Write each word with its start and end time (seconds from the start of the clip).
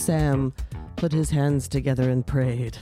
Sam 0.00 0.54
put 0.96 1.12
his 1.12 1.28
hands 1.28 1.68
together 1.68 2.08
and 2.08 2.26
prayed. 2.26 2.78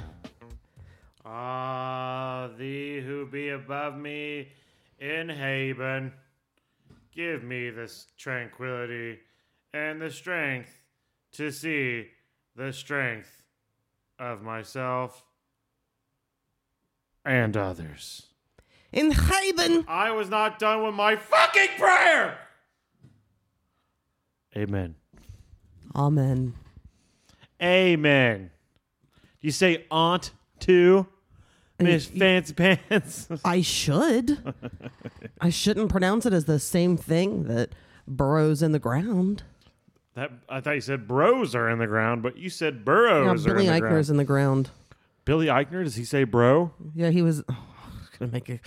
Ah, 1.24 2.48
thee 2.56 3.00
who 3.00 3.26
be 3.26 3.48
above 3.48 3.96
me 3.96 4.48
in 5.00 5.28
Haven, 5.28 6.12
give 7.12 7.42
me 7.42 7.70
this 7.70 8.06
tranquility 8.16 9.18
and 9.74 10.00
the 10.00 10.12
strength 10.12 10.70
to 11.32 11.50
see 11.50 12.06
the 12.54 12.72
strength 12.72 13.42
of 14.20 14.40
myself 14.40 15.24
and 17.24 17.56
others. 17.56 18.28
In 18.92 19.10
Haven! 19.10 19.84
I 19.88 20.12
was 20.12 20.30
not 20.30 20.60
done 20.60 20.84
with 20.84 20.94
my 20.94 21.16
fucking 21.16 21.78
prayer! 21.78 22.38
Amen. 24.56 24.94
Amen. 25.96 26.54
Amen. 27.62 28.50
Do 29.40 29.46
you 29.46 29.52
say 29.52 29.84
aunt 29.90 30.32
too? 30.58 31.06
Miss 31.80 32.06
Fancy 32.06 32.54
Pants? 32.54 33.28
I 33.44 33.60
should. 33.60 34.54
I 35.40 35.50
shouldn't 35.50 35.90
pronounce 35.90 36.26
it 36.26 36.32
as 36.32 36.46
the 36.46 36.58
same 36.58 36.96
thing 36.96 37.44
that 37.44 37.70
burrows 38.06 38.62
in 38.62 38.72
the 38.72 38.80
ground. 38.80 39.44
That 40.14 40.32
I 40.48 40.60
thought 40.60 40.74
you 40.74 40.80
said 40.80 41.06
bros 41.06 41.54
are 41.54 41.68
in 41.70 41.78
the 41.78 41.86
ground, 41.86 42.22
but 42.24 42.36
you 42.36 42.50
said 42.50 42.74
Yeah, 42.78 42.82
burrows 42.82 43.46
are 43.46 43.54
Billy 43.54 43.66
in 43.68 43.72
the 43.72 43.78
Eichner's 43.78 43.80
ground. 44.08 44.10
in 44.10 44.16
the 44.16 44.24
ground. 44.24 44.70
Billy 45.24 45.46
Eichner, 45.46 45.84
does 45.84 45.94
he 45.94 46.04
say 46.04 46.24
bro? 46.24 46.72
Yeah, 46.94 47.10
he 47.10 47.22
was. 47.22 47.42
Oh, 47.50 47.56
was 48.00 48.08
gonna 48.18 48.32
make 48.32 48.48
a. 48.48 48.58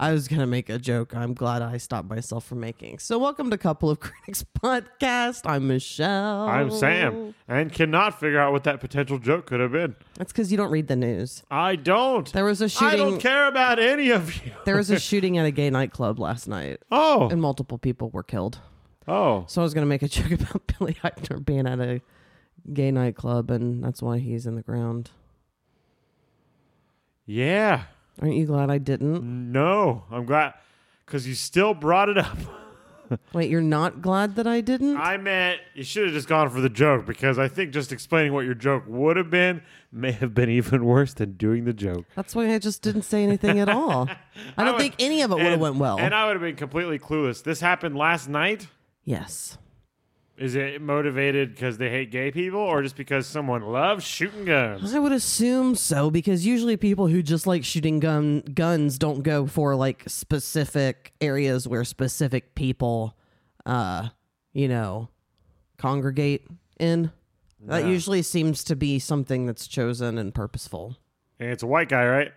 I 0.00 0.12
was 0.12 0.28
gonna 0.28 0.46
make 0.46 0.68
a 0.68 0.78
joke. 0.78 1.16
I'm 1.16 1.34
glad 1.34 1.60
I 1.60 1.76
stopped 1.76 2.08
myself 2.08 2.44
from 2.46 2.60
making. 2.60 3.00
So, 3.00 3.18
welcome 3.18 3.50
to 3.50 3.58
Couple 3.58 3.90
of 3.90 3.98
Critics 4.00 4.44
podcast. 4.62 5.40
I'm 5.44 5.66
Michelle. 5.66 6.48
I'm 6.48 6.70
Sam, 6.70 7.34
and 7.48 7.72
cannot 7.72 8.20
figure 8.20 8.38
out 8.38 8.52
what 8.52 8.62
that 8.64 8.78
potential 8.78 9.18
joke 9.18 9.46
could 9.46 9.58
have 9.58 9.72
been. 9.72 9.96
That's 10.14 10.30
because 10.32 10.52
you 10.52 10.56
don't 10.56 10.70
read 10.70 10.86
the 10.86 10.94
news. 10.94 11.42
I 11.50 11.74
don't. 11.74 12.32
There 12.32 12.44
was 12.44 12.60
a 12.60 12.68
shooting. 12.68 12.88
I 12.88 12.96
don't 12.96 13.18
care 13.18 13.48
about 13.48 13.80
any 13.80 14.10
of 14.10 14.34
you. 14.46 14.52
There 14.64 14.76
was 14.76 14.90
a 14.90 15.00
shooting 15.00 15.36
at 15.38 15.46
a 15.46 15.50
gay 15.50 15.68
nightclub 15.70 16.20
last 16.20 16.46
night, 16.46 16.78
Oh, 16.92 17.28
and 17.28 17.40
multiple 17.40 17.78
people 17.78 18.10
were 18.10 18.22
killed. 18.22 18.60
oh, 19.08 19.46
So 19.48 19.60
I 19.62 19.64
was 19.64 19.74
gonna 19.74 19.86
make 19.86 20.02
a 20.02 20.08
joke 20.18 20.30
about 20.30 20.62
Billy 20.78 20.94
Eichner 21.02 21.44
being 21.44 21.66
at 21.66 21.80
a 21.80 22.00
gay 22.72 22.92
nightclub, 22.92 23.50
and 23.50 23.82
that's 23.82 24.00
why 24.00 24.18
he's 24.18 24.46
in 24.46 24.54
the 24.54 24.62
ground. 24.62 25.10
yeah. 27.26 27.84
Aren't 28.20 28.34
you 28.34 28.46
glad 28.46 28.70
I 28.70 28.78
didn't? 28.78 29.22
No, 29.52 30.04
I'm 30.10 30.24
glad 30.26 30.54
because 31.06 31.26
you 31.26 31.34
still 31.34 31.74
brought 31.74 32.08
it 32.08 32.18
up. 32.18 32.36
Wait, 33.32 33.48
you're 33.48 33.62
not 33.62 34.02
glad 34.02 34.36
that 34.36 34.46
I 34.46 34.60
didn't? 34.60 34.98
I 34.98 35.16
meant 35.16 35.60
you 35.74 35.82
should 35.82 36.04
have 36.04 36.12
just 36.12 36.28
gone 36.28 36.50
for 36.50 36.60
the 36.60 36.68
joke 36.68 37.06
because 37.06 37.38
I 37.38 37.48
think 37.48 37.72
just 37.72 37.90
explaining 37.90 38.34
what 38.34 38.44
your 38.44 38.52
joke 38.54 38.82
would 38.86 39.16
have 39.16 39.30
been 39.30 39.62
may 39.90 40.12
have 40.12 40.34
been 40.34 40.50
even 40.50 40.84
worse 40.84 41.14
than 41.14 41.32
doing 41.32 41.64
the 41.64 41.72
joke. 41.72 42.04
That's 42.14 42.34
why 42.34 42.52
I 42.52 42.58
just 42.58 42.82
didn't 42.82 43.02
say 43.02 43.22
anything 43.22 43.60
at 43.60 43.70
all. 43.70 44.08
I 44.58 44.64
don't 44.64 44.74
would- 44.74 44.80
think 44.82 44.96
any 44.98 45.22
of 45.22 45.30
it 45.30 45.34
would 45.36 45.42
have 45.44 45.52
And- 45.54 45.62
went 45.62 45.76
well. 45.76 45.98
And 45.98 46.14
I 46.14 46.26
would 46.26 46.34
have 46.34 46.42
been 46.42 46.56
completely 46.56 46.98
clueless. 46.98 47.42
This 47.42 47.60
happened 47.60 47.96
last 47.96 48.28
night. 48.28 48.66
yes. 49.04 49.56
Is 50.38 50.54
it 50.54 50.80
motivated 50.80 51.52
because 51.52 51.78
they 51.78 51.90
hate 51.90 52.12
gay 52.12 52.30
people 52.30 52.60
or 52.60 52.80
just 52.82 52.94
because 52.94 53.26
someone 53.26 53.62
loves 53.62 54.04
shooting 54.04 54.44
guns? 54.44 54.94
I 54.94 55.00
would 55.00 55.10
assume 55.10 55.74
so 55.74 56.10
because 56.10 56.46
usually 56.46 56.76
people 56.76 57.08
who 57.08 57.22
just 57.22 57.46
like 57.46 57.64
shooting 57.64 57.98
gun 57.98 58.42
guns 58.54 58.98
don't 58.98 59.22
go 59.22 59.46
for 59.48 59.74
like 59.74 60.04
specific 60.06 61.12
areas 61.20 61.66
where 61.66 61.82
specific 61.82 62.54
people 62.54 63.16
uh 63.66 64.08
you 64.52 64.68
know 64.68 65.08
congregate 65.76 66.46
in. 66.78 67.10
That 67.66 67.86
usually 67.86 68.22
seems 68.22 68.62
to 68.64 68.76
be 68.76 69.00
something 69.00 69.44
that's 69.44 69.66
chosen 69.66 70.16
and 70.18 70.32
purposeful. 70.32 70.96
And 71.40 71.50
it's 71.50 71.64
a 71.64 71.66
white 71.66 71.88
guy, 71.88 72.06
right? 72.06 72.32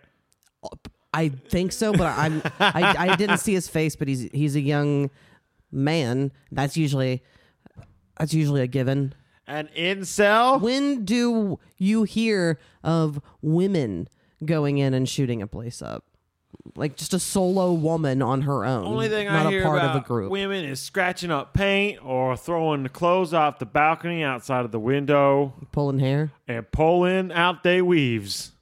I 1.14 1.28
think 1.28 1.70
so, 1.70 1.92
but 1.92 2.18
I'm 2.18 2.42
I, 2.58 2.94
I 2.98 3.16
didn't 3.16 3.38
see 3.38 3.54
his 3.54 3.68
face, 3.68 3.94
but 3.94 4.08
he's 4.08 4.22
he's 4.32 4.56
a 4.56 4.60
young 4.60 5.10
man. 5.70 6.32
That's 6.50 6.76
usually 6.76 7.22
that's 8.18 8.34
usually 8.34 8.60
a 8.62 8.66
given. 8.66 9.14
An 9.46 9.68
incel? 9.76 10.60
When 10.60 11.04
do 11.04 11.58
you 11.76 12.04
hear 12.04 12.58
of 12.84 13.20
women 13.42 14.08
going 14.44 14.78
in 14.78 14.94
and 14.94 15.08
shooting 15.08 15.42
a 15.42 15.46
place 15.46 15.82
up? 15.82 16.04
Like 16.76 16.96
just 16.96 17.12
a 17.12 17.18
solo 17.18 17.72
woman 17.72 18.22
on 18.22 18.42
her 18.42 18.64
own. 18.64 18.86
Only 18.86 19.08
thing 19.08 19.26
not 19.26 19.46
I 19.46 19.48
a 19.48 19.50
hear 19.50 19.62
part 19.64 19.78
about 19.78 19.96
of 19.96 20.02
a 20.02 20.06
group. 20.06 20.30
women 20.30 20.64
is 20.64 20.80
scratching 20.80 21.30
up 21.32 21.54
paint 21.54 21.98
or 22.04 22.36
throwing 22.36 22.84
the 22.84 22.88
clothes 22.88 23.34
off 23.34 23.58
the 23.58 23.66
balcony 23.66 24.22
outside 24.22 24.64
of 24.64 24.70
the 24.70 24.78
window 24.78 25.54
Pulling 25.72 25.98
hair. 25.98 26.30
and 26.46 26.70
pulling 26.70 27.32
out 27.32 27.64
they 27.64 27.82
weaves. 27.82 28.52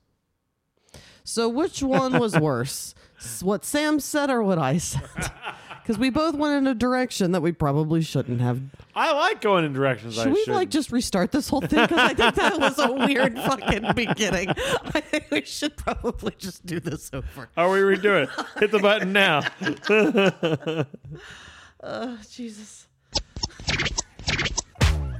So 1.25 1.49
which 1.49 1.83
one 1.83 2.19
was 2.19 2.37
worse? 2.39 2.95
What 3.43 3.67
Sam 3.67 4.01
said 4.01 4.31
or 4.31 4.43
what 4.43 4.59
I 4.59 4.79
said? 4.79 5.03
Because 5.91 5.99
we 5.99 6.11
both 6.11 6.37
went 6.37 6.55
in 6.55 6.69
a 6.69 6.75
direction 6.77 7.33
that 7.33 7.41
we 7.41 7.51
probably 7.51 8.01
shouldn't 8.01 8.41
have. 8.41 8.63
I 8.95 9.13
like 9.13 9.41
going 9.41 9.65
in 9.65 9.73
directions 9.73 10.17
I 10.17 10.23
Should 10.23 10.35
we 10.35 10.45
should. 10.45 10.55
like 10.55 10.71
just 10.71 10.93
restart 10.93 11.33
this 11.33 11.49
whole 11.49 11.63
thing? 11.63 11.81
Because 11.83 11.99
I 11.99 12.15
think 12.15 12.37
that 12.37 12.61
was 12.61 12.79
a 12.79 12.93
weird 12.93 13.37
fucking 13.37 13.95
beginning. 13.97 14.51
I 14.95 15.01
think 15.01 15.27
we 15.33 15.45
should 15.45 15.77
probably 15.77 16.33
just 16.39 16.65
do 16.65 16.79
this 16.79 17.11
over. 17.13 17.49
How 17.57 17.73
we 17.73 17.81
redo 17.81 18.23
it? 18.23 18.29
Hit 18.61 18.71
the 18.71 18.79
button 18.79 19.13
now. 19.13 19.43
Oh, 21.83 22.19
Jesus. 22.31 22.87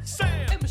Sam, 0.05 0.51
and 0.53 0.69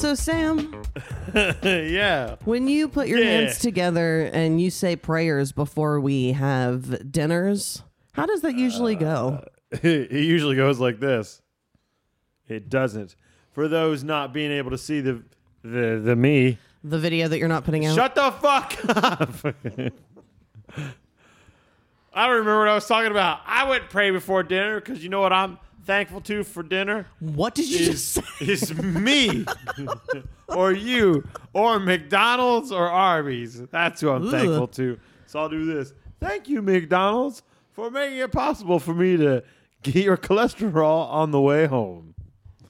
so, 0.00 0.14
Sam, 0.14 0.82
yeah. 1.64 2.36
when 2.44 2.66
you 2.68 2.88
put 2.88 3.08
your 3.08 3.18
Yeah. 3.18 3.30
hands 3.42 3.58
together 3.58 4.22
and 4.22 4.60
you 4.60 4.70
say 4.70 4.96
prayers 4.96 5.52
before 5.52 6.00
we 6.00 6.32
have 6.32 7.10
dinners, 7.12 7.82
how 8.12 8.26
does 8.26 8.40
that 8.42 8.54
usually 8.54 8.94
go? 8.96 9.42
Uh, 9.72 9.78
it 9.82 10.10
usually 10.12 10.56
goes 10.56 10.78
like 10.80 11.00
this. 11.00 11.42
It 12.48 12.68
doesn't. 12.68 13.14
For 13.52 13.68
those 13.68 14.02
not 14.02 14.32
being 14.32 14.50
able 14.52 14.70
to 14.70 14.78
see 14.78 15.00
the 15.00 15.22
the 15.62 16.00
the 16.02 16.16
me, 16.16 16.58
The 16.82 16.98
video 16.98 17.28
that 17.28 17.38
you're 17.38 17.48
not 17.48 17.64
putting 17.64 17.84
out? 17.86 17.94
shut 17.94 18.14
the 18.14 18.30
fuck 18.32 18.76
up. 18.88 19.30
I 22.12 22.26
don't 22.26 22.36
remember 22.38 22.58
what 22.60 22.68
I 22.68 22.74
was 22.74 22.86
talking 22.86 23.10
about. 23.10 23.40
I 23.46 23.68
wouldn't 23.68 23.90
pray 23.90 24.10
before 24.10 24.42
dinner 24.42 24.80
because 24.80 25.02
you 25.02 25.08
know 25.10 25.20
what 25.20 25.32
I'm 25.32 25.58
thankful 25.84 26.20
to 26.20 26.44
for 26.44 26.62
dinner 26.62 27.06
what 27.20 27.54
did 27.54 27.68
you 27.68 27.86
just 27.86 28.12
say? 28.14 28.22
is 28.40 28.74
me 28.74 29.44
or 30.48 30.72
you 30.72 31.26
or 31.52 31.78
McDonald's 31.80 32.70
or 32.72 32.88
Arby's. 32.88 33.60
That's 33.68 34.00
who 34.00 34.10
I'm 34.10 34.24
Ugh. 34.26 34.30
thankful 34.30 34.68
to. 34.68 34.98
So 35.26 35.38
I'll 35.40 35.48
do 35.48 35.64
this. 35.64 35.92
Thank 36.20 36.48
you, 36.48 36.60
McDonald's, 36.62 37.42
for 37.72 37.90
making 37.90 38.18
it 38.18 38.32
possible 38.32 38.78
for 38.78 38.92
me 38.94 39.16
to 39.16 39.42
get 39.82 39.96
your 39.96 40.16
cholesterol 40.16 41.08
on 41.10 41.30
the 41.30 41.40
way 41.40 41.66
home. 41.66 42.14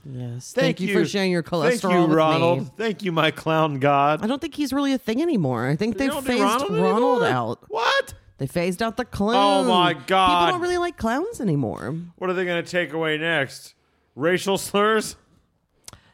Yes. 0.04 0.52
Thank, 0.52 0.80
you, 0.80 0.92
for 0.92 1.04
sharing 1.04 1.30
your 1.30 1.42
cholesterol 1.42 1.80
Thank 1.80 1.94
you, 1.94 2.00
with 2.06 2.16
Ronald. 2.16 2.60
me. 2.60 2.70
Thank 2.76 3.02
you, 3.02 3.12
my 3.12 3.30
clown 3.30 3.78
god. 3.80 4.22
I 4.22 4.26
don't 4.26 4.40
think 4.40 4.54
he's 4.54 4.72
really 4.72 4.92
a 4.92 4.98
thing 4.98 5.20
anymore. 5.20 5.66
I 5.66 5.76
think 5.76 5.98
They 5.98 6.04
they've 6.04 6.12
don't 6.12 6.24
phased 6.24 6.42
Ronald 6.42 6.70
Ronald, 6.72 7.22
out. 7.24 7.64
What? 7.68 8.14
They 8.40 8.46
phased 8.46 8.82
out 8.82 8.96
the 8.96 9.04
clown. 9.04 9.66
Oh, 9.66 9.69
my 9.69 9.92
God. 9.92 10.46
People 10.46 10.52
don't 10.54 10.62
really 10.62 10.78
like 10.78 10.96
clowns 10.96 11.42
anymore. 11.42 11.94
What 12.16 12.31
are 12.31 12.32
they 12.32 12.46
going 12.46 12.64
to 12.64 12.69
take 12.69 12.94
away 12.94 13.19
next? 13.19 13.75
Racial 14.16 14.56
slurs? 14.56 15.14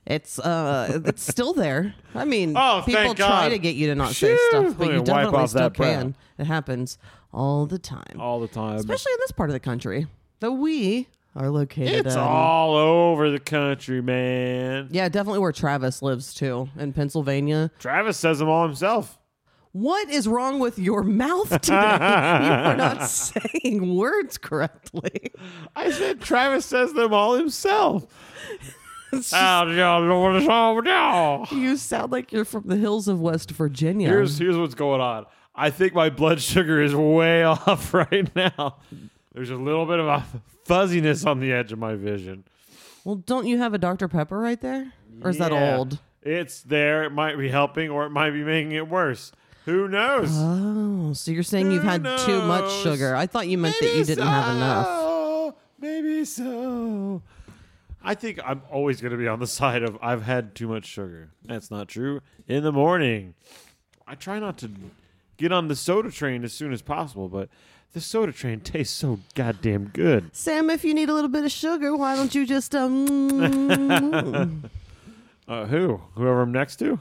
It's 0.05 0.39
uh, 0.41 1.03
it's 1.05 1.23
still 1.25 1.53
there. 1.53 1.95
I 2.17 2.25
mean, 2.25 2.55
Oh, 2.57 2.83
people 2.85 3.01
thank 3.01 3.17
try 3.17 3.29
God. 3.29 3.49
to 3.51 3.59
get 3.59 3.77
you 3.77 3.87
to 3.89 3.95
not 3.95 4.13
say 4.13 4.37
Phew. 4.37 4.49
stuff, 4.51 4.79
but 4.79 4.87
Let 4.87 4.87
you 4.89 4.93
me 4.95 4.99
wipe 4.99 5.07
definitely 5.07 5.39
off 5.39 5.49
still 5.51 5.61
that 5.63 5.73
brow. 5.75 5.87
can. 5.87 6.17
It 6.39 6.47
happens 6.47 6.99
all 7.33 7.67
the 7.67 7.79
time, 7.79 8.21
All 8.21 8.41
the 8.41 8.47
time. 8.49 8.77
especially 8.77 9.13
in 9.13 9.19
this 9.21 9.33
part 9.33 9.49
of 9.51 9.55
the 9.55 9.61
country 9.61 10.07
that 10.41 10.53
we 10.53 11.09
are 11.35 11.51
located. 11.51 12.07
it's 12.07 12.15
in. 12.15 12.21
all 12.21 12.77
over 12.77 13.31
the 13.31 13.41
country, 13.41 14.01
man. 14.01 14.89
yeah, 14.91 15.09
definitely 15.09 15.41
where 15.41 15.53
Travis 15.53 16.03
lives 16.03 16.35
too, 16.35 16.69
in 16.79 16.93
Pennsylvania. 16.93 17.71
Travis 17.81 18.17
says 18.17 18.39
them 18.41 18.49
all 18.49 18.65
himself. 18.67 19.19
What 19.77 20.09
is 20.09 20.27
wrong 20.27 20.59
with 20.59 20.79
your 20.79 21.03
mouth 21.03 21.51
today? 21.61 21.75
you 21.75 21.81
are 21.81 22.77
not 22.77 23.03
saying 23.11 23.95
words 23.95 24.39
correctly. 24.39 25.33
I 25.75 25.91
said 25.91 26.23
Travis 26.23 26.65
says 26.65 26.95
them 26.95 27.13
all 27.13 27.35
himself. 27.37 28.07
Oh, 29.13 29.23
How 29.31 29.65
do 29.65 29.73
y'all 29.73 30.03
know 30.03 30.19
what 30.19 30.35
it's 30.37 30.49
all 30.49 30.77
about? 30.79 31.53
You 31.53 31.77
sound 31.77 32.11
like 32.11 32.33
you're 32.33 32.45
from 32.45 32.65
the 32.67 32.77
hills 32.77 33.07
of 33.07 33.21
West 33.21 33.53
Virginia. 33.53 34.09
Here's 34.09 34.37
here's 34.37 34.57
what's 34.59 34.75
going 34.75 35.01
on. 35.01 35.27
I 35.55 35.71
think 35.71 35.95
my 35.95 36.11
blood 36.11 36.41
sugar 36.41 36.83
is 36.83 36.93
way 36.95 37.45
off 37.45 37.95
right 37.95 38.29
now. 38.35 38.79
There's 39.33 39.51
a 39.51 39.57
little 39.57 39.87
bit 39.87 40.01
of 40.01 40.07
a 40.09 40.25
fuzziness 40.65 41.25
on 41.25 41.39
the 41.39 41.53
edge 41.53 41.71
of 41.73 41.79
my 41.79 41.95
vision. 41.95 42.45
Well, 43.05 43.15
don't 43.15 43.47
you 43.47 43.59
have 43.59 43.75
a 43.75 43.79
Dr. 43.79 44.09
Pepper 44.09 44.39
right 44.39 44.61
there? 44.61 44.93
Or 45.23 45.31
is 45.31 45.39
that 45.39 45.53
old? 45.53 46.01
It's 46.23 46.63
there. 46.63 47.05
It 47.05 47.11
might 47.11 47.39
be 47.39 47.49
helping, 47.49 47.89
or 47.91 48.07
it 48.07 48.11
might 48.11 48.31
be 48.33 48.43
making 48.43 48.73
it 48.73 48.89
worse. 48.89 49.31
Who 49.67 49.89
knows? 49.89 50.29
Oh, 50.33 51.13
so 51.13 51.33
you're 51.33 51.43
saying 51.43 51.73
you've 51.73 51.83
Who 51.83 51.89
had 51.89 52.05
too 52.21 52.41
much 52.43 52.73
sugar. 52.83 53.17
I 53.17 53.27
thought 53.27 53.49
you 53.49 53.59
meant 53.59 53.75
that 53.81 53.97
you 53.97 54.05
didn't 54.05 54.27
have 54.27 54.57
enough. 54.57 54.87
so. 54.87 55.57
Maybe 55.81 56.25
so. 56.25 57.21
I 58.03 58.15
think 58.15 58.39
I'm 58.45 58.63
always 58.71 59.01
going 59.01 59.11
to 59.11 59.19
be 59.19 59.27
on 59.27 59.41
the 59.41 59.47
side 59.59 59.83
of 59.83 59.99
I've 60.01 60.23
had 60.23 60.55
too 60.55 60.69
much 60.69 60.87
sugar. 60.87 61.31
That's 61.45 61.69
not 61.69 61.89
true. 61.89 62.21
In 62.47 62.63
the 62.63 62.71
morning, 62.71 63.35
I 64.07 64.15
try 64.15 64.39
not 64.39 64.57
to 64.59 64.71
get 65.37 65.51
on 65.51 65.67
the 65.67 65.75
soda 65.75 66.13
train 66.13 66.45
as 66.45 66.53
soon 66.53 66.73
as 66.73 66.81
possible, 66.81 67.29
but 67.29 67.49
the 67.93 68.01
soda 68.01 68.31
train 68.31 68.61
tastes 68.61 68.97
so 68.97 69.19
goddamn 69.35 69.87
good. 69.93 70.31
Sam, 70.35 70.71
if 70.71 70.85
you 70.85 70.95
need 70.95 71.09
a 71.09 71.13
little 71.13 71.29
bit 71.29 71.45
of 71.45 71.51
sugar, 71.51 71.97
why 71.97 72.15
don't 72.15 72.33
you 72.37 72.47
just 72.47 72.73
um 72.77 74.63
Uh, 75.49 75.67
who? 75.67 76.01
Whoever 76.15 76.43
I'm 76.43 76.53
next 76.53 76.77
to? 76.77 77.01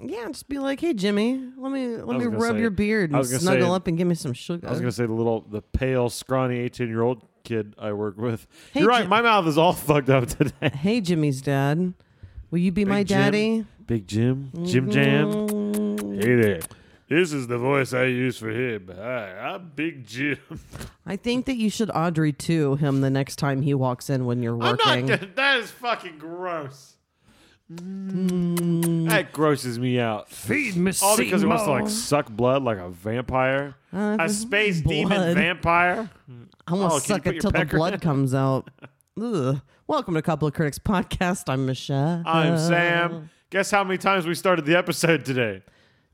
Yeah, 0.00 0.26
just 0.28 0.48
be 0.48 0.58
like, 0.58 0.80
"Hey 0.80 0.92
Jimmy, 0.92 1.40
let 1.56 1.70
me 1.72 1.88
let 1.96 2.18
me 2.18 2.26
rub 2.26 2.56
say- 2.56 2.60
your 2.60 2.70
beard 2.70 3.12
and 3.12 3.24
snuggle 3.26 3.68
say- 3.68 3.74
up 3.74 3.86
and 3.86 3.96
give 3.96 4.06
me 4.08 4.14
some 4.16 4.32
sugar." 4.32 4.66
I 4.66 4.70
was 4.70 4.80
gonna 4.80 4.92
say 4.92 5.06
the 5.06 5.12
little, 5.12 5.42
the 5.42 5.62
pale, 5.62 6.08
scrawny, 6.10 6.58
eighteen-year-old 6.58 7.22
kid 7.44 7.74
I 7.78 7.92
work 7.92 8.16
with. 8.18 8.46
Hey, 8.72 8.80
You're 8.80 8.88
right. 8.88 9.02
Jim- 9.02 9.10
My 9.10 9.22
mouth 9.22 9.46
is 9.46 9.56
all 9.56 9.72
fucked 9.72 10.10
up 10.10 10.26
today. 10.26 10.70
"Hey 10.74 11.00
Jimmy's 11.00 11.40
dad, 11.40 11.94
will 12.50 12.58
you 12.58 12.72
be 12.72 12.84
my 12.84 13.00
Big 13.00 13.08
Jim. 13.08 13.18
daddy?" 13.18 13.66
Big 13.86 14.08
Jim, 14.08 14.50
Jim 14.64 14.90
Jam. 14.90 15.30
Mm, 15.30 16.22
Hey 16.24 16.34
there. 16.36 16.60
This 17.06 17.34
is 17.34 17.46
the 17.48 17.58
voice 17.58 17.92
I 17.92 18.04
use 18.04 18.38
for 18.38 18.48
him. 18.48 18.90
Hi, 18.96 19.38
I'm 19.38 19.70
Big 19.76 20.06
Jim. 20.06 20.38
I 21.06 21.16
think 21.16 21.44
that 21.46 21.56
you 21.56 21.68
should 21.68 21.90
Audrey 21.94 22.32
to 22.32 22.76
him 22.76 23.02
the 23.02 23.10
next 23.10 23.36
time 23.36 23.60
he 23.60 23.74
walks 23.74 24.08
in 24.08 24.24
when 24.24 24.42
you're 24.42 24.56
working. 24.56 25.06
That 25.36 25.58
is 25.58 25.70
fucking 25.70 26.16
gross. 26.18 26.93
Mm. 27.72 29.08
That 29.08 29.32
grosses 29.32 29.78
me 29.78 29.98
out. 29.98 30.28
Feed 30.28 30.76
me 30.76 30.92
All 31.02 31.16
because 31.16 31.40
he 31.40 31.46
wants 31.46 31.64
to 31.64 31.70
like 31.70 31.88
suck 31.88 32.28
blood 32.30 32.62
like 32.62 32.78
a 32.78 32.90
vampire, 32.90 33.74
Uh, 33.92 34.18
a 34.20 34.28
space 34.28 34.80
demon 34.82 35.16
blood. 35.16 35.34
vampire. 35.34 36.10
I 36.66 36.74
want 36.74 36.92
Oh, 36.92 36.98
to 36.98 37.04
can 37.06 37.14
you 37.14 37.14
suck 37.16 37.22
put 37.22 37.28
it 37.28 37.34
your 37.34 37.40
till 37.40 37.50
the 37.52 37.58
pecker 37.58 37.76
blood 37.78 37.94
in? 37.94 38.00
comes 38.00 38.34
out. 38.34 38.70
Ugh. 39.20 39.60
Welcome 39.86 40.14
to 40.14 40.22
Couple 40.22 40.46
of 40.48 40.54
Critics 40.54 40.78
podcast. 40.78 41.44
I'm 41.48 41.64
Michelle. 41.66 42.22
I'm 42.26 42.58
Sam. 42.58 43.30
Guess 43.50 43.70
how 43.70 43.82
many 43.84 43.98
times 43.98 44.26
we 44.26 44.34
started 44.34 44.66
the 44.66 44.76
episode 44.76 45.24
today? 45.24 45.62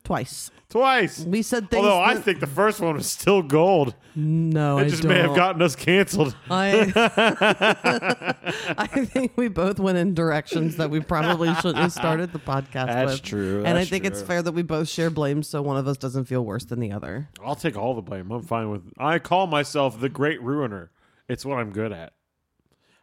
Twice. 0.04 0.50
Twice. 0.68 1.20
We 1.24 1.42
said 1.42 1.70
things. 1.70 1.84
Although 1.84 2.00
I 2.00 2.14
that- 2.14 2.22
think 2.24 2.40
the 2.40 2.46
first 2.46 2.80
one 2.80 2.94
was 2.96 3.06
still 3.10 3.42
gold. 3.42 3.94
no, 4.16 4.78
It 4.78 4.82
I 4.86 4.88
just 4.88 5.02
don't. 5.02 5.12
may 5.12 5.18
have 5.18 5.36
gotten 5.36 5.62
us 5.62 5.76
canceled. 5.76 6.34
I, 6.50 6.92
I 8.78 8.86
think 9.04 9.32
we 9.36 9.48
both 9.48 9.78
went 9.78 9.98
in 9.98 10.14
directions 10.14 10.76
that 10.76 10.90
we 10.90 11.00
probably 11.00 11.52
shouldn't 11.56 11.76
have 11.78 11.92
started 11.92 12.32
the 12.32 12.38
podcast 12.38 12.86
That's 12.86 13.12
with. 13.12 13.22
true, 13.22 13.58
and 13.58 13.68
I 13.68 13.72
that's 13.80 13.90
think 13.90 14.04
it's 14.04 14.20
true. 14.20 14.26
fair 14.28 14.42
that 14.42 14.52
we 14.52 14.62
both 14.62 14.88
share 14.88 15.10
blame 15.10 15.42
so 15.42 15.62
one 15.62 15.76
of 15.76 15.86
us 15.86 15.96
doesn't 15.96 16.24
feel 16.24 16.44
worse 16.44 16.64
than 16.64 16.80
the 16.80 16.92
other. 16.92 17.28
I'll 17.44 17.54
take 17.54 17.76
all 17.76 17.94
the 17.94 18.02
blame. 18.02 18.30
I'm 18.30 18.42
fine 18.42 18.70
with. 18.70 18.82
I 18.98 19.18
call 19.18 19.46
myself 19.46 20.00
the 20.00 20.08
great 20.08 20.42
ruiner. 20.42 20.90
It's 21.28 21.44
what 21.44 21.58
I'm 21.58 21.72
good 21.72 21.92
at. 21.92 22.12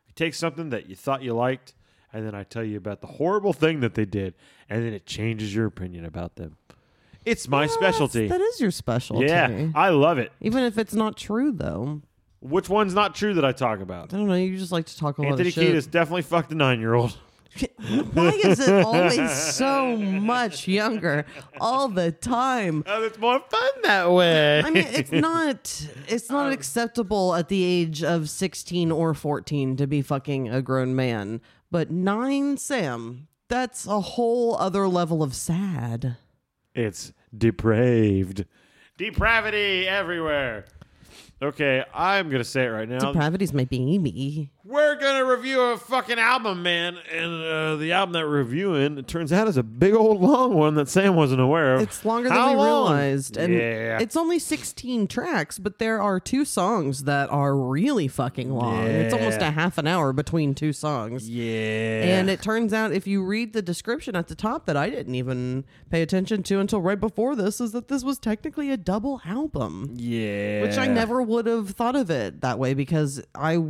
I 0.08 0.12
take 0.16 0.34
something 0.34 0.70
that 0.72 0.90
you 0.90 0.96
thought 0.96 1.22
you 1.22 1.34
liked, 1.34 1.74
and 2.12 2.26
then 2.26 2.36
I 2.36 2.44
tell 2.44 2.64
you 2.64 2.78
about 2.78 3.02
the 3.02 3.08
horrible 3.08 3.54
thing 3.54 3.80
that 3.82 3.94
they 3.94 4.06
did, 4.06 4.34
and 4.70 4.84
then 4.86 4.94
it 4.94 5.06
changes 5.06 5.54
your 5.56 5.66
opinion 5.66 6.06
about 6.06 6.36
them. 6.36 6.58
It's 7.28 7.48
my 7.48 7.68
specialty. 7.68 8.28
That 8.28 8.42
is 8.42 8.62
your 8.62 8.72
specialty. 8.72 9.26
Yeah, 9.26 9.70
I 9.76 9.90
love 9.90 10.18
it. 10.18 10.32
Even 10.40 10.64
if 10.64 10.78
it's 10.78 10.94
not 10.94 11.18
true, 11.18 11.52
though. 11.52 12.02
Which 12.40 12.70
one's 12.70 12.94
not 12.94 13.16
true 13.16 13.34
that 13.34 13.44
I 13.44 13.52
talk 13.52 13.82
about? 13.82 14.14
I 14.14 14.18
don't 14.18 14.28
know. 14.28 14.36
You 14.36 14.58
just 14.58 14.72
like 14.72 14.86
to 14.86 14.98
talk 14.98 15.18
a 15.18 15.24
lot 15.24 15.32
Anthony 15.32 15.50
of 15.50 15.54
shit. 15.54 15.76
Kiedis 15.76 15.92
definitely 15.92 16.22
fucked 16.22 16.52
a 16.52 16.56
nine-year-old. 16.56 17.18
Why 18.14 18.30
is 18.30 18.60
it 18.60 18.86
always 18.86 19.32
so 19.32 19.98
much 19.98 20.68
younger 20.68 21.26
all 21.60 21.88
the 21.88 22.12
time? 22.12 22.84
Oh, 22.86 23.04
it's 23.04 23.18
more 23.18 23.40
fun 23.40 23.70
that 23.84 24.12
way. 24.12 24.62
I 24.64 24.70
mean, 24.70 24.86
it's 24.88 25.12
not 25.12 25.90
it's 26.08 26.30
not 26.30 26.54
acceptable 26.54 27.34
at 27.34 27.50
the 27.50 27.64
age 27.64 28.04
of 28.04 28.30
16 28.30 28.92
or 28.92 29.14
14 29.16 29.76
to 29.78 29.88
be 29.88 30.02
fucking 30.02 30.50
a 30.50 30.62
grown 30.62 30.96
man. 30.96 31.42
But 31.72 31.90
9 31.90 32.58
Sam, 32.58 33.28
that's 33.48 33.88
a 33.88 34.02
whole 34.02 34.56
other 34.58 34.88
level 34.88 35.24
of 35.24 35.34
sad. 35.34 36.18
It's 36.76 37.12
depraved. 37.36 38.46
Depravity 38.98 39.88
everywhere. 39.88 40.66
Okay, 41.42 41.84
I'm 41.94 42.30
gonna 42.30 42.44
say 42.44 42.66
it 42.66 42.70
right 42.70 42.90
now. 42.90 43.12
Depravity's 43.12 43.54
my 43.54 43.66
baby. 43.66 44.50
We're 44.70 44.96
gonna 44.96 45.24
review 45.24 45.62
a 45.62 45.78
fucking 45.78 46.20
album, 46.20 46.62
man, 46.62 46.98
and 47.10 47.42
uh, 47.44 47.76
the 47.78 47.94
album 47.94 48.12
that 48.14 48.26
we're 48.26 48.40
reviewing, 48.40 48.98
it 48.98 49.08
turns 49.08 49.32
out, 49.32 49.48
is 49.48 49.56
a 49.56 49.64
big 49.64 49.94
old 49.94 50.20
long 50.20 50.56
one 50.56 50.74
that 50.76 50.90
Sam 50.90 51.16
wasn't 51.16 51.40
aware 51.40 51.76
of. 51.76 51.82
It's 51.82 52.04
longer 52.04 52.28
How 52.28 52.48
than 52.48 52.58
we 52.58 52.64
long? 52.64 52.92
realized. 52.92 53.38
And 53.38 53.54
yeah, 53.54 54.00
it's 54.02 54.18
only 54.18 54.40
16 54.40 55.08
tracks, 55.08 55.58
but 55.58 55.80
there 55.80 56.02
are 56.02 56.20
two 56.20 56.44
songs 56.44 57.06
that 57.06 57.30
are 57.30 57.56
really 57.56 58.10
fucking 58.10 58.52
long. 58.54 58.84
Yeah. 58.84 58.90
It's 58.90 59.14
almost 59.14 59.40
a 59.40 59.52
half 59.52 59.78
an 59.78 59.88
hour 59.88 60.12
between 60.12 60.54
two 60.54 60.74
songs. 60.74 61.30
yeah, 61.30 62.18
And 62.20 62.30
it 62.30 62.42
turns 62.42 62.74
out, 62.74 62.92
if 62.92 63.08
you 63.08 63.24
read 63.24 63.54
the 63.54 63.62
description 63.62 64.18
at 64.18 64.28
the 64.28 64.36
top 64.36 64.66
that 64.66 64.76
I 64.76 64.90
didn't 64.90 65.16
even 65.16 65.64
pay 65.90 66.02
attention 66.02 66.44
to 66.44 66.60
until 66.60 66.82
right 66.82 67.00
before 67.00 67.38
this, 67.38 67.62
is 67.62 67.72
that 67.72 67.88
this 67.88 68.04
was 68.04 68.20
technically 68.20 68.70
a 68.72 68.76
double 68.78 69.22
album, 69.24 69.94
yeah, 69.96 70.62
which 70.62 70.78
I 70.78 70.88
never 70.88 71.22
would 71.22 71.46
have 71.46 71.70
thought 71.70 71.96
of 71.96 72.10
it 72.12 72.42
that 72.42 72.60
way 72.60 72.74
because 72.74 73.24
I. 73.34 73.64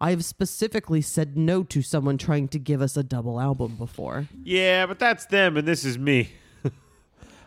I've 0.00 0.24
specifically 0.24 1.02
said 1.02 1.36
no 1.36 1.62
to 1.64 1.82
someone 1.82 2.16
trying 2.16 2.48
to 2.48 2.58
give 2.58 2.80
us 2.80 2.96
a 2.96 3.02
double 3.02 3.38
album 3.40 3.76
before. 3.76 4.28
Yeah, 4.42 4.86
but 4.86 4.98
that's 4.98 5.26
them, 5.26 5.56
and 5.56 5.68
this 5.68 5.84
is 5.84 5.98
me. 5.98 6.30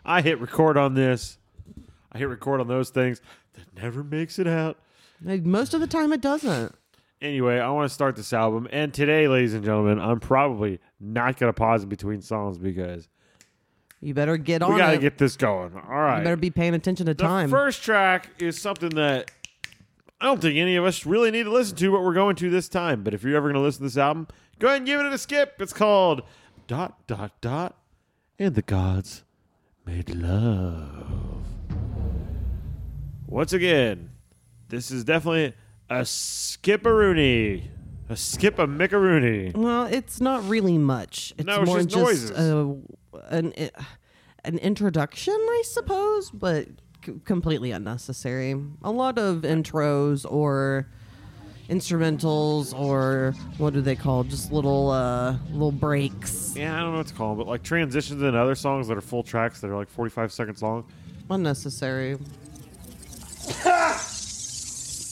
I 0.05 0.21
hit 0.21 0.39
record 0.39 0.77
on 0.77 0.94
this. 0.94 1.38
I 2.11 2.19
hit 2.19 2.29
record 2.29 2.61
on 2.61 2.67
those 2.67 2.89
things. 2.91 3.21
That 3.53 3.81
never 3.81 4.03
makes 4.03 4.38
it 4.39 4.47
out. 4.47 4.77
Like, 5.23 5.44
Most 5.44 5.73
of 5.73 5.81
the 5.81 5.88
time, 5.88 6.13
it 6.13 6.21
doesn't. 6.21 6.75
Anyway, 7.21 7.57
I 7.59 7.69
want 7.69 7.88
to 7.89 7.94
start 7.94 8.15
this 8.17 8.33
album, 8.33 8.68
and 8.71 8.94
today, 8.94 9.28
ladies 9.28 9.54
and 9.54 9.63
gentlemen, 9.63 9.97
I'm 9.99 10.19
probably 10.19 10.80
not 10.99 11.37
gonna 11.37 11.54
pause 11.54 11.83
in 11.83 11.89
between 11.89 12.21
songs 12.21 12.57
because 12.57 13.07
You 14.01 14.13
better 14.13 14.35
get 14.37 14.61
on 14.61 14.73
we 14.73 14.80
gotta 14.80 14.97
it. 14.97 15.01
get 15.01 15.18
this 15.18 15.37
going. 15.37 15.73
All 15.75 15.81
right. 16.01 16.18
you 16.18 16.23
better 16.25 16.35
be 16.35 16.49
paying 16.51 16.73
attention 16.73 17.06
to 17.06 17.13
The 17.13 17.23
time. 17.23 17.49
first 17.49 17.81
track 17.81 18.30
is 18.39 18.61
something 18.61 18.89
that 18.89 19.31
I 20.23 20.27
don't 20.27 20.39
think 20.39 20.56
any 20.57 20.77
of 20.77 20.85
us 20.85 21.06
really 21.06 21.31
need 21.31 21.44
to 21.44 21.51
listen 21.51 21.75
to, 21.75 21.92
but 21.92 22.01
we're 22.01 22.13
going 22.13 22.37
to 22.37 22.49
this 22.49 22.69
time. 22.69 23.03
But 23.03 23.13
if 23.13 23.23
you're 23.23 23.35
ever 23.35 23.49
going 23.49 23.56
to 23.56 23.59
listen 23.59 23.80
to 23.80 23.87
this 23.87 23.97
album, 23.97 24.30
go 24.57 24.68
ahead 24.68 24.77
and 24.77 24.85
give 24.85 25.01
it 25.01 25.06
a 25.07 25.18
skip. 25.18 25.56
It's 25.59 25.73
called 25.73 26.21
Dot 26.65 27.06
Dot 27.07 27.33
Dot 27.42 27.75
and 28.39 28.56
the 28.56 28.61
Gods 28.61 29.25
Made 29.85 30.15
Love. 30.15 31.45
Once 33.27 33.51
again, 33.51 34.11
this 34.69 34.92
is 34.92 35.03
definitely 35.03 35.56
a 35.89 36.03
skipperoonie. 36.03 37.68
A 38.07 38.15
skip 38.15 38.59
a 38.59 38.65
mickaroony. 38.65 39.53
Well, 39.53 39.87
it's 39.87 40.21
not 40.21 40.47
really 40.47 40.77
much. 40.77 41.33
It's 41.37 41.45
No, 41.45 41.63
it's 41.63 41.65
more 41.68 41.77
just 41.80 41.89
just, 41.89 41.99
noises. 41.99 42.31
uh, 42.31 42.73
an 43.27 43.53
an 44.45 44.57
introduction, 44.59 45.33
I 45.35 45.63
suppose, 45.65 46.31
but 46.31 46.69
c- 47.06 47.14
completely 47.26 47.72
unnecessary. 47.72 48.56
A 48.83 48.92
lot 48.92 49.18
of 49.18 49.38
intros 49.44 50.26
or 50.30 50.88
instrumentals 51.69 52.78
or 52.78 53.33
what 53.57 53.74
do 53.74 53.80
they 53.81 53.95
call 53.95 54.24
just 54.26 54.52
little 54.52 54.92
uh 54.92 55.38
little 55.52 55.72
breaks 55.72 56.54
Yeah, 56.57 56.76
I 56.76 56.81
don't 56.81 56.92
know 56.92 56.98
what 56.98 57.07
to 57.07 57.14
call 57.14 57.30
them, 57.30 57.38
but 57.38 57.48
like 57.48 57.64
transitions 57.64 58.22
in 58.22 58.36
other 58.36 58.54
songs 58.54 58.90
that 58.90 58.98
are 58.98 59.02
full 59.02 59.24
tracks 59.24 59.62
that 59.62 59.69
are 59.69 59.76
like 59.78 59.90
45 59.90 60.33
seconds 60.33 60.62
long. 60.62 60.83
unnecessary 61.30 62.18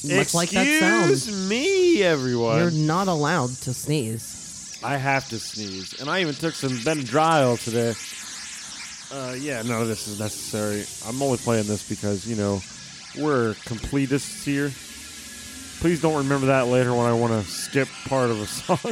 much 0.03 0.33
like 0.33 0.49
that 0.49 0.79
sound 0.79 1.11
Excuse 1.11 1.49
me, 1.49 2.03
everyone. 2.03 2.57
you're 2.59 2.71
not 2.71 3.07
allowed 3.07 3.49
to 3.61 3.73
sneeze 3.73 4.79
I 4.83 4.97
have 4.97 5.29
to 5.29 5.37
sneeze, 5.39 6.01
and 6.01 6.09
I 6.09 6.21
even 6.21 6.33
took 6.33 6.55
some 6.55 6.71
Benadryl 6.71 7.63
today. 7.63 7.93
Uh, 9.11 9.35
yeah, 9.37 9.61
none 9.63 9.81
of 9.81 9.87
this 9.87 10.07
is 10.07 10.19
necessary. 10.19 10.85
I'm 11.07 11.21
only 11.21 11.37
playing 11.37 11.67
this 11.67 11.87
because 11.87 12.25
you 12.27 12.35
know 12.35 12.61
we're 13.17 13.53
completists 13.65 14.43
here. 14.43 14.71
Please 15.81 16.01
don't 16.01 16.15
remember 16.15 16.47
that 16.47 16.67
later 16.67 16.93
when 16.93 17.07
I 17.07 17.13
want 17.13 17.33
to 17.33 17.49
skip 17.49 17.87
part 18.05 18.29
of 18.29 18.39
a 18.39 18.45
song. 18.45 18.77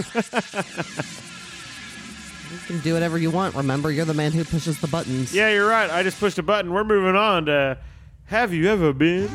you 2.51 2.57
can 2.65 2.79
do 2.79 2.93
whatever 2.93 3.17
you 3.17 3.29
want 3.29 3.53
remember 3.55 3.91
you're 3.91 4.05
the 4.05 4.13
man 4.13 4.31
who 4.31 4.43
pushes 4.43 4.79
the 4.79 4.87
buttons 4.87 5.33
yeah, 5.33 5.51
you're 5.51 5.69
right. 5.69 5.89
I 5.89 6.03
just 6.03 6.19
pushed 6.19 6.37
a 6.39 6.43
button. 6.43 6.73
We're 6.73 6.83
moving 6.83 7.15
on 7.15 7.45
to 7.45 7.77
Have 8.25 8.53
You 8.53 8.67
Ever 8.69 8.91
Been 8.91 9.29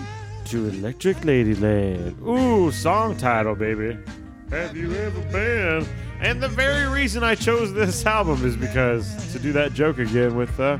to 0.47 0.69
Electric 0.69 1.19
Ladyland? 1.19 2.21
Ooh, 2.27 2.71
song 2.73 3.17
title, 3.17 3.55
baby. 3.55 3.97
Have 4.51 4.77
you 4.77 4.95
ever 4.95 5.21
been? 5.33 5.87
And 6.21 6.43
the 6.43 6.49
very 6.49 6.87
reason 6.89 7.23
I 7.25 7.35
chose 7.35 7.73
this 7.73 8.05
album 8.07 8.45
is 8.45 8.57
because 8.57 9.33
to 9.33 9.39
do 9.39 9.53
that 9.53 9.75
joke 9.75 9.99
again 9.99 10.37
with 10.37 10.59
uh 10.61 10.79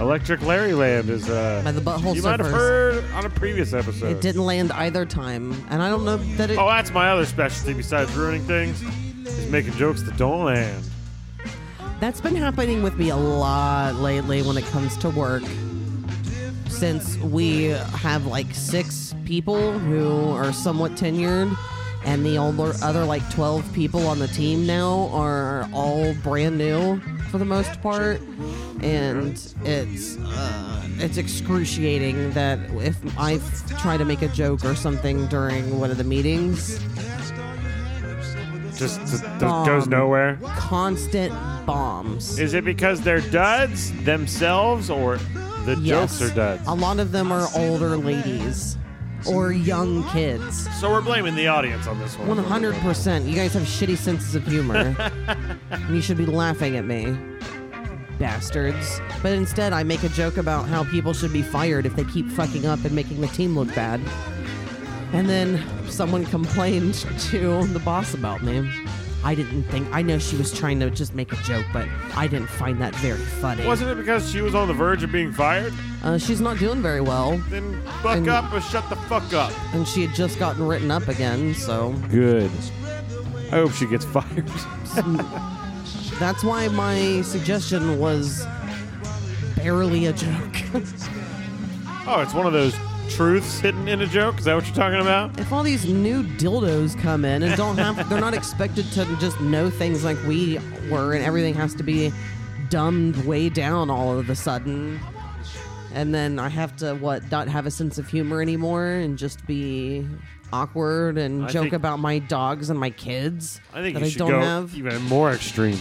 Electric 0.00 0.40
Larry 0.42 0.72
Land 0.72 1.10
is 1.10 1.28
uh. 1.28 1.60
By 1.64 1.72
the 1.72 1.80
Butthole 1.80 2.14
you 2.14 2.22
might 2.22 2.40
have 2.40 2.48
Surfers. 2.48 2.52
heard 2.52 3.04
on 3.12 3.26
a 3.26 3.30
previous 3.30 3.72
episode. 3.74 4.10
It 4.10 4.20
didn't 4.20 4.44
land 4.44 4.72
either 4.72 5.04
time, 5.04 5.52
and 5.68 5.82
I 5.82 5.90
don't 5.90 6.04
know 6.04 6.16
that 6.36 6.50
it. 6.50 6.58
Oh, 6.58 6.66
that's 6.66 6.90
my 6.90 7.10
other 7.10 7.26
specialty 7.26 7.74
besides 7.74 8.10
ruining 8.14 8.42
things, 8.42 8.82
is 9.26 9.50
making 9.50 9.72
jokes 9.74 10.02
that 10.04 10.16
don't 10.16 10.44
land. 10.44 10.82
That's 12.00 12.20
been 12.20 12.34
happening 12.34 12.82
with 12.82 12.96
me 12.96 13.10
a 13.10 13.16
lot 13.16 13.96
lately 13.96 14.42
when 14.42 14.56
it 14.56 14.64
comes 14.66 14.96
to 14.98 15.10
work. 15.10 15.42
Since 16.68 17.16
we 17.18 17.64
have 17.66 18.26
like 18.26 18.52
six 18.54 19.14
people 19.24 19.78
who 19.78 20.30
are 20.30 20.52
somewhat 20.52 20.92
tenured, 20.92 21.54
and 22.04 22.24
the 22.26 22.36
older, 22.38 22.72
other 22.82 23.04
like 23.04 23.28
12 23.30 23.72
people 23.72 24.06
on 24.06 24.18
the 24.18 24.28
team 24.28 24.66
now 24.66 25.08
are 25.12 25.68
all 25.72 26.12
brand 26.22 26.58
new 26.58 27.00
for 27.30 27.38
the 27.38 27.44
most 27.44 27.80
part. 27.82 28.20
And 28.82 29.28
it's 29.64 30.18
uh, 30.18 30.82
it's 30.98 31.16
excruciating 31.16 32.32
that 32.32 32.58
if 32.80 32.96
I 33.18 33.38
try 33.78 33.96
to 33.96 34.04
make 34.04 34.22
a 34.22 34.28
joke 34.28 34.64
or 34.64 34.74
something 34.74 35.26
during 35.28 35.78
one 35.78 35.90
of 35.90 35.98
the 35.98 36.04
meetings, 36.04 36.78
Just, 38.76 39.22
Bomb. 39.38 39.66
goes 39.66 39.86
nowhere. 39.86 40.38
constant 40.56 41.32
bombs. 41.66 42.38
Is 42.40 42.54
it 42.54 42.64
because 42.64 43.00
they're 43.00 43.20
duds 43.20 43.92
themselves, 44.02 44.90
or 44.90 45.18
the 45.64 45.76
Yes. 45.80 46.18
jokes 46.18 46.32
are 46.32 46.34
duds? 46.34 46.66
A 46.66 46.74
lot 46.74 46.98
of 46.98 47.12
them 47.12 47.30
are 47.30 47.46
older 47.54 47.96
ladies 47.96 48.76
or 49.26 49.52
young 49.52 50.08
kids. 50.10 50.68
So 50.80 50.90
we're 50.90 51.02
blaming 51.02 51.34
the 51.34 51.48
audience 51.48 51.86
on 51.86 51.98
this 51.98 52.18
one. 52.18 52.38
100%. 52.38 53.28
You 53.28 53.34
guys 53.34 53.54
have 53.54 53.64
shitty 53.64 53.96
senses 53.96 54.34
of 54.34 54.46
humor. 54.46 54.94
and 55.70 55.94
you 55.94 56.00
should 56.00 56.18
be 56.18 56.26
laughing 56.26 56.76
at 56.76 56.84
me. 56.84 57.16
Bastards. 58.18 59.00
But 59.22 59.32
instead, 59.32 59.72
I 59.72 59.82
make 59.82 60.02
a 60.02 60.08
joke 60.10 60.36
about 60.36 60.68
how 60.68 60.84
people 60.84 61.12
should 61.12 61.32
be 61.32 61.42
fired 61.42 61.86
if 61.86 61.96
they 61.96 62.04
keep 62.04 62.28
fucking 62.28 62.66
up 62.66 62.84
and 62.84 62.94
making 62.94 63.20
the 63.20 63.28
team 63.28 63.56
look 63.56 63.74
bad. 63.74 64.00
And 65.12 65.28
then 65.28 65.62
someone 65.88 66.24
complained 66.36 66.94
to 67.30 67.66
the 67.66 67.80
boss 67.80 68.14
about 68.14 68.42
me. 68.42 68.70
I 69.24 69.34
didn't 69.36 69.62
think. 69.64 69.86
I 69.92 70.02
know 70.02 70.18
she 70.18 70.36
was 70.36 70.52
trying 70.52 70.80
to 70.80 70.90
just 70.90 71.14
make 71.14 71.32
a 71.32 71.36
joke, 71.36 71.64
but 71.72 71.86
I 72.16 72.26
didn't 72.26 72.48
find 72.48 72.80
that 72.80 72.94
very 72.96 73.18
funny. 73.18 73.64
Wasn't 73.64 73.88
it 73.88 73.96
because 73.96 74.28
she 74.30 74.40
was 74.40 74.54
on 74.54 74.66
the 74.68 74.74
verge 74.74 75.02
of 75.04 75.12
being 75.12 75.32
fired? 75.32 75.72
Uh, 76.02 76.18
she's 76.18 76.40
not 76.40 76.58
doing 76.58 76.82
very 76.82 77.00
well, 77.00 77.38
Then 77.48 77.80
buck 78.02 78.16
And- 78.16 78.28
up 78.28 78.52
or 78.52 78.60
shut 78.60 78.88
the 78.90 78.96
fuck 78.96 79.32
up. 79.32 79.52
and 79.74 79.86
she 79.86 80.04
had 80.06 80.14
just 80.14 80.38
gotten 80.40 80.66
written 80.66 80.90
up 80.90 81.06
again, 81.06 81.54
so 81.54 81.92
Good. 82.10 82.50
I 83.52 83.56
hope 83.56 83.72
she 83.72 83.86
gets 83.86 84.04
fired. 84.16 84.46
That's 86.18 86.42
why 86.44 86.68
my 86.68 87.22
suggestion 87.22 87.98
was 87.98 88.44
barely 89.56 90.06
a 90.06 90.12
joke. 90.12 90.56
oh, 92.06 92.20
it's 92.22 92.34
one 92.34 92.46
of 92.46 92.52
those 92.52 92.74
truths 93.08 93.60
hidden 93.60 93.88
in 93.88 94.00
a 94.00 94.06
joke. 94.06 94.38
Is 94.38 94.44
that 94.44 94.54
what 94.54 94.66
you're 94.66 94.74
talking 94.74 95.00
about? 95.00 95.38
if 95.38 95.52
all 95.52 95.62
these 95.62 95.86
new 95.86 96.22
dildos 96.22 96.98
come 97.00 97.24
in 97.24 97.42
and 97.42 97.56
don't 97.56 97.76
have, 97.78 98.08
they're 98.08 98.20
not 98.20 98.34
expected 98.34 98.90
to 98.92 99.04
just 99.16 99.40
know 99.40 99.70
things 99.70 100.04
like 100.04 100.16
we 100.26 100.58
were, 100.90 101.12
and 101.14 101.24
everything 101.24 101.54
has 101.54 101.74
to 101.74 101.82
be 101.82 102.12
dumbed 102.70 103.16
way 103.26 103.48
down 103.48 103.90
all 103.90 104.18
of 104.18 104.30
a 104.30 104.34
sudden. 104.34 104.98
And 105.94 106.14
then 106.14 106.38
I 106.38 106.48
have 106.48 106.74
to, 106.78 106.94
what, 106.94 107.30
not 107.30 107.48
have 107.48 107.66
a 107.66 107.70
sense 107.70 107.98
of 107.98 108.08
humor 108.08 108.40
anymore 108.40 108.86
and 108.86 109.18
just 109.18 109.46
be 109.46 110.06
awkward 110.52 111.18
and 111.18 111.44
I 111.44 111.48
joke 111.48 111.62
think- 111.64 111.72
about 111.74 111.98
my 111.98 112.18
dogs 112.18 112.70
and 112.70 112.78
my 112.78 112.90
kids 112.90 113.60
I 113.72 113.82
think 113.82 113.94
that 113.94 114.00
you 114.00 114.06
I 114.06 114.08
should 114.10 114.18
don't 114.18 114.30
go 114.30 114.40
have. 114.40 114.74
even 114.76 115.02
more 115.04 115.32
extreme. 115.32 115.80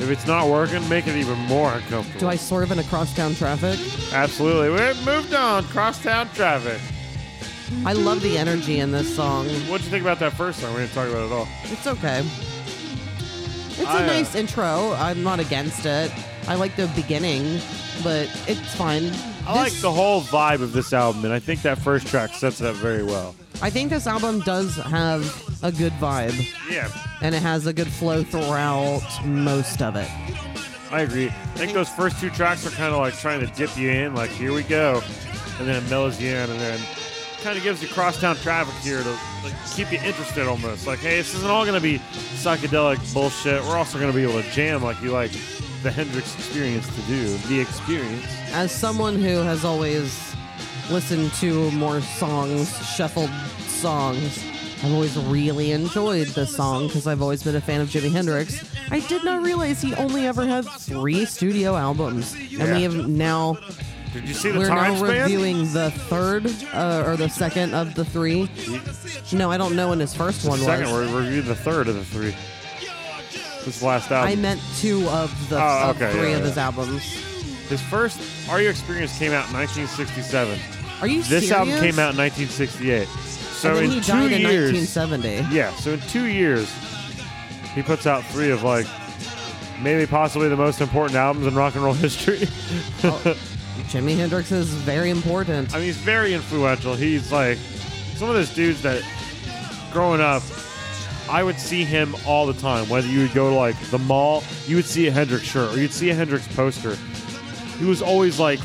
If 0.00 0.10
it's 0.10 0.26
not 0.26 0.48
working, 0.48 0.86
make 0.88 1.06
it 1.06 1.14
even 1.16 1.38
more 1.40 1.72
uncomfortable. 1.72 2.18
Do 2.20 2.26
I 2.28 2.34
swerve 2.34 2.72
in 2.72 2.80
across 2.80 3.14
town 3.14 3.36
traffic? 3.36 3.78
Absolutely. 4.12 4.70
We've 4.70 5.06
moved 5.06 5.32
on. 5.34 5.62
Crosstown 5.68 6.28
traffic. 6.34 6.80
I 7.86 7.92
love 7.92 8.20
the 8.20 8.36
energy 8.36 8.80
in 8.80 8.90
this 8.90 9.14
song. 9.14 9.46
What'd 9.68 9.84
you 9.84 9.90
think 9.90 10.02
about 10.02 10.18
that 10.18 10.32
first 10.32 10.58
song? 10.60 10.74
We 10.74 10.80
didn't 10.80 10.94
talk 10.94 11.08
about 11.08 11.22
it 11.22 11.26
at 11.26 11.32
all. 11.32 11.48
It's 11.64 11.86
okay. 11.86 12.24
It's 13.76 13.86
I, 13.86 14.00
a 14.00 14.02
uh, 14.02 14.06
nice 14.06 14.34
intro. 14.34 14.92
I'm 14.94 15.22
not 15.22 15.38
against 15.38 15.86
it. 15.86 16.10
I 16.48 16.56
like 16.56 16.74
the 16.76 16.88
beginning, 16.96 17.60
but 18.02 18.28
it's 18.48 18.74
fine. 18.74 19.10
I 19.46 19.54
like 19.54 19.72
the 19.74 19.92
whole 19.92 20.22
vibe 20.22 20.60
of 20.60 20.72
this 20.72 20.92
album, 20.92 21.24
and 21.24 21.32
I 21.32 21.38
think 21.38 21.62
that 21.62 21.78
first 21.78 22.06
track 22.08 22.34
sets 22.34 22.60
it 22.60 22.66
up 22.66 22.74
very 22.76 23.02
well. 23.02 23.34
I 23.62 23.70
think 23.70 23.90
this 23.90 24.06
album 24.06 24.40
does 24.40 24.76
have 24.76 25.22
a 25.62 25.72
good 25.72 25.92
vibe, 25.94 26.34
Yeah, 26.70 26.90
and 27.22 27.34
it 27.34 27.42
has 27.42 27.66
a 27.66 27.72
good 27.72 27.88
flow 27.88 28.22
throughout 28.22 29.02
most 29.24 29.80
of 29.80 29.96
it. 29.96 30.08
I 30.90 31.00
agree. 31.00 31.28
I 31.28 31.56
think 31.58 31.72
those 31.72 31.88
first 31.88 32.20
two 32.20 32.30
tracks 32.30 32.66
are 32.66 32.70
kind 32.70 32.92
of 32.92 33.00
like 33.00 33.14
trying 33.14 33.40
to 33.40 33.46
dip 33.46 33.76
you 33.76 33.90
in, 33.90 34.14
like 34.14 34.30
here 34.30 34.52
we 34.52 34.62
go, 34.62 35.02
and 35.58 35.66
then 35.66 35.82
it 35.82 35.88
mellows 35.88 36.20
you 36.20 36.30
in, 36.30 36.50
and 36.50 36.60
then 36.60 36.78
kind 37.42 37.56
of 37.58 37.62
gives 37.62 37.82
you 37.82 37.88
crosstown 37.88 38.36
traffic 38.36 38.74
here 38.82 39.02
to 39.02 39.10
like, 39.44 39.54
keep 39.74 39.92
you 39.92 39.98
interested 39.98 40.46
almost. 40.46 40.86
Like, 40.86 40.98
hey, 41.00 41.16
this 41.16 41.34
isn't 41.34 41.50
all 41.50 41.64
going 41.64 41.74
to 41.74 41.82
be 41.82 41.98
psychedelic 41.98 43.12
bullshit. 43.12 43.62
We're 43.64 43.76
also 43.76 43.98
going 43.98 44.10
to 44.10 44.16
be 44.16 44.22
able 44.22 44.42
to 44.42 44.50
jam 44.50 44.82
like 44.82 45.00
you 45.02 45.10
like 45.10 45.30
the 45.82 45.90
Hendrix 45.90 46.34
experience 46.34 46.86
to 46.94 47.02
do. 47.02 47.36
The 47.48 47.60
experience. 47.60 48.24
As 48.52 48.72
someone 48.72 49.16
who 49.16 49.42
has 49.42 49.62
always 49.64 50.33
listened 50.90 51.32
to 51.34 51.70
more 51.72 52.00
songs, 52.00 52.68
shuffled 52.94 53.30
songs, 53.68 54.42
I've 54.82 54.92
always 54.92 55.16
really 55.16 55.72
enjoyed 55.72 56.26
this 56.28 56.54
song 56.54 56.88
because 56.88 57.06
I've 57.06 57.22
always 57.22 57.42
been 57.42 57.56
a 57.56 57.60
fan 57.60 57.80
of 57.80 57.88
Jimi 57.88 58.10
Hendrix. 58.12 58.62
I 58.90 59.00
did 59.00 59.24
not 59.24 59.42
realize 59.42 59.80
he 59.80 59.94
only 59.94 60.26
ever 60.26 60.44
had 60.46 60.66
three 60.68 61.24
studio 61.24 61.74
albums, 61.76 62.34
and 62.34 62.50
Yeah. 62.50 62.74
we 62.74 62.82
have 62.82 63.08
now 63.08 63.56
Did 64.12 64.28
you 64.28 64.34
see 64.34 64.50
the 64.52 64.60
We're 64.60 64.68
time 64.68 64.92
now 64.92 64.98
span? 65.06 65.22
reviewing 65.22 65.72
the 65.72 65.90
third 65.90 66.46
uh, 66.72 67.02
or 67.04 67.16
the 67.16 67.28
second 67.28 67.74
of 67.74 67.94
the 67.96 68.04
three. 68.04 68.48
No, 69.32 69.50
I 69.50 69.56
don't 69.56 69.74
know 69.74 69.88
when 69.88 69.98
his 69.98 70.14
first 70.14 70.44
one 70.46 70.60
Second, 70.60 70.84
was. 70.92 71.00
Second, 71.00 71.12
we're 71.14 71.20
reviewing 71.20 71.48
the 71.48 71.56
third 71.56 71.88
of 71.88 71.96
the 71.96 72.04
three. 72.04 72.32
This 73.64 73.82
last 73.82 74.10
album. 74.12 74.30
I 74.30 74.36
meant 74.36 74.60
two 74.78 75.08
of 75.08 75.32
the 75.48 75.58
Oh, 75.60 75.90
okay, 75.96 76.12
three 76.12 76.30
yeah, 76.30 76.36
of 76.36 76.42
yeah. 76.42 76.46
his 76.48 76.58
albums. 76.58 77.02
His 77.68 77.80
first 77.82 78.20
Are 78.50 78.60
You 78.60 78.68
Experience 78.68 79.16
came 79.18 79.32
out 79.32 79.48
in 79.48 79.54
1967. 79.54 80.58
Are 81.00 81.06
you 81.08 81.18
This 81.22 81.28
serious? 81.48 81.50
album 81.52 81.74
came 81.74 81.98
out 81.98 82.12
in 82.12 82.18
1968. 82.18 83.08
So 83.08 83.76
in 83.76 83.90
he 83.90 84.00
two 84.00 84.06
died 84.12 84.32
in 84.32 84.40
years, 84.42 84.72
1970. 84.72 85.54
yeah. 85.54 85.74
So 85.76 85.92
in 85.92 86.00
two 86.02 86.24
years, 86.26 86.70
he 87.74 87.82
puts 87.82 88.06
out 88.06 88.24
three 88.26 88.50
of 88.50 88.62
like 88.62 88.86
maybe 89.82 90.06
possibly 90.06 90.48
the 90.48 90.56
most 90.56 90.80
important 90.80 91.16
albums 91.16 91.46
in 91.46 91.54
rock 91.54 91.74
and 91.74 91.82
roll 91.84 91.94
history. 91.94 92.38
Jimi 93.88 94.16
Hendrix 94.16 94.52
is 94.52 94.68
very 94.68 95.10
important. 95.10 95.72
I 95.74 95.78
mean, 95.78 95.86
he's 95.86 95.96
very 95.96 96.34
influential. 96.34 96.94
He's 96.94 97.32
like 97.32 97.58
some 98.16 98.28
of 98.28 98.34
those 98.34 98.54
dudes 98.54 98.82
that 98.82 99.02
growing 99.92 100.20
up, 100.20 100.42
I 101.30 101.42
would 101.42 101.58
see 101.58 101.84
him 101.84 102.14
all 102.26 102.46
the 102.46 102.54
time. 102.60 102.88
Whether 102.88 103.08
you 103.08 103.20
would 103.22 103.34
go 103.34 103.50
to 103.50 103.56
like 103.56 103.78
the 103.90 103.98
mall, 103.98 104.44
you 104.66 104.76
would 104.76 104.84
see 104.84 105.06
a 105.06 105.10
Hendrix 105.10 105.44
shirt 105.44 105.74
or 105.74 105.80
you'd 105.80 105.92
see 105.92 106.10
a 106.10 106.14
Hendrix 106.14 106.46
poster. 106.54 106.96
He 107.78 107.84
was 107.84 108.02
always 108.02 108.38
like, 108.38 108.60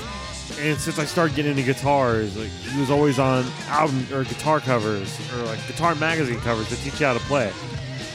and 0.60 0.78
since 0.78 1.00
I 1.00 1.06
started 1.06 1.36
getting 1.36 1.52
into 1.52 1.64
guitars, 1.64 2.36
like 2.38 2.50
he 2.50 2.80
was 2.80 2.92
always 2.92 3.20
on 3.20 3.46
album 3.68 4.06
or 4.14 4.24
guitar 4.24 4.60
covers 4.60 5.20
or 5.34 5.44
like 5.44 5.66
guitar 5.68 5.96
magazine 5.96 6.40
covers 6.42 6.70
to 6.70 6.76
teach 6.78 7.00
you 7.00 7.06
how 7.06 7.14
to 7.14 7.20
play. 7.22 7.52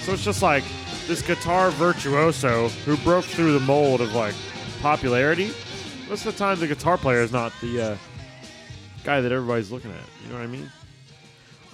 So 0.03 0.13
it's 0.13 0.25
just 0.25 0.43
like 0.43 0.65
this 1.07 1.23
guitar 1.23 1.71
virtuoso 1.71 2.69
who 2.69 2.97
broke 2.99 3.25
through 3.25 3.53
the 3.53 3.61
mold 3.61 4.01
of 4.01 4.15
like 4.15 4.35
popularity. 4.81 5.51
Most 6.09 6.27
of 6.27 6.33
the 6.33 6.39
time, 6.39 6.61
the 6.61 6.67
guitar 6.67 6.99
player 6.99 7.23
is 7.23 7.33
not 7.33 7.53
the 7.61 7.81
uh, 7.81 7.97
guy 9.05 9.21
that 9.21 9.33
everybody's 9.33 9.71
looking 9.71 9.91
at. 9.91 9.97
You 10.23 10.33
know 10.33 10.39
what 10.39 10.45
I 10.45 10.47
mean? 10.47 10.71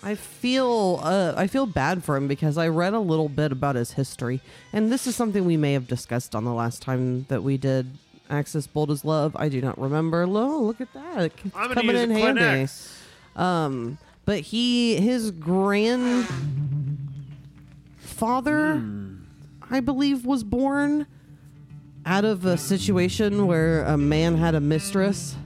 I 0.03 0.15
feel 0.15 1.01
uh, 1.03 1.35
I 1.37 1.47
feel 1.47 1.67
bad 1.67 2.03
for 2.03 2.17
him 2.17 2.27
because 2.27 2.57
I 2.57 2.69
read 2.69 2.95
a 2.95 3.01
little 3.01 3.29
bit 3.29 3.53
about 3.53 3.77
his 3.77 3.93
history, 3.93 4.41
and 4.73 4.91
this 4.91 5.07
is 5.07 5.15
something 5.15 5.45
we 5.45 5.57
may 5.57 5.75
have 5.75 5.87
discussed 5.87 6.35
on 6.35 6.45
the 6.45 6.55
last 6.55 6.81
time 6.81 7.25
that 7.29 7.43
we 7.43 7.59
did 7.59 7.99
Axis 8.31 8.67
Bold 8.67 8.91
as 8.91 9.05
Love. 9.05 9.37
I 9.37 9.49
do 9.49 9.61
not 9.61 9.79
remember. 9.79 10.23
Oh, 10.23 10.61
look 10.63 10.81
at 10.81 10.93
that! 10.95 11.33
I'm 11.55 11.73
coming 11.75 11.97
in 11.97 12.11
handy. 12.11 12.71
Um, 13.37 13.99
but 14.25 14.41
he 14.41 14.97
his 14.97 15.31
grand 15.31 16.27
father, 17.99 18.77
Hmm. 18.77 19.15
I 19.71 19.81
believe, 19.81 20.25
was 20.27 20.43
born 20.45 21.07
out 22.07 22.25
of 22.25 22.45
a 22.45 22.57
situation 22.57 23.47
where 23.47 23.85
a 23.85 23.97
man 23.97 24.37
had 24.37 24.55
a 24.55 24.61
mistress, 24.61 25.37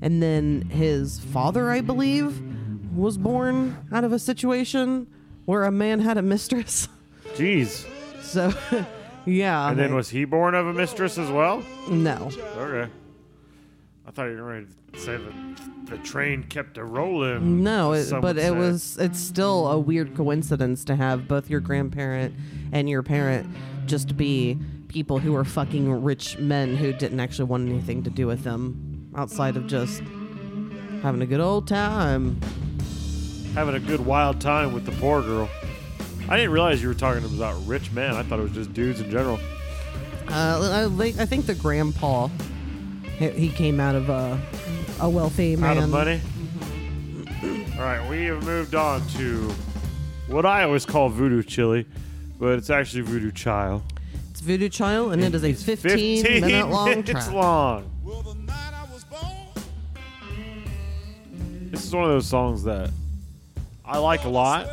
and 0.00 0.22
then 0.22 0.62
his 0.70 1.18
father, 1.20 1.70
I 1.70 1.80
believe, 1.80 2.40
was 2.94 3.16
born 3.16 3.76
out 3.92 4.04
of 4.04 4.12
a 4.12 4.18
situation 4.18 5.06
where 5.46 5.64
a 5.64 5.70
man 5.70 6.00
had 6.00 6.18
a 6.18 6.22
mistress. 6.22 6.88
Jeez. 7.34 7.86
So, 8.22 8.50
yeah. 9.26 9.70
And 9.70 9.78
then 9.78 9.94
was 9.94 10.10
he 10.10 10.24
born 10.24 10.54
of 10.54 10.66
a 10.66 10.72
mistress 10.72 11.18
as 11.18 11.30
well? 11.30 11.62
no. 11.88 12.30
Okay. 12.56 12.90
I 14.04 14.10
thought 14.10 14.24
you 14.24 14.36
were 14.36 14.42
ready 14.42 14.66
to 14.92 14.98
say 14.98 15.16
that 15.16 15.86
the 15.86 15.96
train 15.98 16.42
kept 16.44 16.76
a 16.76 16.84
rolling. 16.84 17.62
No, 17.62 17.92
it, 17.92 18.10
but 18.20 18.36
it 18.36 18.54
was 18.54 18.98
it's 18.98 19.20
still 19.20 19.68
a 19.68 19.78
weird 19.78 20.16
coincidence 20.16 20.84
to 20.86 20.96
have 20.96 21.28
both 21.28 21.48
your 21.48 21.60
grandparent 21.60 22.34
and 22.72 22.88
your 22.88 23.02
parent 23.02 23.48
just 23.86 24.16
be 24.16 24.58
people 24.88 25.18
who 25.18 25.32
were 25.32 25.44
fucking 25.44 26.02
rich 26.02 26.36
men 26.38 26.76
who 26.76 26.92
didn't 26.92 27.20
actually 27.20 27.44
want 27.44 27.68
anything 27.68 28.02
to 28.02 28.10
do 28.10 28.26
with 28.26 28.42
them 28.44 29.10
outside 29.16 29.56
of 29.56 29.66
just 29.66 30.02
having 31.02 31.22
a 31.22 31.26
good 31.26 31.40
old 31.40 31.68
time. 31.68 32.40
Having 33.54 33.76
a 33.76 33.80
good 33.80 34.00
wild 34.00 34.40
time 34.40 34.72
with 34.72 34.84
the 34.84 34.92
poor 34.92 35.22
girl. 35.22 35.48
I 36.28 36.36
didn't 36.36 36.52
realize 36.52 36.82
you 36.82 36.88
were 36.88 36.94
talking 36.94 37.24
about 37.24 37.64
rich 37.66 37.92
men. 37.92 38.14
I 38.14 38.22
thought 38.22 38.38
it 38.38 38.42
was 38.42 38.52
just 38.52 38.72
dudes 38.72 39.00
in 39.00 39.10
general. 39.10 39.38
Uh, 40.28 40.88
I, 40.90 40.96
think- 40.96 41.18
I 41.18 41.26
think 41.26 41.46
the 41.46 41.54
grandpa, 41.54 42.28
he, 43.18 43.28
he 43.30 43.48
came 43.50 43.80
out 43.80 43.94
of 43.94 44.08
a, 44.08 44.40
a 45.00 45.08
wealthy 45.10 45.56
man. 45.56 45.76
Out 45.78 45.82
of 45.84 45.90
money. 45.90 46.20
All 47.74 47.80
right, 47.88 48.08
we 48.08 48.24
have 48.26 48.44
moved 48.44 48.74
on 48.74 49.06
to 49.08 49.52
what 50.28 50.46
I 50.46 50.62
always 50.62 50.86
call 50.86 51.08
voodoo 51.08 51.42
chili, 51.42 51.86
but 52.38 52.56
it's 52.58 52.70
actually 52.70 53.02
voodoo 53.02 53.32
child. 53.32 53.82
It's 54.30 54.40
Voodoo 54.40 54.68
Child, 54.68 55.12
and 55.12 55.22
it 55.22 55.34
is 55.34 55.44
a 55.44 55.52
15, 55.52 56.22
15 56.22 56.40
minute 56.40 56.68
long 56.68 56.88
minutes 56.88 57.10
track. 57.10 57.32
long. 57.32 57.90
This 61.70 61.84
is 61.84 61.94
one 61.94 62.04
of 62.04 62.10
those 62.10 62.26
songs 62.26 62.62
that 62.64 62.90
I 63.84 63.98
like 63.98 64.24
a 64.24 64.28
lot, 64.28 64.68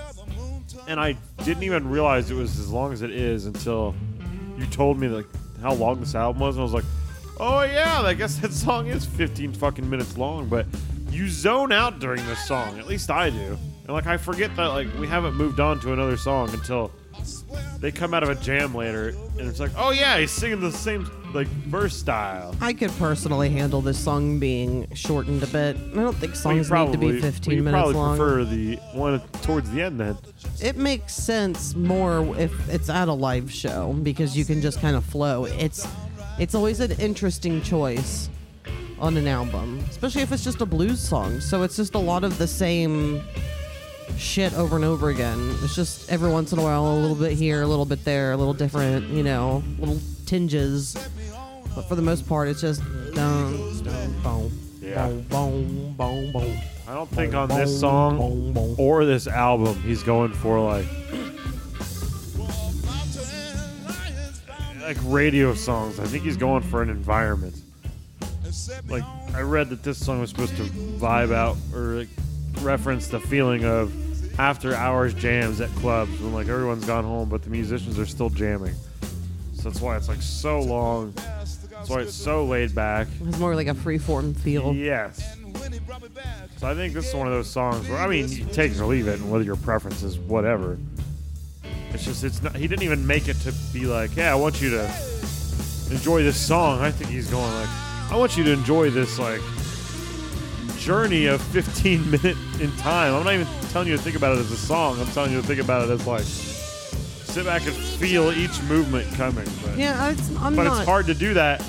and 0.89 1.00
I 1.00 1.15
didn't 1.46 1.62
even 1.63 1.88
realize 1.88 2.31
it 2.31 2.34
was 2.34 2.58
as 2.60 2.72
long 2.72 2.91
as 2.91 3.03
it 3.03 3.12
is 3.12 3.46
until 3.46 3.96
you 4.58 4.65
told 4.65 5.00
me 5.00 5.08
like 5.08 5.27
how 5.62 5.74
long 5.74 6.00
this 6.00 6.15
album 6.15 6.41
was, 6.41 6.55
and 6.55 6.62
I 6.62 6.63
was 6.63 6.74
like, 6.74 6.84
"Oh 7.39 7.62
yeah, 7.62 8.01
I 8.01 8.15
guess 8.15 8.38
that 8.38 8.51
song 8.51 8.88
is 8.88 9.05
15 9.05 9.53
fucking 9.53 9.88
minutes 9.88 10.17
long." 10.17 10.50
But 10.50 10.65
you 11.12 11.29
zone 11.29 11.72
out 11.72 12.00
during 12.00 12.25
this 12.25 12.43
song, 12.46 12.79
at 12.79 12.88
least 12.88 13.12
I 13.12 13.29
do, 13.29 13.58
and 13.84 13.89
like 13.89 14.08
I 14.08 14.17
forget 14.17 14.53
that 14.55 14.65
like 14.65 14.88
we 15.00 15.08
haven't 15.08 15.36
moved 15.36 15.60
on 15.60 15.79
to 15.81 15.93
another 15.93 16.17
song 16.17 16.50
until 16.50 16.91
they 17.79 17.91
come 17.91 18.13
out 18.13 18.23
of 18.23 18.29
a 18.29 18.35
jam 18.35 18.75
later, 18.75 19.09
and 19.38 19.47
it's 19.47 19.59
like, 19.59 19.71
"Oh 19.77 19.91
yeah, 19.91 20.17
he's 20.17 20.31
singing 20.31 20.59
the 20.59 20.71
same 20.71 21.09
like 21.33 21.47
verse 21.47 21.95
style." 21.95 22.55
I 22.61 22.73
could 22.73 22.91
personally 22.97 23.49
handle 23.49 23.81
this 23.81 23.97
song 23.97 24.39
being 24.39 24.88
shortened 24.93 25.43
a 25.43 25.47
bit. 25.47 25.77
I 25.77 25.95
don't 25.95 26.15
think 26.15 26.35
songs 26.35 26.69
need 26.71 26.91
to 26.91 26.97
be 26.97 27.21
15 27.21 27.51
well, 27.51 27.57
you 27.57 27.63
minutes 27.63 27.81
probably 27.81 27.93
long. 27.95 28.17
prefer 28.17 28.43
the 28.43 28.75
one 28.93 29.21
towards 29.41 29.71
the 29.71 29.81
end 29.81 29.99
then. 29.99 30.17
It 30.61 30.75
makes 30.75 31.13
sense 31.13 31.75
more 31.75 32.35
if 32.38 32.69
it's 32.69 32.89
at 32.89 33.07
a 33.07 33.13
live 33.13 33.51
show 33.51 33.93
because 34.03 34.38
you 34.38 34.45
can 34.45 34.61
just 34.61 34.81
kind 34.81 34.95
of 34.95 35.05
flow. 35.05 35.45
It's 35.45 35.88
it's 36.38 36.55
always 36.55 36.79
an 36.79 36.91
interesting 36.93 37.61
choice 37.61 38.29
on 38.99 39.17
an 39.17 39.27
album, 39.27 39.79
especially 39.89 40.21
if 40.21 40.31
it's 40.31 40.43
just 40.43 40.61
a 40.61 40.65
blues 40.65 40.99
song. 40.99 41.39
So 41.39 41.63
it's 41.63 41.75
just 41.75 41.95
a 41.95 41.99
lot 41.99 42.23
of 42.23 42.38
the 42.38 42.47
same 42.47 43.21
shit 44.18 44.54
over 44.54 44.75
and 44.75 44.86
over 44.86 45.10
again. 45.10 45.56
It's 45.63 45.75
just 45.75 46.10
every 46.12 46.30
once 46.32 46.51
in 46.54 46.60
a 46.60 46.63
while 46.63 46.86
a 46.86 46.94
little 47.00 47.16
bit 47.16 47.34
here, 47.34 47.62
a 47.62 47.68
little 47.68 47.86
bit 47.86 48.04
there, 48.06 48.32
a 48.32 48.38
little 48.38 48.54
different, 48.54 49.08
you 49.08 49.24
know, 49.24 49.63
little 49.80 50.00
tinges. 50.25 50.96
But 51.75 51.84
for 51.88 51.96
the 51.96 52.01
most 52.01 52.28
part, 52.28 52.48
it's 52.48 52.62
just 52.62 52.82
dun, 53.13 53.84
dun, 53.84 54.13
boom, 54.22 54.60
Yeah. 54.82 55.08
boom, 55.08 55.22
boom, 55.30 55.94
boom, 55.98 56.32
boom. 56.34 56.58
I 56.88 56.94
don't 56.96 57.10
think 57.12 57.36
on 57.36 57.48
this 57.50 57.80
song 57.80 58.75
or 58.80 59.06
this 59.06 59.28
album 59.28 59.80
he's 59.84 60.01
going 60.04 60.34
for 60.34 60.60
like 60.60 60.88
like 64.82 64.98
radio 65.04 65.54
songs. 65.54 66.00
I 66.00 66.06
think 66.06 66.24
he's 66.24 66.38
going 66.38 66.63
for 66.63 66.82
an 66.82 66.89
environment. 66.89 67.56
Like 68.88 69.04
I 69.36 69.42
read 69.42 69.70
that 69.70 69.84
this 69.84 70.04
song 70.04 70.20
was 70.20 70.32
supposed 70.32 70.56
to 70.58 70.63
vibe 70.63 71.32
out 71.34 71.58
or 71.74 71.96
like 72.00 72.08
reference 72.62 73.08
the 73.08 73.20
feeling 73.20 73.65
of 73.65 73.94
after 74.39 74.74
hours 74.74 75.13
jams 75.13 75.60
at 75.60 75.70
clubs 75.75 76.12
when 76.22 76.34
like 76.34 76.48
everyone's 76.48 76.86
gone 76.86 77.03
home 77.03 77.27
but 77.27 77.44
the 77.44 77.50
musicians 77.50 78.00
are 78.00 78.06
still 78.06 78.29
jamming. 78.29 78.73
So 79.54 79.63
that's 79.63 79.82
why 79.82 79.97
it's 79.97 80.08
like 80.08 80.21
so 80.21 80.62
long. 80.62 81.13
That's 81.15 81.89
why 81.89 82.02
it's 82.02 82.13
so 82.13 82.45
laid 82.45 82.73
back. 82.73 83.08
It's 83.26 83.39
more 83.39 83.56
like 83.56 83.67
a 83.67 83.73
freeform 83.73 84.38
feel. 84.38 84.73
Yes. 84.73 85.38
So 86.58 86.67
I 86.67 86.76
think 86.76 86.93
this 86.93 87.10
is 87.10 87.15
one 87.15 87.28
of 87.28 87.34
those 87.34 87.50
songs 87.50 87.88
where 87.89 87.97
I 87.97 88.08
mean, 88.08 88.30
you 88.30 88.45
take 88.45 88.71
it 88.71 88.80
or 88.80 88.86
leave 88.86 89.08
it, 89.08 89.19
and 89.19 89.32
whether 89.32 89.43
your 89.43 89.56
preference 89.56 90.04
is 90.04 90.17
whatever. 90.17 90.78
It's 91.91 92.06
just 92.06 92.23
it's 92.23 92.41
not. 92.41 92.56
He 92.56 92.67
didn't 92.67 92.84
even 92.84 93.06
make 93.06 93.28
it 93.28 93.36
to 93.41 93.54
be 93.73 93.86
like, 93.86 94.15
yeah, 94.15 94.32
I 94.32 94.36
want 94.36 94.62
you 94.62 94.69
to 94.71 94.84
enjoy 95.89 96.23
this 96.23 96.38
song. 96.38 96.80
I 96.80 96.91
think 96.91 97.10
he's 97.10 97.30
going 97.30 97.54
like, 97.56 97.69
I 98.12 98.17
want 98.17 98.38
you 98.38 98.43
to 98.45 98.52
enjoy 98.52 98.89
this 98.89 99.19
like 99.19 99.41
journey 100.80 101.26
of 101.26 101.42
15 101.42 102.10
minute 102.12 102.38
in 102.60 102.72
time. 102.78 103.13
I'm 103.13 103.24
not 103.24 103.34
even 103.34 103.48
telling 103.70 103.88
you 103.88 103.98
to 103.98 104.02
think 104.02 104.15
about 104.15 104.38
it 104.38 104.39
as 104.39 104.52
a 104.52 104.58
song. 104.58 105.00
I'm 105.00 105.08
telling 105.08 105.32
you 105.32 105.42
to 105.42 105.48
think 105.48 105.60
about 105.60 105.88
it 105.88 105.92
as 105.92 106.08
like 106.08 106.24
sit 106.24 107.46
back 107.46 107.65
and 107.68 107.76
feel 107.76 108.32
each 108.32 108.62
movement 108.63 109.12
coming. 109.13 109.48
But, 109.63 109.78
Yeah, 109.78 109.96
I, 110.02 110.10
I'm 110.39 110.56
but 110.56 110.63
not. 110.63 110.78
it's 110.78 110.86
hard 110.88 111.06
to 111.08 111.13
do 111.13 111.34
that 111.36 111.62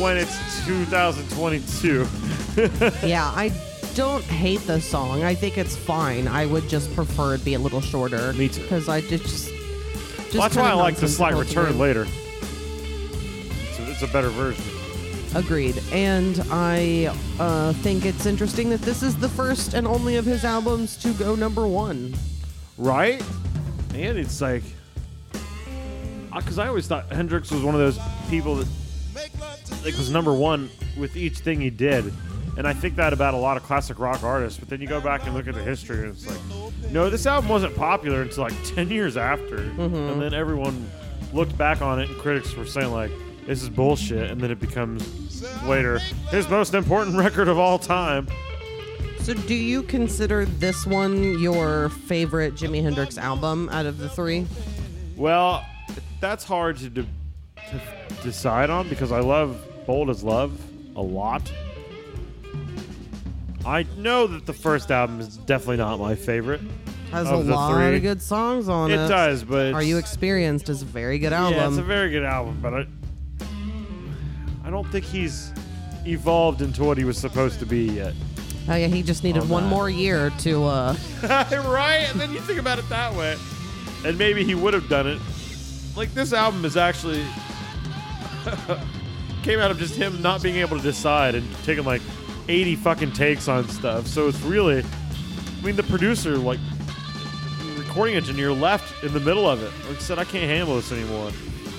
when 0.00 0.16
it's 0.16 0.66
2022. 0.66 2.06
Yeah, 3.06 3.24
I 3.36 3.52
don't 3.94 4.24
hate 4.24 4.60
the 4.66 4.80
song. 4.80 5.22
I 5.22 5.32
think 5.34 5.58
it's 5.58 5.76
fine. 5.76 6.26
I 6.26 6.44
would 6.44 6.68
just 6.68 6.92
prefer 6.94 7.34
it 7.36 7.44
be 7.44 7.54
a 7.54 7.58
little 7.58 7.80
shorter. 7.80 8.32
Me 8.32 8.48
too. 8.48 8.62
Because 8.62 8.88
I 8.88 9.00
just. 9.00 9.22
just 9.48 9.52
Well, 10.34 10.42
that's 10.42 10.56
why 10.56 10.70
I 10.70 10.74
like 10.74 10.96
the 10.96 11.06
slight 11.06 11.34
return 11.34 11.78
later. 11.78 12.04
So 13.76 13.82
it's 13.84 14.02
a 14.02 14.08
better 14.08 14.30
version. 14.30 14.64
Agreed. 15.34 15.82
And 15.92 16.42
I 16.50 17.14
uh, 17.38 17.72
think 17.74 18.04
it's 18.04 18.26
interesting 18.26 18.70
that 18.70 18.82
this 18.82 19.02
is 19.02 19.16
the 19.16 19.28
first 19.28 19.74
and 19.74 19.86
only 19.86 20.16
of 20.16 20.24
his 20.24 20.44
albums 20.44 20.96
to 20.98 21.12
go 21.14 21.34
number 21.34 21.66
one. 21.66 22.14
Right? 22.76 23.22
And 23.94 24.18
it's 24.18 24.40
like, 24.40 24.62
because 26.34 26.58
I 26.58 26.68
always 26.68 26.86
thought 26.86 27.12
Hendrix 27.12 27.50
was 27.50 27.62
one 27.62 27.74
of 27.74 27.80
those 27.80 27.98
people 28.28 28.56
that 28.56 28.68
like 29.84 29.96
was 29.96 30.10
number 30.10 30.34
one 30.34 30.70
with 30.96 31.16
each 31.16 31.38
thing 31.38 31.60
he 31.60 31.70
did. 31.70 32.12
And 32.56 32.66
I 32.66 32.72
think 32.72 32.96
that 32.96 33.12
about 33.12 33.34
a 33.34 33.36
lot 33.36 33.56
of 33.56 33.62
classic 33.62 34.00
rock 34.00 34.24
artists. 34.24 34.58
But 34.58 34.68
then 34.68 34.80
you 34.80 34.88
go 34.88 35.00
back 35.00 35.26
and 35.26 35.34
look 35.34 35.46
at 35.46 35.54
the 35.54 35.62
history, 35.62 36.04
and 36.04 36.08
it's 36.08 36.26
like, 36.26 36.90
no, 36.90 37.08
this 37.08 37.24
album 37.24 37.48
wasn't 37.48 37.76
popular 37.76 38.22
until 38.22 38.42
like 38.42 38.64
10 38.64 38.90
years 38.90 39.16
after. 39.16 39.58
And 39.58 40.20
then 40.20 40.34
everyone 40.34 40.90
looked 41.32 41.56
back 41.56 41.82
on 41.82 42.00
it, 42.00 42.08
and 42.10 42.18
critics 42.18 42.54
were 42.56 42.66
saying, 42.66 42.90
like, 42.90 43.12
this 43.48 43.62
is 43.62 43.68
bullshit. 43.70 44.30
And 44.30 44.40
then 44.40 44.50
it 44.52 44.60
becomes 44.60 45.42
later 45.66 45.98
his 46.30 46.48
most 46.48 46.74
important 46.74 47.16
record 47.18 47.48
of 47.48 47.58
all 47.58 47.78
time. 47.78 48.28
So, 49.20 49.34
do 49.34 49.54
you 49.54 49.82
consider 49.82 50.44
this 50.44 50.86
one 50.86 51.38
your 51.40 51.88
favorite 51.88 52.54
Jimi 52.54 52.82
Hendrix 52.82 53.18
album 53.18 53.68
out 53.70 53.84
of 53.86 53.98
the 53.98 54.08
three? 54.08 54.46
Well, 55.16 55.64
that's 56.20 56.44
hard 56.44 56.76
to, 56.78 56.88
de- 56.88 57.02
to 57.56 57.80
decide 58.22 58.70
on 58.70 58.88
because 58.88 59.12
I 59.12 59.20
love 59.20 59.60
Bold 59.86 60.08
as 60.08 60.22
Love 60.22 60.58
a 60.96 61.02
lot. 61.02 61.50
I 63.66 63.84
know 63.98 64.26
that 64.28 64.46
the 64.46 64.52
first 64.52 64.90
album 64.90 65.20
is 65.20 65.36
definitely 65.36 65.76
not 65.78 65.98
my 65.98 66.14
favorite. 66.14 66.60
Has 67.10 67.26
Of 67.28 67.40
a 67.40 67.42
the 67.44 67.54
lot 67.54 67.74
three. 67.74 67.96
of 67.96 68.02
good 68.02 68.22
songs 68.22 68.68
on 68.68 68.90
it. 68.90 68.94
It 68.94 69.08
does, 69.08 69.42
but 69.44 69.74
Are 69.74 69.82
You 69.82 69.98
Experienced 69.98 70.68
is 70.68 70.82
a 70.82 70.86
very 70.86 71.18
good 71.18 71.32
album. 71.32 71.58
Yeah, 71.58 71.68
it's 71.68 71.76
a 71.78 71.82
very 71.82 72.10
good 72.10 72.22
album, 72.24 72.58
but 72.62 72.72
I, 72.74 72.86
I 74.68 74.70
don't 74.70 74.86
think 74.88 75.06
he's 75.06 75.50
evolved 76.04 76.60
into 76.60 76.84
what 76.84 76.98
he 76.98 77.04
was 77.04 77.16
supposed 77.16 77.58
to 77.60 77.64
be 77.64 77.84
yet. 77.86 78.12
oh, 78.68 78.74
yeah, 78.74 78.88
he 78.88 79.02
just 79.02 79.24
needed 79.24 79.44
on 79.44 79.48
one 79.48 79.62
that. 79.62 79.70
more 79.70 79.88
year 79.88 80.28
to. 80.40 80.64
uh 80.64 80.94
right? 81.22 82.06
And 82.10 82.20
then 82.20 82.34
you 82.34 82.40
think 82.40 82.60
about 82.60 82.78
it 82.78 82.86
that 82.90 83.14
way. 83.14 83.38
And 84.04 84.18
maybe 84.18 84.44
he 84.44 84.54
would 84.54 84.74
have 84.74 84.86
done 84.90 85.06
it. 85.06 85.18
Like 85.96 86.12
this 86.12 86.34
album 86.34 86.66
is 86.66 86.76
actually 86.76 87.24
came 89.42 89.58
out 89.58 89.70
of 89.70 89.78
just 89.78 89.94
him 89.94 90.20
not 90.20 90.42
being 90.42 90.56
able 90.56 90.76
to 90.76 90.82
decide 90.82 91.34
and 91.34 91.50
taking 91.64 91.86
like 91.86 92.02
80 92.48 92.76
fucking 92.76 93.12
takes 93.12 93.48
on 93.48 93.66
stuff. 93.70 94.06
So 94.06 94.28
it's 94.28 94.40
really 94.42 94.80
I 94.82 95.64
mean 95.64 95.76
the 95.76 95.82
producer 95.84 96.36
like 96.36 96.60
recording 97.78 98.16
engineer 98.16 98.52
left 98.52 99.02
in 99.02 99.14
the 99.14 99.20
middle 99.20 99.48
of 99.48 99.62
it. 99.62 99.72
Like 99.88 100.02
said 100.02 100.18
I 100.18 100.24
can't 100.24 100.44
handle 100.44 100.76
this 100.76 100.92
anymore. 100.92 101.30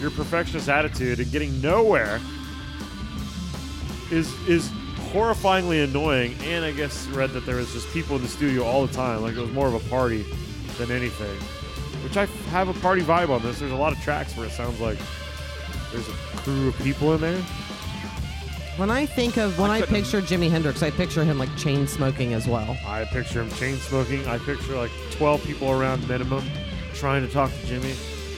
Your 0.02 0.10
perfectionist 0.10 0.70
attitude 0.70 1.20
and 1.20 1.32
getting 1.32 1.62
nowhere 1.62 2.20
is 4.12 4.34
is 4.48 4.70
horrifyingly 5.12 5.84
annoying. 5.84 6.36
And 6.44 6.64
I 6.64 6.72
guess 6.72 7.08
read 7.08 7.32
that 7.32 7.46
there 7.46 7.58
was 7.58 7.72
just 7.74 7.90
people 7.92 8.16
in 8.16 8.22
the 8.22 8.28
studio 8.28 8.64
all 8.64 8.86
the 8.86 8.94
time, 8.94 9.22
like 9.22 9.36
it 9.36 9.42
was 9.42 9.52
more 9.52 9.68
of 9.68 9.74
a 9.74 9.90
party 9.90 10.26
than 10.78 10.92
anything. 10.92 11.36
Which 12.04 12.16
I 12.18 12.24
f- 12.24 12.46
have 12.48 12.70
a 12.70 12.74
party 12.80 13.02
vibe 13.02 13.30
on 13.30 13.42
this. 13.42 13.60
There's 13.60 13.72
a 13.72 13.76
lot 13.76 13.92
of 13.92 14.00
tracks 14.02 14.36
where 14.38 14.46
it 14.46 14.52
sounds 14.52 14.80
like 14.80 14.98
there's 15.92 16.08
a 16.08 16.14
crew 16.38 16.70
of 16.70 16.78
people 16.80 17.14
in 17.16 17.22
there. 17.22 17.42
When 18.78 18.90
I 18.90 19.06
think 19.06 19.36
of 19.36 19.60
when 19.60 19.70
I 19.70 19.80
I, 19.80 19.82
picture 19.82 20.22
Jimi 20.22 20.50
Hendrix, 20.50 20.82
I 20.82 20.92
picture 20.92 21.26
him 21.26 21.38
like 21.38 21.54
chain 21.58 21.86
smoking 21.86 22.34
as 22.34 22.48
well. 22.48 22.78
I 22.86 23.04
picture 23.06 23.42
him 23.42 23.52
chain 23.52 23.76
smoking. 23.78 24.26
I 24.26 24.38
picture 24.38 24.76
like 24.78 24.92
12 25.12 25.44
people 25.44 25.72
around 25.72 26.08
minimum 26.08 26.46
trying 26.94 27.26
to 27.26 27.32
talk 27.34 27.52
to 27.52 27.58
Jimi, 27.68 27.94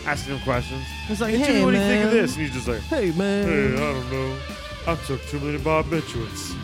asking 0.08 0.36
him 0.36 0.44
questions. 0.44 0.84
It's 1.10 1.22
like, 1.22 1.36
Hey, 1.36 1.38
hey 1.40 1.54
Jimi, 1.62 1.66
what 1.66 1.72
do 1.72 1.78
you 1.78 1.84
think 1.84 2.06
of 2.06 2.12
this? 2.12 2.36
And 2.36 2.46
he's 2.46 2.54
just 2.56 2.68
like, 2.68 2.82
Hey 2.82 3.12
man, 3.12 3.48
Hey, 3.48 3.74
I 3.76 3.94
don't 3.94 4.12
know. 4.12 4.38
I 4.88 4.96
took 5.06 5.22
too 5.28 5.40
many 5.40 5.58
barbiturates. 5.60 6.56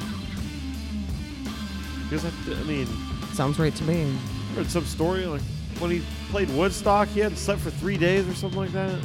Because 2.10 2.26
I, 2.26 2.60
I 2.60 2.64
mean, 2.64 2.88
sounds 3.34 3.60
right 3.60 3.76
to 3.76 3.84
me. 3.84 4.04
I 4.52 4.56
heard 4.56 4.72
some 4.72 4.86
story 4.86 5.26
like 5.26 5.42
when 5.80 5.92
he 5.92 6.02
played 6.30 6.50
Woodstock, 6.52 7.08
he 7.10 7.20
hadn't 7.20 7.38
slept 7.38 7.62
for 7.62 7.70
three 7.70 7.98
days 7.98 8.28
or 8.28 8.34
something 8.34 8.60
like 8.60 8.72
that. 8.72 9.00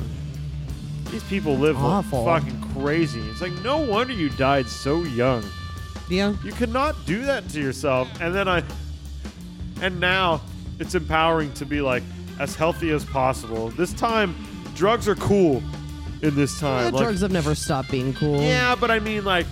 These 1.11 1.25
people 1.25 1.57
live 1.57 1.77
like 1.77 2.07
Awful. 2.07 2.25
fucking 2.25 2.61
crazy. 2.75 3.21
It's 3.31 3.43
like 3.43 3.53
no 3.63 3.79
wonder 3.79 4.15
you 4.15 4.31
died 4.31 4.67
so 4.67 5.03
young. 5.03 5.45
Yeah. 6.09 6.35
You 6.45 6.53
cannot 6.53 6.97
do 7.07 7.25
that 7.25 7.49
to 7.51 7.61
yourself. 7.61 8.09
And 8.21 8.35
then 8.35 8.49
I, 8.49 8.63
and 9.81 10.01
now 10.01 10.41
it's 10.79 10.95
empowering 10.95 11.53
to 11.55 11.67
be 11.67 11.81
like 11.81 12.03
as 12.39 12.55
healthy 12.57 12.91
as 12.91 13.05
possible. 13.05 13.69
This 13.71 13.93
time, 13.93 14.35
drugs 14.75 15.07
are 15.09 15.15
cool. 15.17 15.63
In 16.23 16.35
this 16.37 16.59
time, 16.61 16.93
like, 16.93 17.03
drugs 17.03 17.21
have 17.23 17.33
never 17.33 17.55
stopped 17.55 17.91
being 17.91 18.15
cool. 18.15 18.41
yeah, 18.41 18.75
but 18.75 18.91
I 18.91 18.99
mean 19.01 19.25
like. 19.25 19.47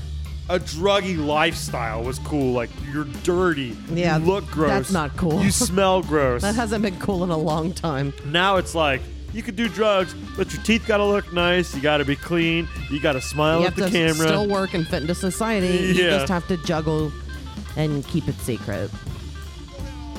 A 0.49 0.59
druggy 0.59 1.17
lifestyle 1.17 2.03
was 2.03 2.19
cool. 2.19 2.53
Like 2.53 2.71
you're 2.93 3.05
dirty. 3.23 3.77
Yeah, 3.93 4.19
you 4.19 4.25
look 4.25 4.45
gross. 4.51 4.71
that's 4.71 4.91
not 4.91 5.17
cool. 5.17 5.41
You 5.45 5.53
smell 5.53 6.03
gross. 6.13 6.43
That 6.43 6.57
hasn't 6.57 6.83
been 6.83 6.99
cool 6.99 7.23
in 7.23 7.31
a 7.31 7.37
long 7.37 7.73
time. 7.73 8.13
Now 8.27 8.57
it's 8.57 8.75
like 8.75 9.01
you 9.33 9.45
could 9.45 9.55
do 9.55 9.69
drugs, 9.69 10.13
but 10.37 10.53
your 10.53 10.61
teeth 10.65 10.83
gotta 10.89 11.05
look 11.05 11.33
nice. 11.33 11.73
You 11.73 11.81
gotta 11.81 12.05
be 12.05 12.17
clean. 12.17 12.67
You 12.91 12.99
gotta 13.01 13.21
smile 13.21 13.61
you 13.61 13.67
at 13.67 13.75
have 13.75 13.77
the 13.79 13.85
to 13.85 13.91
camera. 13.93 14.27
still 14.27 14.49
work 14.49 14.75
and 14.75 14.85
fit 14.89 15.03
into 15.03 15.15
society. 15.15 15.69
You 15.69 15.95
just 15.95 16.29
have 16.29 16.49
to 16.49 16.57
juggle 16.65 17.13
and 17.77 18.05
keep 18.09 18.27
it 18.27 18.35
secret. 18.41 18.91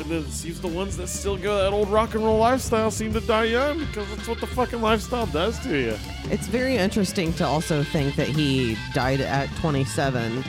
And 0.02 0.10
then 0.12 0.20
it 0.24 0.32
seems 0.32 0.60
the 0.60 0.68
ones 0.68 0.98
that 0.98 1.08
still 1.08 1.38
go 1.38 1.58
that 1.58 1.72
old 1.74 1.90
rock 1.90 2.14
and 2.16 2.24
roll 2.24 2.38
lifestyle 2.38 2.92
seem 2.92 3.14
to 3.14 3.20
die 3.22 3.46
young 3.46 3.80
because 3.80 4.08
that's 4.16 4.28
what 4.28 4.40
the 4.40 4.48
fucking 4.48 4.82
lifestyle 4.82 5.26
does 5.28 5.58
to 5.60 5.78
you. 5.78 5.96
It's 6.26 6.48
very 6.48 6.76
interesting 6.78 7.34
to 7.34 7.46
also 7.46 7.84
think 7.84 8.16
that 8.16 8.28
he 8.28 8.78
died 8.94 9.22
at 9.22 9.50
27 9.58 10.44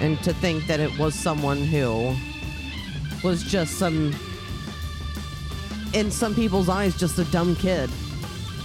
and 0.00 0.22
to 0.22 0.32
think 0.34 0.66
that 0.66 0.80
it 0.80 0.96
was 0.98 1.14
someone 1.14 1.58
who 1.58 2.14
was 3.22 3.42
just 3.42 3.74
some, 3.78 4.14
in 5.92 6.10
some 6.10 6.34
people's 6.34 6.68
eyes, 6.68 6.96
just 6.96 7.18
a 7.18 7.24
dumb 7.26 7.56
kid. 7.56 7.90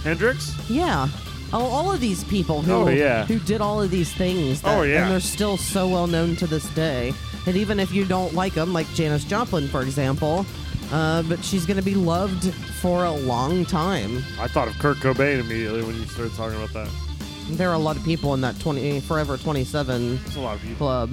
Hendrix? 0.02 0.54
Yeah. 0.70 1.08
All, 1.52 1.66
all 1.70 1.92
of 1.92 2.00
these 2.00 2.24
people 2.24 2.62
who 2.62 2.72
Oh, 2.72 2.88
yeah. 2.88 3.26
who 3.26 3.38
did 3.38 3.60
all 3.60 3.80
of 3.80 3.90
these 3.90 4.12
things. 4.12 4.60
Oh, 4.64 4.68
that, 4.68 4.78
Oh, 4.78 4.82
yeah. 4.82 5.02
And 5.02 5.12
they're 5.12 5.20
still 5.20 5.56
so 5.56 5.88
well 5.88 6.06
known 6.06 6.36
to 6.36 6.46
this 6.46 6.68
day. 6.70 7.12
And 7.46 7.56
even 7.56 7.78
if 7.78 7.92
you 7.92 8.04
don't 8.04 8.34
like 8.34 8.54
them, 8.54 8.72
like 8.72 8.86
Janis 8.94 9.24
Joplin, 9.24 9.68
for 9.68 9.82
example, 9.82 10.46
uh, 10.92 11.22
but 11.24 11.44
she's 11.44 11.66
going 11.66 11.76
to 11.76 11.82
be 11.82 11.94
loved 11.94 12.52
for 12.54 13.04
a 13.04 13.10
long 13.12 13.64
time. 13.66 14.18
I 14.38 14.48
thought 14.48 14.68
of 14.68 14.78
Kurt 14.78 14.98
Cobain 14.98 15.40
immediately 15.40 15.82
when 15.82 15.94
you 15.96 16.04
started 16.06 16.34
talking 16.34 16.56
about 16.56 16.72
that. 16.72 16.88
There 17.50 17.68
are 17.68 17.74
a 17.74 17.78
lot 17.78 17.96
of 17.96 18.04
people 18.04 18.32
in 18.34 18.40
that 18.40 18.58
20 18.60 19.00
Forever 19.00 19.36
27 19.36 20.16
There's 20.16 20.36
a 20.36 20.40
lot 20.40 20.56
of 20.56 20.62
people. 20.62 20.76
club. 20.78 21.10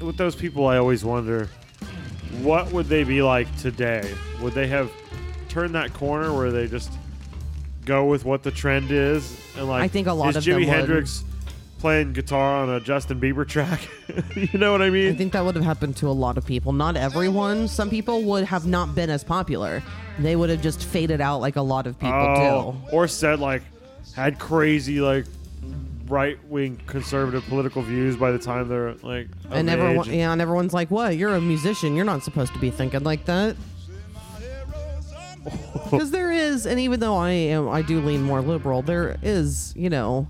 With 0.00 0.16
those 0.16 0.34
people, 0.34 0.66
I 0.66 0.78
always 0.78 1.04
wonder 1.04 1.48
what 2.40 2.72
would 2.72 2.86
they 2.86 3.04
be 3.04 3.20
like 3.22 3.54
today? 3.58 4.14
Would 4.40 4.54
they 4.54 4.66
have 4.68 4.90
turned 5.48 5.74
that 5.74 5.92
corner 5.92 6.32
where 6.34 6.50
they 6.50 6.66
just 6.66 6.92
go 7.84 8.06
with 8.06 8.24
what 8.24 8.42
the 8.42 8.50
trend 8.50 8.90
is? 8.90 9.38
And 9.56 9.68
like, 9.68 9.82
I 9.82 9.88
think 9.88 10.06
a 10.06 10.12
lot 10.12 10.30
is 10.30 10.36
of 10.36 10.44
Jimi 10.44 10.46
them 10.46 10.58
would. 10.60 10.68
Hendrix 10.68 11.24
playing 11.80 12.12
guitar 12.12 12.62
on 12.62 12.70
a 12.70 12.78
Justin 12.80 13.20
Bieber 13.20 13.46
track? 13.46 13.80
you 14.36 14.58
know 14.58 14.70
what 14.72 14.82
I 14.82 14.90
mean? 14.90 15.12
I 15.12 15.16
think 15.16 15.32
that 15.32 15.44
would 15.44 15.54
have 15.56 15.64
happened 15.64 15.96
to 15.96 16.08
a 16.08 16.12
lot 16.12 16.36
of 16.38 16.44
people. 16.46 16.72
Not 16.72 16.96
everyone. 16.96 17.66
Some 17.68 17.90
people 17.90 18.22
would 18.24 18.44
have 18.44 18.66
not 18.66 18.94
been 18.94 19.10
as 19.10 19.24
popular. 19.24 19.82
They 20.18 20.36
would 20.36 20.50
have 20.50 20.60
just 20.62 20.84
faded 20.84 21.20
out 21.20 21.40
like 21.40 21.56
a 21.56 21.62
lot 21.62 21.86
of 21.86 21.98
people 21.98 22.14
Oh, 22.14 22.72
do. 22.90 22.96
or 22.96 23.08
said 23.08 23.40
like 23.40 23.62
had 24.14 24.38
crazy 24.38 25.00
like 25.00 25.24
right 26.08 26.38
wing 26.48 26.80
conservative 26.86 27.44
political 27.46 27.82
views 27.82 28.16
by 28.16 28.32
the 28.32 28.38
time 28.38 28.68
they're 28.68 28.94
like 29.02 29.28
And 29.50 29.70
everyone, 29.70 30.12
yeah, 30.12 30.32
and 30.32 30.40
everyone's 30.42 30.74
like, 30.74 30.90
"What? 30.90 31.16
You're 31.16 31.34
a 31.34 31.40
musician. 31.40 31.94
You're 31.96 32.04
not 32.04 32.22
supposed 32.24 32.52
to 32.52 32.58
be 32.58 32.70
thinking 32.70 33.04
like 33.04 33.24
that." 33.26 33.56
Because 35.90 36.10
there 36.12 36.30
is, 36.30 36.66
and 36.66 36.78
even 36.78 37.00
though 37.00 37.16
I 37.16 37.30
am, 37.30 37.68
I 37.68 37.82
do 37.82 38.00
lean 38.00 38.22
more 38.22 38.40
liberal. 38.42 38.82
There 38.82 39.16
is, 39.22 39.72
you 39.74 39.88
know, 39.90 40.28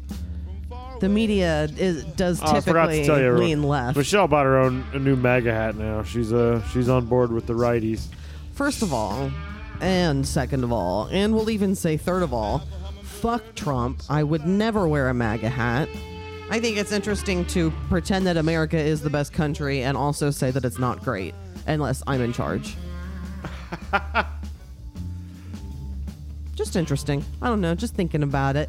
the 1.00 1.08
media 1.08 1.64
is 1.76 2.04
does 2.04 2.40
Oh, 2.42 2.46
I 2.46 2.60
forgot 2.60 2.86
typically 2.86 3.00
to 3.00 3.06
tell 3.06 3.18
you, 3.18 3.26
everyone. 3.26 3.46
lean 3.48 3.62
left. 3.62 3.96
Michelle 3.96 4.28
bought 4.28 4.44
her 4.44 4.58
own 4.58 4.84
a 4.92 4.98
new 4.98 5.16
MAGA 5.16 5.52
hat 5.52 5.76
now. 5.76 6.02
She's 6.02 6.32
uh 6.32 6.62
she's 6.72 6.88
on 6.88 7.06
board 7.06 7.32
with 7.32 7.46
the 7.46 7.54
righties. 7.54 8.06
First 8.52 8.82
of 8.82 8.92
all, 8.92 9.30
and 9.80 10.26
second 10.26 10.62
of 10.64 10.72
all, 10.72 11.08
and 11.10 11.34
we'll 11.34 11.50
even 11.50 11.74
say 11.74 11.96
third 11.96 12.22
of 12.22 12.32
all, 12.34 12.62
fuck 13.02 13.42
Trump. 13.54 14.02
I 14.08 14.22
would 14.22 14.46
never 14.46 14.86
wear 14.86 15.08
a 15.08 15.14
MAGA 15.14 15.48
hat. 15.48 15.88
I 16.50 16.58
think 16.60 16.76
it's 16.76 16.92
interesting 16.92 17.44
to 17.46 17.70
pretend 17.88 18.26
that 18.26 18.36
America 18.36 18.76
is 18.76 19.00
the 19.02 19.10
best 19.10 19.32
country 19.32 19.82
and 19.82 19.96
also 19.96 20.30
say 20.30 20.50
that 20.50 20.64
it's 20.64 20.78
not 20.80 21.00
great 21.02 21.32
unless 21.66 22.02
I'm 22.06 22.20
in 22.20 22.32
charge. 22.32 22.74
just 26.54 26.76
interesting. 26.76 27.24
I 27.40 27.48
don't 27.48 27.60
know, 27.60 27.74
just 27.74 27.94
thinking 27.94 28.22
about 28.22 28.56
it. 28.56 28.68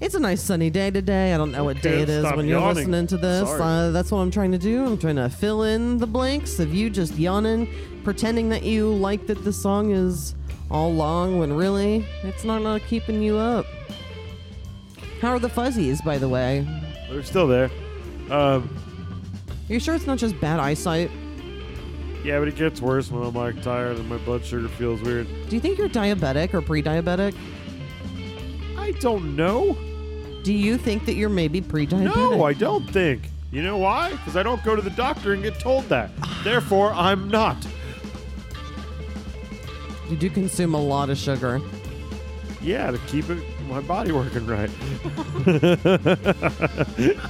It's 0.00 0.14
a 0.14 0.18
nice 0.20 0.42
sunny 0.42 0.70
day 0.70 0.90
today. 0.90 1.34
I 1.34 1.36
don't 1.36 1.52
know 1.52 1.64
what 1.64 1.82
day 1.82 2.00
it 2.00 2.08
is 2.08 2.24
stop 2.24 2.36
when 2.36 2.46
you're 2.46 2.58
yawning. 2.58 2.76
listening 2.76 3.06
to 3.08 3.16
this. 3.18 3.46
Sorry. 3.46 3.60
Uh, 3.62 3.90
that's 3.90 4.10
what 4.10 4.18
I'm 4.20 4.30
trying 4.30 4.50
to 4.52 4.58
do. 4.58 4.84
I'm 4.86 4.96
trying 4.96 5.16
to 5.16 5.28
fill 5.28 5.64
in 5.64 5.98
the 5.98 6.06
blanks 6.06 6.58
of 6.58 6.72
you 6.74 6.88
just 6.88 7.16
yawning, 7.18 7.68
pretending 8.02 8.48
that 8.48 8.62
you 8.62 8.94
like 8.94 9.26
that 9.26 9.44
the 9.44 9.52
song 9.52 9.90
is 9.92 10.34
all 10.70 10.90
long 10.92 11.38
when 11.38 11.52
really 11.52 12.06
it's 12.22 12.44
not 12.44 12.64
uh, 12.64 12.78
keeping 12.88 13.22
you 13.22 13.36
up. 13.36 13.66
How 15.20 15.28
are 15.32 15.38
the 15.38 15.50
fuzzies, 15.50 16.00
by 16.00 16.16
the 16.16 16.28
way? 16.30 16.66
They're 17.10 17.22
still 17.22 17.46
there. 17.46 17.70
Um, 18.30 18.74
Are 19.68 19.72
you 19.72 19.80
sure 19.80 19.94
it's 19.94 20.06
not 20.06 20.16
just 20.18 20.40
bad 20.40 20.60
eyesight? 20.60 21.10
yeah, 22.24 22.38
but 22.38 22.48
it 22.48 22.56
gets 22.56 22.80
worse 22.80 23.10
when 23.10 23.22
I'm 23.22 23.34
like 23.34 23.62
tired 23.62 23.96
and 23.98 24.08
my 24.08 24.18
blood 24.18 24.44
sugar 24.44 24.68
feels 24.68 25.02
weird. 25.02 25.26
Do 25.48 25.56
you 25.56 25.60
think 25.60 25.76
you're 25.78 25.88
diabetic 25.88 26.54
or 26.54 26.62
pre-diabetic? 26.62 27.34
I 28.78 28.92
don't 28.92 29.36
know. 29.36 29.76
Do 30.42 30.52
you 30.52 30.78
think 30.78 31.06
that 31.06 31.14
you're 31.14 31.28
maybe 31.28 31.60
pre-diabetic? 31.60 32.14
No, 32.14 32.44
I 32.44 32.52
don't 32.52 32.88
think. 32.90 33.28
You 33.50 33.62
know 33.62 33.78
why? 33.78 34.10
Because 34.12 34.36
I 34.36 34.42
don't 34.42 34.62
go 34.64 34.76
to 34.76 34.82
the 34.82 34.90
doctor 34.90 35.32
and 35.32 35.42
get 35.42 35.58
told 35.58 35.84
that. 35.88 36.10
Therefore, 36.44 36.92
I'm 36.92 37.28
not. 37.28 37.56
You 40.08 40.16
do 40.16 40.30
consume 40.30 40.74
a 40.74 40.80
lot 40.80 41.10
of 41.10 41.18
sugar. 41.18 41.60
Yeah, 42.62 42.90
to 42.90 42.98
keep 43.06 43.28
it 43.30 43.42
my 43.68 43.80
body 43.80 44.12
working 44.12 44.46
right. 44.46 44.70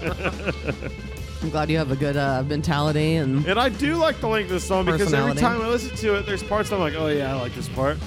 I'm 1.42 1.51
glad 1.51 1.70
you 1.70 1.79
have 1.79 1.90
a 1.90 1.96
good 1.96 2.16
uh, 2.16 2.42
mentality 2.46 3.16
and 3.16 3.44
And 3.46 3.59
I 3.59 3.68
do 3.68 3.96
like 3.96 4.20
the 4.20 4.29
length 4.29 4.46
of 4.46 4.55
the 4.55 4.61
song 4.61 4.87
because 4.87 5.12
every 5.12 5.33
Personality. 5.35 5.40
time 5.40 5.61
I 5.62 5.68
listen 5.68 5.96
to 5.96 6.14
it, 6.16 6.27
there's 6.27 6.42
parts 6.42 6.73
I'm 6.73 6.81
like, 6.81 6.94
oh 6.94 7.09
yeah, 7.09 7.35
I 7.35 7.40
like 7.40 7.55
this 7.55 7.68
part. 7.68 7.99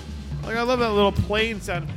Like 0.43 0.55
I 0.57 0.61
love 0.63 0.79
that 0.79 0.91
little 0.91 1.11
plane 1.11 1.61
sound. 1.61 1.87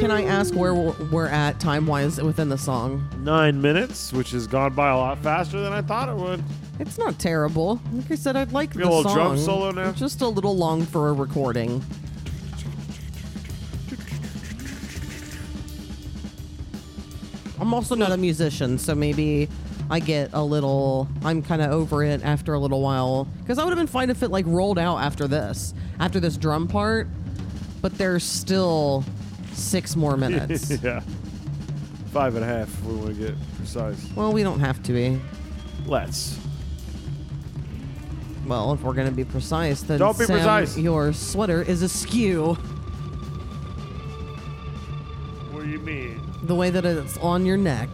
Can 0.00 0.10
I 0.10 0.24
ask 0.24 0.54
where 0.54 0.72
we're 0.74 1.26
at 1.26 1.60
time 1.60 1.86
wise 1.86 2.18
within 2.22 2.48
the 2.48 2.56
song? 2.56 3.06
Nine 3.22 3.60
minutes, 3.60 4.14
which 4.14 4.30
has 4.30 4.46
gone 4.46 4.72
by 4.72 4.88
a 4.88 4.96
lot 4.96 5.18
faster 5.18 5.60
than 5.60 5.74
I 5.74 5.82
thought 5.82 6.08
it 6.08 6.16
would. 6.16 6.42
It's 6.78 6.96
not 6.96 7.18
terrible. 7.18 7.78
Like 7.92 8.10
I 8.10 8.14
said, 8.14 8.34
I'd 8.34 8.50
like 8.52 8.72
Got 8.72 8.76
a 8.76 8.84
the 8.84 8.86
little 8.86 9.02
song. 9.02 9.14
drum 9.14 9.38
solo 9.38 9.70
now? 9.72 9.92
Just 9.92 10.22
a 10.22 10.26
little 10.26 10.56
long 10.56 10.86
for 10.86 11.10
a 11.10 11.12
recording. 11.12 11.84
I'm 17.60 17.74
also 17.74 17.94
not 17.94 18.10
a 18.10 18.16
musician, 18.16 18.78
so 18.78 18.94
maybe 18.94 19.50
I 19.90 20.00
get 20.00 20.30
a 20.32 20.42
little. 20.42 21.08
I'm 21.22 21.42
kind 21.42 21.60
of 21.60 21.70
over 21.72 22.02
it 22.02 22.24
after 22.24 22.54
a 22.54 22.58
little 22.58 22.80
while 22.80 23.26
because 23.42 23.58
I 23.58 23.64
would 23.64 23.70
have 23.70 23.78
been 23.78 23.86
fine 23.86 24.08
if 24.08 24.22
it 24.22 24.30
like 24.30 24.46
rolled 24.46 24.78
out 24.78 24.96
after 24.96 25.28
this, 25.28 25.74
after 25.98 26.20
this 26.20 26.38
drum 26.38 26.68
part. 26.68 27.06
But 27.82 27.98
there's 27.98 28.24
still 28.24 29.04
six 29.60 29.96
more 29.96 30.16
minutes. 30.16 30.70
yeah. 30.82 31.00
Five 32.12 32.34
and 32.34 32.44
a 32.44 32.48
half 32.48 32.68
if 32.68 32.84
we 32.84 32.94
want 32.94 33.08
to 33.08 33.14
get 33.14 33.34
precise. 33.56 34.08
well, 34.16 34.32
we 34.32 34.42
don't 34.42 34.60
have 34.60 34.82
to 34.84 34.92
be. 34.92 35.20
Let's. 35.86 36.38
Well, 38.46 38.72
if 38.72 38.82
we're 38.82 38.94
gonna 38.94 39.12
be 39.12 39.24
precise, 39.24 39.82
then 39.82 39.98
Don't 40.00 40.18
be 40.18 40.24
Sam, 40.24 40.36
precise. 40.36 40.76
your 40.76 41.12
sweater 41.12 41.62
is 41.62 41.82
askew. 41.82 42.54
What 45.52 45.62
do 45.64 45.68
you 45.70 45.78
mean? 45.78 46.20
The 46.42 46.54
way 46.54 46.70
that 46.70 46.84
it's 46.84 47.16
on 47.18 47.46
your 47.46 47.56
neck. 47.56 47.88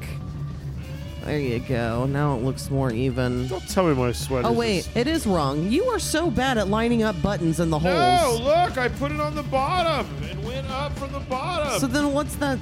There 1.27 1.41
you 1.41 1.59
go. 1.59 2.07
Now 2.07 2.37
it 2.37 2.45
looks 2.45 2.71
more 2.71 2.93
even. 2.93 3.49
Don't 3.49 3.69
tell 3.69 3.85
me 3.85 3.95
my 3.95 4.13
sweater. 4.13 4.47
Oh 4.47 4.53
wait, 4.53 4.89
it 4.95 5.09
is 5.09 5.27
wrong. 5.27 5.69
You 5.69 5.87
are 5.87 5.99
so 5.99 6.31
bad 6.31 6.57
at 6.57 6.69
lining 6.69 7.03
up 7.03 7.21
buttons 7.21 7.59
in 7.59 7.69
the 7.69 7.81
holes. 7.81 8.39
No, 8.39 8.45
look, 8.45 8.79
I 8.79 8.87
put 8.87 9.11
it 9.11 9.19
on 9.19 9.35
the 9.35 9.43
bottom 9.43 10.07
and 10.31 10.45
went 10.45 10.71
up 10.71 10.97
from 10.97 11.11
the 11.11 11.19
bottom. 11.19 11.81
So 11.81 11.89
then 11.89 12.13
what's 12.13 12.37
that 12.37 12.61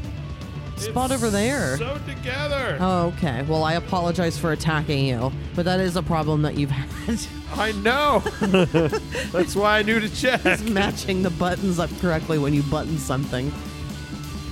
spot 0.79 1.11
It's 1.11 1.23
over 1.23 1.29
there? 1.29 1.77
Sewed 1.77 2.07
together. 2.07 2.79
Oh, 2.81 3.13
okay. 3.19 3.43
Well, 3.43 3.65
I 3.65 3.75
apologize 3.75 4.39
for 4.39 4.53
attacking 4.53 5.05
you, 5.05 5.31
but 5.55 5.67
that 5.67 5.79
is 5.79 5.97
a 5.97 6.03
problem 6.03 6.41
that 6.41 6.57
you've 6.57 6.71
had. 6.71 7.19
I 7.57 7.73
know. 7.73 8.21
That's 9.31 9.55
why 9.55 9.81
I 9.81 9.83
knew 9.83 10.01
to 10.01 10.09
check. 10.09 10.47
is 10.47 10.63
matching 10.71 11.23
the 11.23 11.31
buttons 11.31 11.79
up 11.79 11.91
correctly 12.01 12.39
when 12.39 12.55
you 12.55 12.63
button 12.63 12.97
something. 12.97 13.53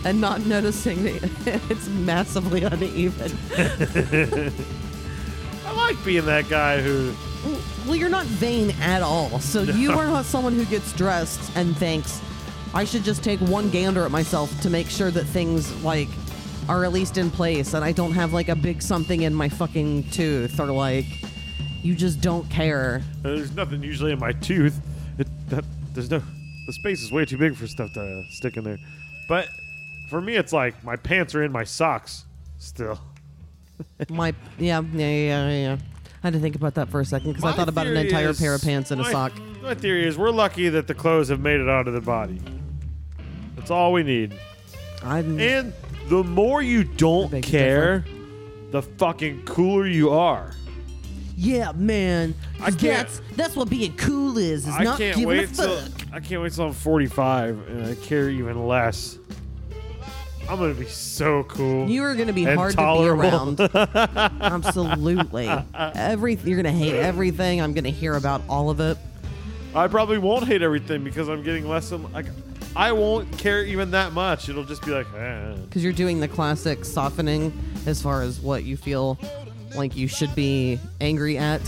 And 0.05 0.21
not 0.21 0.45
noticing 0.47 1.05
that 1.05 1.23
it's 1.71 1.89
massively 1.89 2.65
uneven. 2.65 3.37
I 5.67 5.73
like 5.75 6.05
being 6.05 6.27
that 6.27 6.49
guy 6.49 6.81
who. 6.81 7.15
Well, 7.87 7.97
you're 7.97 8.09
not 8.09 8.27
vain 8.27 8.71
at 8.81 9.03
all. 9.03 9.41
So 9.41 9.63
you 9.63 9.93
are 9.93 10.07
not 10.07 10.25
someone 10.25 10.55
who 10.55 10.65
gets 10.65 10.93
dressed 10.93 11.57
and 11.57 11.77
thinks, 11.77 12.21
I 12.75 12.85
should 12.85 13.03
just 13.05 13.25
take 13.25 13.41
one 13.41 13.71
gander 13.71 14.05
at 14.05 14.11
myself 14.11 14.61
to 14.63 14.71
make 14.71 14.89
sure 14.89 15.11
that 15.11 15.25
things 15.25 15.73
like 15.83 16.09
are 16.69 16.85
at 16.85 16.93
least 16.93 17.19
in 17.19 17.31
place 17.31 17.75
and 17.75 17.85
I 17.85 17.91
don't 17.91 18.13
have 18.13 18.33
like 18.33 18.49
a 18.49 18.55
big 18.55 18.83
something 18.83 19.23
in 19.23 19.35
my 19.35 19.49
fucking 19.49 20.05
tooth 20.11 20.61
or 20.61 20.67
like 20.67 21.07
you 21.83 21.95
just 21.95 22.21
don't 22.21 22.49
care. 22.49 23.03
Uh, 23.25 23.35
there's 23.35 23.55
nothing 23.55 23.83
usually 23.83 24.13
in 24.13 24.19
my 24.19 24.33
tooth. 24.33 24.81
It, 25.19 25.27
that, 25.49 25.65
there's 25.95 26.11
no. 26.11 26.23
The 26.67 26.73
space 26.73 27.03
is 27.03 27.11
way 27.11 27.25
too 27.25 27.37
big 27.37 27.57
for 27.57 27.67
stuff 27.67 27.93
to 27.95 28.23
stick 28.31 28.57
in 28.57 28.63
there. 28.63 28.79
But 29.29 29.49
for 30.13 30.21
me, 30.21 30.37
it's 30.37 30.53
like 30.53 30.85
my 30.85 30.95
pants 30.95 31.35
are 31.35 31.43
in 31.43 31.51
my 31.51 31.65
socks 31.65 32.27
still. 32.59 33.01
My 34.11 34.35
yeah, 34.59 34.81
yeah, 34.93 35.09
yeah, 35.09 35.49
yeah. 35.51 35.77
I 36.23 36.27
had 36.27 36.35
to 36.35 36.39
think 36.39 36.55
about 36.55 36.75
that 36.75 36.89
for 36.91 37.01
a 37.01 37.05
second 37.05 37.31
because 37.31 37.43
I 37.45 37.51
My 37.51 37.57
thought 37.57 37.69
about 37.71 37.87
an 37.87 37.95
theory 37.95 38.07
entire 38.07 38.29
is- 38.29 38.39
pair 38.39 38.55
of 38.55 38.63
pants 38.63 38.91
and 38.93 39.01
a 39.01 39.05
my- 39.05 39.11
sock. 39.11 39.33
My 39.63 39.75
theory 39.75 40.07
is 40.07 40.19
we're 40.19 40.31
lucky 40.31 40.69
that 40.69 40.87
the 40.87 40.95
clothes 40.95 41.29
have 41.31 41.41
made 41.41 41.59
it 41.61 41.69
onto 41.69 41.91
the 41.91 42.01
body. 42.03 42.39
That's 43.57 43.71
all 43.71 43.93
we 43.93 44.03
need. 44.03 44.35
I'm 45.03 45.41
And 45.41 45.73
the 46.09 46.23
more 46.23 46.61
you 46.63 46.85
don't 46.85 47.31
Beg 47.31 47.45
to 47.45 47.51
care, 47.51 48.05
the 48.71 48.83
fucking 48.83 49.45
cooler 49.47 49.87
you 49.87 50.11
are. 50.11 50.53
yeah, 51.37 51.73
man. 51.73 52.35
I 52.61 52.67
can't- 52.71 52.81
That's 52.81 53.23
that's 53.35 53.57
what 53.57 53.71
being 53.71 53.97
cool 53.97 54.37
is. 54.37 54.69
Is 54.69 54.75
I 54.75 54.85
not 54.85 54.99
can't 54.99 55.17
giving 55.17 55.39
a 55.39 55.41
wait 55.41 55.55
till. 55.55 55.81
I 56.13 56.21
can't 56.21 56.43
wait 56.43 56.53
till 56.53 56.67
I'm 56.67 56.73
45 56.73 57.69
and 57.69 57.87
I 57.87 57.95
care 57.97 58.29
even 58.29 58.69
less. 58.69 59.19
I'm 60.49 60.59
gonna 60.59 60.75
be 60.75 60.87
so 60.87 61.45
cool. 61.45 61.89
You 61.89 62.03
are 62.05 62.15
to 62.27 62.33
be 62.33 62.45
And 62.45 62.59
hard 62.59 62.75
tolerable. 62.75 63.57
to 63.57 63.69
be 63.69 63.79
around. 63.79 64.33
Absolutely. 64.41 65.49
Every 65.75 66.35
you're 66.45 66.63
to 66.65 66.71
hate 66.71 66.95
everything. 66.95 67.61
I'm 67.61 67.73
to 67.85 67.91
hear 67.91 68.15
about 68.17 68.43
all 68.49 68.69
of 68.69 68.81
it. 68.81 68.99
I 69.75 69.87
probably 69.89 70.19
won't 70.19 70.47
hate 70.47 70.61
everything 70.63 71.03
because 71.05 71.29
I'm 71.29 71.43
getting 71.43 71.67
less 71.69 71.93
and 71.93 72.13
like 72.13 72.27
I 72.77 72.93
won't 72.93 73.37
care 73.39 73.65
even 73.65 73.91
that 73.93 74.13
much. 74.13 74.49
It'll 74.49 74.65
just 74.65 74.85
be 74.85 74.91
like, 74.93 75.07
eh. 75.15 75.55
because 75.65 75.85
you're 75.85 75.93
doing 75.93 76.21
the 76.21 76.29
classic 76.29 76.85
softening 76.85 77.53
as 77.87 78.01
far 78.03 78.23
as 78.23 78.41
what 78.41 78.65
you 78.65 78.77
feel 78.77 79.19
like 79.77 79.97
you 79.97 80.09
should 80.09 80.35
be 80.35 80.79
angry 81.01 81.39
at. 81.39 81.61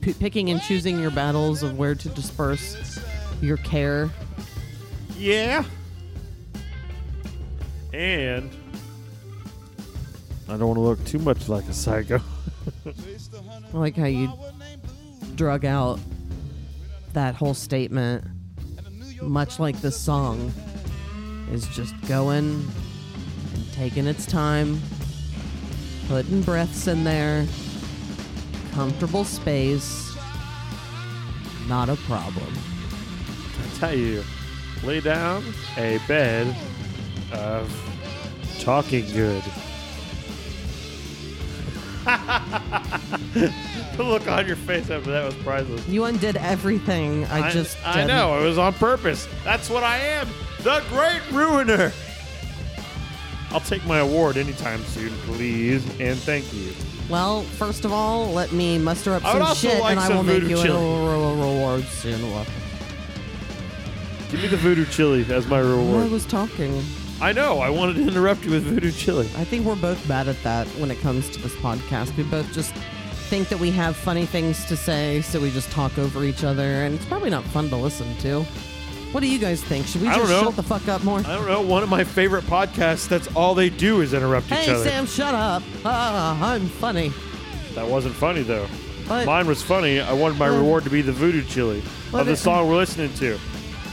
P- 0.00 0.12
picking 0.14 0.50
and 0.50 0.60
choosing 0.60 1.00
your 1.00 1.10
battles 1.10 1.62
of 1.62 1.78
where 1.78 1.94
to 1.94 2.08
disperse 2.10 2.98
your 3.40 3.56
care. 3.58 4.10
yeah. 5.18 5.64
And 7.94 8.50
I 10.48 10.56
don't 10.56 10.66
want 10.66 10.78
to 10.78 10.80
look 10.80 11.04
too 11.04 11.20
much 11.20 11.48
like 11.48 11.64
a 11.68 11.72
psycho. 11.72 12.20
I 12.86 13.76
like 13.76 13.94
how 13.96 14.06
you 14.06 14.32
drug 15.36 15.64
out 15.64 16.00
that 17.12 17.36
whole 17.36 17.54
statement, 17.54 18.24
much 19.22 19.60
like 19.60 19.80
the 19.80 19.92
song 19.92 20.52
is 21.52 21.68
just 21.68 21.94
going 22.08 22.68
and 23.54 23.72
taking 23.74 24.08
its 24.08 24.26
time, 24.26 24.80
putting 26.08 26.42
breaths 26.42 26.88
in 26.88 27.04
there, 27.04 27.46
comfortable 28.72 29.22
space, 29.22 30.16
not 31.68 31.88
a 31.88 31.94
problem. 31.94 32.52
I 33.62 33.78
tell 33.78 33.94
you, 33.94 34.24
lay 34.82 35.00
down 35.00 35.44
a 35.76 36.00
bed 36.08 36.56
of 37.32 37.83
talking 38.60 39.06
good. 39.12 39.42
the 42.04 43.52
look 43.98 44.28
on 44.28 44.46
your 44.46 44.56
face 44.56 44.90
after 44.90 45.10
that 45.10 45.24
was 45.24 45.34
priceless. 45.36 45.86
You 45.88 46.04
undid 46.04 46.36
everything 46.36 47.24
I, 47.26 47.50
just 47.50 47.78
I 47.86 48.00
did. 48.00 48.08
know 48.08 48.38
it 48.40 48.44
was 48.44 48.58
on 48.58 48.74
purpose. 48.74 49.26
That's 49.42 49.70
what 49.70 49.82
I 49.82 49.98
am, 49.98 50.28
the 50.60 50.82
great 50.90 51.22
ruiner. 51.32 51.92
I'll 53.50 53.60
take 53.60 53.86
my 53.86 53.98
award 53.98 54.36
anytime 54.36 54.82
soon, 54.84 55.10
please, 55.26 55.84
and 56.00 56.18
thank 56.18 56.52
you. 56.52 56.72
Well, 57.08 57.42
first 57.42 57.84
of 57.84 57.92
all, 57.92 58.32
let 58.32 58.52
me 58.52 58.78
muster 58.78 59.14
up 59.14 59.22
some 59.22 59.54
shit 59.54 59.80
like 59.80 59.92
and 59.92 60.00
I 60.00 60.08
will 60.14 60.22
make 60.22 60.42
you 60.42 60.56
chili. 60.56 60.70
a 60.70 60.72
re- 60.74 61.40
reward 61.40 61.84
soon. 61.84 62.20
Give 64.30 64.42
me 64.42 64.48
the 64.48 64.56
voodoo 64.56 64.84
chili 64.86 65.24
as 65.30 65.46
my 65.46 65.60
reward. 65.60 65.78
Oh, 65.78 65.82
I 65.82 65.92
reward. 65.92 66.10
was 66.10 66.26
talking. 66.26 66.82
I 67.24 67.32
know. 67.32 67.58
I 67.60 67.70
wanted 67.70 67.94
to 67.96 68.02
interrupt 68.06 68.44
you 68.44 68.50
with 68.50 68.64
voodoo 68.64 68.90
chili. 68.92 69.26
I 69.36 69.44
think 69.44 69.64
we're 69.64 69.76
both 69.76 70.06
bad 70.06 70.28
at 70.28 70.42
that 70.42 70.66
when 70.78 70.90
it 70.90 71.00
comes 71.00 71.30
to 71.30 71.40
this 71.40 71.54
podcast. 71.56 72.14
We 72.18 72.22
both 72.24 72.52
just 72.52 72.74
think 73.30 73.48
that 73.48 73.58
we 73.58 73.70
have 73.70 73.96
funny 73.96 74.26
things 74.26 74.66
to 74.66 74.76
say, 74.76 75.22
so 75.22 75.40
we 75.40 75.50
just 75.50 75.70
talk 75.70 75.96
over 75.98 76.22
each 76.24 76.44
other, 76.44 76.62
and 76.84 76.94
it's 76.94 77.06
probably 77.06 77.30
not 77.30 77.42
fun 77.44 77.70
to 77.70 77.76
listen 77.76 78.14
to. 78.18 78.42
What 79.12 79.20
do 79.20 79.26
you 79.26 79.38
guys 79.38 79.62
think? 79.64 79.86
Should 79.86 80.02
we 80.02 80.08
I 80.08 80.16
just 80.16 80.28
know. 80.28 80.42
shut 80.42 80.56
the 80.56 80.62
fuck 80.62 80.86
up 80.88 81.02
more? 81.02 81.20
I 81.20 81.22
don't 81.22 81.46
know. 81.48 81.62
One 81.62 81.82
of 81.82 81.88
my 81.88 82.04
favorite 82.04 82.44
podcasts. 82.44 83.08
That's 83.08 83.28
all 83.34 83.54
they 83.54 83.70
do 83.70 84.02
is 84.02 84.12
interrupt 84.12 84.48
each 84.48 84.58
Hey, 84.58 84.72
other. 84.74 84.84
Sam, 84.84 85.06
shut 85.06 85.34
up. 85.34 85.62
Ah, 85.84 86.52
I'm 86.52 86.66
funny. 86.66 87.10
That 87.74 87.86
wasn't 87.88 88.14
funny 88.16 88.42
though. 88.42 88.66
But 89.08 89.24
Mine 89.26 89.46
was 89.46 89.62
funny. 89.62 90.00
I 90.00 90.12
wanted 90.12 90.36
my 90.38 90.46
reward 90.48 90.84
to 90.84 90.90
be 90.90 91.00
the 91.00 91.12
voodoo 91.12 91.42
chili 91.44 91.82
But 92.12 92.22
of 92.22 92.26
the 92.26 92.32
it- 92.32 92.36
song 92.36 92.68
we're 92.68 92.76
listening 92.76 93.12
to. 93.14 93.38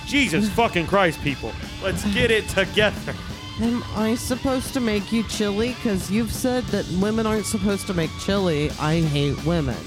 Jesus 0.07 0.49
fucking 0.49 0.87
Christ, 0.87 1.21
people. 1.21 1.51
Let's 1.83 2.05
get 2.13 2.29
it 2.31 2.47
together. 2.49 3.15
am 3.59 3.83
I 3.95 4.15
supposed 4.15 4.73
to 4.73 4.79
make 4.79 5.11
you 5.11 5.23
chili? 5.23 5.69
Because 5.69 6.11
you've 6.11 6.31
said 6.31 6.63
that 6.65 6.87
women 7.01 7.25
aren't 7.25 7.45
supposed 7.45 7.87
to 7.87 7.93
make 7.93 8.11
chili. 8.19 8.69
I 8.79 9.01
hate 9.01 9.43
women. 9.45 9.77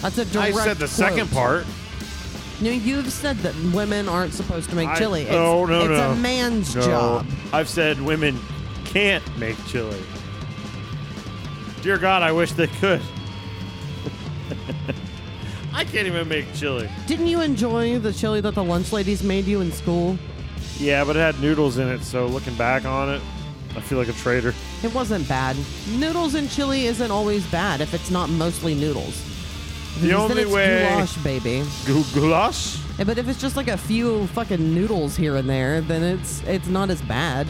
That's 0.00 0.18
a 0.18 0.22
I 0.22 0.50
direct 0.50 0.56
I 0.56 0.64
said 0.64 0.76
the 0.78 0.88
second 0.88 1.30
part. 1.30 1.64
No, 2.60 2.70
you've 2.70 3.12
said 3.12 3.36
that 3.38 3.54
women 3.74 4.08
aren't 4.08 4.32
supposed 4.32 4.70
to 4.70 4.76
make 4.76 4.88
I- 4.88 4.98
chili. 4.98 5.22
It's, 5.22 5.32
oh, 5.32 5.64
no, 5.66 5.80
it's 5.80 5.88
no. 5.90 6.10
a 6.10 6.16
man's 6.16 6.74
No, 6.74 6.82
job. 6.82 7.26
I've 7.52 7.68
said 7.68 8.00
women 8.00 8.38
can't 8.84 9.24
make 9.38 9.56
chili. 9.66 10.00
Dear 11.82 11.98
God, 11.98 12.22
I 12.22 12.32
wish 12.32 12.52
they 12.52 12.66
could. 12.66 13.02
I 15.74 15.84
can't 15.84 16.06
even 16.06 16.26
make 16.28 16.52
chili. 16.54 16.88
Didn't 17.06 17.26
you 17.26 17.42
enjoy 17.42 17.98
the 17.98 18.12
chili 18.12 18.40
that 18.40 18.54
the 18.54 18.64
lunch 18.64 18.92
ladies 18.92 19.22
made 19.22 19.44
you 19.44 19.60
in 19.60 19.70
school? 19.70 20.18
Yeah, 20.78 21.04
but 21.04 21.16
it 21.16 21.20
had 21.20 21.40
noodles 21.40 21.78
in 21.78 21.88
it, 21.88 22.02
so 22.02 22.26
looking 22.26 22.54
back 22.56 22.84
on 22.84 23.08
it, 23.14 23.22
I 23.76 23.80
feel 23.80 23.98
like 23.98 24.08
a 24.08 24.12
traitor. 24.12 24.54
It 24.82 24.92
wasn't 24.94 25.26
bad. 25.28 25.56
Noodles 25.90 26.34
and 26.34 26.50
chili 26.50 26.86
isn't 26.86 27.10
always 27.10 27.46
bad 27.46 27.80
if 27.80 27.94
it's 27.94 28.10
not 28.10 28.28
mostly 28.30 28.74
noodles. 28.74 29.22
The 30.00 30.08
Because 30.08 30.20
only 30.22 30.34
then 30.34 30.44
it's 30.44 30.52
way- 30.54 30.88
goulash, 30.88 31.16
baby. 31.18 31.64
Gu- 31.86 32.04
Goulash? 32.14 32.78
Yeah, 32.98 33.04
but 33.04 33.16
if 33.18 33.28
it's 33.28 33.40
just 33.40 33.56
like 33.56 33.68
a 33.68 33.76
few 33.78 34.26
fucking 34.28 34.74
noodles 34.74 35.16
here 35.16 35.36
and 35.36 35.48
there, 35.48 35.80
then 35.80 36.02
it's 36.02 36.42
it's 36.46 36.66
not 36.68 36.90
as 36.90 37.00
bad. 37.02 37.46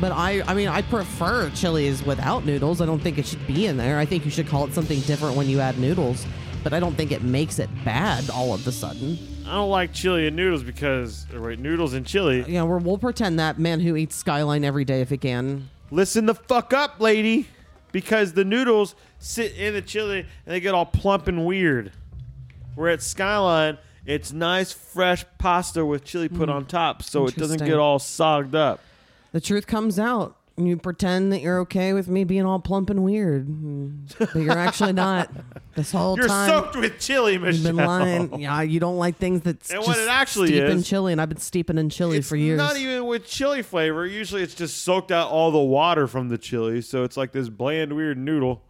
But 0.00 0.12
I 0.12 0.42
I 0.46 0.52
mean 0.54 0.68
I 0.68 0.82
prefer 0.82 1.50
chilies 1.54 2.02
without 2.04 2.44
noodles. 2.44 2.80
I 2.82 2.86
don't 2.86 3.00
think 3.00 3.16
it 3.18 3.26
should 3.26 3.46
be 3.46 3.66
in 3.66 3.76
there. 3.78 3.98
I 3.98 4.04
think 4.04 4.24
you 4.26 4.30
should 4.30 4.46
call 4.48 4.66
it 4.66 4.74
something 4.74 5.00
different 5.00 5.36
when 5.36 5.48
you 5.48 5.60
add 5.60 5.78
noodles. 5.78 6.26
But 6.64 6.72
I 6.74 6.80
don't 6.80 6.94
think 6.96 7.12
it 7.12 7.22
makes 7.22 7.58
it 7.58 7.68
bad 7.84 8.28
all 8.30 8.52
of 8.52 8.66
a 8.66 8.72
sudden. 8.72 9.18
I 9.48 9.54
don't 9.54 9.70
like 9.70 9.92
chili 9.92 10.26
and 10.26 10.36
noodles 10.36 10.62
because, 10.62 11.26
or 11.32 11.40
wait, 11.40 11.58
noodles 11.58 11.94
and 11.94 12.06
chili. 12.06 12.44
Yeah, 12.46 12.64
we're, 12.64 12.78
we'll 12.78 12.98
pretend 12.98 13.38
that 13.38 13.58
man 13.58 13.80
who 13.80 13.96
eats 13.96 14.14
Skyline 14.14 14.64
every 14.64 14.84
day 14.84 15.00
if 15.00 15.10
he 15.10 15.16
can. 15.16 15.70
Listen 15.90 16.26
the 16.26 16.34
fuck 16.34 16.72
up, 16.72 17.00
lady. 17.00 17.48
Because 17.90 18.34
the 18.34 18.44
noodles 18.44 18.94
sit 19.18 19.54
in 19.54 19.72
the 19.72 19.80
chili 19.80 20.20
and 20.20 20.28
they 20.44 20.60
get 20.60 20.74
all 20.74 20.84
plump 20.84 21.26
and 21.26 21.46
weird. 21.46 21.92
Where 22.74 22.90
at 22.90 23.02
Skyline, 23.02 23.78
it's 24.04 24.32
nice, 24.32 24.72
fresh 24.72 25.24
pasta 25.38 25.84
with 25.84 26.04
chili 26.04 26.28
put 26.28 26.48
hmm. 26.48 26.54
on 26.54 26.66
top 26.66 27.02
so 27.02 27.26
it 27.26 27.34
doesn't 27.34 27.54
Interesting. 27.54 27.68
get 27.68 27.78
all 27.78 27.98
sogged 27.98 28.54
up. 28.54 28.80
The 29.32 29.40
truth 29.40 29.66
comes 29.66 29.98
out. 29.98 30.37
You 30.58 30.76
pretend 30.76 31.32
that 31.32 31.40
you're 31.40 31.60
okay 31.60 31.92
with 31.92 32.08
me 32.08 32.24
being 32.24 32.44
all 32.44 32.58
plump 32.58 32.90
and 32.90 33.04
weird, 33.04 33.46
but 34.18 34.34
you're 34.34 34.58
actually 34.58 34.92
not. 34.92 35.30
This 35.76 35.92
whole 35.92 36.16
You're 36.16 36.26
time 36.26 36.50
soaked 36.50 36.74
with 36.76 36.98
chili, 36.98 37.34
you've 37.34 37.62
been 37.62 37.76
lying. 37.76 38.40
Yeah, 38.40 38.62
you 38.62 38.80
don't 38.80 38.96
like 38.96 39.16
things 39.16 39.42
that's 39.42 39.70
And 39.70 39.80
what 39.84 39.96
it 39.96 40.08
actually 40.08 40.48
steep 40.48 40.64
in 40.64 40.82
chili, 40.82 41.12
and 41.12 41.20
I've 41.20 41.28
been 41.28 41.38
steeping 41.38 41.78
in 41.78 41.88
chili 41.90 42.20
for 42.20 42.34
years. 42.34 42.58
not 42.58 42.76
even 42.76 43.06
with 43.06 43.26
chili 43.26 43.62
flavor. 43.62 44.04
Usually 44.04 44.42
it's 44.42 44.54
just 44.54 44.82
soaked 44.82 45.12
out 45.12 45.30
all 45.30 45.52
the 45.52 45.58
water 45.58 46.08
from 46.08 46.28
the 46.28 46.38
chili. 46.38 46.80
So 46.80 47.04
it's 47.04 47.16
like 47.16 47.30
this 47.30 47.48
bland, 47.48 47.92
weird 47.94 48.18
noodle 48.18 48.62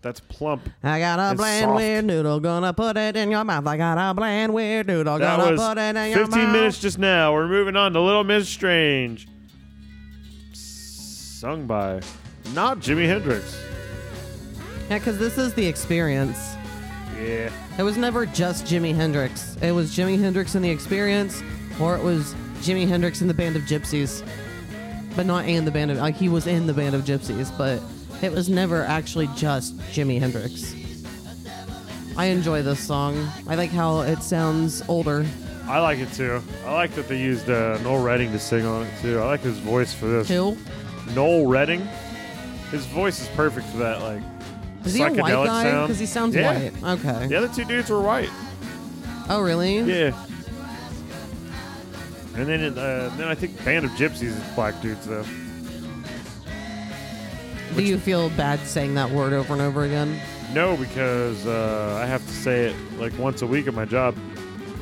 that's 0.00 0.20
plump. 0.20 0.68
I 0.82 0.98
got 0.98 1.18
a 1.18 1.34
bland 1.36 1.64
soft. 1.64 1.76
weird 1.76 2.04
noodle, 2.04 2.40
gonna 2.40 2.72
put 2.72 2.96
it 2.96 3.16
in 3.16 3.30
your 3.30 3.44
mouth. 3.44 3.66
I 3.66 3.76
got 3.76 3.98
a 3.98 4.14
bland 4.14 4.54
weird 4.54 4.86
noodle, 4.86 5.18
That 5.18 5.36
gonna 5.36 5.52
was 5.52 5.60
put 5.60 5.76
it 5.78 5.96
in 5.96 6.10
your 6.12 6.20
mouth. 6.20 6.30
15 6.30 6.52
minutes 6.52 6.78
just 6.80 6.98
now. 6.98 7.34
We're 7.34 7.48
moving 7.48 7.76
on 7.76 7.92
to 7.92 8.00
Little 8.00 8.24
Miss 8.24 8.48
Strange. 8.48 9.26
Sung 11.46 11.64
by 11.64 12.00
not 12.54 12.80
Jimi 12.80 13.06
Hendrix. 13.06 13.56
Yeah, 14.90 14.98
because 14.98 15.16
this 15.16 15.38
is 15.38 15.54
the 15.54 15.64
experience. 15.64 16.56
Yeah. 17.22 17.52
It 17.78 17.84
was 17.84 17.96
never 17.96 18.26
just 18.26 18.64
Jimi 18.64 18.92
Hendrix. 18.92 19.56
It 19.62 19.70
was 19.70 19.92
Jimi 19.96 20.18
Hendrix 20.18 20.56
and 20.56 20.64
the 20.64 20.70
Experience, 20.70 21.44
or 21.80 21.96
it 21.96 22.02
was 22.02 22.34
Jimi 22.62 22.88
Hendrix 22.88 23.20
and 23.20 23.30
the 23.30 23.34
Band 23.34 23.54
of 23.54 23.62
Gypsies. 23.62 24.26
But 25.14 25.26
not 25.26 25.44
in 25.44 25.64
the 25.64 25.70
band 25.70 25.92
of 25.92 25.98
like 25.98 26.16
he 26.16 26.28
was 26.28 26.48
in 26.48 26.66
the 26.66 26.74
Band 26.74 26.96
of 26.96 27.02
Gypsies, 27.02 27.56
but 27.56 27.80
it 28.24 28.32
was 28.32 28.48
never 28.48 28.82
actually 28.82 29.28
just 29.36 29.78
Jimi 29.92 30.18
Hendrix. 30.18 30.74
I 32.16 32.24
enjoy 32.26 32.62
this 32.62 32.80
song. 32.80 33.24
I 33.46 33.54
like 33.54 33.70
how 33.70 34.00
it 34.00 34.20
sounds 34.20 34.82
older. 34.88 35.24
I 35.68 35.78
like 35.78 36.00
it 36.00 36.12
too. 36.12 36.42
I 36.64 36.74
like 36.74 36.90
that 36.96 37.06
they 37.06 37.20
used 37.20 37.48
uh, 37.48 37.78
Noel 37.84 38.02
Redding 38.02 38.32
to 38.32 38.40
sing 38.40 38.66
on 38.66 38.84
it 38.84 38.92
too. 39.00 39.20
I 39.20 39.26
like 39.26 39.42
his 39.42 39.58
voice 39.58 39.94
for 39.94 40.06
this. 40.06 40.28
Who? 40.28 40.56
Noel 41.14 41.46
Redding. 41.46 41.86
His 42.70 42.84
voice 42.86 43.20
is 43.20 43.28
perfect 43.28 43.66
for 43.68 43.78
that. 43.78 44.02
Like 44.02 44.22
Is 44.84 44.94
he 44.94 45.02
a 45.02 45.04
white 45.10 45.14
psychedelic 45.14 45.46
guy? 45.46 45.62
sound. 45.62 45.86
Because 45.86 45.98
he 46.00 46.06
sounds 46.06 46.34
Yeah. 46.34 46.70
white. 46.82 46.98
Okay. 47.00 47.26
The 47.28 47.36
other 47.36 47.48
two 47.48 47.64
dudes 47.64 47.90
were 47.90 48.00
white. 48.02 48.30
Oh, 49.28 49.40
really? 49.40 49.78
Yeah. 49.80 50.12
And 52.36 52.46
then, 52.46 52.60
it, 52.60 52.76
uh, 52.78 53.08
then 53.16 53.28
I 53.28 53.34
think 53.34 53.64
Band 53.64 53.84
of 53.86 53.90
Gypsys 53.92 54.22
is 54.24 54.38
black 54.54 54.80
dudes 54.82 55.06
though. 55.06 55.24
Do 57.74 57.82
you 57.82 57.98
feel 57.98 58.30
bad 58.30 58.60
saying 58.60 58.94
that 58.94 59.10
word 59.10 59.32
over 59.32 59.52
and 59.52 59.62
over 59.62 59.84
again? 59.84 60.20
No, 60.54 60.76
because 60.76 61.46
uh, 61.46 61.98
I 62.02 62.06
have 62.06 62.24
to 62.26 62.32
say 62.32 62.66
it 62.66 62.76
like 62.98 63.16
once 63.18 63.42
a 63.42 63.46
week 63.46 63.66
at 63.66 63.74
my 63.74 63.84
job. 63.84 64.16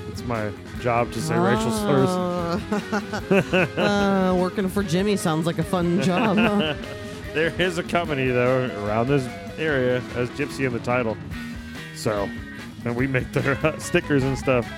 It's 0.09 0.23
my 0.25 0.51
job 0.85 1.11
to 1.13 1.21
say 1.21 1.39
racial 1.39 1.71
slurs. 1.71 2.11
slurs. 2.11 3.69
uh, 3.79 4.37
working 4.39 4.69
for 4.69 4.83
Jimmy 4.83 5.17
sounds 5.17 5.47
like 5.47 5.59
a 5.59 5.63
fun 5.65 6.03
job. 6.03 6.37
Huh? 6.37 6.75
There 7.35 7.53
is 7.61 7.79
a 7.79 7.83
company 7.83 8.29
though 8.29 8.71
around 8.85 9.09
this 9.09 9.27
area 9.59 10.01
as 10.15 10.31
Gypsy 10.31 10.69
in 10.69 10.73
the 10.73 10.79
title. 10.79 11.17
So, 11.97 12.29
and 12.85 12.95
we 12.95 13.09
make 13.09 13.33
their 13.33 13.55
uh, 13.67 13.77
stickers 13.81 14.23
and 14.23 14.39
stuff. 14.39 14.71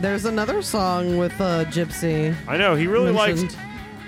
There's 0.00 0.24
another 0.24 0.62
song 0.62 1.18
with 1.18 1.32
uh, 1.40 1.64
Gypsy. 1.64 2.36
I 2.46 2.56
know 2.56 2.76
he 2.76 2.86
really 2.86 3.10
likes 3.10 3.42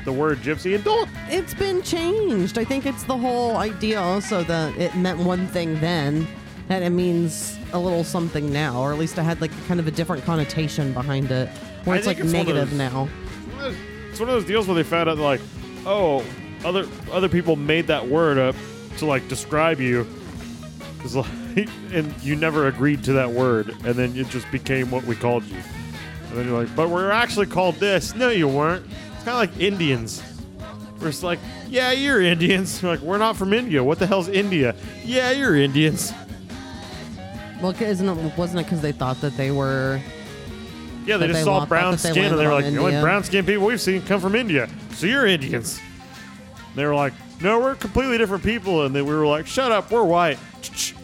the 0.05 0.13
word 0.13 0.39
gypsy 0.39 0.77
and 0.77 0.85
don't. 0.85 1.11
It's 1.29 1.53
been 1.53 1.83
changed. 1.83 2.59
I 2.59 2.65
think 2.65 2.87
it's 2.87 3.03
the 3.03 3.17
whole 3.17 3.57
idea 3.57 4.01
also 4.01 4.45
that 4.45 4.77
it 4.79 4.95
meant 4.95 5.19
one 5.19 5.49
thing 5.49 5.81
then, 5.81 6.29
and 6.69 6.83
it 6.85 6.91
means 6.91 7.59
a 7.73 7.79
little 7.79 8.05
something 8.05 8.53
now, 8.53 8.81
or 8.81 8.93
at 8.93 8.99
least 8.99 9.19
it 9.19 9.23
had 9.23 9.41
like 9.41 9.51
kind 9.67 9.81
of 9.81 9.87
a 9.87 9.91
different 9.91 10.25
connotation 10.25 10.93
behind 10.93 11.31
it, 11.31 11.49
where 11.85 11.95
I 11.95 11.99
it's 11.99 12.07
like 12.07 12.19
it's 12.19 12.33
negative 12.33 12.71
those- 12.71 12.79
now. 12.79 13.09
It's 14.11 14.21
one 14.21 14.29
of 14.31 14.35
those 14.35 14.45
deals 14.47 14.67
where 14.67 14.75
they 14.75 14.83
found 14.83 15.09
out 15.11 15.19
like, 15.19 15.41
oh, 15.85 16.25
other 16.65 16.87
other 17.13 17.29
people 17.29 17.55
made 17.57 17.87
that 17.89 18.07
word 18.09 18.39
up 18.39 18.57
to 18.99 19.07
like 19.07 19.29
describe 19.29 19.79
you, 19.81 20.07
because 20.97 21.15
like, 21.17 21.27
and 21.93 22.15
you 22.23 22.35
never 22.37 22.67
agreed 22.67 23.05
to 23.05 23.13
that 23.15 23.31
word, 23.31 23.69
and 23.85 23.95
then 23.95 24.17
it 24.17 24.29
just 24.29 24.51
became 24.51 24.91
what 24.91 25.05
we 25.05 25.15
called 25.15 25.45
you. 25.45 25.59
And 26.29 26.39
then 26.39 26.49
you're 26.49 26.59
like, 26.65 26.75
but 26.75 26.89
we're 26.91 27.11
actually 27.11 27.47
called 27.47 27.77
this. 27.77 28.15
No, 28.15 28.31
you 28.31 28.49
weren't. 28.49 28.85
It's 29.15 29.25
kind 29.25 29.29
of 29.29 29.55
like 29.55 29.61
Indians. 29.61 30.23
We're 30.99 31.09
just 31.09 31.23
like, 31.23 31.39
yeah, 31.69 31.93
you're 31.93 32.21
Indians. 32.23 32.83
We're 32.83 32.91
like, 32.93 33.01
we're 33.01 33.19
not 33.19 33.37
from 33.37 33.53
India. 33.53 33.85
What 33.85 33.99
the 33.99 34.07
hell's 34.07 34.29
India? 34.29 34.75
Yeah, 35.05 35.31
you're 35.31 35.57
Indians. 35.57 36.13
Well, 37.61 37.75
isn't 37.81 38.09
it, 38.09 38.37
wasn't 38.39 38.61
it 38.61 38.65
because 38.65 38.83
they 38.83 38.93
thought 38.93 39.21
that 39.21 39.37
they 39.37 39.51
were? 39.51 40.01
Yeah, 41.07 41.17
they 41.17 41.29
just 41.29 41.39
they 41.41 41.45
saw 41.45 41.65
brown 41.65 41.93
that 41.93 42.01
they 42.01 42.11
skin 42.11 42.25
and 42.27 42.39
they 42.39 42.47
were 42.47 42.53
like, 42.53 42.65
the 42.65 42.79
only 42.79 43.01
brown 43.01 43.23
skinned 43.25 43.47
people 43.47 43.67
we've 43.67 43.81
seen 43.81 44.03
come 44.03 44.21
from 44.21 44.35
India. 44.35 44.69
So 44.93 45.07
you're 45.07 45.27
Indians. 45.27 45.81
They 46.75 46.85
were 46.85 46.95
like, 46.95 47.13
no, 47.41 47.61
we're 47.61 47.75
completely 47.77 48.19
different 48.19 48.43
people. 48.43 48.85
And 48.85 48.95
then 48.95 49.07
we 49.07 49.15
were 49.15 49.27
like, 49.27 49.47
shut 49.47 49.73
up, 49.73 49.91
we're 49.91 50.03
white. 50.05 50.39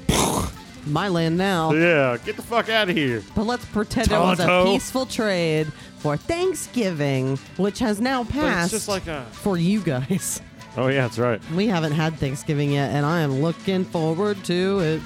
My 0.87 1.09
land 1.09 1.39
now. 1.39 1.73
Yeah, 1.73 2.17
get 2.25 2.37
the 2.37 2.43
fuck 2.43 2.69
out 2.69 2.91
of 2.91 2.97
here. 2.97 3.23
But 3.37 3.45
let's 3.45 3.65
pretend 3.67 4.11
it 4.11 4.19
was 4.19 4.41
a 4.41 4.65
peaceful 4.65 5.07
trade 5.07 5.73
for 5.99 6.17
Thanksgiving, 6.17 7.37
which 7.57 7.79
has 7.79 8.01
now 8.01 8.25
passed 8.25 8.73
just 8.73 8.89
like 8.89 9.07
a. 9.07 9.25
for 9.31 9.57
you 9.57 9.81
guys. 9.81 10.41
Oh, 10.75 10.89
yeah, 10.89 11.03
that's 11.03 11.19
right. 11.19 11.39
We 11.51 11.67
haven't 11.67 11.93
had 11.93 12.15
Thanksgiving 12.15 12.71
yet, 12.73 12.93
and 12.93 13.05
I 13.05 13.21
am 13.21 13.43
looking 13.43 13.85
forward 13.85 14.43
to 14.45 14.79
it. 14.81 15.03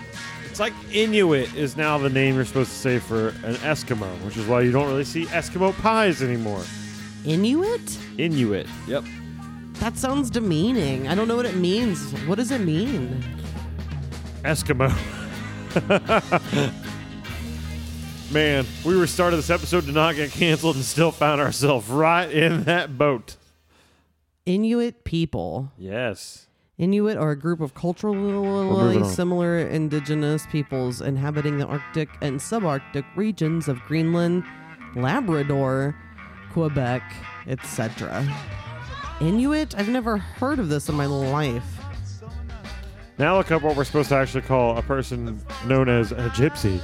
It's 0.57 0.61
like 0.63 0.73
Inuit 0.91 1.55
is 1.55 1.77
now 1.77 1.99
the 1.99 2.09
name 2.09 2.35
you're 2.35 2.47
supposed 2.47 2.71
to 2.71 2.77
say 2.79 2.99
for 2.99 3.29
an 3.29 3.57
Eskimo, 3.57 4.09
which 4.25 4.39
is 4.39 4.47
why 4.47 4.63
you 4.63 4.73
don't 4.73 4.89
really 4.89 5.05
see 5.05 5.27
Eskimo 5.27 5.79
pies 5.83 6.23
anymore. 6.23 6.63
Inuit? 7.27 7.99
Inuit. 8.17 8.67
Yep. 8.87 9.05
That 9.81 9.99
sounds 9.99 10.31
demeaning. 10.31 11.09
I 11.09 11.15
don't 11.15 11.29
know 11.29 11.37
what 11.37 11.45
it 11.45 11.57
means. 11.57 12.11
What 12.27 12.37
does 12.37 12.53
it 12.53 12.63
mean? 12.63 13.23
Eskimo. 14.45 14.89
Man, 18.33 18.65
we 18.83 18.97
were 18.97 19.07
started 19.07 19.37
this 19.37 19.51
episode 19.51 19.85
to 19.85 19.93
not 19.93 20.15
get 20.15 20.31
canceled 20.31 20.77
and 20.77 20.85
still 20.87 21.13
found 21.13 21.43
ourselves 21.43 21.87
right 21.91 22.31
in 22.31 22.65
that 22.65 22.97
boat. 22.97 23.37
Inuit 24.47 25.05
people. 25.05 25.71
Yes. 25.77 26.46
Inuit 26.79 27.17
are 27.17 27.31
a 27.31 27.37
group 27.37 27.63
of 27.63 27.73
culturally 27.73 29.03
similar 29.05 29.59
indigenous 29.61 30.47
peoples 30.49 31.01
inhabiting 31.01 31.57
the 31.57 31.65
Arctic 31.67 32.11
and 32.21 32.39
subarctic 32.39 33.05
regions 33.17 33.67
of 33.67 33.81
Greenland, 33.83 34.45
Labrador, 34.95 35.97
Quebec, 36.53 37.03
etc. 37.47 38.29
Inuit? 39.23 39.75
I've 39.79 39.89
never 39.89 40.19
heard 40.19 40.59
of 40.59 40.69
this 40.69 40.91
in 40.91 40.95
my 40.97 41.07
life. 41.07 41.65
Now 43.17 43.39
look 43.39 43.51
up 43.51 43.63
what 43.63 43.75
we're 43.75 43.85
supposed 43.85 44.11
to 44.11 44.17
actually 44.17 44.43
call 44.43 44.77
a 44.77 44.83
person 44.83 45.41
known 45.65 45.89
as 45.89 46.13
a 46.13 46.29
gypsy. 46.31 46.79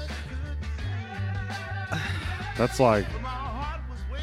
That's 2.57 2.81
like, 2.81 3.05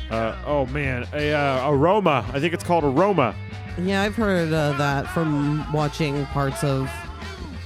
uh, 0.09 0.35
oh 0.47 0.65
man, 0.67 1.07
a 1.13 1.31
uh, 1.31 1.69
aroma. 1.69 2.25
I 2.33 2.39
think 2.39 2.55
it's 2.55 2.63
called 2.63 2.83
aroma. 2.83 3.35
Yeah, 3.81 4.03
I've 4.03 4.15
heard 4.15 4.51
uh, 4.53 4.73
that 4.73 5.07
from 5.07 5.71
watching 5.71 6.25
parts 6.27 6.63
of 6.63 6.89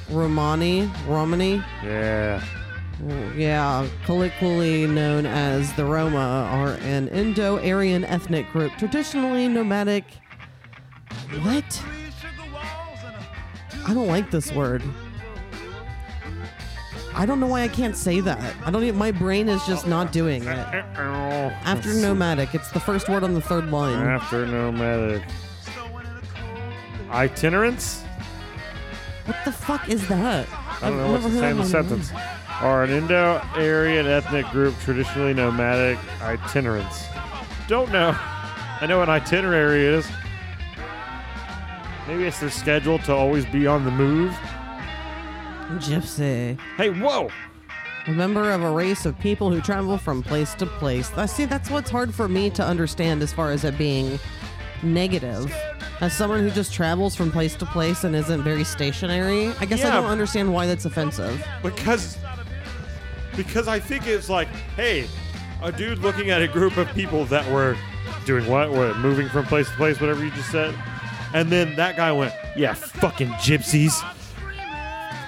Romani. 0.10 0.89
Romani? 1.08 1.63
Yeah. 1.84 2.43
Yeah, 3.36 3.88
colloquially 4.06 4.88
known 4.88 5.26
as 5.26 5.73
the 5.73 5.84
Roma, 5.84 6.47
are 6.52 6.73
an 6.84 7.08
Indo-Aryan 7.10 8.06
ethnic 8.06 8.49
group, 8.52 8.71
traditionally 8.78 9.47
nomadic. 9.47 10.06
What? 11.41 11.84
I 13.86 13.93
don't 13.93 14.08
like 14.08 14.32
this 14.32 14.52
word. 14.54 14.84
I 17.15 17.26
don't 17.26 17.39
know 17.39 17.47
why 17.47 17.63
I 17.63 17.67
can't 17.67 17.97
say 17.97 18.21
that. 18.21 18.56
I 18.65 18.71
don't 18.71 18.84
even, 18.84 18.97
my 18.97 19.12
brain 19.12 19.49
is 19.49 19.63
just 19.65 19.86
not 19.88 20.12
doing 20.12 20.43
it. 20.43 20.47
After 20.47 20.91
After 21.65 21.93
nomadic, 21.95 22.56
it's 22.56 22.71
the 22.71 22.80
first 22.80 23.10
word 23.10 23.23
on 23.23 23.34
the 23.34 23.41
third 23.41 23.69
line. 23.69 23.99
After 23.99 24.45
nomadic. 24.45 25.23
Itinerants? 27.13 28.02
What 29.26 29.38
the 29.45 29.52
fuck 29.52 29.88
is 29.88 30.08
that? 30.08 30.47
I 30.82 30.89
don't 30.89 30.97
know 30.97 31.12
what's 31.12 31.23
the 31.23 31.39
same 31.39 31.63
sentence. 31.63 32.12
Are 32.60 32.84
an 32.84 32.89
Indo-Aryan 32.89 34.08
ethnic 34.08 34.45
group 34.47 34.76
traditionally 34.80 35.34
nomadic 35.34 35.97
itinerants? 36.21 37.06
Don't 37.67 37.91
know. 37.91 38.15
I 38.17 38.86
know 38.88 39.02
an 39.02 39.10
itinerary 39.10 39.86
is. 39.86 40.08
Maybe 42.08 42.26
it's 42.26 42.39
their 42.39 42.49
schedule 42.49 42.99
to 42.99 43.13
always 43.13 43.45
be 43.45 43.67
on 43.67 43.86
the 43.86 43.91
move. 43.91 44.32
Gypsy. 45.78 46.60
Hey, 46.78 46.89
whoa! 46.89 47.30
A 48.08 48.12
member 48.12 48.52
of 48.52 48.62
a 48.62 48.69
race 48.69 49.06
of 49.06 49.17
people 49.19 49.49
who 49.52 49.62
travel 49.62 49.97
from 49.97 50.21
place 50.21 50.54
to 50.56 50.65
place. 50.65 51.12
I 51.15 51.26
see 51.26 51.45
that's 51.45 51.69
what's 51.69 51.89
hard 51.89 52.13
for 52.13 52.28
me 52.28 52.49
to 52.52 52.63
understand 52.63 53.21
as 53.21 53.32
far 53.32 53.52
as 53.52 53.63
it 53.63 53.78
being 53.78 54.19
negative. 54.84 55.54
As 56.02 56.13
someone 56.15 56.39
who 56.41 56.50
just 56.52 56.74
travels 56.74 57.15
from 57.15 57.32
place 57.32 57.56
to 57.56 57.65
place 57.65 58.04
and 58.04 58.15
isn't 58.15 58.43
very 58.43 58.63
stationary, 58.63 59.50
I 59.60 59.65
guess 59.65 59.82
I 59.84 59.88
Yeah. 59.88 60.02
don't 60.02 60.10
understand 60.10 60.52
why 60.54 60.65
that's 60.67 60.86
offensive. 60.86 61.43
Because, 61.62 62.17
because 63.38 63.67
I 63.67 63.80
think 63.80 64.08
it's 64.08 64.30
like, 64.30 64.48
hey, 64.76 65.08
a 65.62 65.72
dude 65.72 66.00
looking 66.00 66.30
at 66.30 66.41
a 66.41 66.48
group 66.48 66.78
of 66.78 66.88
people 66.93 67.26
that 67.26 67.50
were 67.52 67.78
doing 68.26 68.46
what? 68.48 68.72
were 68.72 68.93
Moving 68.96 69.30
from 69.30 69.46
place 69.46 69.69
to 69.69 69.76
place, 69.76 70.00
whatever 70.02 70.24
you 70.24 70.32
just 70.32 70.52
said. 70.52 70.74
And 71.34 71.50
then 71.50 71.76
that 71.78 71.96
guy 71.96 72.12
went, 72.12 72.34
yeah, 72.56 72.74
fucking 72.74 73.30
gypsies. 73.34 73.93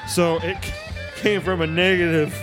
So 0.07 0.37
it 0.43 0.57
c- 0.63 0.71
came 1.15 1.41
from 1.41 1.61
a 1.61 1.67
negative 1.67 2.37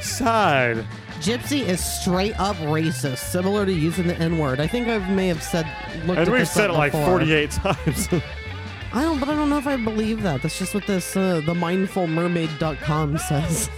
side. 0.00 0.84
Gypsy 1.20 1.62
is 1.62 1.84
straight 1.84 2.38
up 2.38 2.56
racist, 2.56 3.18
similar 3.18 3.66
to 3.66 3.72
using 3.72 4.06
the 4.06 4.16
N 4.16 4.38
word. 4.38 4.60
I 4.60 4.66
think 4.66 4.88
I 4.88 4.98
may 5.10 5.28
have 5.28 5.42
said 5.42 5.66
looked 6.06 6.20
And 6.20 6.30
we've 6.30 6.46
said 6.48 6.70
it 6.70 6.74
like 6.74 6.92
before. 6.92 7.18
48 7.18 7.50
times. 7.50 8.08
I 8.92 9.02
don't, 9.02 9.20
but 9.20 9.28
I 9.28 9.34
don't 9.34 9.50
know 9.50 9.58
if 9.58 9.66
I 9.66 9.76
believe 9.76 10.22
that. 10.22 10.42
That's 10.42 10.58
just 10.58 10.74
what 10.74 10.86
this 10.86 11.16
uh, 11.16 11.40
the 11.40 11.54
mindfulmermaid.com 11.54 13.18
says. 13.18 13.68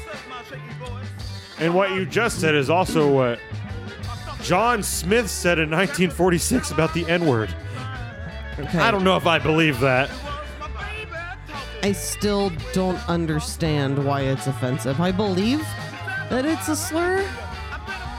and 1.58 1.74
what 1.74 1.90
you 1.92 2.06
just 2.06 2.40
said 2.40 2.54
is 2.54 2.70
also 2.70 3.12
what 3.12 3.40
John 4.42 4.82
Smith 4.82 5.28
said 5.28 5.58
in 5.58 5.70
1946 5.70 6.70
about 6.70 6.94
the 6.94 7.06
N 7.08 7.26
word. 7.26 7.54
Okay. 8.58 8.78
I 8.78 8.90
don't 8.90 9.04
know 9.04 9.16
if 9.16 9.26
I 9.26 9.38
believe 9.38 9.80
that. 9.80 10.10
I 11.82 11.92
still 11.92 12.52
don't 12.72 12.98
understand 13.08 14.04
why 14.04 14.22
it's 14.22 14.46
offensive. 14.46 15.00
I 15.00 15.12
believe 15.12 15.66
that 16.30 16.44
it's 16.46 16.68
a 16.68 16.76
slur, 16.76 17.24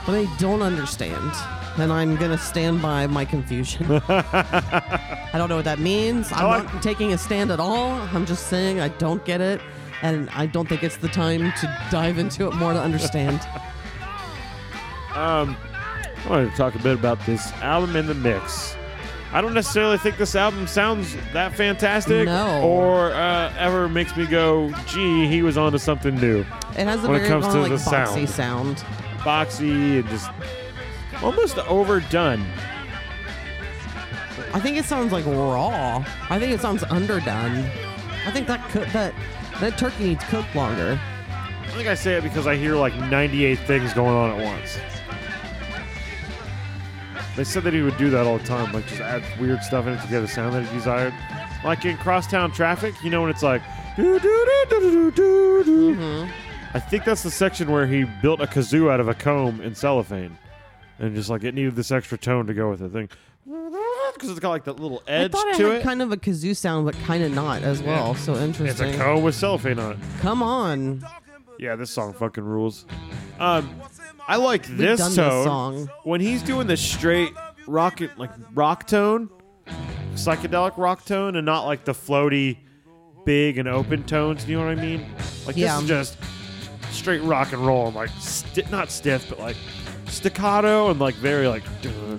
but 0.06 0.14
I 0.14 0.28
don't 0.38 0.62
understand. 0.62 1.32
And 1.78 1.90
I'm 1.90 2.16
going 2.16 2.30
to 2.30 2.38
stand 2.38 2.82
by 2.82 3.06
my 3.06 3.24
confusion. 3.24 3.86
I 4.08 5.30
don't 5.32 5.48
know 5.48 5.56
what 5.56 5.64
that 5.64 5.78
means. 5.78 6.30
I'm 6.32 6.38
I 6.40 6.58
like- 6.58 6.72
not 6.74 6.82
taking 6.82 7.12
a 7.14 7.18
stand 7.18 7.50
at 7.50 7.58
all. 7.60 7.92
I'm 8.12 8.26
just 8.26 8.48
saying 8.48 8.80
I 8.80 8.88
don't 8.88 9.24
get 9.24 9.40
it. 9.40 9.60
and 10.02 10.28
I 10.30 10.46
don't 10.46 10.68
think 10.68 10.82
it's 10.82 10.96
the 10.98 11.08
time 11.08 11.52
to 11.60 11.78
dive 11.90 12.18
into 12.18 12.46
it 12.48 12.54
more 12.54 12.72
to 12.72 12.80
understand. 12.80 13.40
Um, 15.14 15.58
I 16.24 16.30
wanted 16.30 16.50
to 16.52 16.56
talk 16.56 16.74
a 16.74 16.78
bit 16.78 16.94
about 16.94 17.20
this 17.26 17.52
album 17.60 17.96
in 17.96 18.06
the 18.06 18.14
mix. 18.14 18.74
I 19.34 19.40
don't 19.40 19.54
necessarily 19.54 19.96
think 19.96 20.18
this 20.18 20.34
album 20.36 20.66
sounds 20.66 21.16
that 21.32 21.54
fantastic, 21.54 22.26
No. 22.26 22.60
or 22.62 23.12
uh, 23.12 23.52
ever 23.58 23.88
makes 23.88 24.14
me 24.16 24.26
go, 24.26 24.70
"Gee, 24.86 25.26
he 25.26 25.42
was 25.42 25.56
onto 25.56 25.78
something 25.78 26.14
new." 26.16 26.40
It 26.76 26.86
has 26.86 27.02
a 27.02 27.08
When 27.08 27.16
it 27.16 27.18
very 27.20 27.28
comes 27.28 27.46
kind 27.46 27.54
to 27.54 27.60
like 27.62 27.70
the 27.70 27.76
boxy 27.90 28.28
sound. 28.28 28.78
sound. 28.78 28.84
Boxy 29.20 30.00
and 30.00 30.08
just 30.10 30.28
almost 31.22 31.56
overdone. 31.60 32.44
I 34.54 34.60
think 34.60 34.76
it 34.76 34.84
sounds 34.84 35.12
like 35.12 35.24
raw. 35.24 36.04
I 36.28 36.38
think 36.38 36.52
it 36.52 36.60
sounds 36.60 36.82
underdone. 36.84 37.64
I 38.26 38.30
think 38.32 38.46
that 38.48 38.68
cook 38.70 38.86
that 38.88 39.14
that 39.60 39.78
turkey 39.78 40.04
needs 40.08 40.24
cooked 40.24 40.54
longer. 40.54 41.00
I 41.62 41.74
think 41.74 41.88
I 41.88 41.94
say 41.94 42.14
it 42.16 42.22
because 42.22 42.46
I 42.46 42.56
hear 42.56 42.74
like 42.76 42.94
98 43.10 43.58
things 43.60 43.94
going 43.94 44.14
on 44.14 44.38
at 44.38 44.44
once. 44.44 44.78
They 47.36 47.44
said 47.44 47.62
that 47.64 47.72
he 47.72 47.80
would 47.80 47.96
do 47.96 48.10
that 48.10 48.26
all 48.26 48.38
the 48.38 48.44
time, 48.44 48.72
like 48.72 48.86
just 48.86 49.00
add 49.00 49.22
weird 49.40 49.62
stuff 49.62 49.86
in 49.86 49.94
it 49.94 50.02
to 50.02 50.08
get 50.08 50.22
a 50.22 50.28
sound 50.28 50.54
that 50.54 50.64
he 50.66 50.74
desired. 50.74 51.14
Like 51.64 51.84
in 51.84 51.96
Crosstown 51.96 52.52
Traffic, 52.52 52.94
you 53.02 53.10
know 53.10 53.22
when 53.22 53.30
it's 53.30 53.42
like. 53.42 53.62
Mm-hmm. 55.62 56.30
I 56.74 56.80
think 56.80 57.04
that's 57.04 57.22
the 57.22 57.30
section 57.30 57.70
where 57.70 57.86
he 57.86 58.04
built 58.22 58.40
a 58.40 58.46
kazoo 58.46 58.90
out 58.90 59.00
of 59.00 59.08
a 59.08 59.14
comb 59.14 59.60
in 59.60 59.74
cellophane, 59.74 60.38
and 60.98 61.14
just 61.14 61.28
like 61.30 61.44
it 61.44 61.54
needed 61.54 61.76
this 61.76 61.90
extra 61.90 62.16
tone 62.18 62.46
to 62.46 62.54
go 62.54 62.70
with 62.70 62.82
it. 62.82 62.90
Thing 62.90 63.08
because 64.14 64.30
it's 64.30 64.40
got 64.40 64.50
like 64.50 64.64
that 64.64 64.78
little 64.78 65.02
edge 65.06 65.20
I 65.20 65.24
edge 65.24 65.32
thought 65.32 65.48
it 65.48 65.56
to 65.56 65.64
had 65.64 65.80
it. 65.80 65.82
kind 65.82 66.02
of 66.02 66.12
a 66.12 66.16
kazoo 66.16 66.56
sound, 66.56 66.86
but 66.86 66.94
kind 67.04 67.24
of 67.24 67.32
not 67.32 67.62
as 67.62 67.82
well. 67.82 68.14
So 68.14 68.36
interesting. 68.36 68.88
it's 68.88 68.96
a 68.96 69.02
comb 69.02 69.22
with 69.22 69.34
cellophane 69.34 69.78
on 69.78 69.92
it. 69.92 69.98
Come 70.20 70.42
on, 70.42 71.04
Yeah, 71.58 71.76
this 71.76 71.90
song 71.90 72.12
fucking 72.12 72.44
rules. 72.44 72.86
Um, 73.38 73.68
I 74.32 74.36
like 74.36 74.66
this 74.66 74.98
done 74.98 75.10
this 75.10 75.16
tone 75.16 75.44
song. 75.44 75.90
when 76.04 76.20
he's 76.20 76.42
doing 76.42 76.66
the 76.66 76.76
straight 76.76 77.32
rocket 77.66 78.18
like 78.18 78.30
rock 78.54 78.86
tone, 78.86 79.28
psychedelic 80.14 80.76
rock 80.78 81.04
tone, 81.04 81.36
and 81.36 81.44
not 81.44 81.64
like 81.66 81.84
the 81.84 81.92
floaty, 81.92 82.56
big 83.26 83.58
and 83.58 83.68
open 83.68 84.04
tones. 84.04 84.48
You 84.48 84.58
know 84.58 84.66
what 84.66 84.78
I 84.78 84.80
mean? 84.80 85.06
Like 85.46 85.56
Yeah. 85.56 85.74
this 85.74 85.82
is 85.82 85.88
just 85.88 86.18
straight 86.90 87.22
rock 87.22 87.52
and 87.52 87.66
roll, 87.66 87.90
like 87.92 88.10
sti- 88.18 88.68
not 88.70 88.90
stiff, 88.90 89.28
but 89.28 89.38
like 89.38 89.56
staccato 90.06 90.90
and 90.90 90.98
like 91.00 91.14
very 91.16 91.46
like 91.46 91.62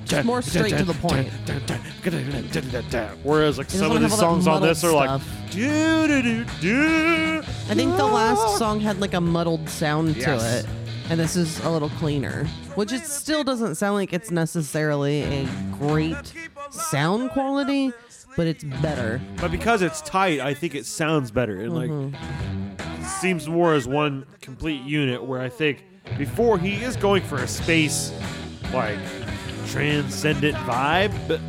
Just 0.06 0.26
more 0.26 0.42
straight 0.42 0.78
to 0.78 0.84
the 0.84 0.94
point. 0.94 1.30
Whereas 3.24 3.58
like 3.58 3.70
some 3.70 3.92
of 3.92 4.02
doesn't 4.02 4.02
the 4.04 4.10
have 4.10 4.12
all 4.24 4.36
that 4.36 4.44
songs 4.44 4.48
on 4.48 4.54
muddled 4.62 4.70
this 4.70 4.84
are 4.84 4.92
like 4.94 5.22
stuff. 5.22 5.52
do 5.52 6.08
do 6.08 6.22
do 6.22 6.46
do. 6.62 7.38
I 7.70 7.74
think 7.76 7.96
the 7.98 8.06
last 8.06 8.58
song 8.58 8.80
had 8.80 9.00
like 9.00 9.14
a 9.14 9.22
muddled 9.22 9.68
sound 9.70 10.16
Yes. 10.18 10.26
to 10.26 10.60
it, 10.60 10.66
and 11.10 11.20
this 11.20 11.36
is 11.36 11.60
a 11.66 11.70
little 11.70 11.90
cleaner. 11.90 12.46
Which 12.76 12.92
it 12.92 13.06
still 13.06 13.44
doesn't 13.44 13.76
sound 13.76 13.96
like 13.96 14.14
it's 14.14 14.32
necessarily 14.32 15.22
a 15.24 15.48
great 15.78 16.34
sound 16.72 17.32
quality, 17.32 17.92
but 18.36 18.48
it's 18.48 18.64
better. 18.64 19.22
But 19.40 19.52
because 19.52 19.82
it's 19.82 20.02
tight, 20.02 20.40
I 20.40 20.54
think 20.54 20.76
it 20.76 20.86
sounds 20.86 21.32
better. 21.32 21.60
And 21.62 21.74
like 21.76 22.22
seems 23.20 23.48
more 23.48 23.74
as 23.74 23.88
one 23.88 24.26
complete 24.42 24.82
unit 24.84 25.24
where 25.24 25.42
I 25.42 25.50
think 25.50 25.84
before 26.18 26.58
he 26.58 26.74
is 26.76 26.96
going 26.96 27.24
for 27.24 27.38
a 27.38 27.48
space 27.48 28.12
like 28.74 28.98
transcendent 29.68 30.56
vibe, 30.58 31.14
but 31.28 31.40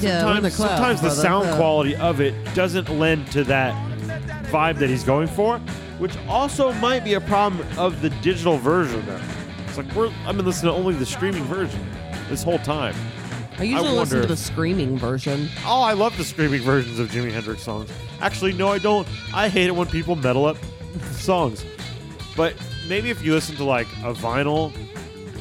Yeah, 0.00 0.24
we're 0.26 0.40
the 0.40 0.50
sometimes, 0.50 1.00
sometimes 1.00 1.00
the 1.00 1.10
sound 1.10 1.48
Uh, 1.48 1.56
quality 1.56 1.96
of 1.96 2.20
it 2.20 2.34
doesn't 2.54 2.88
lend 2.88 3.30
to 3.32 3.44
that 3.44 3.74
vibe 4.50 4.78
that 4.78 4.88
he's 4.88 5.04
going 5.04 5.28
for, 5.28 5.60
which 5.98 6.16
also 6.28 6.72
might 6.74 7.04
be 7.04 7.14
a 7.14 7.20
problem 7.20 7.66
of 7.78 8.00
the 8.02 8.10
digital 8.10 8.58
version 8.58 9.04
though. 9.06 9.20
It's 9.68 9.76
like 9.76 9.92
we're 9.94 10.10
I've 10.26 10.36
been 10.36 10.46
listening 10.46 10.72
to 10.72 10.78
only 10.78 10.94
the 10.94 11.06
streaming 11.06 11.44
version 11.44 11.84
this 12.28 12.42
whole 12.42 12.58
time. 12.58 12.94
I 13.58 13.62
usually 13.62 13.88
listen 13.90 13.96
wonder 13.96 14.20
to 14.22 14.26
the 14.26 14.36
screaming 14.36 14.98
version. 14.98 15.48
Oh, 15.64 15.80
I 15.80 15.94
love 15.94 16.16
the 16.18 16.24
screaming 16.24 16.60
versions 16.60 16.98
of 16.98 17.08
Jimi 17.08 17.32
Hendrix 17.32 17.62
songs. 17.62 17.90
Actually, 18.20 18.52
no, 18.52 18.68
I 18.68 18.78
don't. 18.78 19.08
I 19.32 19.48
hate 19.48 19.66
it 19.68 19.74
when 19.74 19.86
people 19.86 20.14
metal 20.14 20.44
up 20.44 20.58
songs. 21.12 21.64
But 22.36 22.54
maybe 22.86 23.08
if 23.08 23.22
you 23.24 23.32
listen 23.32 23.56
to 23.56 23.64
like 23.64 23.86
a 24.04 24.12
vinyl 24.12 24.72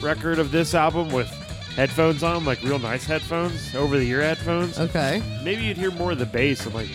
record 0.01 0.39
of 0.39 0.51
this 0.51 0.73
album 0.73 1.11
with 1.11 1.27
headphones 1.75 2.23
on, 2.23 2.45
like 2.45 2.61
real 2.63 2.79
nice 2.79 3.03
headphones, 3.05 3.75
over 3.75 3.97
the 3.97 4.07
ear 4.09 4.21
headphones, 4.21 4.79
Okay. 4.79 5.21
maybe 5.43 5.63
you'd 5.63 5.75
hear 5.75 5.91
more 5.91 6.13
of 6.13 6.19
the 6.19 6.25
bass 6.25 6.65
and 6.65 6.73
like 6.73 6.87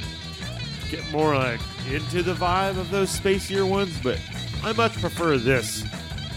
get 0.91 1.07
more 1.13 1.35
like 1.37 1.61
into 1.89 2.23
the 2.23 2.35
vibe 2.35 2.79
of 2.79 2.91
those 2.91 3.11
spacier 3.19 3.69
ones. 3.69 3.99
But 4.03 4.19
I 4.63 4.73
much 4.73 4.93
prefer 5.01 5.37
this 5.39 5.83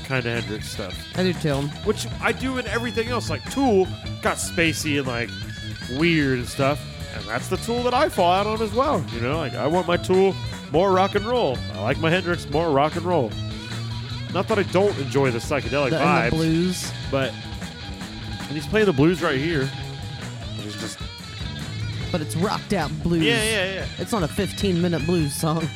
kind 0.06 0.26
of 0.26 0.34
Hendrix 0.34 0.68
stuff 0.70 0.94
I 1.18 1.24
do 1.24 1.34
too. 1.34 1.56
which 1.86 2.08
I 2.22 2.32
do 2.34 2.58
in 2.58 2.68
everything 2.68 3.08
else. 3.10 3.30
Like 3.30 3.50
Tool 3.52 3.86
got 4.22 4.38
spacey 4.38 4.98
and 5.00 5.08
like 5.08 5.30
weird 5.98 6.40
and 6.40 6.48
stuff, 6.48 6.80
and 7.16 7.24
that's 7.26 7.48
the 7.48 7.58
Tool 7.58 7.84
that 7.84 7.94
I 7.94 8.10
fall 8.10 8.32
out 8.34 8.48
on 8.48 8.62
as 8.62 8.74
well. 8.74 9.04
You 9.14 9.22
know, 9.22 9.38
like 9.38 9.54
I 9.54 9.68
want 9.68 9.88
my 9.88 9.98
Tool 9.98 10.36
more 10.72 10.92
rock 10.92 11.16
and 11.16 11.26
roll. 11.26 11.58
I 11.74 11.82
like 11.82 12.00
my 12.00 12.10
Hendrix 12.10 12.50
more 12.50 12.72
rock 12.72 12.96
and 12.96 13.06
roll. 13.06 13.32
Not 14.34 14.48
that 14.48 14.58
I 14.58 14.64
don't 14.64 14.98
enjoy 14.98 15.30
the 15.30 15.38
psychedelic 15.40 15.92
The, 15.92 15.98
vibes, 15.98 16.30
the 16.32 16.36
blues. 16.36 16.92
but 17.12 17.32
and 18.42 18.52
he's 18.52 18.66
playing 18.68 18.88
the 18.88 18.94
blues 18.94 19.22
right 19.22 19.38
here. 19.38 19.70
He's 20.62 20.76
just 20.82 20.98
But 22.14 22.22
it's 22.22 22.36
rocked 22.36 22.74
out 22.74 22.92
blues. 23.02 23.24
yeah, 23.24 23.44
yeah, 23.44 23.74
yeah. 23.74 23.86
It's 23.98 24.12
not 24.12 24.22
a 24.22 24.28
15 24.28 24.80
minute 24.80 25.04
blues 25.08 25.34
song. 25.34 25.68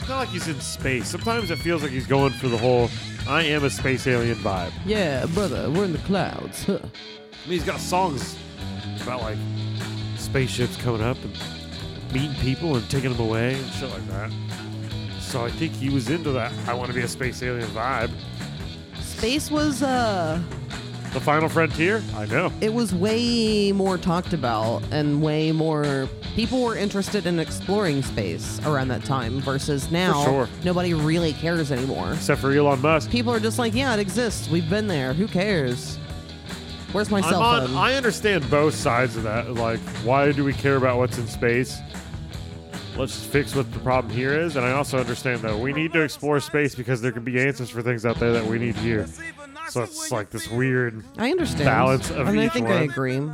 It's 0.00 0.08
not 0.08 0.18
like 0.18 0.28
he's 0.28 0.48
in 0.48 0.60
space. 0.60 1.08
Sometimes 1.08 1.52
it 1.52 1.58
feels 1.60 1.82
like 1.84 1.92
he's 1.92 2.06
going 2.06 2.32
for 2.32 2.48
the 2.48 2.58
whole 2.58 2.90
"I 3.28 3.42
am 3.44 3.62
a 3.62 3.70
space 3.70 4.08
alien" 4.08 4.36
vibe. 4.38 4.72
Yeah, 4.84 5.24
brother, 5.26 5.70
we're 5.70 5.84
in 5.84 5.92
the 5.92 5.98
clouds. 6.00 6.64
Huh. 6.64 6.78
I 6.82 7.48
mean, 7.48 7.58
he's 7.58 7.64
got 7.64 7.78
songs 7.78 8.36
about 9.02 9.22
like 9.22 9.38
spaceships 10.16 10.76
coming 10.78 11.00
up 11.00 11.16
and 11.22 11.32
meeting 12.12 12.34
people 12.40 12.74
and 12.74 12.90
taking 12.90 13.12
them 13.12 13.20
away 13.26 13.54
and 13.54 13.72
shit 13.74 13.90
like 13.90 14.06
that. 14.08 14.32
So 15.20 15.44
I 15.44 15.50
think 15.52 15.72
he 15.74 15.90
was 15.90 16.10
into 16.10 16.32
that. 16.32 16.52
I 16.66 16.74
want 16.74 16.88
to 16.88 16.94
be 16.94 17.02
a 17.02 17.08
space 17.08 17.40
alien 17.40 17.68
vibe. 17.68 18.10
Space 19.00 19.48
was 19.48 19.80
uh 19.80 20.42
The 21.14 21.20
Final 21.20 21.48
Frontier. 21.48 22.02
I 22.16 22.26
know. 22.26 22.50
it 22.60 22.74
was 22.74 22.92
way 22.92 23.70
more 23.70 23.96
talked 23.96 24.32
about 24.32 24.82
and 24.90 25.22
way 25.22 25.52
more 25.52 26.08
people 26.34 26.60
were 26.60 26.76
interested 26.76 27.24
in 27.26 27.38
exploring 27.38 28.02
space 28.02 28.60
around 28.66 28.88
that 28.88 29.04
time 29.04 29.40
versus 29.40 29.92
now 29.92 30.24
sure. 30.24 30.48
nobody 30.64 30.92
really 30.92 31.32
cares 31.32 31.70
anymore. 31.70 32.12
Except 32.14 32.40
for 32.40 32.50
Elon 32.50 32.82
Musk. 32.82 33.10
People 33.10 33.32
are 33.32 33.38
just 33.38 33.60
like, 33.60 33.74
yeah, 33.74 33.94
it 33.94 34.00
exists. 34.00 34.50
We've 34.50 34.68
been 34.68 34.88
there. 34.88 35.12
Who 35.12 35.28
cares? 35.28 35.98
Where's 36.90 37.10
my 37.10 37.18
I'm 37.18 37.24
cell 37.24 37.42
on. 37.42 37.68
phone? 37.68 37.76
I 37.76 37.94
understand 37.94 38.50
both 38.50 38.74
sides 38.74 39.16
of 39.16 39.22
that. 39.22 39.54
Like, 39.54 39.78
why 40.02 40.32
do 40.32 40.42
we 40.42 40.52
care 40.52 40.74
about 40.74 40.98
what's 40.98 41.16
in 41.16 41.28
space? 41.28 41.78
Let's 42.96 43.24
fix 43.24 43.54
what 43.54 43.72
the 43.72 43.78
problem 43.80 44.12
here 44.12 44.32
is. 44.32 44.56
And 44.56 44.66
I 44.66 44.72
also 44.72 44.98
understand 44.98 45.42
that 45.42 45.56
we 45.56 45.72
need 45.72 45.92
to 45.92 46.00
explore 46.02 46.40
space 46.40 46.74
because 46.74 47.00
there 47.00 47.12
can 47.12 47.22
be 47.22 47.40
answers 47.40 47.70
for 47.70 47.82
things 47.82 48.04
out 48.04 48.18
there 48.18 48.32
that 48.32 48.44
we 48.44 48.58
need 48.58 48.74
here. 48.74 49.06
So 49.68 49.82
it's 49.82 50.10
like 50.12 50.30
this 50.30 50.48
weird 50.48 51.04
I 51.16 51.30
understand. 51.30 51.64
balance 51.64 52.10
of 52.10 52.28
and 52.28 52.38
I 52.40 52.46
each 52.46 52.52
think 52.52 52.66
I 52.68 52.74
one. 52.80 52.82
agree. 52.82 53.30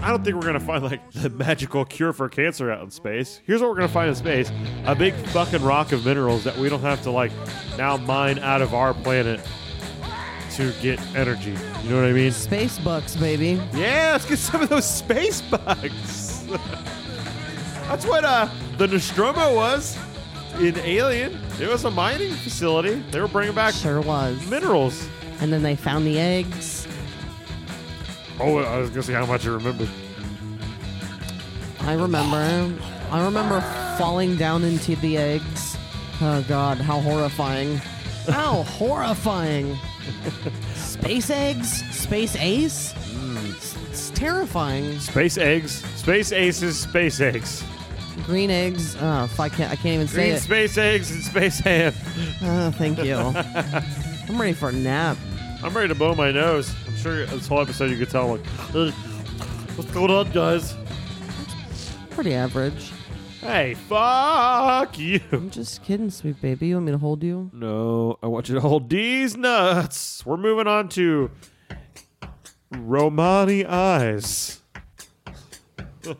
I 0.00 0.10
don't 0.10 0.22
think 0.24 0.36
we're 0.36 0.42
gonna 0.46 0.60
find 0.60 0.82
like 0.84 1.10
the 1.12 1.30
magical 1.30 1.84
cure 1.84 2.12
for 2.12 2.28
cancer 2.28 2.70
out 2.70 2.82
in 2.82 2.90
space. 2.90 3.40
Here's 3.44 3.60
what 3.60 3.70
we're 3.70 3.76
gonna 3.76 3.88
find 3.88 4.08
in 4.08 4.14
space: 4.14 4.50
a 4.86 4.94
big 4.94 5.14
fucking 5.28 5.62
rock 5.62 5.92
of 5.92 6.04
minerals 6.04 6.44
that 6.44 6.56
we 6.56 6.68
don't 6.68 6.80
have 6.80 7.02
to 7.02 7.10
like 7.10 7.32
now 7.76 7.96
mine 7.96 8.38
out 8.38 8.62
of 8.62 8.74
our 8.74 8.94
planet 8.94 9.40
to 10.52 10.72
get 10.80 11.00
energy. 11.16 11.56
You 11.82 11.90
know 11.90 11.96
what 11.96 12.04
I 12.08 12.12
mean? 12.12 12.30
Space 12.32 12.78
bucks, 12.78 13.16
baby. 13.16 13.60
Yeah, 13.74 14.10
let's 14.12 14.26
get 14.26 14.38
some 14.38 14.62
of 14.62 14.68
those 14.68 14.88
space 14.88 15.40
bugs. 15.42 16.46
That's 17.88 18.06
what 18.06 18.24
uh 18.24 18.48
the 18.78 18.86
Nostromo 18.88 19.54
was 19.54 19.96
in 20.60 20.76
Alien. 20.78 21.38
It 21.60 21.68
was 21.68 21.84
a 21.84 21.90
mining 21.90 22.32
facility. 22.34 22.94
They 23.10 23.20
were 23.20 23.28
bringing 23.28 23.54
back 23.54 23.74
Sure 23.74 24.00
was. 24.00 24.44
minerals. 24.48 25.08
And 25.40 25.52
then 25.52 25.62
they 25.62 25.76
found 25.76 26.06
the 26.06 26.18
eggs. 26.18 26.86
Oh, 28.40 28.58
I 28.58 28.78
was 28.78 28.90
gonna 28.90 29.02
see 29.02 29.12
how 29.12 29.26
much 29.26 29.44
you 29.44 29.52
remembered. 29.52 29.88
I 31.80 31.94
remember. 31.94 32.82
I 33.10 33.24
remember 33.24 33.60
falling 33.98 34.36
down 34.36 34.64
into 34.64 34.96
the 34.96 35.16
eggs. 35.18 35.76
Oh 36.20 36.44
god, 36.48 36.78
how 36.78 37.00
horrifying. 37.00 37.76
How 38.28 38.62
horrifying. 38.78 39.76
Space 40.74 41.30
eggs? 41.30 41.82
Space 41.94 42.36
ace? 42.36 42.92
Hmm. 42.92 43.36
It's, 43.50 43.76
it's 43.90 44.10
terrifying. 44.10 44.98
Space 44.98 45.36
eggs, 45.38 45.84
space 45.96 46.32
aces, 46.32 46.78
space 46.78 47.20
eggs. 47.20 47.62
Green 48.24 48.50
eggs. 48.50 48.96
Oh, 49.00 49.24
if 49.24 49.38
I 49.40 49.48
can't 49.48 49.70
I 49.72 49.76
can't 49.76 49.94
even 49.94 50.08
say 50.08 50.14
Green 50.14 50.34
it. 50.34 50.40
space 50.40 50.78
eggs 50.78 51.10
and 51.10 51.22
space 51.22 51.58
ham. 51.58 51.92
Oh, 52.42 52.70
thank 52.70 52.98
you. 53.02 53.16
I'm 54.28 54.40
ready 54.40 54.52
for 54.54 54.68
a 54.70 54.72
nap. 54.72 55.16
I'm 55.62 55.74
ready 55.74 55.88
to 55.88 55.94
blow 55.94 56.14
my 56.14 56.30
nose. 56.30 56.74
I'm 56.86 56.96
sure 56.96 57.26
this 57.26 57.46
whole 57.46 57.60
episode 57.60 57.90
you 57.90 57.98
could 57.98 58.10
tell 58.10 58.28
like, 58.28 58.46
"Uh, 58.74 58.90
what's 59.76 59.90
going 59.90 60.10
on, 60.10 60.30
guys? 60.32 60.74
Pretty 62.10 62.34
average. 62.34 62.92
Hey, 63.40 63.74
fuck 63.74 64.98
you. 64.98 65.20
I'm 65.32 65.50
just 65.50 65.82
kidding, 65.82 66.10
sweet 66.10 66.40
baby. 66.40 66.68
You 66.68 66.76
want 66.76 66.86
me 66.86 66.92
to 66.92 66.98
hold 66.98 67.22
you? 67.22 67.50
No, 67.52 68.18
I 68.22 68.26
want 68.26 68.48
you 68.48 68.54
to 68.54 68.60
hold 68.60 68.88
these 68.88 69.36
nuts. 69.36 70.24
We're 70.24 70.38
moving 70.38 70.66
on 70.66 70.88
to 70.90 71.30
Romani 72.70 73.66
Eyes. 73.66 74.62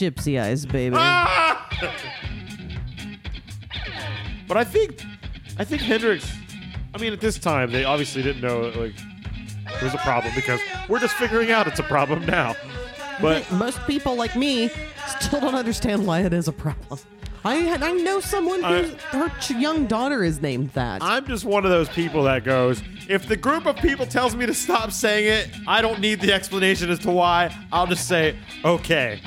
Gypsy 0.00 0.40
eyes, 0.40 0.64
baby. 0.64 0.96
Ah! 0.98 1.68
But 4.48 4.56
I 4.56 4.64
think, 4.64 5.02
I 5.58 5.64
think 5.64 5.82
Hendrix. 5.82 6.32
I 6.94 6.98
mean, 6.98 7.12
at 7.12 7.20
this 7.20 7.38
time, 7.38 7.70
they 7.70 7.84
obviously 7.84 8.22
didn't 8.22 8.40
know 8.40 8.62
like 8.74 8.94
it 9.74 9.82
was 9.82 9.92
a 9.92 9.98
problem 9.98 10.32
because 10.34 10.58
we're 10.88 11.00
just 11.00 11.14
figuring 11.16 11.50
out 11.50 11.66
it's 11.66 11.80
a 11.80 11.84
problem 11.84 12.24
now. 12.24 12.56
But 13.20 13.50
most 13.52 13.78
people 13.86 14.16
like 14.16 14.34
me 14.36 14.70
still 15.20 15.40
don't 15.40 15.54
understand 15.54 16.06
why 16.06 16.20
it 16.20 16.32
is 16.32 16.48
a 16.48 16.52
problem. 16.52 16.98
I 17.44 17.68
I 17.74 17.92
know 17.92 18.20
someone 18.20 18.62
whose 18.62 18.92
her 19.12 19.28
ch- 19.38 19.50
young 19.50 19.86
daughter 19.86 20.24
is 20.24 20.40
named 20.40 20.70
that. 20.70 21.02
I'm 21.02 21.26
just 21.26 21.44
one 21.44 21.64
of 21.66 21.70
those 21.70 21.90
people 21.90 22.22
that 22.24 22.42
goes, 22.44 22.82
if 23.06 23.28
the 23.28 23.36
group 23.36 23.66
of 23.66 23.76
people 23.76 24.06
tells 24.06 24.34
me 24.34 24.46
to 24.46 24.54
stop 24.54 24.92
saying 24.92 25.26
it, 25.26 25.50
I 25.66 25.82
don't 25.82 26.00
need 26.00 26.20
the 26.20 26.32
explanation 26.32 26.90
as 26.90 26.98
to 27.00 27.10
why. 27.10 27.54
I'll 27.70 27.86
just 27.86 28.08
say, 28.08 28.36
okay. 28.64 29.20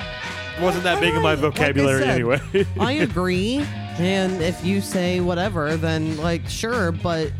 Wasn't 0.60 0.84
that 0.84 1.00
big 1.00 1.14
in 1.14 1.22
my 1.22 1.34
Alright, 1.34 1.42
like 1.42 1.52
I 1.54 1.66
vocabulary 1.66 2.02
said, 2.02 2.10
anyway. 2.10 2.40
I 2.78 2.92
agree, 2.92 3.66
and 3.98 4.40
if 4.40 4.64
you 4.64 4.80
say 4.80 5.20
whatever, 5.20 5.76
then 5.76 6.16
like 6.18 6.48
sure, 6.48 6.92
but 6.92 7.32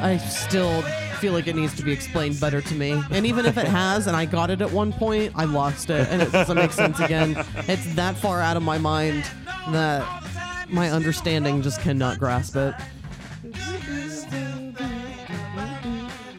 I 0.00 0.16
still 0.18 0.82
feel 1.20 1.32
like 1.32 1.46
it 1.46 1.56
needs 1.56 1.74
to 1.76 1.82
be 1.82 1.92
explained 1.92 2.38
better 2.40 2.60
to 2.60 2.74
me. 2.74 3.00
And 3.10 3.24
even 3.24 3.46
if 3.46 3.56
it 3.56 3.66
has, 3.66 4.06
and 4.08 4.16
I 4.16 4.26
got 4.26 4.50
it 4.50 4.60
at 4.60 4.70
one 4.70 4.92
point, 4.92 5.32
I 5.36 5.44
lost 5.44 5.90
it, 5.90 6.08
and 6.08 6.20
it 6.20 6.32
doesn't 6.32 6.56
make 6.56 6.72
sense 6.72 6.98
again. 7.00 7.42
It's 7.68 7.94
that 7.94 8.16
far 8.16 8.40
out 8.40 8.56
of 8.56 8.62
my 8.62 8.78
mind 8.78 9.24
that 9.70 10.68
my 10.68 10.90
understanding 10.90 11.62
just 11.62 11.80
cannot 11.80 12.18
grasp 12.18 12.56
it. 12.56 12.74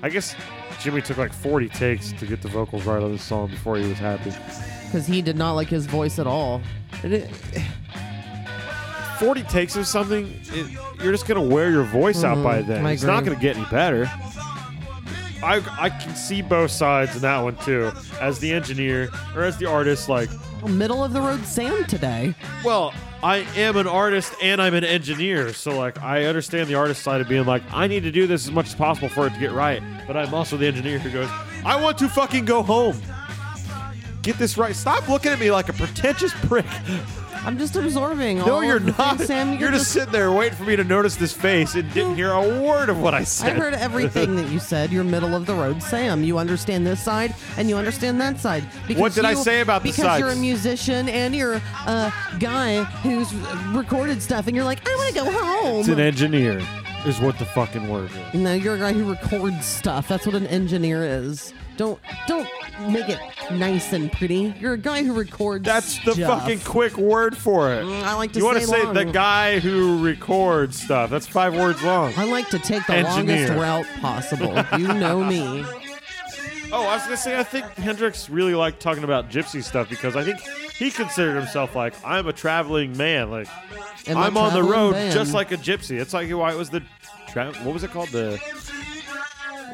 I 0.04 0.10
guess 0.10 0.36
Jimi 0.80 1.04
took 1.04 1.18
like 1.18 1.34
40 1.34 1.70
takes 1.70 2.12
to 2.14 2.26
get 2.26 2.42
the 2.42 2.50
vocals 2.50 2.86
right 2.86 3.02
on 3.02 3.14
this 3.14 3.24
song 3.24 3.50
before 3.50 3.78
he 3.78 3.88
was 3.88 3.98
happy. 3.98 4.32
Because 4.88 5.06
he 5.06 5.22
did 5.22 5.38
not 5.38 5.54
like 5.54 5.68
his 5.68 5.86
voice 5.86 6.20
at 6.20 6.28
all. 6.28 6.62
And 7.04 7.14
it, 7.14 7.30
40 9.20 9.44
takes 9.44 9.76
of 9.76 9.88
something, 9.88 10.40
it, 10.46 10.78
you're 11.02 11.12
just 11.12 11.28
going 11.28 11.42
to 11.42 11.56
wear 11.56 11.70
your 11.70 11.84
voice 11.84 12.24
out 12.24 12.44
by 12.44 12.60
mm-hmm. 12.60 12.72
then. 12.72 12.86
I 12.86 12.94
It's 12.94 13.04
not 13.04 13.20
agree. 13.20 13.36
going 13.36 13.40
to 13.40 13.42
get 13.42 13.58
any 13.58 13.66
better. 13.70 14.10
I, 15.44 15.62
I 15.80 15.90
can 15.90 16.16
see 16.16 16.42
both 16.42 16.72
sides 16.72 17.16
in 17.16 17.22
that 17.22 17.40
one 17.40 17.56
too. 17.58 17.92
As 18.20 18.40
the 18.40 18.52
engineer 18.52 19.10
or 19.36 19.44
as 19.44 19.58
the 19.58 19.66
artist, 19.66 20.10
like, 20.10 20.30
Middle 20.68 21.04
of 21.04 21.14
the 21.14 21.22
road 21.22 21.46
Sam 21.46 21.86
today. 21.86 22.34
well, 22.64 22.94
I 23.24 23.38
am 23.56 23.78
an 23.78 23.88
artist 23.88 24.34
and 24.42 24.62
I'm 24.62 24.74
an 24.74 24.84
engineer, 24.84 25.54
so 25.54 25.78
like 25.78 26.02
I 26.02 26.26
understand 26.26 26.68
the 26.68 26.76
artist 26.76 27.04
side 27.04 27.22
of 27.22 27.28
being 27.28 27.46
like, 27.46 27.64
I 27.72 27.88
need 27.88 28.04
to 28.04 28.12
do 28.12 28.28
this 28.28 28.46
as 28.46 28.52
much 28.52 28.68
as 28.68 28.76
possible 28.76 29.10
for 29.10 29.28
it 29.28 29.34
to 29.34 29.40
get 29.40 29.52
right. 29.52 29.82
But 30.06 30.18
I'm 30.18 30.34
also 30.34 30.58
the 30.58 30.68
engineer 30.68 31.00
who 31.00 31.12
goes, 31.12 31.30
I 31.64 31.82
want 31.82 31.98
to 32.00 32.10
fucking 32.10 32.46
go 32.46 32.64
home. 32.64 33.00
Get 34.28 34.38
this 34.38 34.58
right. 34.58 34.76
Stop 34.76 35.08
looking 35.08 35.32
at 35.32 35.40
me 35.40 35.52
like 35.52 35.70
a 35.70 35.74
pretentious 35.74 36.34
prick. 36.48 36.66
I'm 37.46 37.58
just 37.58 37.78
absorbing. 37.78 38.40
No, 38.40 38.56
all 38.56 38.64
you're 38.64 38.76
of 38.76 38.86
the 38.88 38.92
not. 38.92 39.16
things, 39.16 39.28
Sam. 39.28 39.58
You're, 39.58 39.72
just, 39.72 39.94
sitting 39.94 40.12
there 40.12 40.34
waiting 40.34 40.58
for 40.58 40.66
me 40.66 40.76
to 40.76 40.84
notice 40.84 41.16
this 41.16 41.32
face 41.32 41.76
and 41.76 41.90
didn't 41.94 42.16
hear 42.16 42.32
a 42.34 42.62
word 42.62 42.90
of 42.90 43.00
what 43.00 43.14
I 43.14 43.24
said. 43.24 43.46
I 43.46 43.50
said. 43.52 43.58
heard 43.58 43.74
everything 43.76 44.36
that 44.36 44.50
you 44.52 44.60
said. 44.60 44.92
You're 44.92 45.06
middle 45.06 45.34
of 45.34 45.46
the 45.46 45.54
road, 45.54 45.82
Sam. 45.82 46.26
You 46.26 46.40
understand 46.40 46.86
this 46.86 47.02
side 47.02 47.34
and 47.56 47.70
you 47.70 47.78
understand 47.78 48.20
that 48.20 48.38
side. 48.38 48.66
Because 48.86 49.00
What 49.00 49.14
did 49.14 49.24
I 49.24 49.32
you- 49.32 49.38
say 49.38 49.62
about 49.62 49.82
the 49.84 49.92
Because 49.92 50.20
you're 50.20 50.28
a 50.28 50.36
musician 50.36 51.08
and 51.08 51.34
you're 51.34 51.62
a 51.86 52.14
guy 52.38 52.84
who's 52.84 53.34
recorded 53.74 54.22
stuff, 54.22 54.48
and 54.48 54.54
you're 54.58 54.66
like, 54.66 54.86
I 54.86 54.94
want 54.96 55.16
to 55.16 55.22
go 55.24 55.32
home. 55.32 55.80
It's 55.80 55.88
an 55.88 56.02
engineer, 56.02 56.62
is 57.06 57.22
what 57.22 57.40
the 57.40 57.46
fucking 57.46 57.88
word 57.88 58.12
is. 58.34 58.42
no, 58.42 58.52
you're 58.56 58.76
a 58.76 58.80
guy 58.80 58.92
who 58.92 59.10
records 59.10 59.66
stuff. 59.66 60.10
That's 60.10 60.26
what 60.26 60.36
an 60.36 60.48
engineer 60.48 61.06
is. 61.06 61.54
Don't 61.78 62.00
don't 62.28 62.48
make 62.90 63.08
it 63.08 63.20
nice 63.52 63.94
and 63.94 64.12
pretty. 64.12 64.54
You're 64.60 64.74
a 64.74 64.78
guy 64.78 65.04
who 65.04 65.14
records. 65.14 65.64
That's 65.64 66.04
the 66.04 66.14
stuff. 66.14 66.42
fucking 66.42 66.60
quick 66.62 66.98
word 66.98 67.38
for 67.38 67.72
it. 67.74 67.84
Mm, 67.84 68.04
I 68.04 68.16
like 68.16 68.34
to 68.34 68.40
you 68.40 68.46
wanna 68.46 68.62
say 68.62 68.82
say 68.82 68.94
the 68.94 69.06
guy 69.06 69.60
who 69.60 70.04
records 70.04 70.82
stuff. 70.82 71.10
That's 71.10 71.28
five 71.28 71.56
words 71.56 71.82
long. 71.84 72.14
I 72.18 72.26
like 72.26 72.50
to 72.50 72.60
take 72.60 72.86
the 72.88 72.96
Engineer. 72.96 73.48
longest 73.50 73.54
route 73.54 74.02
possible. 74.02 74.80
you 74.80 74.88
know 74.88 75.24
me. 75.24 75.64
Oh, 76.70 76.84
I 76.86 76.96
was 76.96 77.04
gonna 77.04 77.16
say 77.18 77.40
I 77.40 77.44
think 77.44 77.66
Hendrix 77.76 78.30
really 78.30 78.54
liked 78.54 78.82
talking 78.82 79.04
about 79.06 79.30
gypsy 79.30 79.64
stuff 79.64 79.90
because 79.90 80.16
I 80.18 80.24
think 80.24 80.40
he 80.78 80.92
considered 80.92 81.36
himself 81.38 81.76
like 81.76 81.94
I'm 82.04 82.28
a 82.28 82.34
traveling 82.34 82.98
man. 82.98 83.32
Like 83.32 83.48
I'm 84.08 84.36
on 84.36 84.54
the 84.54 84.64
road 84.64 84.94
just 85.14 85.34
like 85.34 85.52
a 85.52 85.58
gypsy. 85.58 86.00
It's 86.00 86.14
like 86.14 86.30
why 86.32 86.52
it 86.52 86.58
was 86.58 86.70
the 86.70 86.84
tra- 87.30 87.54
what 87.64 87.74
was 87.74 87.84
it 87.84 87.92
called 87.92 88.10
the 88.10 88.42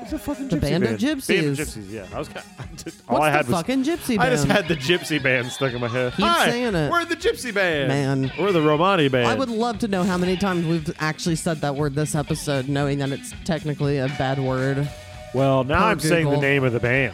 what's 0.04 0.12
the 0.12 0.20
fucking 0.20 0.48
The 0.50 0.58
gypsy 0.58 0.62
band 0.62 0.84
of 0.84 1.00
gypsies. 1.00 1.28
Band 1.28 1.48
of 1.48 1.58
gypsies. 1.68 1.84
gypsies. 1.84 1.92
Yeah, 1.92 2.06
I 2.14 2.20
was. 2.20 2.28
all 2.30 2.34
What's 2.36 3.24
I 3.26 3.30
the 3.30 3.38
had 3.38 3.48
was 3.48 3.56
fucking 3.56 3.84
gypsy 3.84 4.08
band? 4.18 4.22
I 4.22 4.30
just 4.30 4.46
had 4.48 4.68
the 4.68 4.76
gypsy 4.76 5.22
band 5.24 5.48
stuck 5.48 5.74
in 5.74 5.82
my 5.82 5.88
head. 5.88 6.14
Keep 6.14 6.26
Hi, 6.26 6.50
saying 6.50 6.76
it. 6.76 6.92
We're 6.92 7.06
the 7.06 7.16
gypsy 7.16 7.54
band. 7.54 7.88
Man. 7.88 8.32
We're 8.40 8.52
the 8.52 8.62
Romani 8.62 9.08
band. 9.08 9.28
I 9.28 9.36
would 9.36 9.50
love 9.50 9.80
to 9.80 9.88
know 9.88 10.04
how 10.04 10.18
many 10.18 10.36
times 10.38 10.66
we've 10.66 10.94
actually 11.00 11.36
said 11.36 11.58
that 11.62 11.76
word 11.76 11.96
this 11.96 12.16
episode, 12.16 12.68
knowing 12.68 13.00
that 13.00 13.12
it's 13.12 13.34
technically 13.46 13.98
a 13.98 14.08
bad 14.18 14.40
word. 14.40 14.90
Well, 15.34 15.64
now 15.64 15.80
Per 15.80 15.86
I'm 15.86 16.00
saying 16.00 16.26
the 16.26 16.32
Google. 16.32 16.42
name 16.42 16.64
of 16.64 16.74
the 16.74 16.80
band. 16.80 17.14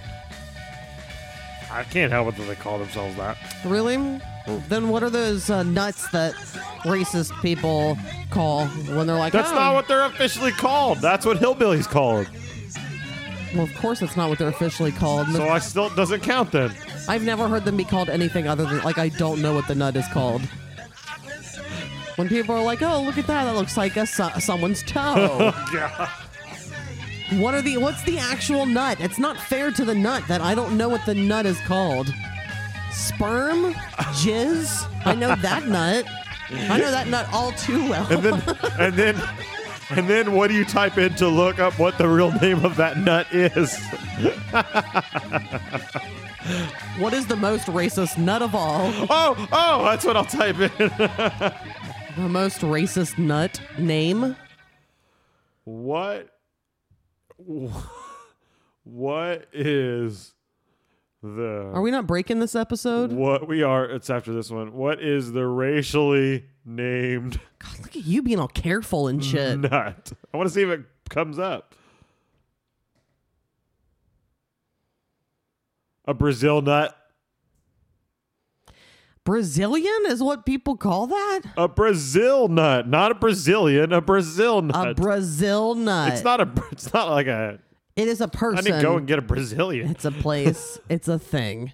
I 1.71 1.83
can't 1.83 2.11
help 2.11 2.29
it 2.29 2.37
that 2.37 2.43
they 2.47 2.55
call 2.55 2.79
themselves 2.79 3.15
that. 3.17 3.37
Really? 3.63 4.19
Then 4.67 4.89
what 4.89 5.03
are 5.03 5.11
those 5.11 5.51
uh, 5.51 5.61
nuts 5.61 6.09
that 6.09 6.33
racist 6.83 7.39
people 7.43 7.95
call 8.31 8.65
when 8.65 9.05
they're 9.05 9.15
like, 9.17 9.31
That's 9.33 9.51
"Oh." 9.51 9.55
not 9.55 9.73
what 9.75 9.87
they're 9.87 10.05
officially 10.05 10.51
called. 10.51 10.97
That's 10.99 11.25
what 11.27 11.37
hillbillies 11.37 11.87
called. 11.87 12.27
Well, 13.53 13.63
of 13.63 13.73
course, 13.75 13.99
that's 13.99 14.15
not 14.15 14.29
what 14.29 14.37
they're 14.37 14.47
officially 14.49 14.91
called. 14.91 15.27
So 15.29 15.47
I 15.49 15.59
still 15.59 15.89
doesn't 15.89 16.21
count 16.21 16.51
then. 16.51 16.71
I've 17.07 17.23
never 17.23 17.47
heard 17.47 17.65
them 17.65 17.77
be 17.77 17.83
called 17.83 18.09
anything 18.09 18.47
other 18.47 18.65
than 18.65 18.79
like 18.83 18.97
I 18.99 19.09
don't 19.09 19.41
know 19.41 19.53
what 19.53 19.67
the 19.67 19.75
nut 19.75 19.95
is 19.95 20.07
called. 20.13 20.41
When 22.15 22.27
people 22.29 22.53
are 22.55 22.61
like, 22.63 22.81
"Oh, 22.81 23.01
look 23.01 23.17
at 23.17 23.27
that! 23.27 23.45
That 23.45 23.55
looks 23.55 23.77
like 23.77 23.95
a 23.97 24.05
so- 24.05 24.31
someone's 24.39 24.83
toe." 24.83 25.53
Oh, 25.55 25.69
yeah. 25.73 26.09
what 27.41 27.53
are 27.53 27.61
the? 27.61 27.77
What's 27.77 28.03
the 28.03 28.17
actual 28.19 28.65
nut? 28.65 28.97
It's 28.99 29.17
not 29.17 29.37
fair 29.37 29.71
to 29.71 29.85
the 29.85 29.95
nut 29.95 30.23
that 30.27 30.41
I 30.41 30.53
don't 30.53 30.77
know 30.77 30.89
what 30.89 31.05
the 31.05 31.15
nut 31.15 31.45
is 31.45 31.59
called. 31.61 32.13
Sperm, 32.91 33.73
jizz. 34.21 34.87
I 35.05 35.15
know 35.15 35.33
that 35.35 35.67
nut. 35.67 36.05
I 36.51 36.77
know 36.79 36.91
that 36.91 37.07
nut 37.07 37.27
all 37.31 37.51
too 37.53 37.87
well. 37.89 38.05
And 38.11 38.23
then 38.23 38.57
and 38.79 38.93
then 38.95 39.15
and 39.91 40.07
then 40.09 40.33
what 40.33 40.47
do 40.49 40.53
you 40.53 40.65
type 40.65 40.97
in 40.97 41.13
to 41.15 41.27
look 41.27 41.59
up 41.59 41.77
what 41.79 41.97
the 41.97 42.07
real 42.07 42.31
name 42.39 42.63
of 42.65 42.75
that 42.77 42.97
nut 42.97 43.27
is? 43.31 43.77
what 46.99 47.13
is 47.13 47.27
the 47.27 47.35
most 47.35 47.67
racist 47.67 48.17
nut 48.17 48.41
of 48.41 48.55
all? 48.55 48.91
Oh, 49.09 49.47
oh, 49.51 49.83
that's 49.83 50.05
what 50.05 50.17
I'll 50.17 50.25
type 50.25 50.59
in. 50.59 50.71
The 52.15 52.27
most 52.27 52.61
racist 52.61 53.17
nut 53.17 53.61
name? 53.77 54.35
what 55.65 56.29
what 58.83 59.47
is 59.53 60.33
the 61.21 61.71
Are 61.73 61.81
we 61.81 61.91
not 61.91 62.07
breaking 62.07 62.39
this 62.39 62.55
episode? 62.55 63.11
what 63.11 63.47
we 63.47 63.61
are 63.61 63.85
it's 63.85 64.09
after 64.09 64.33
this 64.33 64.49
one. 64.49 64.73
What 64.73 65.01
is 65.01 65.31
the 65.31 65.45
racially 65.45 66.45
named 66.69 67.39
God, 67.59 67.79
look 67.79 67.95
at 67.95 68.05
you 68.05 68.21
being 68.21 68.39
all 68.39 68.47
careful 68.47 69.07
and 69.07 69.23
shit. 69.23 69.59
nut? 69.59 70.11
I 70.33 70.37
want 70.37 70.47
to 70.47 70.53
see 70.53 70.61
if 70.61 70.69
it 70.69 70.81
comes 71.09 71.39
up. 71.39 71.75
A 76.05 76.13
Brazil 76.13 76.61
nut. 76.61 76.95
Brazilian 79.23 80.05
is 80.07 80.23
what 80.23 80.45
people 80.45 80.75
call 80.75 81.07
that? 81.07 81.41
A 81.55 81.67
Brazil 81.67 82.47
nut, 82.47 82.87
not 82.87 83.11
a 83.11 83.15
Brazilian, 83.15 83.93
a 83.93 84.01
Brazil 84.01 84.61
nut. 84.61 84.89
A. 84.89 84.93
Brazil 84.95 85.75
nut. 85.75 86.13
it's 86.13 86.23
not 86.23 86.41
a. 86.41 86.51
It's 86.71 86.91
not 86.93 87.09
like 87.09 87.27
a. 87.27 87.59
It 87.95 88.07
is 88.07 88.21
a 88.21 88.27
person. 88.27 88.63
didn't 88.63 88.81
go 88.81 88.97
and 88.97 89.05
get 89.05 89.19
a 89.19 89.21
Brazilian. 89.21 89.89
it's 89.89 90.05
a 90.05 90.11
place. 90.11 90.79
it's 90.89 91.07
a 91.07 91.19
thing. 91.19 91.73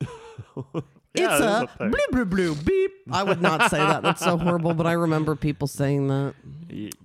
Yeah, 1.14 1.62
it's 1.62 1.72
a, 1.80 1.88
blue 1.88 1.98
blue 2.12 2.24
blue 2.24 2.54
beep. 2.54 2.92
I 3.10 3.24
would 3.24 3.42
not 3.42 3.70
say 3.70 3.78
that. 3.78 4.02
That's 4.02 4.20
so 4.20 4.36
horrible. 4.36 4.74
But 4.74 4.86
I 4.86 4.92
remember 4.92 5.34
people 5.34 5.66
saying 5.66 6.06
that, 6.08 6.34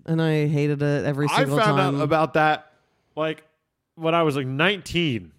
and 0.06 0.22
I 0.22 0.47
hated 0.47 0.84
it 0.84 1.06
every 1.06 1.28
single 1.28 1.58
time. 1.58 1.64
I 1.64 1.66
single 1.66 1.66
found 1.66 1.78
time. 1.78 1.95
out 2.01 2.03
about 2.03 2.34
that 2.36 2.72
like 3.16 3.43
when 3.95 4.14
I 4.14 4.24
was 4.24 4.36
like 4.36 4.47
19. 4.47 5.32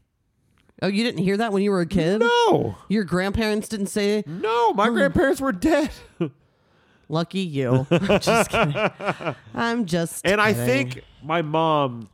oh, 0.82 0.86
you 0.88 1.04
didn't 1.04 1.22
hear 1.22 1.36
that 1.36 1.52
when 1.52 1.62
you 1.62 1.70
were 1.70 1.80
a 1.80 1.86
kid? 1.86 2.20
No, 2.20 2.76
Your 2.88 3.04
grandparents 3.04 3.68
didn't 3.68 3.86
say, 3.86 4.24
no, 4.26 4.72
my 4.72 4.88
hmm. 4.88 4.94
grandparents 4.94 5.40
were 5.40 5.52
dead. 5.52 5.90
"Lucky 7.08 7.40
you." 7.40 7.86
I'm 7.90 8.00
just 8.20 8.50
kidding. 8.50 8.90
I'm 9.54 9.86
just. 9.86 10.26
and 10.26 10.40
I 10.40 10.52
kidding. 10.52 10.90
think 10.90 11.04
my 11.22 11.42
mom 11.42 12.08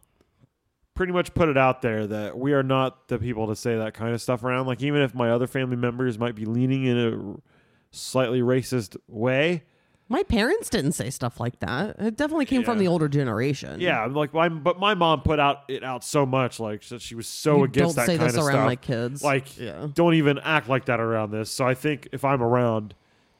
pretty 0.94 1.12
much 1.12 1.32
put 1.34 1.48
it 1.48 1.56
out 1.56 1.82
there 1.82 2.06
that 2.06 2.38
we 2.38 2.52
are 2.52 2.62
not 2.62 3.08
the 3.08 3.18
people 3.18 3.46
to 3.48 3.56
say 3.56 3.76
that 3.76 3.94
kind 3.94 4.12
of 4.14 4.20
stuff 4.20 4.44
around. 4.44 4.66
Like 4.66 4.82
even 4.82 5.00
if 5.02 5.14
my 5.14 5.30
other 5.30 5.46
family 5.46 5.76
members 5.76 6.18
might 6.18 6.34
be 6.34 6.44
leaning 6.44 6.84
in 6.84 6.98
a 6.98 7.96
slightly 7.96 8.40
racist 8.40 8.96
way. 9.08 9.62
My 10.08 10.22
parents 10.24 10.68
didn't 10.68 10.92
say 10.92 11.08
stuff 11.08 11.40
like 11.40 11.60
that. 11.60 11.96
It 11.98 12.16
definitely 12.18 12.44
came 12.44 12.64
from 12.64 12.76
the 12.78 12.86
older 12.88 13.08
generation. 13.08 13.80
Yeah, 13.80 14.04
like, 14.06 14.34
my, 14.34 14.50
but 14.50 14.78
my 14.78 14.92
mom 14.94 15.22
put 15.22 15.40
out 15.40 15.60
it 15.68 15.82
out 15.82 16.04
so 16.04 16.26
much, 16.26 16.60
like 16.60 16.82
she 16.82 17.14
was 17.14 17.26
so 17.26 17.58
You 17.58 17.64
against 17.64 17.96
don't 17.96 18.04
that 18.04 18.12
say 18.12 18.18
kind 18.18 18.28
this 18.28 18.36
of 18.36 18.44
around 18.44 18.56
stuff. 18.56 18.66
my 18.66 18.76
kids. 18.76 19.22
Like, 19.22 19.56
Yeah. 19.58 19.86
don't 19.94 20.12
even 20.14 20.38
act 20.40 20.68
like 20.68 20.84
that 20.86 21.00
around 21.00 21.30
this. 21.30 21.50
So 21.50 21.66
I 21.66 21.72
think 21.72 22.08
if 22.12 22.26
I'm 22.26 22.42
around, 22.42 22.94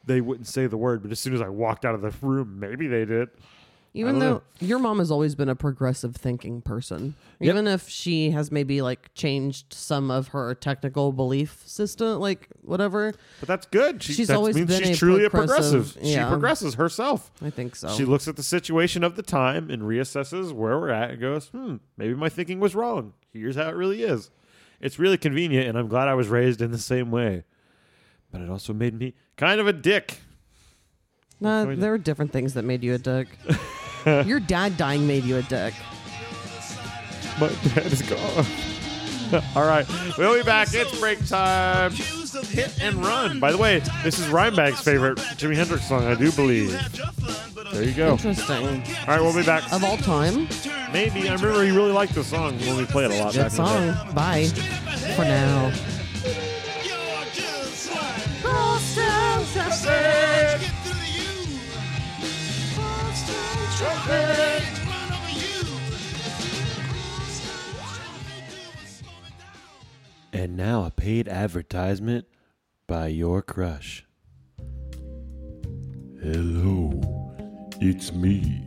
they 0.05 0.19
wouldn't 0.19 0.47
say 0.47 0.65
the 0.65 0.77
word. 0.77 1.03
But 1.03 1.11
as 1.11 1.19
soon 1.19 1.35
as 1.35 1.41
I 1.41 1.49
walked 1.49 1.85
out 1.85 1.93
of 1.93 2.01
the 2.01 2.13
room, 2.25 2.59
maybe 2.59 2.87
they 2.87 3.05
did. 3.05 3.29
Even 3.95 4.17
though 4.17 4.41
don't 4.59 4.67
your 4.69 4.79
mom 4.79 4.97
has 4.97 5.11
always 5.11 5.35
been 5.35 5.49
a 5.49 5.55
progressive 5.55 6.15
thinking 6.15 6.61
person, 6.63 7.13
Yep. 7.39 7.53
even 7.53 7.67
if 7.67 7.87
she 7.87 8.31
has 8.31 8.51
maybe 8.51 8.81
like 8.81 9.13
changed 9.13 9.71
some 9.71 10.09
of 10.09 10.29
her 10.29 10.55
technical 10.55 11.11
belief 11.11 11.61
system, 11.67 12.19
like 12.19 12.47
whatever, 12.63 13.13
But 13.39 13.47
that's 13.49 13.67
good. 13.67 14.01
She, 14.01 14.13
She's 14.13 14.31
always 14.31 14.55
means 14.55 14.67
been 14.69 14.83
she's 14.83 14.95
a 14.95 14.99
truly 14.99 15.25
a 15.25 15.29
progressive- 15.29 15.93
progressive. 15.93 16.07
She 16.11 16.17
progresses 16.27 16.73
herself. 16.75 17.31
I 17.41 17.51
think 17.51 17.75
so. 17.75 17.89
She 17.89 18.03
looks 18.05 18.27
at 18.27 18.35
the 18.35 18.41
situation 18.43 19.03
of 19.03 19.15
the 19.15 19.21
time 19.23 19.69
and 19.69 19.83
reassesses 19.83 20.51
where 20.51 20.79
we're 20.79 20.89
at 20.89 21.11
and 21.11 21.21
goes, 21.21 21.47
hmm, 21.49 21.75
maybe 21.95 22.15
my 22.15 22.29
thinking 22.29 22.59
was 22.59 22.73
wrong. 22.73 23.13
Here's 23.31 23.55
how 23.57 23.69
it 23.69 23.75
really 23.75 24.01
is. 24.01 24.31
It's 24.81 24.97
really 24.97 25.17
convenient, 25.17 25.67
and 25.67 25.77
I'm 25.77 25.87
glad 25.87 26.07
I 26.07 26.13
was 26.15 26.29
raised 26.29 26.61
in 26.61 26.71
the 26.71 26.77
same 26.79 27.11
way. 27.11 27.43
But 28.31 28.41
it 28.41 28.49
also 28.49 28.73
made 28.73 28.97
me 28.97 29.13
kind 29.37 29.61
of 29.61 29.67
a 29.67 29.73
dick. 29.73 30.19
Nah, 31.39 31.65
there 31.65 31.91
were 31.91 31.97
different 31.97 32.31
things 32.31 32.53
that 32.55 32.63
made 32.63 32.83
you 32.83 32.93
a 32.93 32.97
dick. 32.97 33.27
your 34.25 34.39
dad 34.39 34.77
dying 34.77 35.05
made 35.07 35.23
you 35.23 35.37
a 35.37 35.41
dick. 35.43 35.73
My 37.39 37.47
dad 37.73 37.85
is 37.91 38.01
gone. 38.01 38.45
All 39.55 39.65
right, 39.65 39.85
we'll 40.17 40.35
be 40.37 40.43
back. 40.43 40.69
It's 40.73 40.99
break 40.99 41.25
time. 41.27 41.91
Hit 41.91 42.81
and 42.81 42.97
run. 42.97 43.39
By 43.39 43.51
the 43.51 43.57
way, 43.57 43.79
this 44.03 44.19
is 44.19 44.27
Rhymebag's 44.27 44.81
favorite 44.81 45.17
Jimi 45.17 45.55
Hendrix 45.55 45.87
song, 45.87 46.05
I 46.05 46.13
do 46.15 46.31
believe. 46.31 46.71
There 47.71 47.83
you 47.83 47.93
go. 47.93 48.11
Interesting. 48.13 48.53
All 48.55 49.07
right, 49.07 49.21
we'll 49.21 49.35
be 49.35 49.43
back. 49.43 49.71
Of 49.71 49.83
all 49.83 49.97
time, 49.97 50.47
Maybe 50.91 51.27
I 51.27 51.33
remember 51.33 51.63
he 51.63 51.71
really 51.71 51.91
liked 51.91 52.13
the 52.13 52.23
song 52.23 52.59
when 52.59 52.77
we 52.77 52.85
played 52.85 53.09
it 53.09 53.19
a 53.19 53.23
lot 53.23 53.33
good 53.33 53.39
back 53.49 53.51
in 53.51 53.57
the 53.57 53.93
day. 53.93 53.95
song. 53.95 54.13
Bye. 54.13 54.45
For 55.15 55.23
now. 55.25 55.71
And 70.33 70.57
now 70.57 70.85
a 70.85 70.91
paid 70.91 71.27
advertisement 71.27 72.25
by 72.87 73.07
your 73.07 73.41
crush. 73.41 74.05
Hello, 76.21 77.01
it's 77.81 78.11
me, 78.13 78.63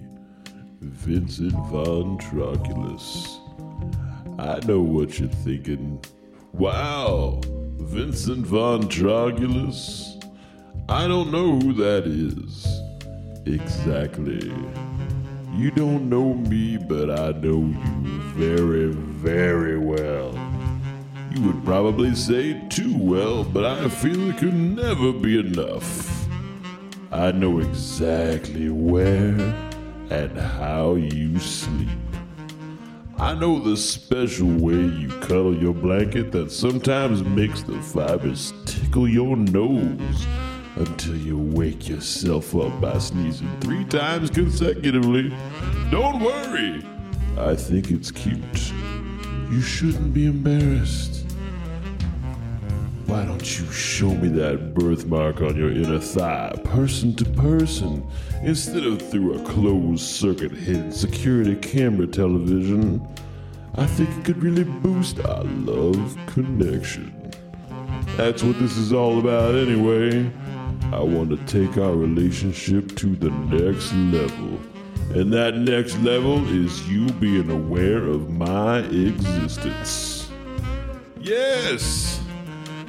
Vincent 0.81 1.53
Von 1.69 2.19
Troculus. 2.19 3.39
I 4.39 4.61
know 4.67 4.81
what 4.81 5.19
you're 5.19 5.29
thinking. 5.29 6.05
Wow, 6.53 7.41
Vincent 7.45 8.47
Von 8.47 8.85
Troculus? 8.85 10.23
I 10.89 11.09
don't 11.09 11.31
know 11.31 11.59
who 11.59 11.73
that 11.75 12.07
is. 12.07 12.86
Exactly. 13.47 14.53
You 15.55 15.71
don't 15.71 16.11
know 16.11 16.35
me, 16.35 16.79
but 16.79 17.11
I 17.11 17.31
know 17.31 17.61
you 17.61 18.21
very, 18.35 18.87
very 18.89 19.79
well. 19.79 20.35
You 21.31 21.43
would 21.43 21.65
probably 21.65 22.17
say 22.17 22.61
too 22.69 22.97
well, 22.99 23.45
but 23.45 23.65
I 23.65 23.89
feel 23.89 24.31
it 24.31 24.39
could 24.39 24.53
never 24.53 25.13
be 25.13 25.39
enough. 25.39 26.27
I 27.13 27.31
know 27.31 27.61
exactly 27.61 28.69
where 28.69 29.39
and 30.11 30.37
how 30.37 30.97
you 30.97 31.39
sleep. 31.39 31.89
I 33.17 33.33
know 33.35 33.61
the 33.61 33.77
special 33.77 34.49
way 34.49 34.75
you 34.75 35.09
cuddle 35.21 35.57
your 35.57 35.73
blanket 35.73 36.33
that 36.33 36.51
sometimes 36.51 37.23
makes 37.23 37.63
the 37.63 37.81
fibers 37.81 38.53
tickle 38.65 39.09
your 39.09 39.37
nose 39.37 40.27
until 40.77 41.17
you 41.17 41.39
wake 41.39 41.89
yourself 41.89 42.55
up 42.55 42.81
by 42.81 42.99
sneezing 42.99 43.51
three 43.61 43.85
times 43.85 44.31
consecutively. 44.31 45.35
Don't 45.91 46.21
worry, 46.21 46.85
I 47.39 47.55
think 47.55 47.91
it's 47.91 48.11
cute. 48.11 48.73
You 49.51 49.61
shouldn't 49.61 50.13
be 50.13 50.27
embarrassed. 50.27 51.25
Why 53.07 53.25
don't 53.25 53.59
you 53.59 53.71
show 53.71 54.11
me 54.11 54.29
that 54.29 54.75
birthmark 54.75 55.41
on 55.41 55.57
your 55.57 55.71
inner 55.71 56.01
thigh, 56.01 56.53
person 56.65 57.15
to 57.17 57.25
person, 57.25 58.07
instead 58.43 58.85
of 58.85 59.01
through 59.01 59.35
a 59.35 59.45
closed 59.45 60.05
circuit 60.05 60.51
hidden 60.51 60.93
security 60.93 61.55
camera 61.57 62.07
television? 62.07 63.07
I 63.77 63.87
think 63.87 64.11
it 64.11 64.25
could 64.25 64.43
really 64.43 64.65
boost 64.65 65.21
our 65.21 65.45
love 65.45 66.17
connection. 66.27 67.13
That's 68.17 68.43
what 68.43 68.59
this 68.59 68.77
is 68.77 68.93
all 68.93 69.19
about, 69.21 69.55
anyway. 69.55 70.31
I 70.93 71.01
want 71.01 71.31
to 71.31 71.37
take 71.47 71.77
our 71.79 71.95
relationship 71.95 72.97
to 72.97 73.17
the 73.17 73.31
next 73.31 73.93
level. 73.93 74.61
And 75.11 75.33
that 75.33 75.57
next 75.57 75.99
level 75.99 76.47
is 76.49 76.89
you 76.89 77.09
being 77.15 77.51
aware 77.51 78.05
of 78.05 78.31
my 78.31 78.79
existence. 78.79 80.31
Yes! 81.21 82.21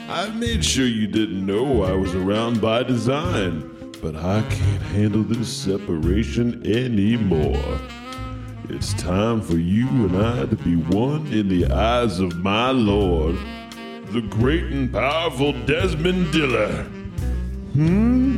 I 0.10 0.30
made 0.30 0.64
sure 0.64 0.86
you 0.86 1.08
didn't 1.08 1.46
know 1.46 1.84
I 1.84 1.94
was 1.94 2.14
around 2.14 2.62
by 2.62 2.84
design, 2.84 3.92
but 4.02 4.16
I 4.16 4.42
can't 4.44 4.82
handle 4.84 5.24
this 5.24 5.52
separation 5.52 6.66
anymore. 6.66 7.80
It's 8.70 8.94
time 8.94 9.42
for 9.42 9.58
you 9.58 9.88
and 9.88 10.18
I 10.18 10.46
to 10.46 10.56
be 10.56 10.76
one 10.76 11.26
in 11.28 11.50
the 11.50 11.66
eyes 11.72 12.20
of 12.20 12.38
my 12.38 12.70
Lord, 12.72 13.38
the 14.12 14.22
great 14.22 14.66
and 14.66 14.94
powerful 14.94 15.52
Desmond 15.66 16.32
Diller. 16.32 16.86
Hmm? 17.78 18.38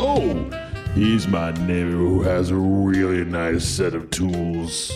Oh, 0.00 0.50
he's 0.96 1.28
my 1.28 1.52
neighbor 1.52 1.92
who 1.92 2.22
has 2.22 2.50
a 2.50 2.56
really 2.56 3.24
nice 3.24 3.64
set 3.64 3.94
of 3.94 4.10
tools. 4.10 4.90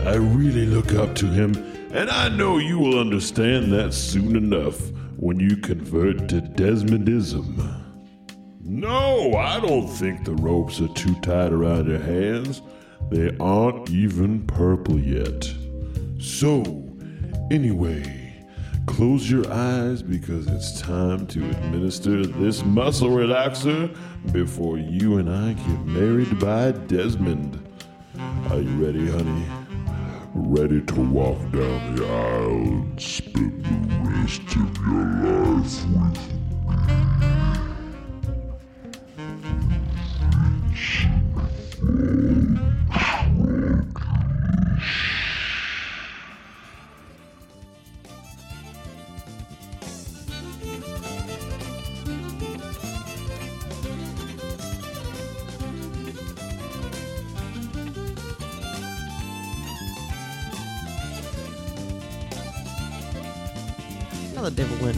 I 0.00 0.14
really 0.14 0.64
look 0.64 0.94
up 0.94 1.14
to 1.16 1.26
him, 1.26 1.54
and 1.92 2.08
I 2.08 2.30
know 2.30 2.56
you 2.56 2.78
will 2.78 2.98
understand 2.98 3.70
that 3.74 3.92
soon 3.92 4.36
enough 4.36 4.80
when 5.18 5.38
you 5.38 5.58
convert 5.58 6.30
to 6.30 6.40
Desmondism. 6.40 7.82
No, 8.62 9.34
I 9.34 9.60
don't 9.60 9.86
think 9.86 10.24
the 10.24 10.36
ropes 10.36 10.80
are 10.80 10.88
too 10.94 11.14
tight 11.20 11.52
around 11.52 11.86
your 11.86 11.98
hands. 11.98 12.62
They 13.10 13.36
aren't 13.38 13.90
even 13.90 14.46
purple 14.46 14.98
yet. 14.98 15.52
So, 16.18 16.62
anyway, 17.50 18.23
close 18.86 19.30
your 19.30 19.50
eyes 19.50 20.02
because 20.02 20.46
it's 20.46 20.80
time 20.80 21.26
to 21.28 21.48
administer 21.50 22.26
this 22.26 22.64
muscle 22.64 23.10
relaxer 23.10 23.96
before 24.32 24.78
you 24.78 25.18
and 25.18 25.30
I 25.30 25.52
get 25.54 25.86
married 25.86 26.38
by 26.38 26.72
Desmond. 26.72 27.60
Are 28.50 28.60
you 28.60 28.84
ready, 28.84 29.10
honey? 29.10 29.46
Ready 30.34 30.80
to 30.82 31.00
walk 31.00 31.38
down 31.52 31.96
the 31.96 32.06
aisle 32.06 32.50
and 32.50 33.00
spend 33.00 33.64
the 33.64 34.10
rest 34.10 34.42
of 34.56 34.76
your 34.86 35.04
life 35.14 35.86
with 35.86 36.34
Now 41.82 42.63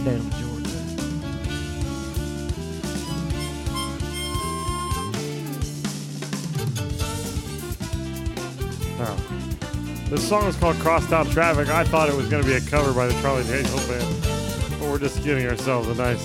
Georgia. 0.07 0.71
Oh. 9.01 10.07
This 10.09 10.29
song 10.29 10.47
is 10.47 10.55
called 10.55 10.77
Crosstown 10.77 11.27
Traffic. 11.31 11.69
I 11.71 11.83
thought 11.83 12.09
it 12.09 12.15
was 12.15 12.29
going 12.29 12.41
to 12.41 12.49
be 12.49 12.55
a 12.55 12.61
cover 12.61 12.93
by 12.93 13.09
the 13.09 13.21
Charlie 13.21 13.43
Daniels 13.45 13.89
Band. 13.89 14.23
But 14.79 14.91
we're 14.91 15.01
just 15.01 15.25
giving 15.25 15.45
ourselves 15.49 15.89
a 15.89 15.95
nice, 15.97 16.23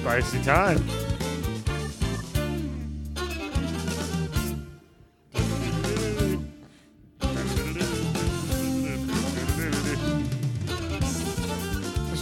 spicy 0.00 0.40
time. 0.44 1.05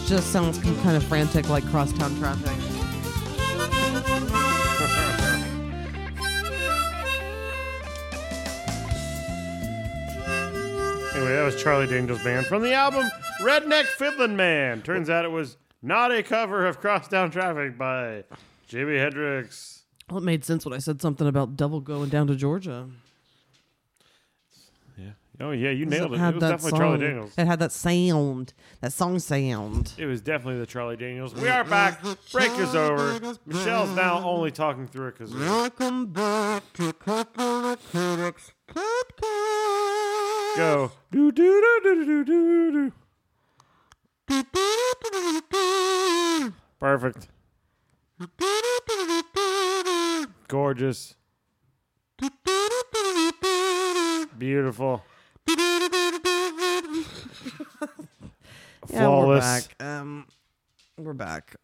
just 0.06 0.32
sounds 0.32 0.58
kind 0.58 0.96
of 0.96 1.04
frantic, 1.04 1.48
like 1.48 1.64
crosstown 1.70 2.16
traffic. 2.18 2.48
anyway, 11.14 11.32
that 11.32 11.44
was 11.44 11.62
Charlie 11.62 11.86
Daniels 11.86 12.22
Band 12.22 12.46
from 12.46 12.62
the 12.62 12.74
album 12.74 13.08
Redneck 13.40 13.84
Fiddlin' 13.84 14.36
Man. 14.36 14.82
Turns 14.82 15.08
out 15.08 15.24
it 15.24 15.30
was 15.30 15.56
not 15.82 16.12
a 16.12 16.22
cover 16.22 16.66
of 16.66 16.80
Crosstown 16.80 17.30
Traffic 17.30 17.76
by 17.76 18.24
Jimi 18.68 18.98
Hendrix. 18.98 19.82
Well, 20.08 20.18
it 20.18 20.24
made 20.24 20.44
sense 20.44 20.64
when 20.64 20.74
I 20.74 20.78
said 20.78 21.00
something 21.00 21.26
about 21.26 21.56
double 21.56 21.80
going 21.80 22.10
down 22.10 22.26
to 22.28 22.36
Georgia. 22.36 22.88
Yeah. 25.38 25.46
Oh 25.46 25.50
yeah, 25.50 25.70
you 25.70 25.84
nailed 25.86 26.12
it. 26.12 26.16
It 26.16 26.20
had 26.20 26.34
was 26.34 26.40
that 26.42 26.50
definitely 26.50 26.70
song. 26.70 26.78
Charlie 26.80 26.98
Daniels. 26.98 27.32
It 27.36 27.46
had 27.46 27.58
that 27.58 27.72
sound, 27.72 28.52
that 28.80 28.92
song 28.92 29.18
sound. 29.18 29.92
It 29.98 30.06
was 30.06 30.20
definitely 30.20 30.60
the 30.60 30.66
Charlie 30.66 30.96
Daniels. 30.96 31.34
We 31.34 31.48
are 31.48 31.64
back. 31.64 32.00
Break 32.32 32.52
is 32.58 32.74
over. 32.74 33.18
Michelle's 33.46 33.94
now 33.96 34.22
only 34.24 34.50
talking 34.52 34.86
through 34.86 35.08
it 35.08 35.18
because 35.18 35.34
Welcome 35.34 36.06
back 36.06 36.62
to 36.74 36.92
Couple 36.92 37.66
of 37.66 37.90
Critics 37.90 38.52
Podcast. 38.68 40.56
go 40.56 40.92
do 41.10 41.32
do 41.32 41.80
do 41.82 41.84
do 41.94 42.04
do 42.04 42.24
do 42.24 42.90
do. 42.90 42.92
Perfect. 46.78 47.28
Gorgeous. 50.48 51.14
Beautiful. 54.38 55.02
Yeah, 58.90 59.08
we're 59.08 59.38
Flawless. 59.40 59.66
back. 59.66 59.82
Um, 59.82 60.26
we're 60.98 61.14
back. 61.14 61.56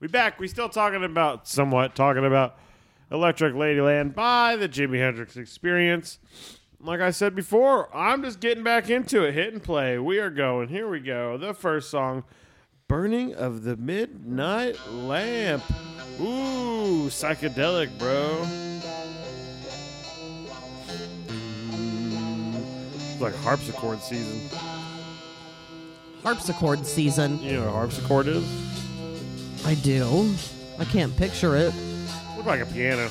We 0.00 0.06
back. 0.06 0.38
We 0.38 0.48
still 0.48 0.68
talking 0.68 1.02
about 1.02 1.48
somewhat 1.48 1.94
talking 1.96 2.26
about 2.26 2.58
Electric 3.10 3.54
Ladyland 3.54 4.14
by 4.14 4.54
the 4.56 4.68
Jimi 4.68 4.98
Hendrix 4.98 5.36
Experience. 5.38 6.18
Like 6.78 7.00
I 7.00 7.10
said 7.10 7.34
before, 7.34 7.94
I'm 7.96 8.22
just 8.22 8.40
getting 8.40 8.62
back 8.64 8.90
into 8.90 9.24
it. 9.24 9.32
Hit 9.32 9.52
and 9.54 9.62
play. 9.62 9.98
We 9.98 10.18
are 10.18 10.30
going. 10.30 10.68
Here 10.68 10.88
we 10.88 11.00
go. 11.00 11.38
The 11.38 11.54
first 11.54 11.90
song, 11.90 12.24
"Burning 12.86 13.34
of 13.34 13.64
the 13.64 13.76
Midnight 13.76 14.78
Lamp." 14.90 15.64
Ooh, 16.20 17.08
psychedelic, 17.08 17.98
bro. 17.98 18.44
It's 23.18 23.20
like 23.24 23.34
harpsichord 23.42 24.00
season. 24.00 24.48
Harpsichord 26.22 26.86
season. 26.86 27.42
You 27.42 27.54
know 27.54 27.60
what 27.62 27.68
a 27.68 27.72
harpsichord 27.72 28.28
is? 28.28 29.66
I 29.66 29.74
do. 29.74 30.32
I 30.78 30.84
can't 30.84 31.16
picture 31.16 31.56
it. 31.56 31.74
Look 32.36 32.46
like 32.46 32.60
a 32.60 32.66
piano. 32.66 33.10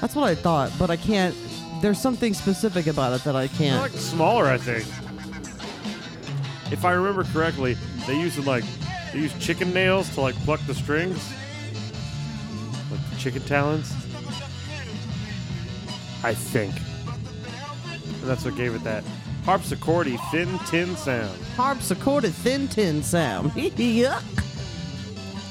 That's 0.00 0.16
what 0.16 0.24
I 0.28 0.34
thought, 0.34 0.72
but 0.80 0.90
I 0.90 0.96
can't. 0.96 1.36
There's 1.80 2.00
something 2.00 2.34
specific 2.34 2.88
about 2.88 3.12
it 3.12 3.22
that 3.22 3.36
I 3.36 3.46
They're 3.46 3.56
can't. 3.58 3.82
like 3.82 3.92
smaller, 3.92 4.46
I 4.46 4.58
think. 4.58 4.84
If 6.72 6.84
I 6.84 6.90
remember 6.90 7.22
correctly, 7.22 7.76
they 8.08 8.18
used 8.18 8.34
to 8.34 8.42
like 8.42 8.64
they 9.12 9.20
use 9.20 9.32
chicken 9.38 9.72
nails 9.72 10.12
to 10.16 10.22
like 10.22 10.34
pluck 10.44 10.58
the 10.66 10.74
strings, 10.74 11.32
like 12.90 13.10
the 13.10 13.16
chicken 13.16 13.42
talons. 13.42 13.92
I 16.24 16.34
think, 16.34 16.74
that's 18.26 18.44
what 18.44 18.56
gave 18.56 18.74
it 18.74 18.84
that 18.84 19.04
harpsichordy 19.44 20.18
thin 20.30 20.58
tin 20.66 20.94
sound. 20.96 21.36
Harpsichord 21.56 22.24
a 22.24 22.30
thin 22.30 22.68
tin 22.68 23.02
sound. 23.02 23.50
Yuck. 23.56 24.22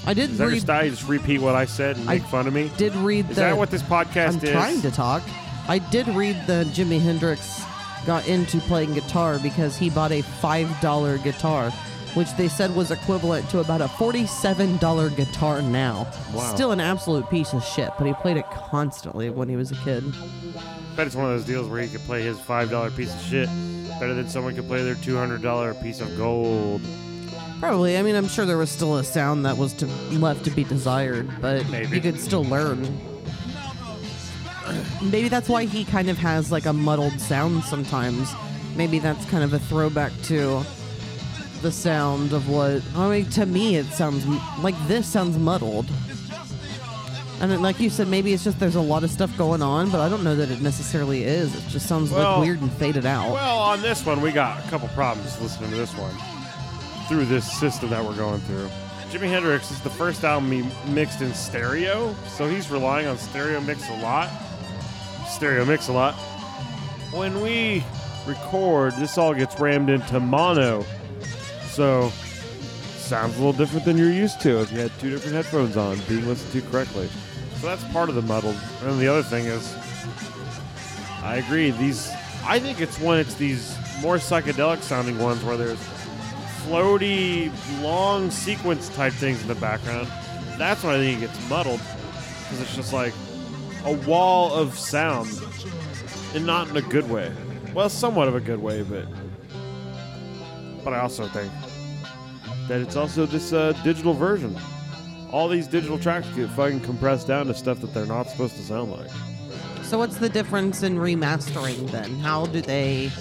I 0.06 0.14
did 0.14 0.30
Is 0.32 0.38
that 0.38 0.44
your 0.46 0.54
read. 0.54 0.62
style? 0.62 0.86
You 0.86 0.92
just 0.92 1.08
repeat 1.08 1.40
what 1.40 1.56
I 1.56 1.66
said 1.66 1.98
and 1.98 2.10
I 2.10 2.14
make 2.16 2.24
fun 2.24 2.48
of 2.48 2.54
me. 2.54 2.72
Did 2.78 2.96
read 2.96 3.30
Is 3.30 3.36
the. 3.36 3.42
that 3.42 3.58
what 3.58 3.70
this 3.72 3.82
podcast 3.84 4.38
I'm 4.40 4.44
is? 4.44 4.52
trying 4.52 4.82
to 4.82 4.92
talk. 4.92 5.24
I 5.68 5.80
did 5.80 6.08
read 6.10 6.36
the 6.48 6.66
Jimi 6.74 7.00
Hendrix 7.02 7.64
got 8.06 8.28
into 8.28 8.60
playing 8.62 8.94
guitar 8.94 9.38
because 9.40 9.76
he 9.78 9.90
bought 9.90 10.12
a 10.12 10.22
$5 10.22 11.24
guitar, 11.24 11.72
which 12.20 12.34
they 12.34 12.50
said 12.50 12.76
was 12.76 12.92
equivalent 12.92 13.50
to 13.50 13.60
about 13.60 13.80
a 13.80 13.88
$47 13.88 15.16
guitar 15.16 15.62
now. 15.62 16.06
Wow. 16.34 16.54
Still 16.54 16.74
an 16.74 16.82
absolute 16.82 17.30
piece 17.30 17.54
of 17.54 17.64
shit, 17.64 17.92
but 17.98 18.06
he 18.06 18.14
played 18.16 18.36
it 18.36 18.44
constantly 18.52 19.30
when 19.30 19.48
he 19.48 19.56
was 19.56 19.72
a 19.72 19.76
kid. 19.76 20.04
bet 20.98 21.08
it's 21.08 21.16
one 21.16 21.24
of 21.24 21.32
those 21.32 21.46
deals 21.46 21.70
where 21.70 21.82
he 21.82 21.88
could 21.88 22.02
play 22.02 22.22
his 22.22 22.38
five 22.38 22.70
dollar 22.70 22.92
piece 22.92 23.16
of 23.16 23.22
shit 23.22 23.48
better 24.02 24.14
than 24.14 24.28
someone 24.28 24.54
could 24.54 24.68
play 24.68 24.84
their 24.84 24.96
two 24.96 25.16
hundred 25.16 25.42
dollar 25.42 25.74
piece 25.76 26.02
of 26.02 26.18
gold. 26.18 26.82
Probably. 27.62 27.98
I 27.98 28.02
mean, 28.02 28.16
I'm 28.16 28.28
sure 28.28 28.46
there 28.46 28.58
was 28.58 28.70
still 28.70 28.98
a 28.98 29.04
sound 29.06 29.46
that 29.46 29.56
was 29.58 29.72
to, 29.76 29.86
left 30.12 30.44
to 30.44 30.52
be 30.52 30.66
desired, 30.66 31.30
but 31.40 31.70
Maybe. 31.70 31.96
you 31.96 32.02
could 32.02 32.20
still 32.20 32.44
learn. 32.44 32.82
Maybe 35.02 35.30
that's 35.30 35.48
why 35.48 35.64
he 35.64 35.86
kind 35.86 36.10
of 36.10 36.18
has 36.18 36.52
like 36.52 36.66
a 36.66 36.74
muddled 36.74 37.22
sound 37.22 37.64
sometimes. 37.64 38.30
Maybe 38.76 39.00
that's 39.00 39.24
kind 39.30 39.42
of 39.46 39.54
a 39.54 39.60
throwback 39.60 40.12
to 40.24 40.66
the 41.62 41.72
sound 41.72 42.34
of 42.34 42.50
what. 42.50 42.82
I 42.96 43.10
mean, 43.10 43.30
to 43.32 43.46
me, 43.46 43.76
it 43.78 43.86
sounds 43.88 44.26
like 44.62 44.76
this 44.88 45.08
sounds 45.08 45.38
muddled. 45.38 45.88
And 47.42 47.50
then, 47.50 47.62
like 47.62 47.80
you 47.80 47.90
said, 47.90 48.10
maybe 48.10 48.34
it's 48.34 48.44
just 48.44 48.60
there's 48.60 48.76
a 48.76 48.82
lot 48.82 49.04
of 49.06 49.10
stuff 49.12 49.36
going 49.38 49.62
on, 49.62 49.90
but 49.90 50.02
I 50.02 50.10
don't 50.10 50.26
know 50.26 50.36
that 50.36 50.52
it 50.52 50.62
necessarily 50.62 51.24
is. 51.24 51.56
It 51.56 51.70
just 51.70 51.86
sounds 51.88 52.12
Well- 52.12 52.40
like 52.40 52.46
weird 52.48 52.62
and 52.62 52.72
faded 52.74 53.06
out. 53.06 53.32
Well, 53.32 53.58
on 53.60 53.82
this 53.82 54.06
one, 54.06 54.20
we 54.22 54.32
got 54.32 54.60
a 54.60 54.70
couple 54.70 54.90
problems 54.90 55.40
listening 55.42 55.70
to 55.70 55.78
this 55.78 55.92
one 55.96 56.14
through 57.08 57.26
this 57.26 57.50
system 57.60 57.90
that 57.92 58.04
we're 58.04 58.16
going 58.16 58.42
through. 58.42 58.70
Jimi 59.10 59.30
Hendrix 59.30 59.72
is 59.72 59.80
the 59.80 59.90
first 59.90 60.24
album 60.24 60.52
he 60.52 60.92
mixed 60.92 61.22
in 61.22 61.34
stereo, 61.34 62.14
so 62.28 62.48
he's 62.48 62.70
relying 62.70 63.08
on 63.08 63.18
stereo 63.18 63.60
mix 63.62 63.90
a 63.90 63.98
lot. 64.02 64.30
Stereo 65.28 65.64
mix 65.66 65.88
a 65.88 65.94
lot. 65.94 66.14
When 67.12 67.40
we 67.42 67.84
record, 68.28 68.94
this 68.98 69.18
all 69.18 69.34
gets 69.34 69.60
rammed 69.60 69.90
into 69.90 70.20
mono, 70.20 70.86
so 71.80 72.12
sounds 72.98 73.36
a 73.36 73.38
little 73.38 73.54
different 73.54 73.86
than 73.86 73.98
you're 73.98 74.12
used 74.12 74.42
to 74.42 74.60
if 74.60 74.70
you 74.70 74.80
had 74.80 74.92
two 75.00 75.10
different 75.10 75.34
headphones 75.34 75.78
on 75.78 75.98
being 76.10 76.28
listened 76.28 76.52
to 76.52 76.70
correctly. 76.70 77.08
So 77.56 77.68
that's 77.68 77.86
part 77.94 78.10
of 78.10 78.16
the 78.16 78.22
muddled. 78.22 78.58
And 78.84 79.00
the 79.00 79.08
other 79.08 79.24
thing 79.24 79.46
is, 79.46 79.74
I 81.24 81.38
agree. 81.38 81.72
These, 81.72 82.12
I 82.44 82.60
think 82.60 82.82
it's 82.82 83.00
when 83.00 83.18
it's 83.18 83.36
these 83.36 83.78
more 84.02 84.18
psychedelic 84.18 84.82
sounding 84.82 85.18
ones 85.20 85.42
where 85.46 85.56
there's 85.56 85.80
floaty, 86.66 87.50
long 87.82 88.30
sequence 88.30 88.90
type 88.90 89.14
things 89.14 89.42
in 89.42 89.48
the 89.48 89.56
background. 89.56 90.10
That's 90.58 90.84
when 90.84 90.96
I 90.96 90.98
think 90.98 91.24
it 91.24 91.28
gets 91.28 91.50
muddled 91.50 91.80
because 92.42 92.60
it's 92.60 92.76
just 92.76 92.92
like 92.92 93.14
a 93.86 93.94
wall 94.06 94.54
of 94.54 94.78
sound, 94.78 95.30
and 96.36 96.46
not 96.46 96.68
in 96.68 96.76
a 96.76 96.82
good 96.82 97.10
way. 97.10 97.32
Well, 97.74 97.88
somewhat 97.88 98.28
of 98.28 98.36
a 98.36 98.42
good 98.42 98.62
way, 98.62 98.82
but 98.84 99.06
but 100.84 100.94
I 100.94 101.02
also 101.02 101.28
think 101.28 101.52
that 102.70 102.82
it's 102.82 102.96
also 102.96 103.26
this 103.26 103.52
uh, 103.52 103.74
digital 103.84 104.14
version. 104.14 104.56
All 105.32 105.48
these 105.50 105.68
digital 105.68 106.00
tracks 106.00 106.28
get 106.30 106.50
fucking 106.52 106.82
compressed 106.82 107.28
down 107.28 107.48
to 107.48 107.54
stuff 107.54 107.82
that 107.82 107.94
they're 107.94 108.06
not 108.06 108.30
supposed 108.30 108.56
to 108.56 108.62
sound 108.62 108.92
like. 108.92 109.10
So 109.84 109.98
what's 109.98 110.18
the 110.18 110.30
difference 110.30 110.84
in 110.84 110.98
remastering 110.98 111.90
then? 111.92 112.20
How 112.20 112.46
do 112.46 112.62
they 112.62 113.12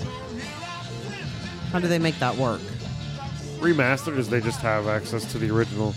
how 1.73 1.81
do 1.81 1.89
they 1.89 1.99
make 1.99 2.19
that 2.19 2.37
work? 2.37 2.61
remastered 3.59 4.17
is 4.19 4.29
they 4.29 4.41
just 4.41 4.61
have 4.61 4.87
access 4.87 5.25
to 5.33 5.39
the 5.39 5.51
original 5.51 5.93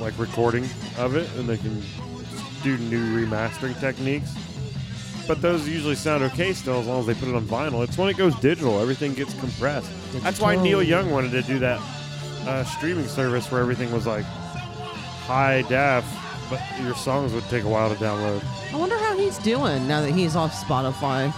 like 0.00 0.16
recording 0.18 0.64
of 0.98 1.16
it 1.16 1.28
and 1.36 1.48
they 1.48 1.56
can 1.56 1.82
do 2.62 2.76
new 2.76 3.26
remastering 3.26 3.78
techniques 3.80 4.34
but 5.26 5.40
those 5.40 5.66
usually 5.68 5.94
sound 5.94 6.22
okay 6.22 6.52
still 6.52 6.78
as 6.80 6.86
long 6.86 7.00
as 7.00 7.06
they 7.06 7.14
put 7.14 7.28
it 7.28 7.34
on 7.34 7.44
vinyl 7.46 7.82
it's 7.82 7.96
when 7.98 8.08
it 8.08 8.16
goes 8.16 8.34
digital 8.36 8.78
everything 8.80 9.14
gets 9.14 9.32
compressed 9.40 9.90
that's 10.22 10.40
why 10.40 10.54
neil 10.56 10.82
young 10.82 11.10
wanted 11.10 11.30
to 11.30 11.42
do 11.42 11.58
that 11.58 11.80
uh, 12.46 12.62
streaming 12.64 13.06
service 13.06 13.50
where 13.50 13.60
everything 13.60 13.90
was 13.92 14.06
like 14.06 14.24
high 15.26 15.62
def 15.62 16.04
but 16.50 16.60
your 16.82 16.94
songs 16.94 17.32
would 17.32 17.44
take 17.44 17.64
a 17.64 17.68
while 17.68 17.88
to 17.88 17.96
download 17.96 18.42
I 18.72 18.76
wonder 18.76 18.98
how 18.98 19.16
he's 19.16 19.38
doing 19.38 19.86
now 19.88 20.00
that 20.02 20.10
he's 20.12 20.36
off 20.36 20.52
Spotify. 20.54 21.32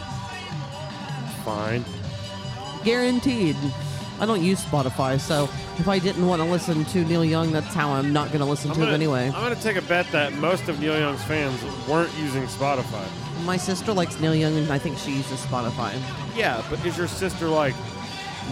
fine 1.44 1.84
Guaranteed. 2.84 3.56
I 4.20 4.26
don't 4.26 4.42
use 4.42 4.64
Spotify, 4.64 5.18
so 5.20 5.44
if 5.78 5.88
I 5.88 5.98
didn't 5.98 6.26
want 6.26 6.40
to 6.40 6.48
listen 6.48 6.84
to 6.86 7.04
Neil 7.04 7.24
Young, 7.24 7.50
that's 7.50 7.74
how 7.74 7.90
I'm 7.90 8.12
not 8.12 8.28
going 8.28 8.38
to 8.38 8.46
listen 8.46 8.70
I'm 8.70 8.74
to 8.76 8.80
gonna, 8.82 8.92
him 8.92 8.94
anyway. 8.94 9.26
I'm 9.26 9.32
gonna 9.42 9.56
take 9.56 9.76
a 9.76 9.82
bet 9.82 10.06
that 10.12 10.32
most 10.34 10.68
of 10.68 10.78
Neil 10.80 10.96
Young's 10.96 11.22
fans 11.24 11.60
weren't 11.88 12.16
using 12.16 12.44
Spotify. 12.44 13.04
My 13.44 13.56
sister 13.56 13.92
likes 13.92 14.18
Neil 14.20 14.34
Young, 14.34 14.56
and 14.56 14.70
I 14.72 14.78
think 14.78 14.98
she 14.98 15.12
uses 15.12 15.40
Spotify. 15.40 15.92
Yeah, 16.36 16.62
but 16.70 16.84
is 16.84 16.96
your 16.98 17.06
sister 17.06 17.46
like 17.48 17.74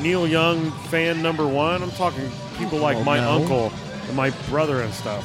Neil 0.00 0.26
Young 0.28 0.70
fan 0.88 1.22
number 1.22 1.46
one? 1.46 1.82
I'm 1.82 1.90
talking 1.92 2.30
people 2.58 2.78
like 2.78 2.96
Well, 2.96 3.04
my 3.04 3.18
no. 3.20 3.30
uncle 3.32 3.72
and 4.06 4.16
my 4.16 4.30
brother 4.48 4.82
and 4.82 4.92
stuff. 4.94 5.24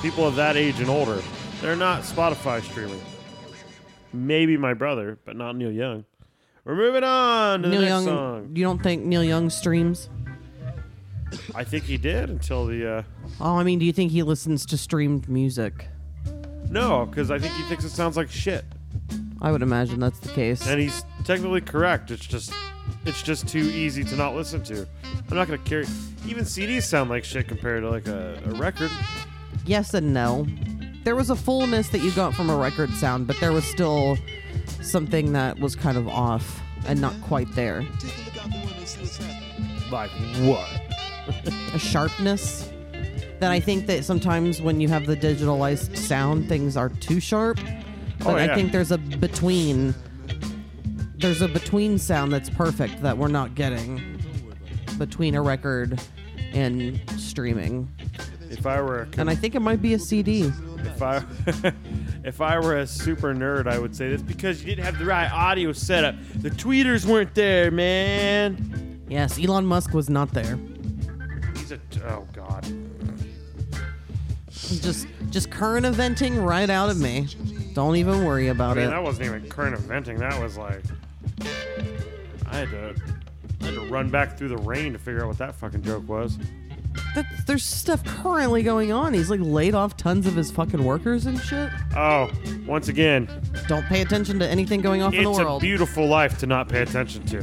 People 0.00 0.26
of 0.26 0.36
that 0.36 0.56
age 0.56 0.80
and 0.80 0.88
older. 0.88 1.20
They're 1.60 1.76
not 1.76 2.02
Spotify 2.02 2.62
streaming. 2.62 3.00
Maybe 4.12 4.56
my 4.56 4.72
brother, 4.74 5.18
but 5.24 5.36
not 5.36 5.56
Neil 5.56 5.70
Young. 5.70 6.04
We're 6.64 6.74
moving 6.76 7.04
on 7.04 7.62
to 7.62 7.68
Neil 7.68 7.80
the 7.80 7.86
next 7.86 7.90
Young, 7.90 8.04
song. 8.04 8.50
you 8.54 8.62
don't 8.64 8.82
think 8.82 9.04
Neil 9.04 9.24
Young 9.24 9.50
streams? 9.50 10.08
I 11.54 11.64
think 11.64 11.84
he 11.84 11.96
did 11.96 12.28
until 12.30 12.66
the 12.66 12.90
uh, 12.98 13.02
Oh, 13.40 13.56
I 13.56 13.62
mean, 13.64 13.78
do 13.78 13.84
you 13.84 13.92
think 13.92 14.10
he 14.12 14.22
listens 14.22 14.64
to 14.66 14.76
streamed 14.78 15.28
music? 15.28 15.88
no, 16.70 17.06
because 17.06 17.30
I 17.30 17.38
think 17.38 17.52
he 17.54 17.62
thinks 17.64 17.84
it 17.84 17.90
sounds 17.90 18.16
like 18.16 18.30
shit. 18.30 18.64
I 19.42 19.50
would 19.52 19.62
imagine 19.62 20.00
that's 20.00 20.18
the 20.18 20.28
case. 20.28 20.66
And 20.66 20.80
he's 20.80 21.04
technically 21.24 21.60
correct. 21.60 22.10
It's 22.10 22.26
just 22.26 22.52
it's 23.06 23.22
just 23.22 23.48
too 23.48 23.58
easy 23.58 24.04
to 24.04 24.16
not 24.16 24.34
listen 24.34 24.62
to. 24.64 24.86
I'm 25.30 25.36
not 25.36 25.46
gonna 25.46 25.58
carry. 25.58 25.86
Even 26.26 26.44
CDs 26.44 26.82
sound 26.82 27.08
like 27.08 27.24
shit 27.24 27.48
compared 27.48 27.82
to 27.82 27.90
like 27.90 28.06
a, 28.06 28.40
a 28.44 28.54
record. 28.54 28.90
Yes 29.64 29.94
and 29.94 30.12
no. 30.12 30.46
There 31.04 31.16
was 31.16 31.30
a 31.30 31.36
fullness 31.36 31.88
that 31.90 32.00
you 32.00 32.12
got 32.12 32.34
from 32.34 32.50
a 32.50 32.56
record 32.56 32.90
sound, 32.90 33.26
but 33.26 33.40
there 33.40 33.52
was 33.52 33.64
still 33.64 34.18
something 34.82 35.32
that 35.32 35.58
was 35.58 35.74
kind 35.74 35.96
of 35.96 36.06
off 36.08 36.60
and 36.86 37.00
not 37.00 37.14
quite 37.22 37.52
there. 37.54 37.86
Like 39.90 40.10
what? 40.42 40.68
A 41.74 41.78
sharpness 41.78 42.70
that 43.40 43.50
I 43.50 43.60
think 43.60 43.86
that 43.86 44.04
sometimes 44.04 44.60
when 44.60 44.80
you 44.80 44.88
have 44.88 45.06
the 45.06 45.16
digitalized 45.16 45.96
sound, 45.96 46.48
things 46.48 46.76
are 46.76 46.90
too 46.90 47.20
sharp. 47.20 47.58
But 48.20 48.26
Oh, 48.26 48.36
I 48.36 48.54
think 48.54 48.72
there's 48.72 48.90
a 48.92 48.98
between. 48.98 49.94
There's 51.16 51.42
a 51.42 51.48
between 51.48 51.98
sound 51.98 52.32
that's 52.32 52.48
perfect 52.48 53.02
that 53.02 53.18
we're 53.18 53.28
not 53.28 53.54
getting 53.54 54.18
between 54.98 55.34
a 55.34 55.42
record 55.42 56.00
and 56.52 57.00
streaming. 57.18 57.90
If 58.50 58.66
I 58.66 58.80
were 58.80 59.02
a 59.02 59.08
And 59.18 59.30
I 59.30 59.34
think 59.34 59.54
it 59.54 59.60
might 59.60 59.80
be 59.80 59.94
a 59.94 59.98
CD. 59.98 60.52
If 60.78 61.02
I 61.02 61.24
if 62.24 62.40
I 62.40 62.58
were 62.58 62.78
a 62.78 62.86
super 62.86 63.34
nerd, 63.34 63.66
I 63.66 63.78
would 63.78 63.94
say 63.94 64.10
that's 64.10 64.22
because 64.22 64.60
you 64.62 64.74
didn't 64.74 64.84
have 64.84 64.98
the 64.98 65.04
right 65.04 65.30
audio 65.30 65.72
setup. 65.72 66.16
The 66.36 66.50
tweeters 66.50 67.06
weren't 67.06 67.34
there, 67.34 67.70
man. 67.70 69.00
Yes, 69.08 69.38
Elon 69.38 69.66
Musk 69.66 69.92
was 69.94 70.10
not 70.10 70.32
there. 70.32 70.58
He's 71.56 71.72
a 71.72 71.80
oh 72.06 72.26
god. 72.32 72.66
Just 74.50 75.06
just 75.30 75.50
current 75.50 75.86
eventing 75.86 76.44
right 76.44 76.70
out 76.70 76.90
of 76.90 76.98
me. 76.98 77.28
Don't 77.80 77.96
even 77.96 78.26
worry 78.26 78.48
I 78.48 78.50
about 78.50 78.76
mean, 78.76 78.88
it. 78.88 78.90
that 78.90 79.02
wasn't 79.02 79.24
even 79.24 79.48
current 79.48 79.74
eventing. 79.74 80.18
That 80.18 80.38
was 80.38 80.58
like 80.58 80.82
I 82.50 82.56
had 82.58 82.68
to 82.72 82.94
I 83.62 83.64
had 83.64 83.74
to 83.74 83.86
run 83.88 84.10
back 84.10 84.36
through 84.36 84.48
the 84.50 84.58
rain 84.58 84.92
to 84.92 84.98
figure 84.98 85.22
out 85.22 85.28
what 85.28 85.38
that 85.38 85.54
fucking 85.54 85.82
joke 85.82 86.06
was. 86.06 86.36
That, 87.14 87.24
there's 87.46 87.64
stuff 87.64 88.04
currently 88.04 88.62
going 88.62 88.92
on. 88.92 89.14
He's 89.14 89.30
like 89.30 89.40
laid 89.42 89.74
off 89.74 89.96
tons 89.96 90.26
of 90.26 90.34
his 90.34 90.50
fucking 90.50 90.84
workers 90.84 91.24
and 91.24 91.40
shit. 91.40 91.70
Oh, 91.96 92.30
once 92.66 92.88
again, 92.88 93.30
Don't 93.66 93.86
pay 93.86 94.02
attention 94.02 94.38
to 94.40 94.46
anything 94.46 94.82
going 94.82 95.00
off 95.00 95.14
in 95.14 95.24
the 95.24 95.30
it's 95.30 95.38
a 95.38 95.42
world. 95.42 95.62
beautiful 95.62 96.06
life 96.06 96.36
to 96.40 96.46
not 96.46 96.68
pay 96.68 96.82
attention 96.82 97.24
to. 97.28 97.42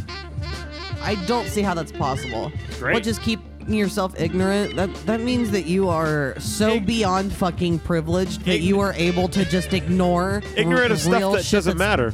I 1.02 1.16
don't 1.26 1.48
see 1.48 1.64
how 1.64 1.74
that's 1.74 1.92
possible. 1.92 2.52
Great. 2.78 2.94
But 2.94 3.02
just 3.02 3.24
keep 3.24 3.40
yourself 3.76 4.20
ignorant. 4.20 4.76
That 4.76 4.94
that 5.06 5.22
means 5.22 5.52
that 5.52 5.66
you 5.66 5.90
are 5.90 6.36
so 6.40 6.74
Ig- 6.76 6.86
beyond 6.86 7.34
fucking 7.34 7.80
privileged 7.80 8.44
that 8.46 8.60
you 8.60 8.80
are 8.80 8.94
able 8.94 9.28
to 9.30 9.46
just 9.46 9.74
ignore 9.74 10.42
Ignorant 10.56 10.90
r- 10.90 10.94
of 10.94 11.00
stuff 11.00 11.34
that 11.34 11.50
doesn't 11.52 11.78
matter. 11.78 12.14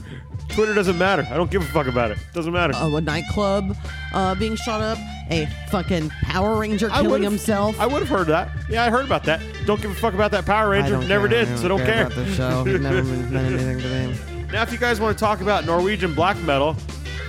Twitter 0.49 0.73
doesn't 0.73 0.97
matter. 0.97 1.25
I 1.31 1.35
don't 1.35 1.49
give 1.49 1.61
a 1.63 1.65
fuck 1.65 1.87
about 1.87 2.11
it. 2.11 2.17
Doesn't 2.33 2.51
matter. 2.53 2.73
Oh, 2.75 2.95
a 2.97 3.01
nightclub 3.01 3.75
uh, 4.13 4.35
being 4.35 4.55
shot 4.55 4.81
up, 4.81 4.97
a 5.31 5.47
fucking 5.71 6.09
Power 6.23 6.59
Ranger 6.59 6.89
I 6.91 6.97
killing 6.97 7.09
would've- 7.11 7.23
himself. 7.25 7.79
I 7.79 7.87
would 7.87 8.01
have 8.01 8.09
heard 8.09 8.27
that. 8.27 8.49
Yeah, 8.69 8.83
I 8.83 8.89
heard 8.91 9.05
about 9.05 9.23
that. 9.23 9.41
Don't 9.65 9.81
give 9.81 9.89
a 9.91 9.95
fuck 9.95 10.13
about 10.13 10.31
that 10.31 10.45
Power 10.45 10.69
Ranger. 10.69 10.91
don't 10.91 11.07
Never 11.07 11.27
care. 11.27 11.45
did, 11.45 11.53
I 11.53 11.55
so 11.55 11.67
don't 11.69 11.79
care. 11.79 12.07
about 12.07 12.15
the 12.15 12.33
show. 12.35 12.63
Never 12.65 13.03
meant 13.03 13.35
anything 13.35 13.79
to 13.79 13.87
me. 14.07 14.45
Now, 14.51 14.61
if 14.61 14.71
you 14.71 14.77
guys 14.77 14.99
want 14.99 15.17
to 15.17 15.19
talk 15.23 15.41
about 15.41 15.65
Norwegian 15.65 16.13
black 16.13 16.37
metal, 16.43 16.75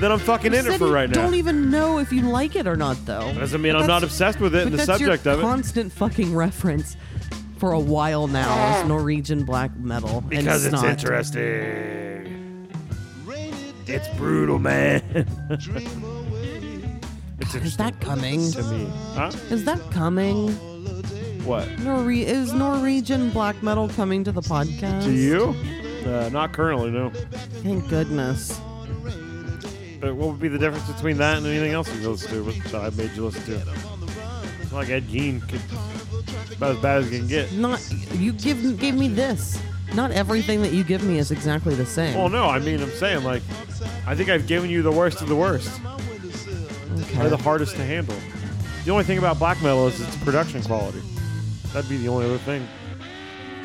then 0.00 0.10
I'm 0.12 0.18
fucking 0.18 0.52
in 0.52 0.60
it 0.60 0.64
Said 0.64 0.78
for 0.78 0.86
you 0.88 0.94
right 0.94 1.08
now. 1.08 1.22
Don't 1.22 1.34
even 1.34 1.70
know 1.70 1.98
if 1.98 2.12
you 2.12 2.22
like 2.22 2.56
it 2.56 2.66
or 2.66 2.76
not, 2.76 2.96
though. 3.06 3.32
Doesn't 3.34 3.60
mean 3.62 3.72
But 3.74 3.82
I'm 3.82 3.86
not 3.86 4.02
obsessed 4.02 4.40
with 4.40 4.54
it 4.54 4.58
but 4.58 4.62
and 4.64 4.72
the 4.72 4.76
that's 4.78 4.86
subject 4.98 5.24
your 5.24 5.34
of 5.34 5.40
it. 5.40 5.42
constant 5.42 5.92
fucking 5.92 6.34
reference 6.34 6.96
for 7.58 7.72
a 7.72 7.78
while 7.80 8.26
now 8.26 8.80
is 8.80 8.86
Norwegian 8.88 9.44
black 9.44 9.74
metal. 9.76 10.18
and 10.18 10.30
Because 10.30 10.64
it's 10.66 10.72
not. 10.72 10.84
interesting. 10.84 12.68
It's 13.86 14.08
brutal, 14.16 14.58
man. 14.58 15.02
it's 15.50 15.66
Is 17.50 17.54
interesting 17.54 17.76
that 17.84 18.00
coming? 18.00 18.50
to 18.52 18.62
me. 18.64 18.86
Huh? 19.14 19.30
Is 19.50 19.64
that 19.64 19.80
coming? 19.90 20.48
What? 21.44 21.68
Norwe- 21.76 22.24
is 22.24 22.52
Norwegian 22.54 23.28
black 23.30 23.62
metal 23.62 23.88
coming 23.90 24.24
to 24.24 24.32
the 24.32 24.40
podcast? 24.40 25.04
To 25.04 25.12
you? 25.12 25.54
Uh, 26.10 26.30
not 26.32 26.52
currently, 26.52 26.90
no. 26.90 27.10
Thank 27.62 27.86
goodness. 27.88 28.58
But 30.04 30.16
what 30.16 30.28
would 30.28 30.40
be 30.40 30.48
the 30.48 30.58
difference 30.58 30.86
between 30.92 31.16
that 31.16 31.38
and 31.38 31.46
anything 31.46 31.72
else 31.72 31.88
you 31.96 32.10
listen 32.10 32.28
to 32.28 32.42
that 32.72 32.74
I 32.74 32.90
made 32.90 33.12
you 33.16 33.24
listen 33.24 33.42
to? 33.44 33.72
It's 34.60 34.70
not 34.70 34.80
like 34.80 34.90
Ed 34.90 35.04
Gein 35.04 35.40
could 35.48 35.62
about 36.58 36.72
as 36.72 36.82
bad 36.82 36.98
as 36.98 37.10
you 37.10 37.20
can 37.20 37.26
get. 37.26 37.50
Not 37.52 37.80
you 38.12 38.32
give 38.32 38.78
gave 38.78 38.96
me 38.96 39.08
this. 39.08 39.58
Not 39.94 40.10
everything 40.10 40.60
that 40.60 40.72
you 40.72 40.84
give 40.84 41.02
me 41.02 41.16
is 41.16 41.30
exactly 41.30 41.74
the 41.74 41.86
same. 41.86 42.18
Well, 42.18 42.28
no, 42.28 42.50
I 42.50 42.58
mean, 42.58 42.82
I'm 42.82 42.90
saying 42.90 43.24
like, 43.24 43.42
I 44.06 44.14
think 44.14 44.28
I've 44.28 44.46
given 44.46 44.68
you 44.68 44.82
the 44.82 44.92
worst 44.92 45.22
of 45.22 45.28
the 45.30 45.36
worst. 45.36 45.80
Okay. 45.86 47.14
They're 47.14 47.30
the 47.30 47.38
hardest 47.38 47.76
to 47.76 47.82
handle. 47.82 48.16
The 48.84 48.90
only 48.90 49.04
thing 49.04 49.16
about 49.16 49.38
black 49.38 49.62
metal 49.62 49.86
is 49.86 49.98
its 49.98 50.16
production 50.18 50.62
quality. 50.64 51.00
That'd 51.72 51.88
be 51.88 51.96
the 51.96 52.08
only 52.08 52.26
other 52.26 52.36
thing. 52.36 52.68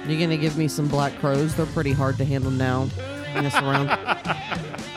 You're 0.08 0.22
gonna 0.22 0.38
give 0.38 0.58
me 0.58 0.70
some 0.70 0.88
Black 0.88 1.20
Crowes. 1.20 1.54
They're 1.56 1.66
pretty 1.66 1.92
hard 1.92 2.18
to 2.20 2.24
handle 2.24 2.50
now. 2.52 2.86
this 3.34 3.54
around. 3.56 3.90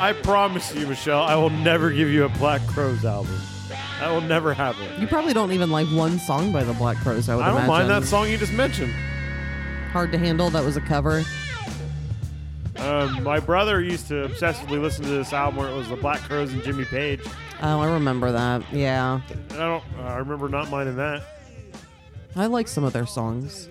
I 0.00 0.12
promise 0.12 0.72
you, 0.74 0.86
Michelle, 0.86 1.22
I 1.22 1.34
will 1.34 1.50
never 1.50 1.90
give 1.90 2.08
you 2.08 2.24
a 2.24 2.28
Black 2.28 2.64
Crowes 2.68 3.04
album. 3.04 3.36
That 3.98 4.10
will 4.10 4.20
never 4.20 4.54
happen. 4.54 4.86
You 5.00 5.08
probably 5.08 5.32
don't 5.32 5.50
even 5.50 5.70
like 5.70 5.88
one 5.88 6.20
song 6.20 6.52
by 6.52 6.62
the 6.62 6.72
Black 6.74 6.98
Crowes. 6.98 7.28
I 7.28 7.34
would 7.34 7.42
imagine. 7.42 7.42
I 7.42 7.66
don't 7.66 7.74
imagine. 7.74 7.88
mind 7.88 8.02
that 8.02 8.08
song 8.08 8.28
you 8.28 8.38
just 8.38 8.52
mentioned. 8.52 8.92
Hard 9.90 10.12
to 10.12 10.18
handle. 10.18 10.50
That 10.50 10.64
was 10.64 10.76
a 10.76 10.80
cover. 10.80 11.24
Um, 12.76 13.24
my 13.24 13.40
brother 13.40 13.82
used 13.82 14.06
to 14.08 14.28
obsessively 14.28 14.80
listen 14.80 15.02
to 15.04 15.10
this 15.10 15.32
album 15.32 15.58
where 15.58 15.68
it 15.68 15.74
was 15.74 15.88
the 15.88 15.96
Black 15.96 16.20
Crowes 16.20 16.52
and 16.52 16.62
Jimmy 16.62 16.84
Page. 16.84 17.20
Oh, 17.60 17.80
I 17.80 17.92
remember 17.92 18.30
that. 18.30 18.62
Yeah, 18.72 19.20
I 19.50 19.56
don't. 19.56 19.84
Uh, 19.98 20.02
I 20.02 20.18
remember 20.18 20.48
not 20.48 20.70
minding 20.70 20.94
that. 20.96 21.24
I 22.36 22.46
like 22.46 22.68
some 22.68 22.84
of 22.84 22.92
their 22.92 23.06
songs. 23.06 23.68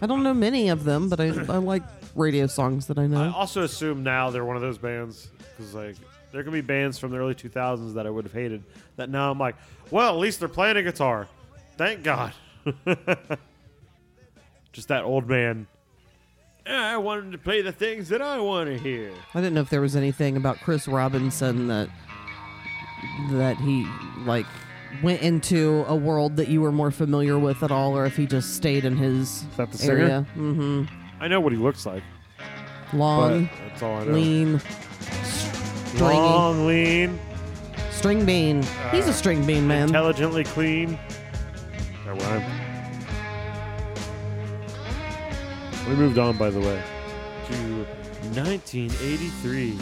I 0.00 0.06
don't 0.06 0.22
know 0.22 0.34
many 0.34 0.68
of 0.68 0.84
them, 0.84 1.08
but 1.08 1.18
I, 1.18 1.26
I 1.26 1.56
like 1.56 1.82
radio 2.14 2.46
songs 2.46 2.86
that 2.86 2.96
I 2.96 3.08
know. 3.08 3.24
I 3.24 3.32
also 3.32 3.62
assume 3.62 4.04
now 4.04 4.30
they're 4.30 4.44
one 4.44 4.54
of 4.54 4.62
those 4.62 4.78
bands 4.78 5.30
because 5.56 5.74
like 5.74 5.96
there 6.32 6.42
can 6.42 6.52
be 6.52 6.60
bands 6.60 6.98
from 6.98 7.10
the 7.12 7.18
early 7.18 7.34
2000s 7.34 7.94
that 7.94 8.06
I 8.06 8.10
would 8.10 8.24
have 8.24 8.32
hated. 8.32 8.62
That 8.96 9.08
now 9.10 9.30
I'm 9.30 9.38
like, 9.38 9.56
well, 9.90 10.12
at 10.14 10.18
least 10.18 10.40
they're 10.40 10.48
playing 10.48 10.76
a 10.76 10.82
guitar. 10.82 11.28
Thank 11.76 12.02
God. 12.02 12.32
Just 14.72 14.88
that 14.88 15.04
old 15.04 15.28
man. 15.28 15.66
I 16.66 16.96
wanted 16.96 17.32
to 17.32 17.38
play 17.38 17.60
the 17.60 17.72
things 17.72 18.08
that 18.08 18.22
I 18.22 18.38
want 18.40 18.70
to 18.70 18.78
hear. 18.78 19.12
I 19.34 19.40
didn't 19.40 19.54
know 19.54 19.60
if 19.60 19.68
there 19.70 19.82
was 19.82 19.94
anything 19.94 20.36
about 20.36 20.58
Chris 20.60 20.88
Robinson 20.88 21.68
that 21.68 21.88
that 23.32 23.58
he 23.58 23.86
like 24.24 24.46
went 25.02 25.20
into 25.20 25.84
a 25.88 25.94
world 25.94 26.36
that 26.36 26.48
you 26.48 26.62
were 26.62 26.72
more 26.72 26.90
familiar 26.90 27.38
with 27.38 27.62
at 27.62 27.70
all, 27.70 27.96
or 27.96 28.06
if 28.06 28.16
he 28.16 28.26
just 28.26 28.54
stayed 28.56 28.84
in 28.86 28.96
his 28.96 29.44
that 29.58 29.70
the 29.72 29.78
singer? 29.78 29.98
area. 29.98 30.26
Mm-hmm. 30.36 30.84
I 31.20 31.28
know 31.28 31.40
what 31.40 31.52
he 31.52 31.58
looks 31.58 31.84
like, 31.84 32.02
but 32.90 32.96
Long, 32.98 33.50
that's 33.68 33.82
all 33.82 33.96
I 34.00 34.04
know. 34.06 34.12
lean, 34.12 34.60
stringy, 35.94 36.14
Long, 36.14 36.66
lean, 36.66 37.20
string 37.90 38.26
bean. 38.26 38.62
He's 38.90 39.06
a 39.06 39.10
uh, 39.10 39.12
string 39.12 39.46
bean 39.46 39.68
man. 39.68 39.88
intelligently 39.88 40.44
clean. 40.44 40.98
That 42.04 42.22
rhyme. 42.22 42.44
We 45.88 45.94
moved 45.96 46.18
on, 46.18 46.36
by 46.36 46.50
the 46.50 46.60
way, 46.60 46.82
to 47.48 47.54
1983. 48.34 49.78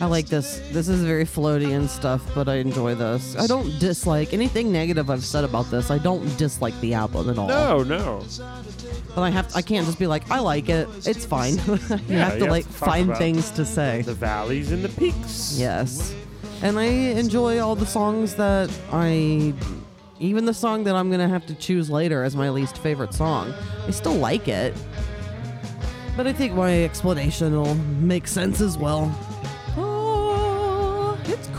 I 0.00 0.06
like 0.06 0.26
this. 0.26 0.60
This 0.72 0.88
is 0.88 1.02
very 1.02 1.26
floaty 1.26 1.76
and 1.76 1.88
stuff, 1.88 2.22
but 2.34 2.48
I 2.48 2.54
enjoy 2.56 2.94
this. 2.94 3.36
I 3.36 3.46
don't 3.46 3.78
dislike 3.78 4.32
anything 4.32 4.72
negative 4.72 5.10
I've 5.10 5.24
said 5.24 5.44
about 5.44 5.70
this. 5.70 5.90
I 5.90 5.98
don't 5.98 6.24
dislike 6.38 6.78
the 6.80 6.94
album 6.94 7.28
at 7.28 7.38
all. 7.38 7.48
No, 7.48 7.82
no. 7.82 8.24
But 9.14 9.22
I 9.22 9.30
have 9.30 9.54
I 9.54 9.60
can't 9.60 9.84
just 9.84 9.98
be 9.98 10.06
like, 10.06 10.30
I 10.30 10.38
like 10.38 10.70
it. 10.70 10.88
It's 11.06 11.26
fine. 11.26 11.54
you 11.66 11.76
have 11.76 11.88
to 11.88 12.04
you 12.08 12.16
have 12.18 12.40
like 12.40 12.64
to 12.64 12.72
find 12.72 13.14
things 13.16 13.50
to 13.50 13.66
say. 13.66 14.00
The 14.00 14.14
valleys 14.14 14.72
and 14.72 14.82
the 14.82 14.88
peaks. 14.88 15.58
Yes. 15.58 16.14
And 16.62 16.78
I 16.78 16.84
enjoy 16.84 17.58
all 17.58 17.76
the 17.76 17.86
songs 17.86 18.36
that 18.36 18.70
I 18.90 19.52
even 20.18 20.46
the 20.46 20.54
song 20.54 20.84
that 20.84 20.94
I'm 20.96 21.10
gonna 21.10 21.28
have 21.28 21.44
to 21.46 21.54
choose 21.54 21.90
later 21.90 22.24
as 22.24 22.34
my 22.34 22.48
least 22.48 22.78
favorite 22.78 23.12
song. 23.12 23.52
I 23.86 23.90
still 23.90 24.14
like 24.14 24.48
it. 24.48 24.74
But 26.16 26.26
I 26.26 26.32
think 26.32 26.54
my 26.54 26.84
explanation 26.84 27.54
will 27.54 27.74
make 27.74 28.26
sense 28.26 28.62
as 28.62 28.78
well. 28.78 29.14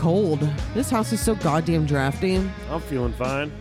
Cold. 0.02 0.40
This 0.74 0.90
house 0.90 1.12
is 1.12 1.20
so 1.20 1.36
goddamn 1.36 1.86
drafty. 1.86 2.34
I'm 2.68 2.80
feeling 2.80 3.12
fine. 3.12 3.52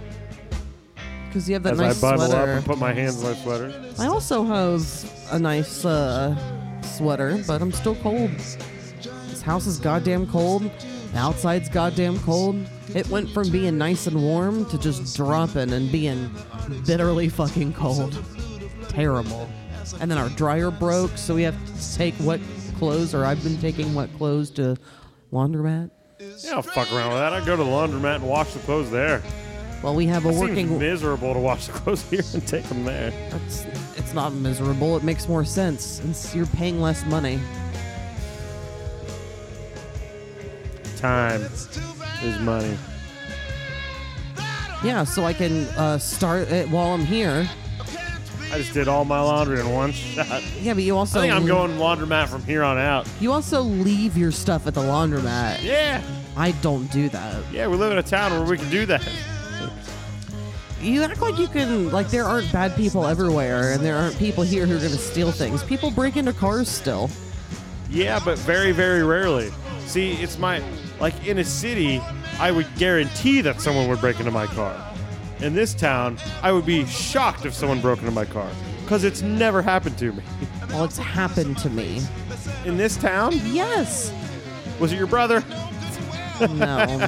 Because 1.28 1.48
you 1.48 1.54
have 1.54 1.62
that 1.62 1.74
As 1.74 1.80
nice 1.80 2.04
I 2.04 2.10
bundle 2.10 2.28
sweater. 2.30 2.52
up 2.54 2.58
and 2.58 2.66
put 2.66 2.80
my 2.80 2.92
hands 2.94 3.22
in 3.22 3.30
my 3.30 3.36
sweater. 3.36 3.94
I 4.00 4.08
also 4.08 4.44
have 4.44 4.84
a 5.32 5.38
nice 5.38 5.86
uh, 5.86 6.36
sweater, 6.82 7.40
but 7.46 7.62
I'm 7.62 7.72
still 7.72 7.94
cold. 7.98 8.32
This 8.32 9.44
house 9.44 9.68
is 9.68 9.78
goddamn 9.78 10.26
cold. 10.32 10.64
The 11.14 11.20
outside's 11.20 11.70
goddamn 11.70 12.18
cold. 12.22 12.56
It 12.96 13.08
went 13.10 13.30
from 13.30 13.52
being 13.52 13.78
nice 13.78 14.08
and 14.08 14.20
warm 14.20 14.66
to 14.72 14.80
just 14.80 15.16
dropping 15.16 15.72
and 15.72 15.92
being 15.92 16.32
bitterly 16.88 17.30
fucking 17.30 17.74
cold. 17.74 18.18
Terrible. 18.90 19.48
And 20.00 20.10
then 20.10 20.18
our 20.18 20.30
dryer 20.30 20.72
broke, 20.72 21.16
so 21.20 21.36
we 21.36 21.44
have 21.44 21.56
to 21.68 21.98
take 21.98 22.16
what 22.16 22.42
clothes, 22.80 23.14
or 23.14 23.26
I've 23.26 23.44
been 23.44 23.60
taking 23.62 23.94
wet 23.94 24.10
clothes 24.18 24.50
to 24.52 24.76
laundromat. 25.32 25.92
Yeah, 26.40 26.56
I'll 26.56 26.62
fuck 26.62 26.92
around 26.92 27.10
with 27.10 27.20
that. 27.20 27.34
I 27.34 27.40
go 27.46 27.56
to 27.56 27.64
the 27.64 27.70
laundromat 27.70 28.16
and 28.18 28.28
wash 28.28 28.54
the 28.54 28.60
clothes 28.60 28.92
there. 28.92 29.22
Well, 29.82 29.96
we 29.96 30.06
have 30.08 30.26
a 30.26 30.30
It 30.30 30.36
working. 30.36 30.56
seems 30.68 30.80
miserable 30.80 31.34
to 31.34 31.40
wash 31.40 31.66
the 31.68 31.74
clothes 31.74 32.04
here 32.10 32.22
and 32.34 32.48
take 32.48 32.64
them 32.66 32.84
there. 32.86 33.12
It's, 33.48 33.66
it's 33.98 34.14
not 34.14 34.32
miserable. 34.34 34.96
It 34.98 35.04
makes 35.04 35.28
more 35.28 35.44
sense 35.44 35.84
since 35.84 36.36
you're 36.36 36.46
paying 36.48 36.80
less 36.80 37.04
money. 37.06 37.40
Time 40.98 41.42
is 41.42 42.40
money. 42.42 42.78
Yeah, 44.84 45.04
so 45.04 45.24
I 45.24 45.34
can 45.34 45.66
uh, 45.70 45.98
start 45.98 46.50
it 46.52 46.70
while 46.70 46.94
I'm 46.94 47.06
here. 47.06 47.50
I 48.52 48.58
just 48.58 48.74
did 48.74 48.90
all 48.90 49.06
my 49.06 49.22
laundry 49.22 49.62
in 49.62 49.72
one 49.72 49.94
shot. 49.94 50.44
Yeah, 50.62 50.74
but 50.74 50.84
you 50.84 50.98
also 50.98 51.20
I 51.20 51.22
think 51.22 51.34
I'm 51.34 51.46
going 51.46 51.78
laundromat 51.78 52.28
from 52.28 52.44
here 52.44 52.64
on 52.64 52.78
out. 52.78 53.08
You 53.22 53.32
also 53.32 53.62
leave 53.62 54.18
your 54.18 54.32
stuff 54.32 54.68
at 54.68 54.74
the 54.74 54.82
laundromat. 54.82 55.64
Yeah. 55.64 56.04
I 56.36 56.52
don't 56.62 56.92
do 56.92 57.08
that. 57.10 57.44
Yeah, 57.52 57.68
we 57.68 57.78
live 57.78 57.94
in 57.94 57.98
a 57.98 58.04
town 58.04 58.32
where 58.32 58.44
we 58.44 58.58
can 58.58 58.70
do 58.70 58.86
that. 58.88 59.08
You 60.82 61.04
act 61.04 61.22
like 61.22 61.38
you 61.38 61.48
can 61.48 61.92
like 61.92 62.10
there 62.10 62.26
aren't 62.26 62.52
bad 62.52 62.76
people 62.76 63.06
everywhere, 63.06 63.72
and 63.72 63.86
there 63.86 63.96
aren't 63.96 64.18
people 64.18 64.44
here 64.44 64.66
who 64.66 64.76
are 64.76 64.80
going 64.80 64.92
to 64.92 64.98
steal 64.98 65.32
things. 65.32 65.64
People 65.64 65.90
break 65.90 66.18
into 66.18 66.34
cars 66.34 66.68
still. 66.68 67.10
Yeah, 67.90 68.20
but 68.24 68.38
very, 68.40 68.72
very 68.72 69.04
rarely. 69.04 69.52
See, 69.86 70.14
it's 70.14 70.38
my 70.38 70.62
like 71.00 71.26
in 71.26 71.38
a 71.38 71.44
city, 71.46 72.02
I 72.40 72.52
would 72.52 72.68
guarantee 72.76 73.40
that 73.42 73.62
someone 73.62 73.88
would 73.88 74.02
break 74.02 74.20
into 74.20 74.32
my 74.32 74.48
car. 74.48 74.91
In 75.42 75.56
this 75.56 75.74
town, 75.74 76.18
I 76.44 76.52
would 76.52 76.66
be 76.66 76.86
shocked 76.86 77.46
if 77.46 77.54
someone 77.54 77.82
broke 77.82 78.00
into 78.00 78.12
my 78.12 78.26
car 78.26 78.48
because 78.84 79.04
it's 79.04 79.22
never 79.22 79.62
happened 79.62 79.98
to 80.00 80.12
me. 80.12 80.24
Well, 80.70 80.84
it's 80.84 80.98
happened 80.98 81.58
to 81.60 81.70
me. 81.70 82.02
In 82.66 82.78
this 82.78 82.96
town, 82.98 83.34
Yes. 83.46 84.14
was 84.80 84.92
it 84.94 84.98
your 84.98 85.08
brother? 85.08 85.44
No. 86.42 87.08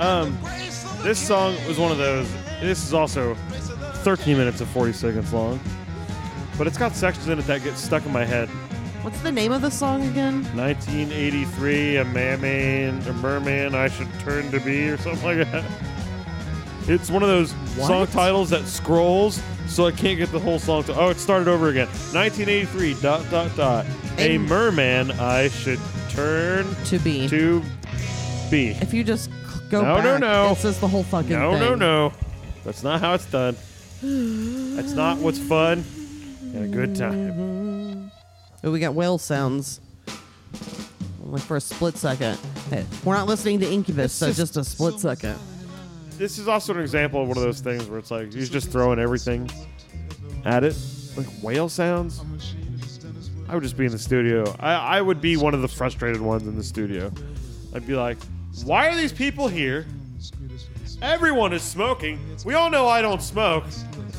um, 0.00 0.38
This 1.02 1.18
song 1.18 1.54
was 1.66 1.78
one 1.78 1.90
of 1.92 1.98
those. 1.98 2.30
This 2.60 2.84
is 2.84 2.94
also 2.94 3.34
13 4.04 4.36
minutes 4.38 4.60
and 4.60 4.68
40 4.70 4.92
seconds 4.92 5.32
long, 5.32 5.58
but 6.56 6.66
it's 6.66 6.78
got 6.78 6.94
sections 6.94 7.28
in 7.28 7.38
it 7.38 7.46
that 7.46 7.62
get 7.64 7.76
stuck 7.76 8.06
in 8.06 8.12
my 8.12 8.24
head. 8.24 8.48
What's 9.02 9.20
the 9.22 9.32
name 9.32 9.50
of 9.50 9.62
the 9.62 9.70
song 9.70 10.02
again? 10.06 10.44
1983, 10.56 11.96
a 11.96 12.04
merman, 12.04 13.02
a 13.08 13.12
merman 13.14 13.74
I 13.74 13.88
should 13.88 14.08
turn 14.20 14.50
to 14.52 14.60
be, 14.60 14.88
or 14.88 14.96
something 14.96 15.24
like 15.38 15.50
that. 15.50 15.64
It's 16.88 17.10
one 17.10 17.22
of 17.22 17.28
those 17.28 17.50
song 17.76 18.06
titles 18.08 18.50
that 18.50 18.64
scrolls, 18.66 19.42
so 19.66 19.86
I 19.86 19.92
can't 19.92 20.18
get 20.18 20.30
the 20.30 20.38
whole 20.38 20.58
song. 20.60 20.84
To, 20.84 20.94
oh, 20.98 21.08
it 21.10 21.16
started 21.18 21.48
over 21.48 21.68
again. 21.68 21.88
1983, 22.12 22.94
dot, 23.02 23.28
dot, 23.30 23.56
dot. 23.56 23.86
A 24.18 24.36
A- 24.36 24.38
merman 24.38 25.10
I 25.12 25.48
should 25.48 25.80
turn 26.10 26.66
To 26.86 26.98
be. 27.00 27.28
to 27.28 27.60
be. 28.50 28.68
If 28.80 28.94
you 28.94 29.02
just 29.02 29.30
go 29.68 29.82
No, 29.82 29.96
back, 29.96 30.04
no, 30.04 30.18
no. 30.18 30.52
it 30.52 30.58
says 30.58 30.78
the 30.78 30.88
whole 30.88 31.02
fucking 31.04 31.30
No, 31.30 31.52
thing. 31.52 31.60
no, 31.60 31.74
no. 31.74 32.12
That's 32.64 32.82
not 32.84 33.00
how 33.00 33.14
it's 33.14 33.26
done. 33.26 33.56
That's 34.00 34.92
not 34.92 35.18
what's 35.18 35.38
fun 35.38 35.84
and 36.54 36.64
a 36.64 36.68
good 36.68 36.94
time. 36.96 37.61
Oh, 38.64 38.70
we 38.70 38.80
got 38.80 38.94
whale 38.94 39.18
sounds. 39.18 39.80
Only 41.24 41.40
for 41.40 41.56
a 41.56 41.60
split 41.60 41.96
second. 41.96 42.38
Hey, 42.70 42.84
we're 43.04 43.14
not 43.14 43.26
listening 43.26 43.60
to 43.60 43.70
Incubus, 43.70 44.12
so 44.12 44.26
just- 44.26 44.38
just 44.38 44.56
a 44.56 44.64
split 44.64 45.00
second. 45.00 45.36
This 46.18 46.38
is 46.38 46.46
also 46.46 46.74
an 46.74 46.80
example 46.80 47.22
of 47.22 47.28
one 47.28 47.36
of 47.36 47.42
those 47.42 47.60
things 47.60 47.86
where 47.88 47.98
it's 47.98 48.10
like 48.10 48.32
he's 48.32 48.50
just 48.50 48.70
throwing 48.70 48.98
everything 48.98 49.50
at 50.44 50.62
it. 50.62 50.76
Like 51.16 51.26
whale 51.42 51.68
sounds. 51.68 52.22
I 53.48 53.54
would 53.54 53.62
just 53.64 53.76
be 53.76 53.86
in 53.86 53.92
the 53.92 53.98
studio. 53.98 54.54
I, 54.60 54.74
I 54.74 55.00
would 55.00 55.20
be 55.20 55.36
one 55.36 55.54
of 55.54 55.62
the 55.62 55.68
frustrated 55.68 56.20
ones 56.20 56.46
in 56.46 56.56
the 56.56 56.62
studio. 56.62 57.10
I'd 57.74 57.86
be 57.86 57.94
like, 57.96 58.18
why 58.64 58.88
are 58.88 58.96
these 58.96 59.12
people 59.12 59.48
here? 59.48 59.86
Everyone 61.00 61.52
is 61.52 61.62
smoking. 61.62 62.20
We 62.44 62.54
all 62.54 62.70
know 62.70 62.86
I 62.86 63.02
don't 63.02 63.22
smoke. 63.22 63.64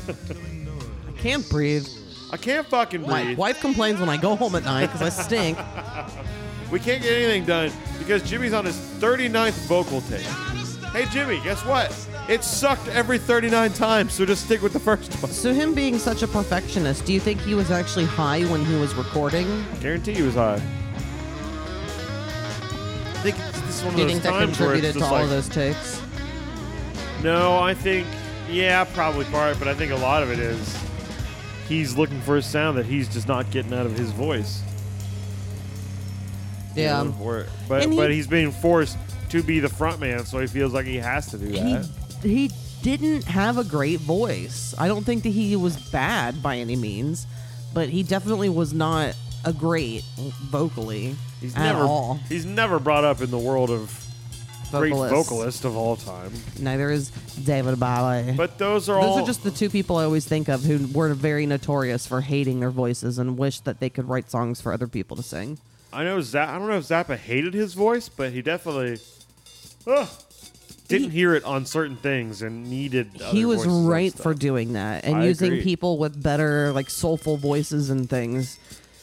I 0.08 1.12
can't 1.18 1.48
breathe. 1.48 1.88
I 2.30 2.36
can't 2.36 2.66
fucking 2.66 3.02
breathe. 3.02 3.10
My 3.10 3.34
wife 3.34 3.60
complains 3.60 4.00
when 4.00 4.08
I 4.08 4.16
go 4.16 4.34
home 4.36 4.54
at 4.54 4.64
night 4.64 4.86
because 4.86 5.02
I 5.02 5.08
stink. 5.08 5.58
We 6.70 6.80
can't 6.80 7.00
get 7.02 7.12
anything 7.12 7.44
done 7.44 7.70
because 8.00 8.22
Jimi's 8.22 8.52
on 8.52 8.64
his 8.64 8.74
39th 8.74 9.66
vocal 9.68 10.00
take. 10.00 10.22
Hey, 10.90 11.02
Jimi, 11.04 11.40
guess 11.44 11.64
what? 11.64 11.94
It 12.28 12.42
sucked 12.42 12.88
every 12.88 13.18
39 13.18 13.72
times, 13.74 14.12
so 14.12 14.24
just 14.24 14.46
stick 14.46 14.62
with 14.62 14.72
the 14.72 14.80
first 14.80 15.12
one. 15.22 15.30
So 15.30 15.52
him 15.52 15.74
being 15.74 15.98
such 15.98 16.22
a 16.22 16.26
perfectionist, 16.26 17.04
do 17.04 17.12
you 17.12 17.20
think 17.20 17.40
he 17.42 17.54
was 17.54 17.70
actually 17.70 18.06
high 18.06 18.42
when 18.44 18.64
he 18.64 18.74
was 18.76 18.94
recording? 18.94 19.46
Guarantee 19.80 20.14
he 20.14 20.22
was 20.22 20.34
high. 20.34 20.54
I 20.54 20.58
think 23.22 23.36
this 23.36 23.78
is 23.78 23.84
one 23.84 23.94
of 23.94 23.96
Do 23.96 24.02
you 24.02 24.08
those 24.08 24.12
think 24.12 24.22
that 24.24 24.30
times 24.30 24.58
where 24.58 24.74
it's 24.74 24.82
contributed 24.82 24.92
to 24.94 24.98
just 24.98 25.12
all 25.12 25.18
like, 25.18 25.24
of 25.24 25.30
those 25.30 25.48
takes? 25.48 26.02
No, 27.22 27.58
I 27.58 27.74
think, 27.74 28.06
yeah, 28.50 28.84
probably 28.84 29.26
part, 29.26 29.58
but 29.58 29.68
I 29.68 29.74
think 29.74 29.92
a 29.92 29.96
lot 29.96 30.22
of 30.22 30.30
it 30.30 30.38
is 30.38 30.83
he's 31.68 31.96
looking 31.96 32.20
for 32.22 32.36
a 32.36 32.42
sound 32.42 32.76
that 32.78 32.86
he's 32.86 33.08
just 33.08 33.26
not 33.28 33.50
getting 33.50 33.72
out 33.72 33.86
of 33.86 33.96
his 33.96 34.10
voice. 34.10 34.60
you 36.76 36.82
Yeah. 36.82 36.94
know, 36.94 37.00
um, 37.02 37.18
where- 37.20 37.46
but 37.68 37.88
he- 37.88 37.96
but 37.96 38.10
he's 38.10 38.26
being 38.26 38.50
forced 38.50 38.96
to 39.30 39.42
be 39.44 39.60
the 39.60 39.68
front 39.68 40.00
man, 40.00 40.26
so 40.26 40.40
he 40.40 40.46
feels 40.48 40.72
like 40.72 40.86
he 40.86 40.96
has 40.96 41.26
to 41.28 41.38
do 41.38 41.46
He 41.46 41.52
that. 41.60 41.88
he 42.22 42.50
didn't 42.82 43.24
have 43.24 43.58
a 43.58 43.64
great 43.64 44.00
voice. 44.00 44.74
I 44.76 44.88
don't 44.88 45.04
think 45.04 45.22
that 45.22 45.28
he 45.30 45.54
was 45.56 45.76
bad 45.76 46.42
by 46.42 46.58
any 46.58 46.74
means, 46.76 47.26
but 47.72 47.88
he 47.90 48.02
definitely 48.02 48.48
was 48.48 48.72
not 48.72 49.14
a 49.44 49.52
great 49.52 50.02
vocally 50.50 51.14
He's 51.40 51.54
at 51.54 51.62
never 51.62 51.82
all. 51.84 52.18
he's 52.28 52.44
never 52.44 52.78
brought 52.80 53.04
up 53.04 53.20
in 53.22 53.30
the 53.30 53.38
world 53.38 53.70
of 53.70 54.03
great 54.80 54.92
Vocalist. 54.92 55.14
vocalist 55.14 55.64
of 55.64 55.76
all 55.76 55.96
time. 55.96 56.32
Neither 56.58 56.90
is 56.90 57.10
David 57.44 57.78
Bowie. 57.80 58.32
But 58.36 58.58
those 58.58 58.88
are 58.88 58.98
all. 58.98 59.16
Those 59.16 59.24
are 59.24 59.26
just 59.26 59.42
the 59.44 59.50
two 59.50 59.70
people 59.70 59.96
I 59.96 60.04
always 60.04 60.24
think 60.26 60.48
of 60.48 60.62
who 60.64 60.86
were 60.96 61.14
very 61.14 61.46
notorious 61.46 62.06
for 62.06 62.20
hating 62.20 62.60
their 62.60 62.70
voices 62.70 63.18
and 63.18 63.36
wish 63.38 63.60
that 63.60 63.80
they 63.80 63.90
could 63.90 64.08
write 64.08 64.30
songs 64.30 64.60
for 64.60 64.72
other 64.72 64.86
people 64.88 65.16
to 65.16 65.22
sing. 65.22 65.58
I 65.92 66.02
know 66.04 66.18
Zappa. 66.18 66.48
I 66.48 66.58
don't 66.58 66.68
know 66.68 66.78
if 66.78 66.84
Zappa 66.88 67.16
hated 67.16 67.54
his 67.54 67.74
voice, 67.74 68.08
but 68.08 68.32
he 68.32 68.42
definitely 68.42 68.98
uh, 69.86 70.06
didn't 70.88 71.10
He- 71.10 71.18
hear 71.18 71.34
it 71.34 71.44
on 71.44 71.66
certain 71.66 71.96
things 71.96 72.42
and 72.42 72.68
needed. 72.68 73.08
he 73.30 73.44
was 73.44 73.64
right 73.66 74.12
for 74.12 74.34
doing 74.34 74.72
that 74.74 75.04
and 75.04 75.16
I 75.16 75.26
using 75.26 75.52
agree. 75.52 75.62
people 75.62 75.98
with 75.98 76.20
better 76.22 76.72
like 76.72 76.90
soulful 76.90 77.36
voices 77.36 77.90
and 77.90 78.08
things 78.10 78.58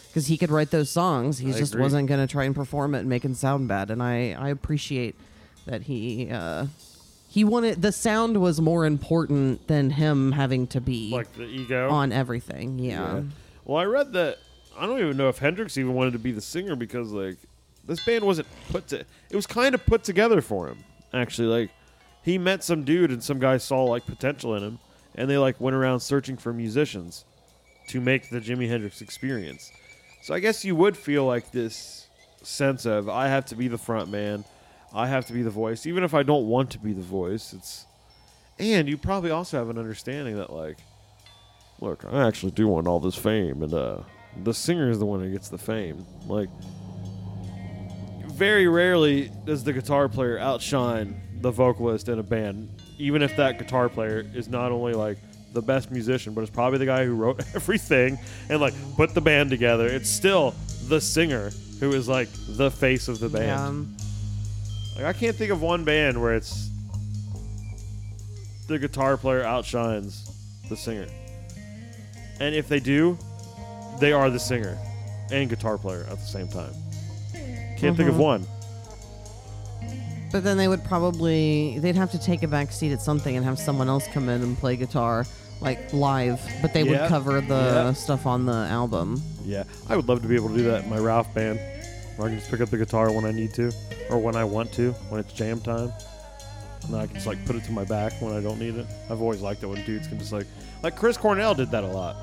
because 0.07 0.27
he 0.27 0.37
could 0.37 0.51
write 0.51 0.71
those 0.71 0.89
songs 0.89 1.37
he 1.37 1.49
I 1.53 1.57
just 1.57 1.73
agree. 1.73 1.83
wasn't 1.83 2.07
going 2.09 2.19
to 2.19 2.31
try 2.31 2.43
and 2.43 2.53
perform 2.55 2.93
it 2.95 2.99
and 2.99 3.09
make 3.09 3.23
it 3.25 3.35
sound 3.35 3.67
bad 3.67 3.89
and 3.89 4.01
i 4.03 4.33
i 4.33 4.49
appreciate 4.49 5.15
that 5.65 5.83
he 5.83 6.29
uh 6.31 6.67
he 7.27 7.43
wanted 7.43 7.81
the 7.81 7.91
sound 7.91 8.37
was 8.41 8.59
more 8.59 8.85
important 8.85 9.67
than 9.67 9.91
him 9.91 10.33
having 10.33 10.67
to 10.67 10.81
be 10.81 11.11
like 11.11 11.33
the 11.35 11.45
ego. 11.45 11.89
on 11.89 12.11
everything 12.11 12.77
yeah. 12.79 13.15
Yeah. 13.15 13.21
Well, 13.63 13.77
I 13.77 13.85
read 13.85 14.13
that. 14.13 14.37
I 14.77 14.85
don't 14.85 14.99
even 14.99 15.17
know 15.17 15.29
if 15.29 15.37
Hendrix 15.37 15.77
even 15.77 15.93
wanted 15.93 16.13
to 16.13 16.19
be 16.19 16.31
the 16.31 16.41
singer 16.41 16.75
because 16.75 17.11
like 17.11 17.37
this 17.85 18.03
band 18.03 18.23
wasn't 18.23 18.47
put 18.69 18.87
to. 18.87 18.99
It 19.29 19.35
was 19.35 19.47
kind 19.47 19.75
of 19.75 19.85
put 19.85 20.03
together 20.03 20.41
for 20.41 20.67
him. 20.67 20.79
Actually, 21.13 21.47
like 21.47 21.69
he 22.23 22.37
met 22.37 22.63
some 22.63 22.83
dude 22.83 23.11
and 23.11 23.23
some 23.23 23.39
guy 23.39 23.57
saw 23.57 23.83
like 23.83 24.05
potential 24.05 24.55
in 24.55 24.63
him, 24.63 24.79
and 25.15 25.29
they 25.29 25.37
like 25.37 25.59
went 25.61 25.75
around 25.75 25.99
searching 25.99 26.37
for 26.37 26.53
musicians 26.53 27.25
to 27.89 28.01
make 28.01 28.29
the 28.29 28.39
Jimi 28.39 28.67
Hendrix 28.67 29.01
experience. 29.01 29.71
So 30.23 30.33
I 30.33 30.39
guess 30.39 30.63
you 30.63 30.75
would 30.75 30.95
feel 30.95 31.25
like 31.25 31.51
this 31.51 32.07
sense 32.43 32.85
of 32.85 33.09
I 33.09 33.27
have 33.27 33.45
to 33.47 33.55
be 33.55 33.67
the 33.67 33.77
front 33.77 34.09
man, 34.09 34.45
I 34.93 35.07
have 35.07 35.25
to 35.27 35.33
be 35.33 35.41
the 35.41 35.49
voice, 35.49 35.85
even 35.85 36.03
if 36.03 36.13
I 36.13 36.23
don't 36.23 36.47
want 36.47 36.71
to 36.71 36.79
be 36.79 36.93
the 36.93 37.01
voice. 37.01 37.53
It's 37.53 37.85
and 38.59 38.87
you 38.87 38.97
probably 38.97 39.31
also 39.31 39.57
have 39.57 39.69
an 39.69 39.77
understanding 39.77 40.37
that 40.37 40.51
like 40.51 40.77
look, 41.81 42.05
I 42.05 42.27
actually 42.27 42.51
do 42.51 42.67
want 42.67 42.87
all 42.87 42.99
this 42.99 43.15
fame, 43.15 43.63
and 43.63 43.73
uh, 43.73 43.97
the 44.43 44.53
singer 44.53 44.89
is 44.89 44.99
the 44.99 45.05
one 45.05 45.19
who 45.21 45.31
gets 45.31 45.49
the 45.49 45.57
fame. 45.57 46.05
Like, 46.27 46.49
very 48.27 48.67
rarely 48.67 49.31
does 49.45 49.63
the 49.63 49.73
guitar 49.73 50.07
player 50.07 50.39
outshine 50.39 51.19
the 51.41 51.51
vocalist 51.51 52.07
in 52.07 52.19
a 52.19 52.23
band, 52.23 52.69
even 52.97 53.21
if 53.21 53.35
that 53.35 53.57
guitar 53.57 53.89
player 53.89 54.25
is 54.33 54.47
not 54.47 54.71
only 54.71 54.93
like 54.93 55.17
the 55.53 55.61
best 55.61 55.91
musician, 55.91 56.33
but 56.33 56.41
is 56.41 56.49
probably 56.49 56.79
the 56.79 56.85
guy 56.85 57.03
who 57.03 57.15
wrote 57.15 57.43
everything 57.55 58.17
and 58.49 58.61
like 58.61 58.73
put 58.95 59.13
the 59.13 59.21
band 59.21 59.49
together. 59.49 59.87
It's 59.87 60.09
still 60.09 60.55
the 60.87 61.01
singer 61.01 61.51
who 61.79 61.93
is 61.93 62.07
like 62.07 62.29
the 62.47 62.69
face 62.69 63.07
of 63.07 63.19
the 63.19 63.27
band. 63.27 63.49
Like 64.95 65.05
I 65.05 65.13
can't 65.13 65.35
think 65.35 65.51
of 65.51 65.61
one 65.61 65.83
band 65.83 66.21
where 66.21 66.33
it's 66.35 66.69
the 68.67 68.77
guitar 68.79 69.17
player 69.17 69.43
outshines 69.43 70.29
the 70.69 70.75
singer. 70.77 71.07
And 72.39 72.55
if 72.55 72.67
they 72.67 72.79
do, 72.79 73.17
they 73.99 74.13
are 74.13 74.29
the 74.29 74.39
singer 74.39 74.77
and 75.31 75.49
guitar 75.49 75.77
player 75.77 76.05
at 76.09 76.17
the 76.17 76.25
same 76.25 76.47
time. 76.47 76.73
Can't 77.77 77.95
think 77.97 78.09
of 78.09 78.15
Mhm. 78.15 78.17
one. 78.17 78.47
but 80.31 80.45
then 80.45 80.55
they 80.55 80.69
would 80.69 80.81
probably 80.85 81.77
they'd 81.79 81.97
have 81.97 82.09
to 82.09 82.17
take 82.17 82.41
a 82.41 82.47
back 82.47 82.71
seat 82.71 82.93
at 82.93 83.01
something 83.01 83.35
and 83.35 83.43
have 83.43 83.59
someone 83.59 83.89
else 83.89 84.07
come 84.13 84.29
in 84.29 84.41
and 84.41 84.57
play 84.57 84.77
guitar 84.77 85.25
like 85.59 85.91
live, 85.91 86.39
but 86.61 86.73
they 86.73 86.83
Yeah. 86.83 87.01
would 87.01 87.09
cover 87.09 87.41
the 87.41 87.53
Yeah. 87.87 87.93
stuff 87.93 88.25
on 88.25 88.45
the 88.45 88.53
album. 88.53 89.21
Yeah, 89.45 89.63
I 89.89 89.97
would 89.97 90.07
love 90.07 90.21
to 90.21 90.29
be 90.29 90.35
able 90.35 90.47
to 90.47 90.55
do 90.55 90.63
that 90.71 90.85
in 90.85 90.89
my 90.89 90.99
Ralph 90.99 91.33
band, 91.33 91.59
where 92.15 92.27
I 92.27 92.31
can 92.31 92.39
just 92.39 92.51
pick 92.51 92.61
up 92.61 92.69
the 92.69 92.77
guitar 92.77 93.11
when 93.11 93.25
I 93.25 93.31
need 93.31 93.53
to, 93.55 93.71
or 94.09 94.19
when 94.19 94.35
I 94.35 94.43
want 94.43 94.71
to, 94.73 94.91
when 95.09 95.19
it's 95.19 95.33
jam 95.33 95.59
time. 95.59 95.91
And 96.83 96.93
then 96.93 97.01
I 97.01 97.05
can 97.05 97.15
just 97.15 97.27
like 97.27 97.43
put 97.45 97.55
it 97.55 97.63
to 97.65 97.71
my 97.71 97.83
back 97.85 98.13
when 98.21 98.33
I 98.33 98.41
don't 98.41 98.59
need 98.59 98.75
it. 98.75 98.87
I've 99.09 99.21
always 99.21 99.41
liked 99.41 99.63
it 99.63 99.67
when 99.67 99.83
dudes 99.85 100.07
can 100.07 100.17
just 100.17 100.31
like, 100.31 100.47
like 100.83 100.95
Chris 100.95 101.17
Cornell 101.17 101.53
did 101.53 101.71
that 101.71 101.83
a 101.83 101.87
lot. 101.87 102.15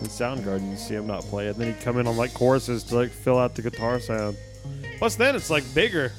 In 0.00 0.06
Soundgarden, 0.06 0.70
you 0.70 0.76
see 0.76 0.94
him 0.94 1.08
not 1.08 1.22
play 1.24 1.48
it, 1.48 1.50
and 1.50 1.58
then 1.58 1.74
he'd 1.74 1.82
come 1.82 1.98
in 1.98 2.06
on 2.06 2.16
like 2.16 2.32
choruses 2.32 2.84
to 2.84 2.94
like 2.94 3.10
fill 3.10 3.38
out 3.38 3.56
the 3.56 3.62
guitar 3.62 3.98
sound. 3.98 4.36
Plus, 4.98 5.16
then 5.16 5.34
it's 5.34 5.50
like 5.50 5.64
bigger. 5.74 6.12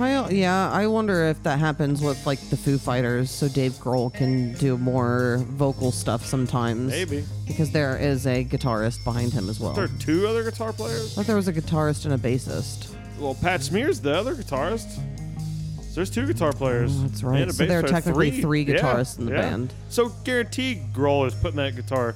I, 0.00 0.28
yeah, 0.30 0.70
I 0.70 0.86
wonder 0.86 1.24
if 1.24 1.42
that 1.42 1.58
happens 1.58 2.00
with 2.00 2.24
like 2.26 2.40
the 2.50 2.56
Foo 2.56 2.78
Fighters, 2.78 3.30
so 3.30 3.48
Dave 3.48 3.72
Grohl 3.72 4.12
can 4.12 4.52
do 4.54 4.78
more 4.78 5.44
vocal 5.50 5.90
stuff 5.92 6.24
sometimes. 6.24 6.90
Maybe. 6.90 7.24
because 7.46 7.70
there 7.72 7.96
is 7.96 8.26
a 8.26 8.44
guitarist 8.44 9.02
behind 9.04 9.32
him 9.32 9.48
as 9.48 9.58
well. 9.58 9.72
There 9.72 9.84
are 9.84 9.98
two 9.98 10.26
other 10.28 10.44
guitar 10.44 10.72
players. 10.72 11.12
I 11.12 11.16
thought 11.16 11.26
there 11.26 11.36
was 11.36 11.48
a 11.48 11.52
guitarist 11.52 12.04
and 12.04 12.14
a 12.14 12.18
bassist. 12.18 12.94
Well, 13.18 13.34
Pat 13.34 13.60
Smear's 13.62 14.00
the 14.00 14.14
other 14.14 14.34
guitarist. 14.34 14.88
So 14.96 15.94
there's 15.94 16.10
two 16.10 16.26
guitar 16.26 16.52
players. 16.52 16.92
Oh, 16.96 17.08
that's 17.08 17.22
right. 17.24 17.40
and 17.42 17.50
a 17.50 17.52
So 17.52 17.58
bass 17.64 17.68
there 17.68 17.78
are 17.80 17.82
player. 17.82 17.92
technically 17.92 18.40
three 18.40 18.62
Yeah, 18.62 18.76
guitarists 18.76 19.18
in 19.18 19.26
the 19.26 19.32
yeah. 19.32 19.40
band. 19.40 19.72
So 19.88 20.10
guaranteed 20.24 20.92
Grohl 20.94 21.26
is 21.26 21.34
putting 21.34 21.56
that 21.56 21.74
guitar. 21.74 22.14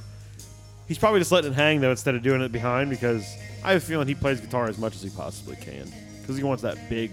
He's 0.86 0.98
probably 0.98 1.20
just 1.20 1.32
letting 1.32 1.50
it 1.52 1.54
hang 1.54 1.80
though 1.80 1.90
instead 1.90 2.14
of 2.14 2.22
doing 2.22 2.42
it 2.42 2.52
behind 2.52 2.90
because 2.90 3.24
I 3.64 3.72
have 3.72 3.82
a 3.82 3.84
feeling 3.84 4.06
he 4.06 4.14
plays 4.14 4.40
guitar 4.40 4.66
as 4.68 4.78
much 4.78 4.94
as 4.94 5.02
he 5.02 5.10
possibly 5.10 5.56
can 5.56 5.90
because 6.20 6.36
he 6.36 6.42
wants 6.44 6.62
that 6.62 6.76
big, 6.90 7.10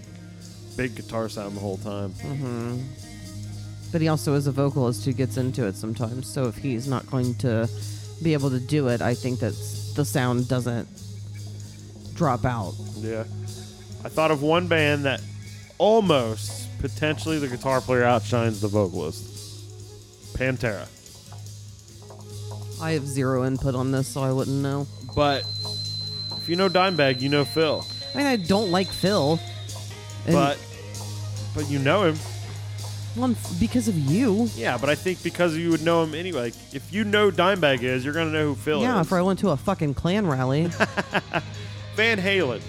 big 0.76 0.94
guitar 0.94 1.28
sound 1.28 1.56
the 1.56 1.60
whole 1.60 1.78
time. 1.78 2.10
Mm-hmm. 2.10 2.80
But 3.92 4.00
he 4.00 4.08
also 4.08 4.34
is 4.34 4.46
a 4.46 4.52
vocalist 4.52 5.04
who 5.04 5.12
gets 5.12 5.36
into 5.36 5.66
it 5.66 5.76
sometimes. 5.76 6.32
So 6.32 6.44
if 6.44 6.56
he's 6.56 6.86
not 6.86 7.06
going 7.10 7.34
to 7.36 7.68
be 8.22 8.32
able 8.34 8.50
to 8.50 8.60
do 8.60 8.88
it, 8.88 9.02
I 9.02 9.14
think 9.14 9.40
that 9.40 9.54
the 9.96 10.04
sound 10.04 10.48
doesn't 10.48 10.88
drop 12.14 12.44
out. 12.44 12.74
Yeah. 12.96 13.24
I 14.04 14.08
thought 14.08 14.30
of 14.30 14.42
one 14.42 14.68
band 14.68 15.04
that 15.04 15.20
almost 15.78 16.68
potentially 16.78 17.38
the 17.38 17.48
guitar 17.48 17.80
player 17.80 18.04
outshines 18.04 18.60
the 18.60 18.68
vocalist. 18.68 19.26
Pantera. 20.36 20.86
I 22.80 22.92
have 22.92 23.06
zero 23.06 23.44
input 23.44 23.74
on 23.74 23.90
this, 23.90 24.08
so 24.08 24.22
I 24.22 24.32
wouldn't 24.32 24.62
know. 24.62 24.86
But 25.14 25.44
if 26.36 26.48
you 26.48 26.56
know 26.56 26.68
Dimebag, 26.68 27.20
you 27.20 27.28
know 27.28 27.44
Phil. 27.44 27.84
I 28.14 28.16
mean, 28.16 28.26
I 28.26 28.36
don't 28.36 28.70
like 28.70 28.88
Phil. 28.88 29.38
And 30.26 30.34
But 30.34 30.58
but 31.54 31.68
you 31.70 31.78
know 31.78 32.04
him. 32.04 32.16
one, 33.16 33.36
because 33.58 33.88
of 33.88 33.96
you. 33.98 34.48
Yeah, 34.54 34.78
but 34.78 34.88
I 34.88 34.94
think 34.94 35.22
because 35.22 35.56
you 35.56 35.70
would 35.70 35.82
know 35.82 36.02
him 36.04 36.14
anyway. 36.14 36.42
Like, 36.44 36.54
if 36.72 36.92
you 36.92 37.04
know 37.04 37.30
Dimebag 37.30 37.82
is, 37.82 38.04
you're 38.04 38.14
gonna 38.14 38.30
know 38.30 38.48
who 38.48 38.54
Phil 38.54 38.80
Yeah, 38.82 38.90
is. 38.90 38.94
Yeah, 38.96 39.00
if 39.00 39.12
I 39.12 39.22
went 39.22 39.38
to 39.40 39.50
a 39.50 39.56
fucking 39.56 39.94
Klan 39.94 40.26
rally. 40.26 40.66
Van 41.96 42.18
Halen. 42.18 42.62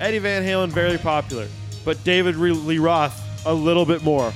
Eddie 0.00 0.18
Van 0.18 0.42
Halen, 0.42 0.70
very 0.70 0.98
popular. 0.98 1.46
But 1.84 2.02
David 2.04 2.36
Lee 2.36 2.78
Roth, 2.78 3.20
a 3.46 3.52
little 3.52 3.84
bit 3.84 4.02
more. 4.02 4.32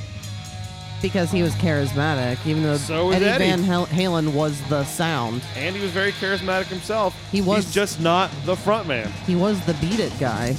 because 1.03 1.31
he 1.31 1.43
was 1.43 1.53
charismatic, 1.57 2.45
even 2.47 2.63
though 2.63 2.77
So 2.77 3.11
Eddie, 3.13 3.25
Eddie. 3.27 3.45
Van 3.45 3.63
Hal- 3.63 3.87
Halen 3.87 4.33
was 4.35 4.61
the 4.69 4.85
sound. 4.85 5.43
And 5.57 5.75
he 5.77 5.83
was 5.83 5.91
very 5.91 6.13
charismatic 6.13 6.67
himself. 6.67 7.15
He 7.33 7.41
was- 7.41 7.65
He's 7.67 7.75
just 7.75 8.01
not 8.01 8.31
the 8.45 8.57
front 8.57 8.89
man. 8.89 9.11
He 9.27 9.35
was 9.37 9.61
the 9.67 9.75
beat 9.75 10.01
it 10.01 10.13
guy. 10.21 10.57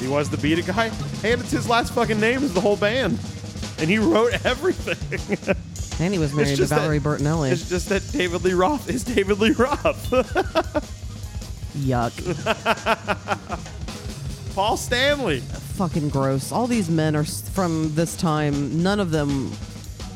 He 0.00 0.08
was 0.08 0.28
the 0.30 0.36
beat 0.38 0.58
it 0.58 0.66
guy. 0.66 0.86
And 1.24 1.40
it's 1.40 1.50
his 1.50 1.68
last 1.68 1.92
fucking 1.94 2.20
name 2.20 2.42
is 2.42 2.52
the 2.52 2.60
whole 2.60 2.76
band. 2.76 3.18
And 3.78 3.88
he 3.90 3.98
wrote 3.98 4.32
everything. 4.44 5.56
And 6.04 6.12
he 6.12 6.18
was 6.18 6.32
married 6.34 6.56
to 6.56 6.66
that- 6.66 6.78
Valerie 6.80 7.00
Bertinelli. 7.00 7.50
it's 7.52 7.68
just 7.68 7.88
that 7.88 8.02
David 8.12 8.44
Lee 8.44 8.52
Roth 8.54 8.88
is 8.90 9.02
David 9.04 9.38
Lee 9.38 9.52
Roth. 9.52 10.10
Yuck. 11.76 12.12
Paul 14.54 14.76
Stanley. 14.76 15.40
fucking 15.40 16.08
gross. 16.08 16.50
All 16.52 16.66
these 16.66 16.88
men 16.90 17.14
are 17.16 17.24
from 17.24 17.94
this 17.94 18.16
time. 18.16 18.82
None 18.82 19.00
of 19.00 19.10
them, 19.10 19.52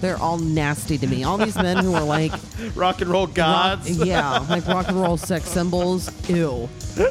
they're 0.01 0.16
all 0.18 0.38
nasty 0.38 0.96
to 0.98 1.07
me. 1.07 1.24
All 1.24 1.36
these 1.38 1.57
men 1.57 1.78
who 1.78 1.94
are 1.94 2.03
like, 2.05 2.32
Rock 2.74 3.01
and 3.01 3.11
roll 3.11 3.26
rock, 3.26 3.34
gods. 3.34 3.90
yeah, 3.90 4.38
like 4.48 4.66
rock 4.66 4.88
and 4.88 5.01
roll 5.01 5.16
sex 5.16 5.44
symbols. 5.48 6.11
Ew. 6.28 6.68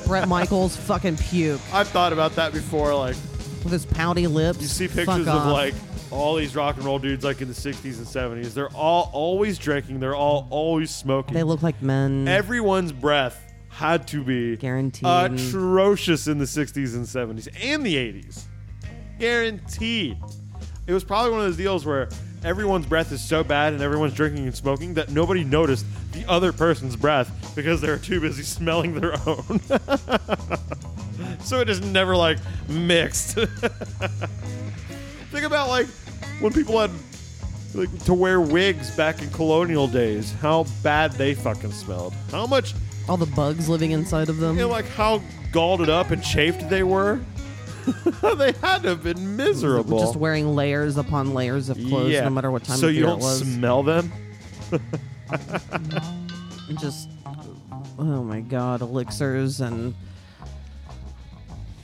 Bret 0.07 0.27
Michaels, 0.27 0.75
fucking 0.75 1.17
puke 1.17 1.61
I've 1.73 1.87
thought 1.87 2.11
about 2.13 2.35
that 2.35 2.51
before. 2.53 2.93
Like, 2.93 3.15
with 3.63 3.71
his 3.71 3.85
pouty 3.85 4.27
lips. 4.27 4.61
You 4.61 4.67
see 4.67 4.87
Fuck 4.87 5.05
pictures 5.05 5.27
of 5.27 5.35
off. 5.35 5.51
like 5.53 5.73
all 6.11 6.35
these 6.35 6.55
rock 6.55 6.75
and 6.77 6.85
roll 6.85 6.97
dudes 6.97 7.23
like 7.23 7.41
in 7.41 7.47
the 7.47 7.53
60s 7.53 7.97
and 7.97 8.07
70s. 8.43 8.53
They're 8.53 8.69
all 8.69 9.09
always 9.13 9.57
drinking. 9.57 9.99
They're 9.99 10.15
all 10.15 10.47
always 10.49 10.89
smoking. 10.93 11.33
They 11.35 11.43
look 11.43 11.61
like 11.61 11.81
men. 11.81 12.27
Everyone's 12.27 12.91
breath 12.91 13.45
had 13.69 14.07
to 14.07 14.23
be 14.23 14.57
Guaranteed. 14.57 15.07
atrocious 15.07 16.27
in 16.27 16.37
the 16.39 16.45
60s 16.45 16.95
and 16.95 17.05
70s 17.05 17.47
and 17.61 17.85
the 17.85 17.95
80s. 17.95 18.43
Guaranteed. 19.19 20.17
It 20.87 20.93
was 20.93 21.03
probably 21.03 21.31
one 21.31 21.41
of 21.41 21.45
those 21.45 21.57
deals 21.57 21.85
where 21.85 22.09
everyone's 22.43 22.85
breath 22.85 23.11
is 23.11 23.21
so 23.21 23.43
bad 23.43 23.73
and 23.73 23.81
everyone's 23.81 24.13
drinking 24.13 24.45
and 24.45 24.55
smoking 24.55 24.93
that 24.95 25.09
nobody 25.09 25.43
noticed 25.43 25.85
the 26.11 26.27
other 26.27 26.53
person's 26.53 26.95
breath 26.95 27.53
because 27.55 27.81
they 27.81 27.89
were 27.89 27.97
too 27.97 28.21
busy 28.21 28.43
smelling 28.43 28.99
their 28.99 29.13
own. 29.27 29.59
so 31.41 31.59
it 31.59 31.65
just 31.65 31.83
never 31.83 32.15
like 32.15 32.37
mixed. 32.67 33.33
Think 35.31 35.45
about 35.45 35.69
like 35.69 35.87
when 36.39 36.53
people 36.53 36.79
had 36.79 36.91
like 37.73 38.03
to 38.05 38.13
wear 38.13 38.41
wigs 38.41 38.95
back 38.95 39.21
in 39.21 39.29
colonial 39.29 39.87
days, 39.87 40.31
how 40.33 40.65
bad 40.83 41.11
they 41.13 41.33
fucking 41.33 41.71
smelled. 41.71 42.13
How 42.31 42.47
much 42.47 42.73
all 43.07 43.17
the 43.17 43.25
bugs 43.25 43.67
living 43.67 43.91
inside 43.91 44.29
of 44.29 44.37
them. 44.37 44.55
you 44.55 44.61
know, 44.63 44.69
like 44.69 44.85
how 44.85 45.21
galled 45.51 45.89
up 45.89 46.11
and 46.11 46.23
chafed 46.23 46.69
they 46.69 46.83
were. 46.83 47.19
they 48.37 48.51
had 48.53 48.83
to 48.83 48.89
have 48.89 49.03
been 49.03 49.35
miserable. 49.35 49.99
Just 49.99 50.15
wearing 50.15 50.55
layers 50.55 50.97
upon 50.97 51.33
layers 51.33 51.69
of 51.69 51.77
clothes, 51.77 52.11
yeah. 52.11 52.23
no 52.23 52.29
matter 52.29 52.51
what 52.51 52.63
time 52.63 52.77
so 52.77 52.87
of 52.87 52.93
you 52.93 52.99
year 52.99 53.07
don't 53.07 53.19
it 53.19 53.23
was. 53.23 53.39
smell 53.41 53.83
them. 53.83 54.11
just 56.79 57.09
oh 57.97 58.23
my 58.23 58.39
god 58.41 58.81
elixirs 58.81 59.59
and 59.61 59.93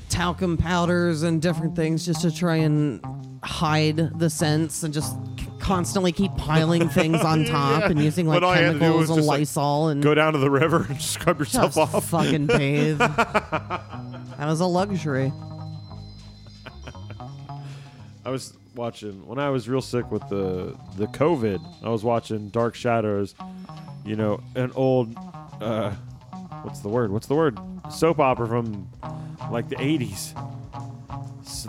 talcum 0.10 0.56
powders 0.58 1.24
and 1.24 1.42
different 1.42 1.76
things 1.76 2.06
just 2.06 2.22
to 2.22 2.32
try 2.34 2.56
and 2.58 3.02
hide 3.44 3.98
the 4.20 4.30
scents 4.30 4.84
and 4.84 4.94
just 4.94 5.16
constantly 5.60 6.12
keep 6.12 6.32
piling 6.38 6.88
things 6.88 7.20
on 7.22 7.44
top 7.46 7.82
Yeah. 7.82 7.90
and 7.90 8.00
using 8.00 8.28
like 8.28 8.36
What 8.36 8.44
all 8.44 8.56
you 8.56 8.62
had 8.62 8.68
to 8.68 8.74
do 8.74 8.80
chemicals 8.80 9.10
and 9.10 9.18
just, 9.18 9.28
like, 9.28 9.40
lysol 9.40 9.88
and 9.90 10.04
Go 10.04 10.14
down 10.14 10.34
to 10.34 10.40
the 10.40 10.50
river 10.52 10.86
and 10.88 11.02
scrub 11.02 11.40
yourself 11.40 11.74
just 11.76 11.96
off. 11.96 12.06
fucking 12.10 12.46
bathe 12.46 13.00
that 13.00 14.38
was 14.40 14.60
a 14.62 14.66
luxury 14.66 15.34
I 18.26 18.30
was 18.30 18.54
watching 18.76 19.26
when 19.28 19.40
I 19.40 19.50
was 19.50 19.70
real 19.70 19.82
sick 19.82 20.10
with 20.12 20.28
the 20.30 20.76
the 20.98 21.06
COVID. 21.08 21.60
I 21.84 21.90
was 21.90 22.04
watching 22.04 22.50
Dark 22.50 22.76
Shadows. 22.76 23.36
You 24.06 24.16
know, 24.16 24.42
an 24.56 24.72
old 24.76 25.16
uh, 25.62 25.92
what's 26.64 26.80
the 26.80 26.90
word? 26.90 27.12
What's 27.12 27.28
the 27.28 27.36
word? 27.36 27.58
Soap 27.92 28.20
opera 28.20 28.48
from 28.48 28.88
like 29.52 29.70
the 29.70 29.76
'80s, 29.78 30.34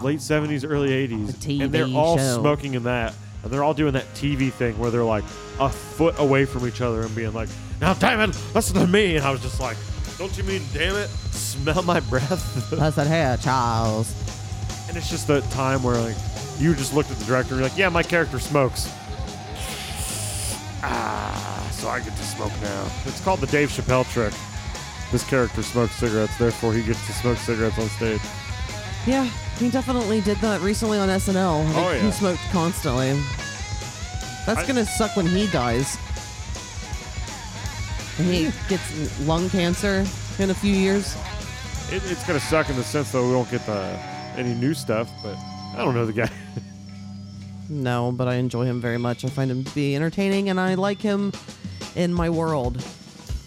late 0.02 0.18
'70s, 0.20 0.68
early 0.68 0.90
'80s, 0.90 1.40
The 1.40 1.60
and 1.62 1.72
they're 1.72 1.86
all 1.86 2.16
show. 2.18 2.40
smoking 2.40 2.74
in 2.74 2.84
that, 2.84 3.14
and 3.42 3.52
they're 3.52 3.62
all 3.64 3.74
doing 3.74 3.92
that 3.94 4.12
TV 4.14 4.50
thing 4.52 4.78
where 4.78 4.90
they're 4.90 5.04
like 5.04 5.24
a 5.60 5.68
foot 5.70 6.14
away 6.18 6.44
from 6.44 6.66
each 6.66 6.80
other 6.80 7.02
and 7.02 7.14
being 7.14 7.32
like, 7.32 7.48
"Now, 7.80 7.94
damn 7.94 8.20
it, 8.30 8.36
listen 8.54 8.76
to 8.76 8.86
me," 8.86 9.16
and 9.16 9.24
I 9.24 9.30
was 9.30 9.40
just 9.42 9.60
like, 9.60 9.76
"Don't 10.18 10.36
you 10.36 10.44
mean, 10.44 10.62
damn 10.74 10.96
it, 10.96 11.08
smell 11.08 11.82
my 11.82 12.00
breath?" 12.00 12.70
that's 12.70 12.96
that 12.96 13.06
hair 13.06 13.36
charles 13.38 14.14
And 14.88 14.96
it's 14.96 15.08
just 15.10 15.26
that 15.28 15.42
time 15.50 15.82
where 15.82 15.96
like 15.98 16.16
you 16.58 16.74
just 16.74 16.94
looked 16.94 17.10
at 17.10 17.18
the 17.18 17.24
director 17.24 17.54
and 17.54 17.60
you're 17.60 17.68
like, 17.68 17.78
yeah, 17.78 17.88
my 17.88 18.02
character 18.02 18.38
smokes. 18.38 18.92
Ah, 20.82 21.68
so 21.72 21.88
I 21.88 22.00
get 22.00 22.14
to 22.16 22.22
smoke 22.22 22.52
now. 22.62 22.86
It's 23.06 23.20
called 23.20 23.40
the 23.40 23.46
Dave 23.48 23.70
Chappelle 23.70 24.08
trick. 24.12 24.32
This 25.12 25.24
character 25.24 25.62
smokes 25.62 25.94
cigarettes, 25.96 26.36
therefore 26.38 26.72
he 26.72 26.82
gets 26.82 27.04
to 27.06 27.12
smoke 27.12 27.38
cigarettes 27.38 27.78
on 27.78 27.88
stage. 27.90 28.20
yeah 29.06 29.24
he 29.58 29.70
definitely 29.70 30.20
did 30.20 30.36
that 30.38 30.60
recently 30.60 30.98
on 30.98 31.08
snl 31.08 31.64
Like, 31.66 31.76
Oh, 31.76 31.90
yeah. 31.92 32.00
he 32.02 32.10
smoked 32.10 32.40
constantly 32.50 33.12
that's 34.44 34.60
I- 34.60 34.66
gonna 34.66 34.84
suck 34.84 35.16
when 35.16 35.26
he 35.26 35.46
dies 35.46 35.96
and 38.18 38.26
he 38.26 38.50
gets 38.68 39.20
lung 39.20 39.48
cancer 39.48 40.04
in 40.40 40.50
a 40.50 40.54
few 40.54 40.72
years 40.74 41.14
It, 41.92 42.02
it's 42.10 42.26
gonna 42.26 42.40
suck 42.40 42.68
in 42.68 42.74
the 42.76 42.82
sense 42.82 43.12
that 43.12 43.22
we 43.22 43.30
won't 43.32 43.48
get 43.50 43.64
the, 43.64 43.96
any 44.36 44.54
new 44.54 44.74
stuff, 44.74 45.08
but 45.22 45.36
I 45.76 45.84
don't 45.84 45.94
know 45.94 46.06
the 46.06 46.12
guy. 46.12 46.30
No, 47.68 48.12
but 48.12 48.28
I 48.28 48.36
enjoy 48.36 48.64
him 48.64 48.80
very 48.80 48.98
much. 48.98 49.24
I 49.24 49.28
find 49.28 49.50
him 49.50 49.64
to 49.64 49.74
be 49.74 49.94
entertaining, 49.96 50.48
and 50.48 50.58
I 50.58 50.74
like 50.74 51.00
him 51.00 51.32
in 51.94 52.14
my 52.14 52.30
world. 52.30 52.82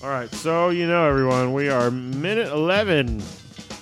All 0.03 0.09
right, 0.09 0.29
so 0.33 0.69
you 0.69 0.87
know 0.87 1.07
everyone, 1.07 1.53
we 1.53 1.69
are 1.69 1.89
minute 1.89 2.47
11 2.49 3.23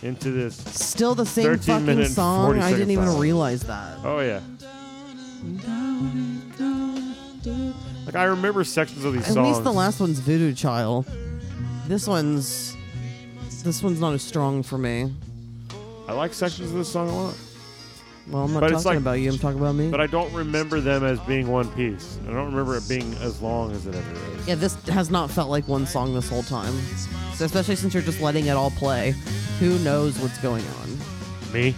into 0.03 0.31
this. 0.31 0.55
Still 0.55 1.15
the 1.15 1.25
same 1.25 1.45
13 1.45 1.59
fucking 1.59 1.85
minute 1.85 2.11
song. 2.11 2.45
40 2.47 2.59
I 2.59 2.63
didn't 2.69 2.77
second 2.79 2.91
even 2.91 3.07
song. 3.07 3.19
realize 3.19 3.61
that. 3.63 3.97
Oh 4.03 4.19
yeah. 4.19 4.41
Like 8.05 8.15
I 8.15 8.23
remember 8.25 8.63
sections 8.63 9.03
of 9.03 9.13
these 9.13 9.25
songs. 9.25 9.37
At 9.37 9.43
songs. 9.43 9.47
least 9.57 9.63
the 9.63 9.73
last 9.73 9.99
one's 9.99 10.19
Voodoo 10.19 10.53
Child. 10.53 11.07
This 11.87 12.07
one's 12.07 12.75
this 13.63 13.83
one's 13.83 13.99
not 13.99 14.13
as 14.13 14.21
strong 14.21 14.63
for 14.63 14.77
me. 14.77 15.11
I 16.07 16.13
like 16.13 16.33
sections 16.33 16.71
of 16.71 16.77
this 16.77 16.89
song 16.89 17.09
a 17.09 17.23
lot, 17.23 17.35
Well, 18.29 18.43
I'm 18.43 18.53
not 18.53 18.59
But 18.59 18.69
talking 18.71 18.83
like- 18.85 18.97
about 18.97 19.19
you. 19.21 19.31
I'm 19.31 19.37
talking 19.39 19.59
about 19.59 19.75
me. 19.75 19.89
but 19.89 20.01
I 20.01 20.07
don't 20.07 20.31
remember 20.33 20.81
them 20.81 21.03
as 21.05 21.17
being 21.21 21.47
one 21.47 21.69
piece. 21.69 22.17
I 22.27 22.33
don't 22.33 22.45
remember 22.47 22.75
it 22.75 22.87
being 22.89 23.15
as 23.21 23.41
long 23.41 23.71
as 23.71 23.87
it 23.87 23.95
ever 23.95 24.11
is. 24.37 24.47
yeah, 24.47 24.55
this 24.55 24.75
has 24.89 25.09
not 25.09 25.31
felt 25.31 25.49
like 25.49 25.67
one 25.67 25.85
song 25.87 26.13
this 26.13 26.27
whole 26.27 26.43
time. 26.43 26.73
So 27.35 27.45
especially 27.45 27.75
since 27.77 27.93
you're 27.93 28.03
just 28.03 28.19
letting 28.19 28.47
it 28.47 28.51
all 28.51 28.71
play. 28.71 29.13
Who 29.59 29.79
knows 29.79 30.19
what's 30.19 30.37
going 30.39 30.63
on? 30.81 31.53
Me. 31.53 31.73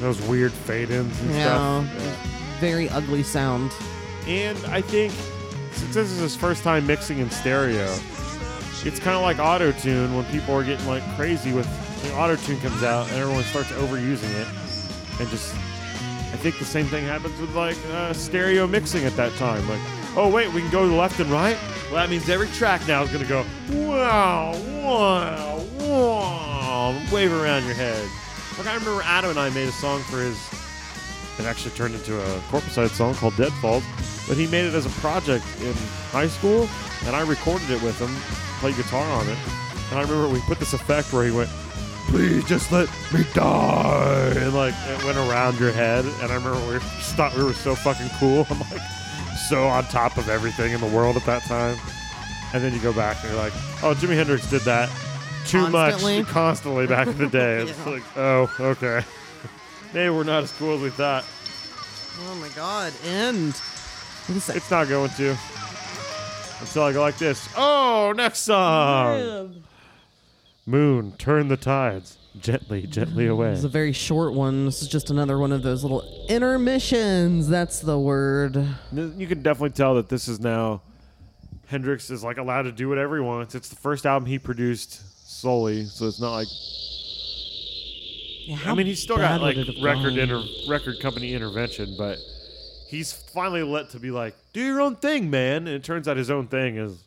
Those 0.00 0.20
weird 0.22 0.52
fade-ins 0.52 1.18
and 1.20 1.30
Yeah. 1.30 1.44
stuff. 1.44 1.86
Yeah. 2.02 2.60
Very 2.60 2.88
ugly 2.88 3.22
sound. 3.22 3.70
And 4.26 4.58
I 4.66 4.80
think 4.80 5.12
since 5.72 5.94
this 5.94 6.10
is 6.10 6.18
his 6.18 6.34
first 6.36 6.64
time 6.64 6.86
mixing 6.86 7.18
in 7.18 7.30
stereo, 7.30 7.88
it's 8.84 8.98
kind 8.98 9.16
of 9.16 9.22
like 9.22 9.38
auto 9.38 9.70
tune 9.72 10.14
when 10.16 10.24
people 10.26 10.54
are 10.54 10.64
getting 10.64 10.86
like 10.88 11.02
crazy 11.16 11.52
with 11.52 11.66
when 12.02 12.12
auto 12.14 12.34
tune 12.36 12.58
comes 12.60 12.82
out 12.82 13.08
and 13.10 13.16
everyone 13.18 13.44
starts 13.44 13.70
overusing 13.72 14.34
it 14.40 14.48
and 15.20 15.28
just. 15.28 15.54
I 15.54 16.36
think 16.36 16.58
the 16.58 16.64
same 16.64 16.86
thing 16.86 17.04
happens 17.04 17.38
with 17.38 17.54
like 17.54 17.76
uh, 17.90 18.14
stereo 18.14 18.66
mixing 18.66 19.04
at 19.04 19.14
that 19.16 19.34
time. 19.34 19.68
Like, 19.68 19.80
oh 20.16 20.30
wait, 20.32 20.50
we 20.52 20.62
can 20.62 20.70
go 20.70 20.84
left 20.84 21.20
and 21.20 21.30
right. 21.30 21.58
Well, 21.86 21.96
that 21.96 22.08
means 22.08 22.26
every 22.30 22.48
track 22.48 22.88
now 22.88 23.02
is 23.02 23.10
to 23.10 23.24
go 23.26 23.44
wow, 23.70 24.52
wow, 24.82 25.62
wow, 25.78 27.02
wave 27.12 27.32
around 27.32 27.66
your 27.66 27.74
head. 27.74 28.08
Like 28.56 28.66
I 28.66 28.74
remember 28.74 29.02
Adam 29.04 29.30
and 29.30 29.38
I 29.38 29.50
made 29.50 29.68
a 29.68 29.72
song 29.72 30.00
for 30.04 30.20
his 30.20 30.38
it 31.38 31.46
actually 31.46 31.72
turned 31.72 31.94
into 31.94 32.20
a 32.20 32.40
Corpuside 32.50 32.90
song 32.90 33.14
called 33.14 33.36
Deadfalls, 33.36 33.82
but 34.28 34.36
he 34.36 34.46
made 34.46 34.64
it 34.64 34.74
as 34.74 34.86
a 34.86 34.90
project 35.00 35.44
in 35.62 35.72
high 36.10 36.28
school, 36.28 36.68
and 37.06 37.16
I 37.16 37.22
recorded 37.22 37.70
it 37.70 37.82
with 37.82 37.98
him, 37.98 38.14
played 38.60 38.76
guitar 38.76 39.04
on 39.18 39.26
it, 39.28 39.38
and 39.90 39.98
I 39.98 40.02
remember 40.02 40.28
we 40.28 40.40
put 40.42 40.58
this 40.58 40.72
effect 40.72 41.12
where 41.12 41.24
he 41.24 41.30
went, 41.30 41.50
"Please 42.08 42.44
just 42.44 42.70
let 42.72 42.88
me 43.12 43.24
die," 43.34 44.32
and 44.36 44.54
like 44.54 44.74
it 44.88 45.04
went 45.04 45.16
around 45.18 45.58
your 45.58 45.72
head, 45.72 46.04
and 46.04 46.30
I 46.32 46.34
remember 46.34 46.58
we 46.66 46.78
just 46.78 47.14
thought 47.14 47.34
we 47.36 47.42
were 47.44 47.52
so 47.54 47.74
fucking 47.74 48.10
cool. 48.18 48.46
I'm 48.50 48.58
like 48.70 48.82
so 49.48 49.64
on 49.66 49.84
top 49.84 50.16
of 50.18 50.28
everything 50.28 50.72
in 50.72 50.80
the 50.80 50.86
world 50.86 51.16
at 51.16 51.24
that 51.26 51.42
time, 51.42 51.76
and 52.54 52.62
then 52.62 52.72
you 52.74 52.80
go 52.80 52.92
back 52.92 53.16
and 53.22 53.32
you're 53.32 53.42
like, 53.42 53.52
"Oh, 53.82 53.94
Jimi 53.94 54.14
Hendrix 54.14 54.48
did 54.50 54.62
that." 54.62 54.88
Too 55.46 55.66
Constantly? 55.66 56.18
much 56.22 56.28
constantly 56.28 56.86
back 56.86 57.08
in 57.08 57.18
the 57.18 57.26
day. 57.40 57.62
It's 57.62 57.84
like, 57.86 58.04
oh, 58.16 58.48
okay. 58.60 59.04
Maybe 59.92 60.08
we're 60.10 60.22
not 60.22 60.44
as 60.44 60.52
cool 60.52 60.76
as 60.76 60.80
we 60.82 60.90
thought. 60.90 61.24
Oh 62.20 62.34
my 62.36 62.48
god. 62.50 62.92
end. 63.04 63.54
what 64.26 64.36
is 64.36 64.46
that? 64.46 64.56
It's 64.56 64.70
not 64.70 64.88
going 64.88 65.10
to. 65.10 65.36
Until 66.60 66.84
I 66.84 66.92
go 66.92 67.00
like 67.00 67.18
this. 67.18 67.48
Oh, 67.56 68.12
next 68.16 68.40
song. 68.42 69.64
Moon, 70.64 71.12
turn 71.18 71.48
the 71.48 71.56
tides. 71.56 72.18
Gently, 72.40 72.86
gently 72.86 73.26
away. 73.26 73.50
This 73.50 73.58
is 73.58 73.64
a 73.64 73.68
very 73.68 73.92
short 73.92 74.32
one. 74.32 74.64
This 74.64 74.80
is 74.80 74.88
just 74.88 75.10
another 75.10 75.38
one 75.38 75.52
of 75.52 75.62
those 75.62 75.82
little 75.82 76.26
intermissions. 76.28 77.46
That's 77.48 77.80
the 77.80 77.98
word. 77.98 78.56
You 78.92 79.26
can 79.26 79.42
definitely 79.42 79.70
tell 79.70 79.96
that 79.96 80.08
this 80.08 80.28
is 80.28 80.40
now 80.40 80.80
Hendrix 81.66 82.08
is 82.10 82.24
like 82.24 82.38
allowed 82.38 82.62
to 82.62 82.72
do 82.72 82.88
whatever 82.88 83.16
he 83.16 83.22
wants. 83.22 83.54
It's 83.54 83.68
the 83.68 83.76
first 83.76 84.06
album 84.06 84.26
he 84.26 84.38
produced 84.38 85.28
solely, 85.28 85.84
so 85.84 86.06
it's 86.06 86.20
not 86.20 86.32
like 86.32 86.48
Yeah, 88.46 88.58
I 88.70 88.74
mean 88.74 88.86
he's 88.86 89.02
still 89.02 89.16
got 89.18 89.42
like 89.42 89.56
would 89.56 89.68
it 89.68 89.76
have 89.76 89.84
record 89.84 90.16
inter- 90.16 90.44
record 90.68 91.00
company 91.00 91.34
intervention, 91.34 91.96
but 91.98 92.18
he's 92.88 93.12
finally 93.12 93.62
let 93.62 93.90
to 93.90 93.98
be 93.98 94.10
like, 94.10 94.36
do 94.52 94.60
your 94.62 94.80
own 94.80 94.96
thing, 94.96 95.28
man. 95.28 95.66
And 95.66 95.76
it 95.76 95.84
turns 95.84 96.08
out 96.08 96.16
his 96.16 96.30
own 96.30 96.46
thing 96.46 96.76
is 96.76 97.04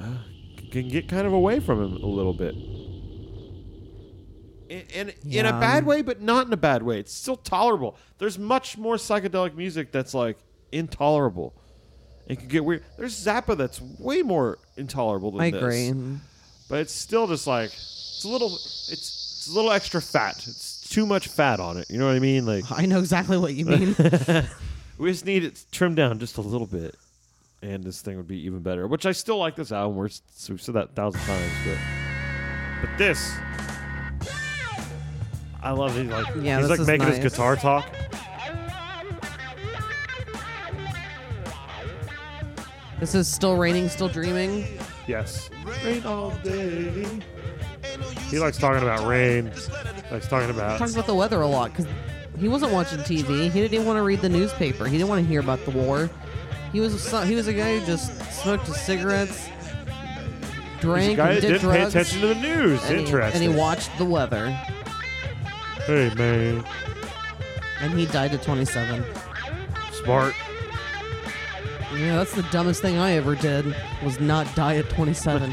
uh, 0.00 0.18
can 0.72 0.88
get 0.88 1.08
kind 1.08 1.26
of 1.26 1.32
away 1.32 1.60
from 1.60 1.82
him 1.82 2.02
a 2.02 2.06
little 2.06 2.32
bit. 2.32 2.54
In, 4.68 5.10
in, 5.10 5.12
in 5.30 5.46
a 5.46 5.52
bad 5.52 5.80
um, 5.80 5.84
way, 5.84 6.02
but 6.02 6.22
not 6.22 6.46
in 6.46 6.52
a 6.52 6.56
bad 6.56 6.82
way. 6.82 6.98
It's 6.98 7.12
still 7.12 7.36
tolerable. 7.36 7.96
There's 8.18 8.38
much 8.38 8.78
more 8.78 8.96
psychedelic 8.96 9.54
music 9.54 9.92
that's 9.92 10.14
like 10.14 10.38
intolerable. 10.72 11.54
It 12.26 12.38
can 12.38 12.48
get 12.48 12.64
weird. 12.64 12.82
There's 12.96 13.14
Zappa 13.22 13.56
that's 13.56 13.80
way 13.80 14.22
more 14.22 14.58
intolerable 14.76 15.32
than 15.32 15.42
I 15.42 15.50
this 15.50 15.62
agree. 15.62 16.18
but 16.70 16.80
it's 16.80 16.92
still 16.94 17.26
just 17.26 17.46
like 17.46 17.66
it's 17.66 18.24
a 18.24 18.28
little 18.28 18.48
it's 18.54 18.88
it's 18.90 19.48
a 19.48 19.52
little 19.52 19.72
extra 19.72 20.00
fat. 20.00 20.36
It's 20.46 20.88
too 20.88 21.04
much 21.04 21.28
fat 21.28 21.60
on 21.60 21.76
it. 21.76 21.90
You 21.90 21.98
know 21.98 22.06
what 22.06 22.16
I 22.16 22.20
mean? 22.20 22.46
Like 22.46 22.64
I 22.70 22.86
know 22.86 23.00
exactly 23.00 23.36
what 23.36 23.52
you 23.54 23.66
mean. 23.66 23.94
we 24.98 25.10
just 25.10 25.26
need 25.26 25.44
it 25.44 25.66
trimmed 25.72 25.96
down 25.96 26.18
just 26.18 26.38
a 26.38 26.42
little 26.42 26.66
bit, 26.66 26.94
and 27.62 27.82
this 27.82 28.02
thing 28.02 28.16
would 28.16 28.26
be 28.26 28.44
even 28.44 28.60
better. 28.60 28.86
Which 28.86 29.06
I 29.06 29.12
still 29.12 29.38
like 29.38 29.56
this 29.56 29.72
album. 29.72 29.96
We're, 29.96 30.08
we've 30.48 30.60
said 30.60 30.74
that 30.74 30.84
a 30.84 30.92
thousand 30.92 31.20
times, 31.22 31.52
but 31.64 31.78
but 32.80 32.98
this. 32.98 33.34
I 35.62 35.70
love 35.70 35.96
it. 35.96 36.08
Like 36.08 36.26
Yeah, 36.40 36.60
he's 36.60 36.68
like 36.68 36.80
making 36.80 37.06
his 37.06 37.20
guitar 37.20 37.54
talk. 37.54 37.86
this 42.98 43.14
is 43.14 43.28
still 43.28 43.56
raining, 43.56 43.88
still 43.88 44.08
dreaming. 44.08 44.66
Yes. 45.06 45.48
Rain 45.84 46.04
all 46.04 46.30
day. 46.42 47.06
He 48.28 48.38
likes 48.38 48.58
talking 48.58 48.82
about 48.82 49.06
rain. 49.06 49.52
Likes 50.10 50.26
talking 50.26 50.50
about 50.50 50.72
He 50.72 50.78
Talks 50.78 50.94
about 50.94 51.06
the 51.06 51.14
weather 51.14 51.40
a 51.40 51.46
lot 51.46 51.70
because 51.70 51.86
he 52.38 52.48
wasn't 52.48 52.72
watching 52.72 52.98
TV. 53.00 53.44
He 53.44 53.60
didn't 53.60 53.74
even 53.74 53.86
want 53.86 53.98
to 53.98 54.02
read 54.02 54.20
the 54.20 54.28
newspaper. 54.28 54.86
He 54.86 54.96
didn't 54.98 55.08
want 55.08 55.22
to 55.22 55.28
hear 55.28 55.40
about 55.40 55.64
the 55.64 55.70
war. 55.70 56.10
He 56.72 56.80
was 56.80 57.12
a, 57.12 57.26
he 57.26 57.34
was 57.34 57.46
a 57.48 57.52
guy 57.52 57.78
who 57.78 57.86
just 57.86 58.20
smoked 58.42 58.66
his 58.66 58.80
cigarettes, 58.80 59.46
He's 59.46 59.54
a 60.78 60.80
drank, 60.80 61.16
guy 61.18 61.28
and 61.32 61.36
that 61.36 61.40
did 61.42 61.48
didn't 61.60 61.70
pay 61.70 61.78
drugs, 61.78 61.94
attention 61.94 62.20
to 62.22 62.26
the 62.28 62.34
news. 62.36 62.82
and 62.84 62.96
he, 62.98 63.04
Interesting. 63.04 63.42
and 63.42 63.52
he 63.52 63.58
watched 63.60 63.96
the 63.98 64.04
weather. 64.04 64.48
hey 65.86 66.12
man, 66.14 66.64
And 67.80 67.92
he 67.92 68.06
died 68.06 68.32
at 68.32 68.42
27. 68.42 69.04
smart. 70.02 70.34
Yeah, 71.94 72.16
that's 72.16 72.34
the 72.34 72.42
dumbest 72.50 72.80
thing 72.80 72.96
I 72.96 73.12
ever 73.12 73.34
did 73.34 73.76
was 74.02 74.18
not 74.18 74.52
die 74.56 74.76
at 74.76 74.88
27. 74.88 75.52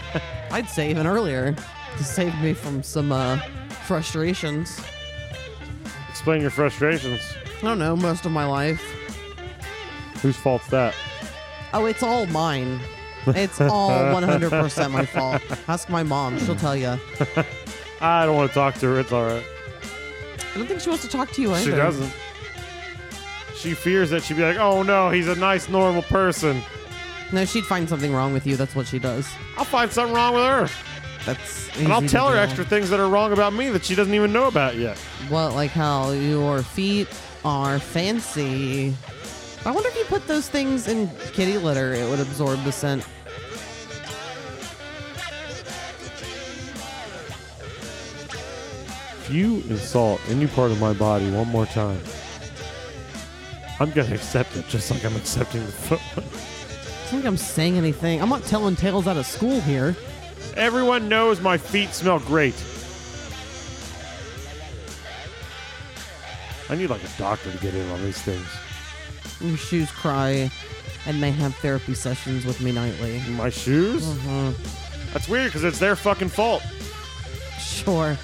I'd 0.50 0.68
say 0.68 0.90
even 0.90 1.06
earlier 1.06 1.54
to 1.96 2.04
save 2.04 2.38
me 2.42 2.52
from 2.52 2.82
some 2.82 3.10
uh, 3.12 3.38
frustrations. 3.86 4.78
Explain 6.10 6.42
your 6.42 6.50
frustrations. 6.50 7.22
I 7.58 7.62
don't 7.62 7.78
know, 7.78 7.96
most 7.96 8.26
of 8.26 8.32
my 8.32 8.44
life. 8.44 8.84
Whose 10.22 10.36
fault's 10.36 10.66
that? 10.68 10.94
Oh, 11.72 11.86
it's 11.86 12.02
all 12.02 12.26
mine. 12.26 12.80
It's 13.28 13.60
all 13.60 13.90
100% 13.90 14.90
my 14.90 15.04
fault. 15.06 15.42
Ask 15.68 15.88
my 15.88 16.02
mom, 16.02 16.38
she'll 16.40 16.56
tell 16.56 16.76
you. 16.76 16.98
I 18.00 18.24
don't 18.26 18.36
want 18.36 18.50
to 18.50 18.54
talk 18.54 18.74
to 18.76 18.86
her. 18.86 19.00
It's 19.00 19.12
all 19.12 19.24
right. 19.26 19.44
I 20.54 20.58
don't 20.58 20.66
think 20.66 20.80
she 20.80 20.88
wants 20.88 21.04
to 21.04 21.10
talk 21.10 21.30
to 21.32 21.42
you 21.42 21.52
either. 21.52 21.70
She 21.70 21.76
doesn't. 21.76 22.12
She 23.54 23.74
fears 23.74 24.10
that 24.10 24.22
she'd 24.22 24.36
be 24.38 24.42
like, 24.42 24.56
"Oh 24.56 24.82
no, 24.82 25.10
he's 25.10 25.28
a 25.28 25.34
nice, 25.36 25.68
normal 25.68 26.02
person." 26.02 26.62
No, 27.30 27.44
she'd 27.44 27.64
find 27.66 27.88
something 27.88 28.12
wrong 28.12 28.32
with 28.32 28.46
you. 28.46 28.56
That's 28.56 28.74
what 28.74 28.86
she 28.86 28.98
does. 28.98 29.28
I'll 29.58 29.64
find 29.66 29.90
something 29.92 30.14
wrong 30.14 30.34
with 30.34 30.44
her, 30.44 30.68
That's 31.26 31.68
and 31.78 31.92
I'll 31.92 31.98
easy 31.98 32.08
to 32.08 32.12
tell 32.12 32.28
her 32.28 32.34
do. 32.34 32.40
extra 32.40 32.64
things 32.64 32.88
that 32.90 32.98
are 32.98 33.08
wrong 33.08 33.32
about 33.32 33.52
me 33.52 33.68
that 33.68 33.84
she 33.84 33.94
doesn't 33.94 34.14
even 34.14 34.32
know 34.32 34.48
about 34.48 34.76
yet. 34.76 34.96
What, 35.28 35.54
like 35.54 35.70
how 35.70 36.10
your 36.12 36.62
feet 36.62 37.06
are 37.44 37.78
fancy. 37.78 38.94
I 39.62 39.70
wonder 39.72 39.90
if 39.90 39.96
you 39.96 40.04
put 40.04 40.26
those 40.26 40.48
things 40.48 40.88
in 40.88 41.08
kitty 41.32 41.58
litter, 41.58 41.92
it 41.92 42.08
would 42.08 42.18
absorb 42.18 42.64
the 42.64 42.72
scent. 42.72 43.04
If 49.18 49.28
you 49.30 49.56
insult 49.68 50.20
any 50.28 50.46
part 50.46 50.70
of 50.70 50.80
my 50.80 50.94
body 50.94 51.30
one 51.30 51.48
more 51.48 51.66
time, 51.66 52.00
I'm 53.78 53.90
gonna 53.90 54.14
accept 54.14 54.56
it, 54.56 54.66
just 54.68 54.90
like 54.90 55.04
I'm 55.04 55.14
accepting 55.14 55.64
the 55.66 55.72
foot. 55.72 56.00
I 56.16 56.20
don't 56.20 57.22
think 57.22 57.24
I'm 57.26 57.36
saying 57.36 57.76
anything. 57.76 58.22
I'm 58.22 58.30
not 58.30 58.44
telling 58.44 58.76
tales 58.76 59.06
out 59.06 59.18
of 59.18 59.26
school 59.26 59.60
here. 59.60 59.94
Everyone 60.56 61.08
knows 61.08 61.40
my 61.40 61.58
feet 61.58 61.90
smell 61.90 62.18
great. 62.20 62.54
I 66.70 66.76
need 66.76 66.88
like 66.88 67.04
a 67.04 67.18
doctor 67.18 67.52
to 67.52 67.58
get 67.58 67.74
in 67.74 67.90
on 67.90 68.02
these 68.02 68.22
things. 68.22 68.46
Your 69.40 69.56
shoes 69.56 69.90
cry, 69.90 70.50
and 71.06 71.22
they 71.22 71.30
have 71.30 71.54
therapy 71.56 71.94
sessions 71.94 72.44
with 72.44 72.60
me 72.60 72.72
nightly. 72.72 73.20
My 73.30 73.50
shoes? 73.50 74.08
Uh-huh. 74.08 74.52
That's 75.12 75.28
weird 75.28 75.46
because 75.46 75.64
it's 75.64 75.78
their 75.78 75.96
fucking 75.96 76.28
fault. 76.28 76.62
Sure. 77.58 78.16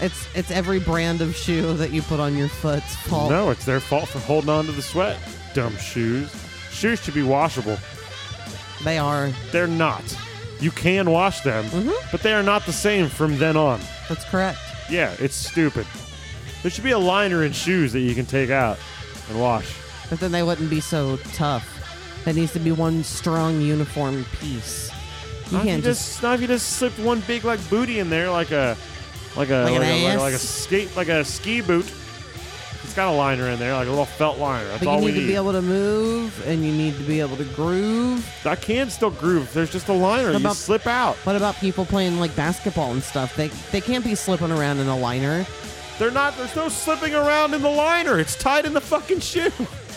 It's 0.00 0.26
it's 0.34 0.50
every 0.50 0.80
brand 0.80 1.20
of 1.20 1.36
shoe 1.36 1.74
that 1.74 1.90
you 1.90 2.00
put 2.02 2.20
on 2.20 2.36
your 2.36 2.48
foot's 2.48 2.94
fault. 2.96 3.30
No, 3.30 3.50
it's 3.50 3.64
their 3.64 3.80
fault 3.80 4.08
for 4.08 4.18
holding 4.20 4.50
on 4.50 4.64
to 4.66 4.72
the 4.72 4.82
sweat. 4.82 5.18
Dumb 5.52 5.76
shoes. 5.76 6.34
Shoes 6.70 7.00
should 7.02 7.14
be 7.14 7.22
washable. 7.22 7.76
They 8.84 8.96
are. 8.96 9.30
They're 9.52 9.66
not. 9.66 10.02
You 10.60 10.70
can 10.70 11.10
wash 11.10 11.40
them, 11.40 11.66
but 12.12 12.22
they 12.22 12.32
are 12.32 12.42
not 12.42 12.64
the 12.66 12.72
same 12.72 13.08
from 13.08 13.38
then 13.38 13.56
on. 13.56 13.80
That's 14.08 14.24
correct. 14.24 14.58
Yeah, 14.88 15.14
it's 15.18 15.34
stupid. 15.34 15.86
There 16.62 16.70
should 16.70 16.84
be 16.84 16.90
a 16.90 16.98
liner 16.98 17.44
in 17.44 17.52
shoes 17.52 17.92
that 17.92 18.00
you 18.00 18.14
can 18.14 18.26
take 18.26 18.50
out 18.50 18.78
and 19.28 19.40
wash. 19.40 19.74
But 20.10 20.20
then 20.20 20.32
they 20.32 20.42
wouldn't 20.42 20.68
be 20.68 20.80
so 20.80 21.16
tough. 21.34 21.66
It 22.26 22.34
needs 22.34 22.52
to 22.52 22.58
be 22.58 22.72
one 22.72 23.02
strong 23.04 23.60
uniform 23.60 24.26
piece. 24.40 24.90
You 25.46 25.52
Not 25.52 25.60
if 25.60 25.66
can't 25.66 25.76
you 25.78 25.82
just, 25.90 26.08
just 26.10 26.22
not 26.22 26.34
if 26.34 26.40
you 26.42 26.46
just 26.48 26.76
slipped 26.76 26.98
one 26.98 27.20
big 27.20 27.44
like 27.44 27.66
booty 27.70 27.98
in 28.00 28.10
there 28.10 28.30
like 28.30 28.50
a 28.50 28.76
like 29.36 29.48
a 29.50 29.64
Like 29.64 29.78
like, 29.78 29.82
a, 29.82 30.06
like, 30.08 30.18
like 30.18 30.34
a 30.34 30.38
skate 30.38 30.94
like 30.96 31.08
a 31.08 31.24
ski 31.24 31.60
boot. 31.60 31.90
It's 32.82 32.96
got 32.96 33.12
a 33.12 33.16
liner 33.16 33.48
in 33.48 33.58
there, 33.60 33.72
like 33.74 33.86
a 33.86 33.90
little 33.90 34.04
felt 34.04 34.38
liner. 34.38 34.66
That's 34.68 34.84
all 34.84 34.98
you 34.98 35.04
we 35.04 35.12
need 35.12 35.14
You 35.14 35.20
need 35.20 35.26
to 35.26 35.32
be 35.32 35.36
able 35.36 35.52
to 35.52 35.62
move 35.62 36.48
and 36.48 36.64
you 36.64 36.72
need 36.72 36.96
to 36.96 37.04
be 37.04 37.20
able 37.20 37.36
to 37.36 37.44
groove. 37.44 38.28
I 38.44 38.56
can 38.56 38.90
still 38.90 39.10
groove. 39.12 39.52
There's 39.52 39.70
just 39.70 39.86
a 39.88 39.92
liner. 39.92 40.30
You 40.30 40.38
about- 40.38 40.56
slip 40.56 40.86
out. 40.88 41.14
What 41.18 41.36
about 41.36 41.54
people 41.56 41.84
playing 41.86 42.18
like 42.18 42.34
basketball 42.34 42.90
and 42.92 43.02
stuff? 43.02 43.36
They 43.36 43.48
they 43.70 43.80
can't 43.80 44.04
be 44.04 44.16
slipping 44.16 44.50
around 44.50 44.78
in 44.78 44.88
a 44.88 44.96
liner. 44.98 45.46
They're 46.00 46.10
not. 46.10 46.36
There's 46.36 46.56
no 46.56 46.68
slipping 46.68 47.14
around 47.14 47.54
in 47.54 47.62
the 47.62 47.68
liner. 47.70 48.18
It's 48.18 48.34
tied 48.34 48.64
in 48.66 48.72
the 48.72 48.80
fucking 48.80 49.20
shoe. 49.20 49.52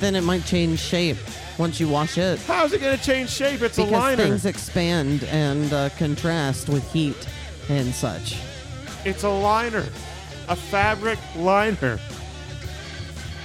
then 0.00 0.16
it 0.16 0.22
might 0.22 0.44
change 0.44 0.80
shape 0.80 1.16
once 1.58 1.78
you 1.78 1.88
wash 1.88 2.18
it. 2.18 2.38
How's 2.40 2.72
it 2.72 2.80
gonna 2.80 2.96
change 2.96 3.30
shape? 3.30 3.62
It's 3.62 3.78
a 3.78 3.82
because 3.84 3.92
liner. 3.92 4.22
things 4.24 4.46
expand 4.46 5.24
and 5.24 5.72
uh, 5.72 5.88
contrast 5.90 6.68
with 6.68 6.90
heat 6.92 7.28
and 7.68 7.94
such. 7.94 8.38
It's 9.04 9.22
a 9.24 9.28
liner, 9.28 9.84
a 10.48 10.56
fabric 10.56 11.18
liner. 11.36 11.98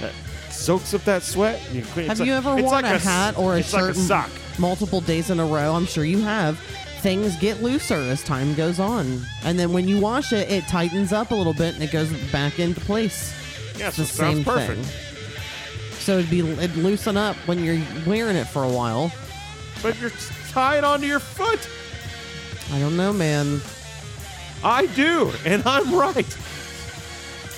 That 0.00 0.12
soaks 0.50 0.94
up 0.94 1.04
that 1.04 1.22
sweat. 1.22 1.60
You 1.72 1.82
clean, 1.82 2.08
Have 2.08 2.18
it's 2.20 2.26
you 2.26 2.34
like- 2.34 2.44
ever 2.46 2.62
worn 2.62 2.82
like 2.82 2.84
a 2.84 2.98
hat 2.98 3.38
or 3.38 3.54
a 3.54 3.58
it's 3.58 3.70
shirt 3.70 3.82
like 3.82 3.90
a 3.96 3.98
sock? 3.98 4.30
multiple 4.58 5.00
days 5.00 5.30
in 5.30 5.40
a 5.40 5.46
row? 5.46 5.74
I'm 5.74 5.86
sure 5.86 6.04
you 6.04 6.20
have. 6.20 6.58
Things 7.02 7.36
get 7.36 7.62
looser 7.62 7.94
as 7.94 8.22
time 8.24 8.54
goes 8.54 8.80
on, 8.80 9.20
and 9.44 9.58
then 9.58 9.72
when 9.72 9.86
you 9.86 10.00
wash 10.00 10.32
it, 10.32 10.50
it 10.50 10.66
tightens 10.66 11.12
up 11.12 11.30
a 11.30 11.34
little 11.34 11.52
bit 11.52 11.74
and 11.74 11.82
it 11.84 11.92
goes 11.92 12.10
back 12.32 12.58
into 12.58 12.80
place. 12.80 13.32
Yeah, 13.78 13.88
It's 13.88 13.96
so 13.96 14.02
the 14.02 14.08
sounds 14.08 14.34
same 14.36 14.44
perfect. 14.44 14.80
thing. 14.82 15.05
So 16.06 16.18
it'd 16.18 16.30
be 16.30 16.38
it'd 16.38 16.76
loosen 16.76 17.16
up 17.16 17.34
when 17.48 17.64
you're 17.64 17.82
wearing 18.06 18.36
it 18.36 18.44
for 18.44 18.62
a 18.62 18.68
while. 18.68 19.10
But 19.82 20.00
you're 20.00 20.12
tied 20.50 20.84
onto 20.84 21.04
your 21.04 21.18
foot. 21.18 21.68
I 22.72 22.78
don't 22.78 22.96
know, 22.96 23.12
man. 23.12 23.60
I 24.62 24.86
do, 24.86 25.32
and 25.44 25.66
I'm 25.66 25.92
right. 25.92 26.38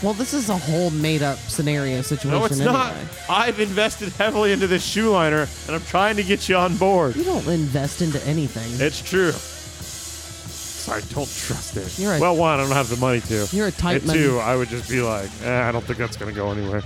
Well, 0.03 0.15
this 0.15 0.33
is 0.33 0.49
a 0.49 0.57
whole 0.57 0.89
made 0.89 1.23
up 1.23 1.37
scenario 1.37 2.01
situation. 2.01 2.39
No, 2.39 2.47
it's 2.47 2.59
anyway. 2.59 2.73
not. 2.73 2.95
I've 3.29 3.61
invested 3.61 4.09
heavily 4.15 4.53
into 4.53 4.67
this 4.67 4.83
shoe 4.83 5.11
liner, 5.11 5.47
and 5.67 5.77
I'm 5.77 5.83
trying 5.83 6.17
to 6.17 6.23
get 6.23 6.49
you 6.49 6.57
on 6.57 6.75
board. 6.79 7.17
You 7.17 7.25
don't 7.25 7.47
invest 7.49 8.01
into 8.01 8.27
anything. 8.27 8.81
It's 8.81 9.03
true. 9.03 9.33
Sorry, 9.33 11.03
don't 11.11 11.29
trust 11.29 11.77
it. 11.77 11.99
You're 11.99 12.15
a- 12.15 12.19
well, 12.19 12.35
one, 12.35 12.59
I 12.59 12.63
don't 12.63 12.73
have 12.73 12.89
the 12.89 12.97
money 12.97 13.21
to. 13.21 13.47
You're 13.53 13.67
a 13.67 13.73
tight 13.73 14.05
And 14.05 14.11
two, 14.11 14.39
I 14.39 14.57
would 14.57 14.71
just 14.71 14.89
be 14.89 15.03
like, 15.03 15.29
eh, 15.45 15.69
I 15.69 15.71
don't 15.71 15.85
think 15.85 15.99
that's 15.99 16.17
gonna 16.17 16.33
go 16.33 16.51
anywhere. 16.51 16.83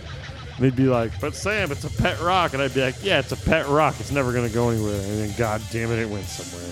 They'd 0.62 0.76
be 0.76 0.84
like, 0.86 1.10
but 1.20 1.34
Sam, 1.34 1.72
it's 1.72 1.82
a 1.82 1.90
pet 1.90 2.20
rock, 2.20 2.52
and 2.52 2.62
I'd 2.62 2.72
be 2.72 2.82
like, 2.82 2.94
yeah, 3.02 3.18
it's 3.18 3.32
a 3.32 3.36
pet 3.36 3.66
rock. 3.66 3.96
It's 3.98 4.12
never 4.12 4.32
gonna 4.32 4.48
go 4.48 4.68
anywhere. 4.70 4.94
And 4.94 5.18
then, 5.18 5.34
God 5.36 5.60
damn 5.72 5.90
it, 5.90 5.98
it 5.98 6.08
went 6.08 6.24
somewhere. 6.26 6.70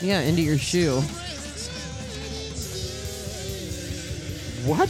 Yeah, 0.00 0.20
into 0.20 0.40
your 0.42 0.56
shoe. 0.56 1.00
What? 4.66 4.88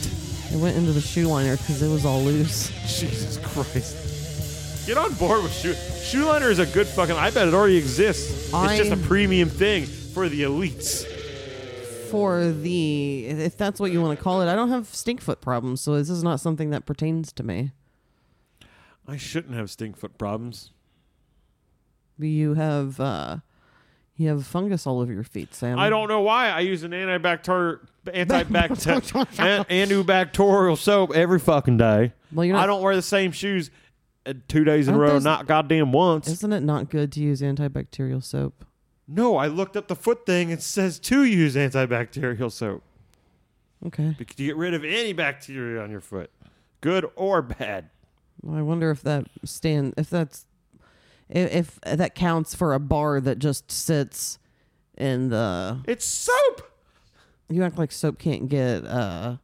It 0.53 0.57
went 0.59 0.77
into 0.77 0.93
the 0.93 1.01
shoe 1.01 1.27
liner 1.27 1.57
because 1.57 1.83
it 1.83 1.89
was 1.89 2.05
all 2.05 2.21
loose. 2.23 2.69
Jesus 3.01 3.39
Christ. 3.39 4.87
Get 4.87 4.99
on 4.99 5.15
board 5.15 5.43
with 5.43 5.53
shoe. 5.53 5.75
Shoe 6.05 6.27
liner 6.27 6.51
is 6.51 6.59
a 6.59 6.67
good 6.67 6.87
fucking. 6.87 7.17
I 7.17 7.31
bet 7.31 7.49
it 7.49 7.55
already 7.55 7.77
exists. 7.79 8.53
I- 8.53 8.75
It's 8.77 8.89
just 8.89 8.93
a 9.03 9.07
premium 9.09 9.49
thing 9.49 9.87
for 9.87 10.29
the 10.29 10.43
elites. 10.43 11.07
For 12.11 12.53
the, 12.53 13.25
if 13.27 13.57
that's 13.57 13.81
what 13.81 13.91
you 13.91 14.01
want 14.01 14.17
to 14.17 14.23
call 14.23 14.43
it, 14.43 14.49
I 14.53 14.55
don't 14.55 14.69
have 14.69 14.87
stink 14.95 15.21
foot 15.21 15.41
problems, 15.41 15.81
so 15.81 15.97
this 15.97 16.09
is 16.11 16.23
not 16.23 16.39
something 16.39 16.71
that 16.71 16.85
pertains 16.87 17.33
to 17.33 17.43
me. 17.43 17.73
I 19.07 19.17
shouldn't 19.17 19.55
have 19.55 19.71
stink 19.71 19.97
foot 19.97 20.17
problems. 20.19 20.71
You 22.19 22.55
have, 22.55 23.01
uh, 23.01 23.39
you 24.17 24.29
have 24.29 24.47
fungus 24.47 24.87
all 24.87 25.01
over 25.01 25.13
your 25.13 25.25
feet, 25.25 25.55
Sam. 25.55 25.79
I 25.79 25.91
don't 25.91 26.09
know 26.09 26.21
why. 26.21 26.49
I 26.49 26.61
use 26.61 26.83
an 26.85 26.93
antibacterial 26.93 27.81
antibacterial 28.07 29.67
antibacterial 29.67 30.79
soap 30.79 31.13
every 31.15 31.39
fucking 31.39 31.77
day. 31.79 32.13
Well, 32.33 32.45
you're 32.45 32.55
not- 32.57 32.63
I 32.65 32.67
don't 32.67 32.83
wear 32.83 32.95
the 32.95 33.03
same 33.03 33.33
shoes 33.33 33.71
uh, 34.27 34.35
two 34.49 34.65
days 34.65 34.89
in 34.89 34.95
a 34.95 34.97
Aren't 34.99 35.09
row, 35.09 35.15
those- 35.15 35.25
not 35.25 35.47
goddamn 35.47 35.93
once. 35.93 36.29
Isn't 36.29 36.53
it 36.53 36.63
not 36.63 36.89
good 36.91 37.13
to 37.13 37.21
use 37.21 37.41
antibacterial 37.41 38.23
soap? 38.23 38.65
no, 39.07 39.37
I 39.37 39.49
looked 39.49 39.77
up 39.77 39.89
the 39.89 39.97
foot 39.97 40.25
thing. 40.25 40.49
It 40.49 40.63
says 40.63 40.99
to 41.01 41.25
use 41.25 41.57
antibacterial 41.57 42.51
soap 42.51 42.83
Okay. 43.85 44.15
because 44.17 44.39
you 44.39 44.47
get 44.47 44.57
rid 44.57 44.73
of 44.73 44.83
any 44.83 45.13
bacteria 45.13 45.83
on 45.83 45.91
your 45.91 46.01
foot, 46.01 46.31
good 46.81 47.11
or 47.15 47.43
bad. 47.43 47.91
I 48.53 48.63
wonder 48.63 48.91
if 48.91 49.03
that 49.03 49.27
stand, 49.45 49.95
if 49.97 50.11
that's, 50.11 50.47
if, 51.29 51.79
if 51.85 51.99
that 51.99 52.15
counts 52.15 52.55
for 52.55 52.75
a 52.75 52.81
bar 52.81 53.21
that 53.21 53.39
just 53.39 53.71
sits 53.71 54.39
in 54.97 55.29
the. 55.29 55.81
It's 55.87 56.05
soap. 56.05 56.71
You 57.49 57.63
act 57.63 57.79
like 57.79 57.93
soap 57.93 58.19
can't 58.19 58.49
get 58.49 58.85
uh, 58.85 59.37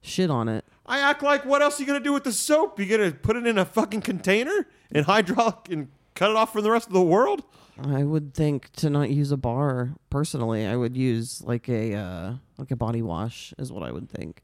shit 0.00 0.30
on 0.30 0.48
it. 0.48 0.64
I 0.86 1.00
act 1.00 1.22
like 1.22 1.44
what 1.44 1.60
else 1.62 1.78
are 1.78 1.82
you 1.82 1.86
gonna 1.86 2.00
do 2.00 2.12
with 2.12 2.24
the 2.24 2.32
soap? 2.32 2.80
You 2.80 2.86
gonna 2.86 3.12
put 3.12 3.36
it 3.36 3.46
in 3.46 3.58
a 3.58 3.64
fucking 3.64 4.00
container 4.00 4.66
and 4.90 5.04
hydraulic 5.04 5.68
and 5.70 5.88
cut 6.14 6.30
it 6.30 6.36
off 6.36 6.52
from 6.52 6.62
the 6.62 6.70
rest 6.70 6.86
of 6.86 6.94
the 6.94 7.02
world? 7.02 7.44
I 7.80 8.02
would 8.02 8.34
think 8.34 8.72
to 8.72 8.90
not 8.90 9.10
use 9.10 9.30
a 9.30 9.36
bar 9.36 9.94
personally. 10.10 10.66
I 10.66 10.76
would 10.76 10.96
use 10.96 11.42
like 11.42 11.68
a 11.68 11.94
uh, 11.94 12.34
like 12.56 12.70
a 12.70 12.76
body 12.76 13.02
wash 13.02 13.54
is 13.58 13.70
what 13.70 13.82
I 13.82 13.92
would 13.92 14.10
think 14.10 14.42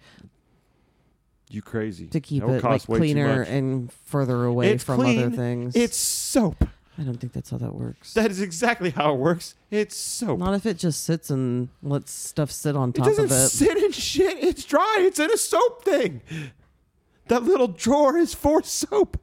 You 1.50 1.62
crazy? 1.62 2.06
to 2.08 2.20
keep 2.20 2.40
That 2.40 2.46
would 2.48 2.52
it 2.56 2.62
like 2.62 2.72
cost 2.72 2.88
way 2.88 2.98
too 2.98 3.02
cleaner 3.02 3.38
much. 3.40 3.48
and 3.48 3.92
further 4.06 4.44
away 4.44 4.72
It's 4.72 4.84
from 4.84 5.00
other 5.00 5.30
things. 5.30 5.76
It's 5.76 5.96
soap. 5.96 6.66
I 6.98 7.02
don't 7.02 7.16
think 7.16 7.32
that's 7.32 7.50
how 7.50 7.58
that 7.58 7.74
works. 7.74 8.14
That 8.14 8.30
is 8.30 8.40
exactly 8.40 8.90
how 8.90 9.14
it 9.14 9.18
works. 9.18 9.54
It's 9.70 9.96
soap. 9.96 10.38
not 10.38 10.54
if 10.54 10.64
it 10.64 10.78
just 10.78 11.04
sits 11.04 11.28
and 11.30 11.68
lets 11.82 12.12
stuff 12.12 12.50
sit 12.52 12.76
on 12.76 12.92
top 12.92 13.06
of 13.06 13.12
it 13.12 13.16
top 13.16 13.26
doesn't 13.28 13.36
of 13.38 13.44
it. 13.46 13.50
sit 13.50 13.76
in 13.82 13.92
shit. 13.92 14.38
It's 14.42 14.64
dry. 14.64 14.98
It's 15.00 15.18
in 15.18 15.30
a 15.30 15.36
soap 15.36 15.84
thing. 15.84 16.22
That 17.28 17.42
little 17.42 17.68
drawer 17.68 18.16
is 18.16 18.32
for 18.34 18.62
soap. 18.62 19.18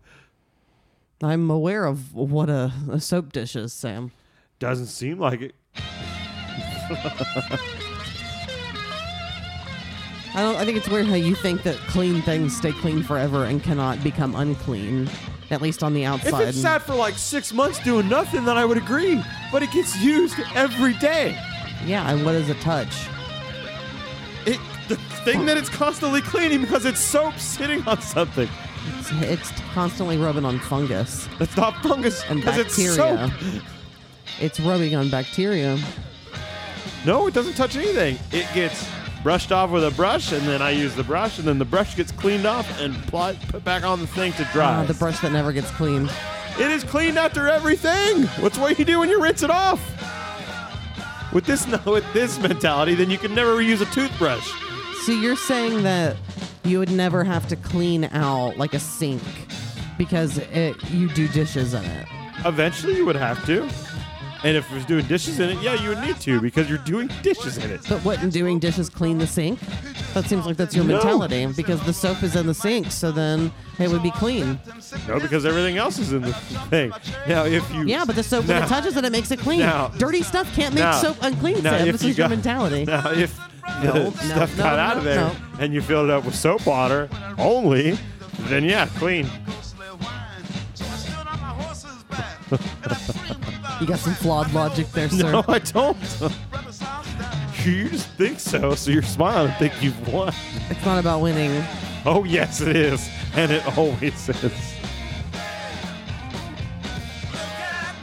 I'm 1.23 1.49
aware 1.49 1.85
of 1.85 2.13
what 2.13 2.49
a, 2.49 2.73
a 2.89 2.99
soap 2.99 3.31
dish 3.31 3.55
is, 3.55 3.73
Sam. 3.73 4.11
Doesn't 4.59 4.87
seem 4.87 5.19
like 5.19 5.41
it. 5.41 5.55
I 10.33 10.41
don't. 10.41 10.55
I 10.55 10.65
think 10.65 10.77
it's 10.77 10.87
weird 10.87 11.07
how 11.07 11.15
you 11.15 11.35
think 11.35 11.63
that 11.63 11.75
clean 11.89 12.21
things 12.21 12.55
stay 12.55 12.71
clean 12.71 13.03
forever 13.03 13.45
and 13.45 13.61
cannot 13.61 14.01
become 14.03 14.33
unclean, 14.35 15.09
at 15.49 15.61
least 15.61 15.83
on 15.83 15.93
the 15.93 16.05
outside. 16.05 16.27
If 16.27 16.33
outside. 16.33 16.47
it 16.49 16.53
sat 16.53 16.81
for 16.83 16.95
like 16.95 17.15
six 17.15 17.51
months 17.53 17.79
doing 17.83 18.07
nothing, 18.07 18.45
then 18.45 18.57
I 18.57 18.63
would 18.63 18.77
agree. 18.77 19.21
But 19.51 19.61
it 19.61 19.71
gets 19.71 19.97
used 20.01 20.39
every 20.55 20.93
day. 20.95 21.37
yeah, 21.85 22.09
and 22.09 22.23
what 22.25 22.35
is 22.35 22.49
a 22.49 22.53
touch? 22.55 23.07
It, 24.45 24.59
the 24.87 24.95
thing 25.25 25.45
that 25.45 25.57
it's 25.57 25.69
constantly 25.69 26.21
cleaning 26.21 26.61
because 26.61 26.85
it's 26.85 26.99
soap 26.99 27.37
sitting 27.37 27.85
on 27.87 28.01
something. 28.01 28.49
It's, 28.97 29.11
it's 29.11 29.51
constantly 29.73 30.17
rubbing 30.17 30.43
on 30.43 30.57
fungus 30.57 31.29
That's 31.37 31.55
not 31.55 31.75
fungus 31.83 32.23
and 32.29 32.39
because 32.39 32.57
it's 32.57 32.75
bacteria. 32.75 33.29
soap. 33.29 33.63
It's 34.39 34.59
rubbing 34.59 34.95
on 34.95 35.09
bacteria. 35.09 35.77
No, 37.05 37.27
it 37.27 37.33
doesn't 37.33 37.53
touch 37.53 37.75
anything. 37.75 38.17
It 38.31 38.51
gets 38.55 38.87
brushed 39.23 39.51
off 39.51 39.69
with 39.69 39.83
a 39.83 39.91
brush, 39.91 40.31
and 40.31 40.41
then 40.47 40.61
I 40.61 40.71
use 40.71 40.95
the 40.95 41.03
brush, 41.03 41.37
and 41.39 41.47
then 41.47 41.59
the 41.59 41.65
brush 41.65 41.95
gets 41.95 42.11
cleaned 42.11 42.45
off 42.45 42.79
and 42.79 42.95
pl- 43.07 43.35
put 43.49 43.63
back 43.63 43.83
on 43.83 43.99
the 43.99 44.07
thing 44.07 44.33
to 44.33 44.43
dry. 44.51 44.81
Ah, 44.81 44.83
the 44.85 44.93
brush 44.95 45.19
that 45.19 45.31
never 45.31 45.51
gets 45.51 45.69
cleaned. 45.71 46.11
it 46.59 46.71
is 46.71 46.83
cleaned 46.83 47.17
after 47.17 47.47
everything. 47.47 48.23
What's 48.41 48.57
what 48.57 48.77
you 48.79 48.85
do 48.85 48.99
when 48.99 49.09
you 49.09 49.21
rinse 49.21 49.43
it 49.43 49.51
off? 49.51 49.79
With 51.33 51.45
this 51.45 51.65
with 51.85 52.11
this 52.13 52.39
mentality, 52.39 52.95
then 52.95 53.09
you 53.09 53.17
can 53.17 53.33
never 53.35 53.55
reuse 53.55 53.81
a 53.81 53.93
toothbrush. 53.93 54.51
So 55.05 55.11
you're 55.11 55.35
saying 55.35 55.83
that 55.83 56.15
you 56.63 56.77
would 56.79 56.91
never 56.91 57.23
have 57.23 57.47
to 57.49 57.55
clean 57.55 58.05
out 58.05 58.57
like 58.57 58.73
a 58.73 58.79
sink 58.79 59.21
because 59.97 60.37
it, 60.37 60.75
you 60.91 61.09
do 61.09 61.27
dishes 61.27 61.73
in 61.73 61.83
it. 61.83 62.07
Eventually, 62.45 62.95
you 62.97 63.05
would 63.05 63.15
have 63.15 63.43
to. 63.45 63.67
And 64.43 64.57
if 64.57 64.69
it 64.71 64.73
was 64.73 64.85
doing 64.85 65.05
dishes 65.05 65.39
in 65.39 65.49
it, 65.51 65.61
yeah, 65.61 65.75
you 65.75 65.89
would 65.89 65.99
need 65.99 66.19
to 66.21 66.41
because 66.41 66.67
you're 66.67 66.79
doing 66.79 67.09
dishes 67.21 67.57
in 67.57 67.69
it. 67.69 67.81
But 67.87 68.03
wouldn't 68.03 68.33
doing 68.33 68.57
dishes 68.57 68.89
clean 68.89 69.19
the 69.19 69.27
sink? 69.27 69.59
That 70.15 70.25
seems 70.25 70.45
like 70.47 70.57
that's 70.57 70.75
your 70.75 70.83
No. 70.83 70.95
mentality 70.95 71.45
because 71.55 71.79
the 71.85 71.93
soap 71.93 72.23
is 72.23 72.35
in 72.35 72.47
the 72.47 72.53
sink, 72.55 72.91
so 72.91 73.11
then 73.11 73.51
it 73.77 73.89
would 73.89 74.01
be 74.01 74.09
clean. 74.11 74.59
No, 75.07 75.19
because 75.19 75.45
everything 75.45 75.77
else 75.77 75.99
is 75.99 76.11
in 76.11 76.23
the 76.23 76.33
thing. 76.33 76.91
Now, 77.27 77.45
if 77.45 77.71
you 77.71 77.83
Yeah, 77.85 78.03
but 78.03 78.15
the 78.15 78.23
soap 78.23 78.45
when 78.47 78.57
Now- 78.59 78.65
it 78.65 78.69
touches 78.69 78.97
it, 78.97 79.05
it 79.05 79.11
makes 79.11 79.29
it 79.29 79.39
clean. 79.39 79.59
now- 79.59 79.89
Dirty 79.97 80.23
stuff 80.23 80.51
can't 80.55 80.73
make 80.73 80.83
now- 80.83 80.99
soap 80.99 81.17
unclean, 81.21 81.61
now, 81.63 81.77
Sam. 81.77 81.87
if 81.87 81.91
This 81.93 82.03
you 82.03 82.09
is 82.09 82.17
your 82.17 82.25
got- 82.27 82.35
mentality. 82.35 82.85
Now, 82.91 83.11
if 83.11 83.37
the 83.83 83.93
no, 83.93 84.11
stuff 84.11 84.57
no, 84.57 84.63
got 84.63 84.75
no, 84.75 84.81
out 84.81 84.97
of 84.97 85.03
there 85.03 85.15
no. 85.21 85.35
and 85.59 85.71
you 85.71 85.81
filled 85.81 86.05
it 86.09 86.11
up 86.11 86.25
with 86.25 86.33
soap 86.35 86.65
water 86.65 87.07
only, 87.37 87.97
then 88.49 88.63
yeah, 88.65 88.87
clean. 88.97 89.29
You 93.81 93.87
got 93.87 93.97
some 93.97 94.13
flawed 94.13 94.53
logic 94.53 94.91
there, 94.91 95.09
sir. 95.17 95.31
No, 95.31 95.43
I 95.47 95.57
don't. 95.57 95.97
you 97.65 97.89
just 97.89 98.07
think 98.09 98.39
so, 98.39 98.75
so 98.75 98.91
you're 98.91 99.01
smiling 99.01 99.49
and 99.49 99.57
think 99.57 99.73
you've 99.81 100.07
won. 100.07 100.31
It's 100.69 100.85
not 100.85 100.99
about 100.99 101.21
winning. 101.21 101.63
Oh 102.05 102.23
yes, 102.23 102.61
it 102.61 102.75
is, 102.75 103.09
and 103.33 103.51
it 103.51 103.65
always 103.75 104.29
is. 104.29 104.35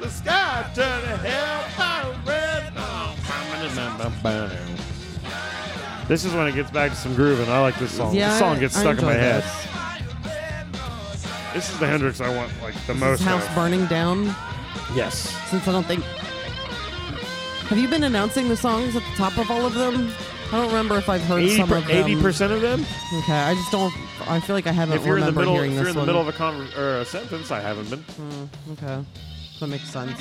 The 0.00 0.08
sky 0.10 0.68
turned 0.74 1.04
to 1.04 1.16
hell 1.28 2.14
red. 2.26 2.72
This 6.08 6.24
is 6.24 6.32
when 6.34 6.48
it 6.48 6.56
gets 6.56 6.72
back 6.72 6.90
to 6.90 6.96
some 6.96 7.14
groove, 7.14 7.38
and 7.38 7.48
I 7.52 7.60
like 7.60 7.78
this 7.78 7.92
song. 7.92 8.16
Yeah, 8.16 8.30
this 8.30 8.38
song 8.40 8.58
gets 8.58 8.76
I 8.76 8.80
stuck 8.80 8.98
in 8.98 9.04
my 9.04 9.12
enjoy 9.12 9.22
head. 9.22 9.42
this. 9.44 9.68
This 11.54 11.70
is 11.72 11.78
the 11.78 11.86
Hendrix 11.86 12.20
I 12.20 12.34
want 12.34 12.50
like 12.62 12.74
the 12.86 12.94
Is 12.94 12.98
most. 13.00 13.22
house 13.22 13.46
of. 13.46 13.54
burning 13.54 13.86
down 13.86 14.34
Yes. 14.98 15.14
since 15.48 15.66
I 15.68 15.72
don't 15.72 15.86
think. 15.86 16.02
Have 17.70 17.78
you 17.78 17.86
been 17.86 18.02
announcing 18.02 18.48
the 18.48 18.56
songs 18.56 18.96
at 18.96 19.02
the 19.02 19.14
top 19.16 19.38
of 19.38 19.48
all 19.50 19.64
of 19.64 19.74
them? 19.74 20.10
I 20.48 20.52
don't 20.52 20.66
remember 20.68 20.96
if 20.98 21.08
I've 21.08 21.22
heard 21.22 21.48
some 21.50 21.70
of 21.70 21.86
them. 21.86 21.96
Eighty 21.96 22.20
percent 22.20 22.52
of 22.52 22.60
them. 22.62 22.80
Okay, 23.20 23.32
I 23.32 23.54
just 23.54 23.70
don't. 23.70 23.92
I 24.28 24.40
feel 24.40 24.56
like 24.56 24.66
I 24.66 24.72
haven't 24.72 24.96
If 24.98 25.06
you're 25.06 25.18
in 25.18 25.24
the 25.26 25.30
middle, 25.32 25.56
if 25.60 25.70
you're 25.72 25.86
in 25.88 25.94
the 25.94 26.00
one. 26.00 26.06
middle 26.06 26.20
of 26.20 26.26
a 26.28 26.32
conver- 26.32 26.76
or 26.76 26.98
a 27.00 27.04
sentence, 27.04 27.50
I 27.52 27.60
haven't 27.60 27.90
been. 27.90 28.00
Hmm, 28.00 28.72
okay, 28.72 29.04
that 29.60 29.66
makes 29.68 29.88
sense. 29.88 30.18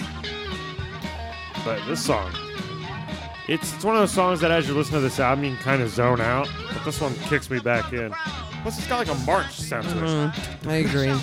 But 1.65 1.79
this 1.87 2.05
song, 2.05 2.31
it's 3.47 3.73
it's 3.73 3.83
one 3.85 3.95
of 3.95 4.01
those 4.01 4.11
songs 4.11 4.39
that 4.41 4.51
as 4.51 4.67
you 4.67 4.73
listen 4.75 4.93
to 4.93 4.99
this 4.99 5.19
album, 5.19 5.45
you 5.45 5.55
can 5.55 5.63
kind 5.63 5.81
of 5.81 5.89
zone 5.89 6.21
out. 6.21 6.49
But 6.73 6.83
this 6.85 6.99
one 7.01 7.13
kicks 7.29 7.49
me 7.49 7.59
back 7.59 7.93
in. 7.93 8.13
Plus, 8.63 8.77
it's 8.79 8.87
got 8.87 9.07
like 9.07 9.15
a 9.17 9.19
march 9.25 9.51
sound 9.59 9.87
to 9.89 9.97
it. 9.97 10.01
Mm, 10.03 10.67
I 10.67 10.75
agree. 10.77 11.13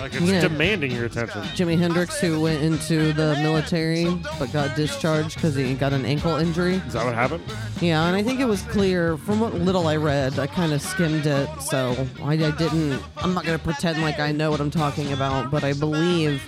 Like 0.00 0.14
it's 0.14 0.20
Yeah. 0.20 0.40
demanding 0.40 0.90
your 0.92 1.06
attention. 1.06 1.42
Jimi 1.54 1.78
Hendrix, 1.78 2.20
who 2.20 2.40
went 2.40 2.62
into 2.62 3.12
the 3.12 3.34
military 3.42 4.04
but 4.38 4.52
got 4.52 4.76
discharged 4.76 5.36
because 5.36 5.54
he 5.54 5.74
got 5.74 5.92
an 5.92 6.04
ankle 6.04 6.36
injury. 6.36 6.74
Is 6.86 6.92
that 6.92 7.04
what 7.04 7.14
happened? 7.14 7.42
Yeah, 7.80 8.04
and 8.06 8.14
I 8.16 8.22
think 8.22 8.40
it 8.40 8.44
was 8.44 8.62
clear 8.62 9.16
from 9.16 9.40
what 9.40 9.54
little 9.54 9.86
I 9.88 9.96
read. 9.96 10.38
I 10.38 10.46
kind 10.46 10.72
of 10.72 10.82
skimmed 10.82 11.26
it, 11.26 11.48
so 11.62 11.96
I, 12.22 12.32
I 12.32 12.50
didn't. 12.52 13.02
I'm 13.18 13.34
not 13.34 13.44
gonna 13.44 13.58
pretend 13.58 14.02
like 14.02 14.20
I 14.20 14.32
know 14.32 14.50
what 14.50 14.60
I'm 14.60 14.70
talking 14.70 15.12
about, 15.12 15.50
but 15.50 15.64
I 15.64 15.72
believe 15.72 16.42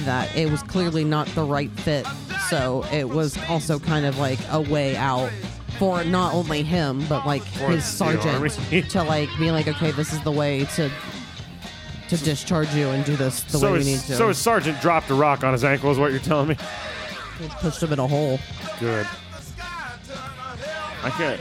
that 0.00 0.34
it 0.36 0.50
was 0.50 0.62
clearly 0.62 1.04
not 1.04 1.26
the 1.28 1.44
right 1.44 1.70
fit. 1.70 2.06
So 2.48 2.84
it 2.92 3.08
was 3.08 3.38
also 3.48 3.78
kind 3.78 4.04
of 4.06 4.18
like 4.18 4.38
a 4.50 4.60
way 4.60 4.96
out 4.96 5.30
for 5.78 6.04
not 6.04 6.34
only 6.34 6.62
him 6.62 7.04
but 7.08 7.26
like 7.26 7.42
his 7.44 7.98
the 7.98 8.04
army. 8.04 8.18
sergeant 8.50 8.90
to 8.90 9.02
like 9.02 9.28
be 9.38 9.50
like, 9.50 9.68
okay, 9.68 9.90
this 9.92 10.12
is 10.12 10.20
the 10.22 10.32
way 10.32 10.64
to 10.76 10.90
to 12.08 12.16
discharge 12.24 12.72
you 12.74 12.88
and 12.90 13.04
do 13.06 13.16
this 13.16 13.42
the 13.44 13.58
so 13.58 13.72
way 13.72 13.78
his, 13.78 13.86
we 13.86 13.92
need 13.92 14.00
to. 14.00 14.14
so 14.16 14.28
his 14.28 14.38
sergeant 14.38 14.80
dropped 14.82 15.08
a 15.10 15.14
rock 15.14 15.44
on 15.44 15.52
his 15.52 15.64
ankle, 15.64 15.90
is 15.90 15.98
what 15.98 16.10
you're 16.10 16.20
telling 16.20 16.48
me? 16.48 16.56
pushed 17.60 17.82
him 17.82 17.92
in 17.92 17.98
a 17.98 18.06
hole. 18.06 18.38
Good. 18.78 19.06
I 21.04 21.10
can't. 21.10 21.40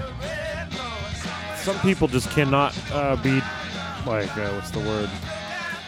Some 1.59 1.77
people 1.79 2.07
just 2.07 2.29
cannot 2.31 2.75
uh, 2.91 3.15
be 3.17 3.41
like 4.07 4.35
uh, 4.37 4.49
what's 4.53 4.71
the 4.71 4.79
word? 4.79 5.09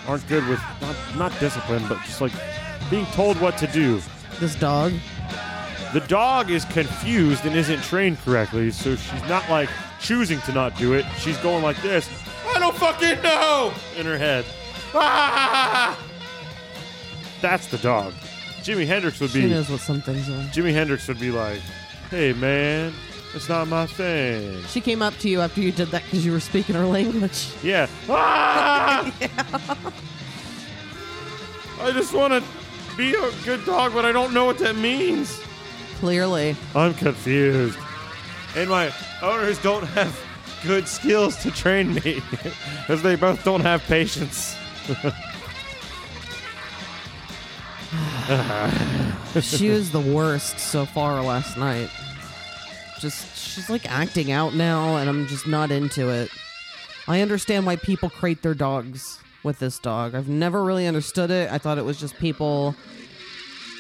Aren't 0.07 0.27
good 0.27 0.45
with 0.47 0.59
not 0.81 0.95
not 1.15 1.39
discipline, 1.39 1.83
but 1.87 1.97
just 2.03 2.19
like 2.21 2.33
being 2.89 3.05
told 3.07 3.39
what 3.39 3.57
to 3.57 3.67
do. 3.67 4.01
This 4.39 4.55
dog. 4.55 4.93
The 5.93 6.01
dog 6.01 6.49
is 6.49 6.65
confused 6.65 7.45
and 7.45 7.55
isn't 7.55 7.81
trained 7.83 8.17
correctly, 8.19 8.71
so 8.71 8.95
she's 8.95 9.21
not 9.29 9.47
like 9.49 9.69
choosing 10.01 10.41
to 10.41 10.51
not 10.51 10.75
do 10.77 10.93
it. 10.93 11.05
She's 11.19 11.37
going 11.37 11.63
like 11.63 11.79
this. 11.81 12.09
I 12.47 12.59
don't 12.59 12.75
fucking 12.75 13.21
know 13.21 13.71
in 13.95 14.05
her 14.05 14.17
head. 14.17 14.43
Ah! 14.93 15.97
That's 17.41 17.67
the 17.67 17.77
dog. 17.77 18.13
Jimi 18.61 18.87
Hendrix 18.87 19.19
would 19.19 19.33
be. 19.33 19.41
She 19.41 19.49
knows 19.49 19.69
what 19.69 19.81
some 19.81 20.01
things 20.01 20.29
are. 20.29 20.41
Jimi 20.51 20.73
Hendrix 20.73 21.07
would 21.07 21.19
be 21.19 21.29
like, 21.31 21.59
"Hey 22.09 22.33
man, 22.33 22.93
it's 23.33 23.49
not 23.49 23.67
my 23.67 23.85
thing." 23.85 24.63
She 24.69 24.81
came 24.81 25.01
up 25.01 25.17
to 25.19 25.29
you 25.29 25.41
after 25.41 25.61
you 25.61 25.71
did 25.71 25.89
that 25.89 26.03
because 26.03 26.25
you 26.25 26.31
were 26.31 26.39
speaking 26.39 26.75
her 26.75 26.85
language. 26.85 27.49
Yeah. 27.63 27.87
Ah! 28.09 29.11
I 31.81 31.91
just 31.91 32.13
want 32.13 32.33
to 32.33 32.43
be 32.97 33.13
a 33.13 33.31
good 33.43 33.65
dog, 33.65 33.93
but 33.93 34.05
I 34.05 34.11
don't 34.11 34.33
know 34.33 34.45
what 34.45 34.57
that 34.59 34.75
means. 34.75 35.41
Clearly. 35.99 36.55
I'm 36.75 36.93
confused. 36.93 37.77
And 38.55 38.69
my 38.69 38.93
owners 39.21 39.61
don't 39.61 39.85
have 39.87 40.17
good 40.63 40.87
skills 40.87 41.41
to 41.43 41.51
train 41.51 41.95
me 41.95 42.21
because 42.31 43.01
they 43.01 43.15
both 43.15 43.43
don't 43.43 43.61
have 43.61 43.81
patience. 43.83 44.55
she 49.41 49.69
was 49.69 49.91
the 49.91 49.99
worst 49.99 50.59
so 50.59 50.85
far 50.85 51.21
last 51.21 51.57
night. 51.57 51.89
Just, 53.03 53.37
she's 53.37 53.69
like 53.69 53.85
acting 53.91 54.31
out 54.31 54.55
now, 54.55 54.95
and 54.95 55.09
I'm 55.09 55.27
just 55.27 55.45
not 55.45 55.71
into 55.71 56.09
it. 56.09 56.31
I 57.05 57.19
understand 57.19 57.65
why 57.65 57.75
people 57.75 58.09
crate 58.09 58.41
their 58.41 58.53
dogs 58.53 59.19
with 59.43 59.59
this 59.59 59.77
dog. 59.77 60.15
I've 60.15 60.29
never 60.29 60.63
really 60.63 60.87
understood 60.87 61.29
it. 61.29 61.51
I 61.51 61.57
thought 61.57 61.77
it 61.77 61.83
was 61.83 61.99
just 61.99 62.17
people 62.17 62.75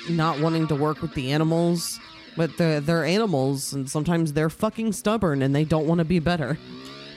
not 0.09 0.41
wanting 0.41 0.67
to 0.67 0.75
work 0.75 1.01
with 1.01 1.13
the 1.13 1.31
animals. 1.31 1.99
But 2.35 2.57
they're, 2.57 2.81
they're 2.81 3.05
animals, 3.05 3.73
and 3.73 3.89
sometimes 3.89 4.33
they're 4.33 4.49
fucking 4.49 4.93
stubborn 4.93 5.41
and 5.43 5.55
they 5.55 5.63
don't 5.63 5.85
want 5.85 5.99
to 5.99 6.05
be 6.05 6.17
better. 6.17 6.57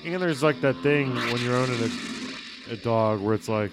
And 0.05 0.23
there's 0.23 0.43
like 0.43 0.61
that 0.61 0.77
thing 0.83 1.13
when 1.15 1.39
you're 1.39 1.57
owning 1.57 1.91
a, 2.69 2.73
a 2.75 2.77
dog 2.77 3.21
where 3.21 3.35
it's 3.35 3.49
like, 3.49 3.73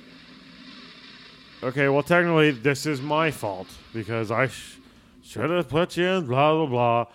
okay, 1.62 1.90
well, 1.90 2.02
technically, 2.02 2.52
this 2.52 2.86
is 2.86 3.02
my 3.02 3.30
fault 3.30 3.68
because 3.94 4.32
I 4.32 4.48
sh- 4.48 4.78
should 5.22 5.50
have 5.50 5.68
put 5.68 5.98
you 5.98 6.06
in, 6.08 6.28
blah, 6.28 6.56
blah, 6.56 6.66
blah. 6.66 7.06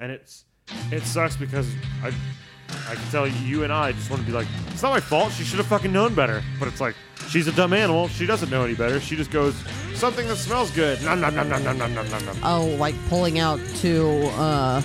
And 0.00 0.10
it's 0.10 0.45
it 0.90 1.02
sucks 1.02 1.36
because 1.36 1.68
I 2.02 2.12
I 2.88 2.94
can 2.96 3.04
tell 3.10 3.26
you 3.28 3.62
and 3.64 3.72
I 3.72 3.92
just 3.92 4.10
want 4.10 4.22
to 4.22 4.26
be 4.26 4.32
like, 4.32 4.48
it's 4.68 4.82
not 4.82 4.90
my 4.90 5.00
fault. 5.00 5.32
She 5.32 5.44
should 5.44 5.58
have 5.58 5.66
fucking 5.68 5.92
known 5.92 6.14
better. 6.14 6.42
But 6.58 6.66
it's 6.68 6.80
like, 6.80 6.96
she's 7.28 7.46
a 7.46 7.52
dumb 7.52 7.72
animal. 7.72 8.08
She 8.08 8.26
doesn't 8.26 8.50
know 8.50 8.64
any 8.64 8.74
better. 8.74 8.98
She 9.00 9.14
just 9.14 9.30
goes, 9.30 9.54
something 9.94 10.26
that 10.26 10.36
smells 10.36 10.72
good. 10.72 11.00
Nom, 11.02 11.20
nom, 11.20 11.34
nom, 11.34 11.48
nom, 11.48 11.62
nom, 11.64 11.78
nom, 11.78 11.94
nom, 11.94 12.10
nom. 12.10 12.36
Oh, 12.42 12.64
like 12.78 12.94
pulling 13.08 13.38
out 13.38 13.60
two 13.76 14.08
uh, 14.34 14.82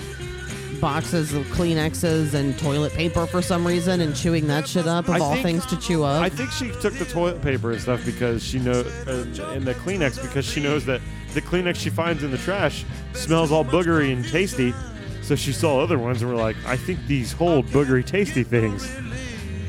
boxes 0.80 1.34
of 1.34 1.44
Kleenexes 1.48 2.36
and 2.36 2.58
toilet 2.60 2.94
paper 2.94 3.26
for 3.26 3.42
some 3.42 3.66
reason 3.66 4.02
and 4.02 4.16
chewing 4.16 4.46
that 4.48 4.68
shit 4.68 4.88
up 4.88 5.08
of 5.08 5.16
I 5.16 5.20
all 5.20 5.34
think- 5.34 5.46
things 5.46 5.66
to 5.68 5.78
chew 5.80 6.04
up. 6.04 6.22
I 6.22 6.30
think 6.30 6.52
she 6.52 6.70
took 6.82 6.94
the 6.94 7.06
toilet 7.06 7.42
paper 7.42 7.72
and 7.72 7.82
stuff 7.82 8.06
because 8.06 8.44
she 8.44 8.60
knows 8.60 8.86
and, 9.08 9.40
um, 9.40 9.54
and 9.54 9.66
the 9.66 9.74
Kleenex 9.74 10.22
because 10.22 10.46
she 10.46 10.62
knows 10.62 10.86
that 10.86 11.02
the 11.34 11.42
Kleenex 11.42 11.76
she 11.78 11.90
finds 11.90 12.24
in 12.24 12.30
the 12.30 12.38
trash 12.38 12.86
smells 13.14 13.52
all 13.52 13.66
boogery 13.66 14.12
and 14.14 14.28
tasty, 14.28 14.74
so 15.22 15.36
she 15.36 15.54
saw 15.54 15.80
other 15.82 15.98
ones 15.98 16.22
and 16.22 16.32
we're 16.32 16.38
like, 16.42 16.56
I 16.66 16.76
think 16.76 17.06
these 17.08 17.32
hold 17.32 17.68
boogery 17.68 18.06
tasty 18.06 18.44
things. 18.44 18.90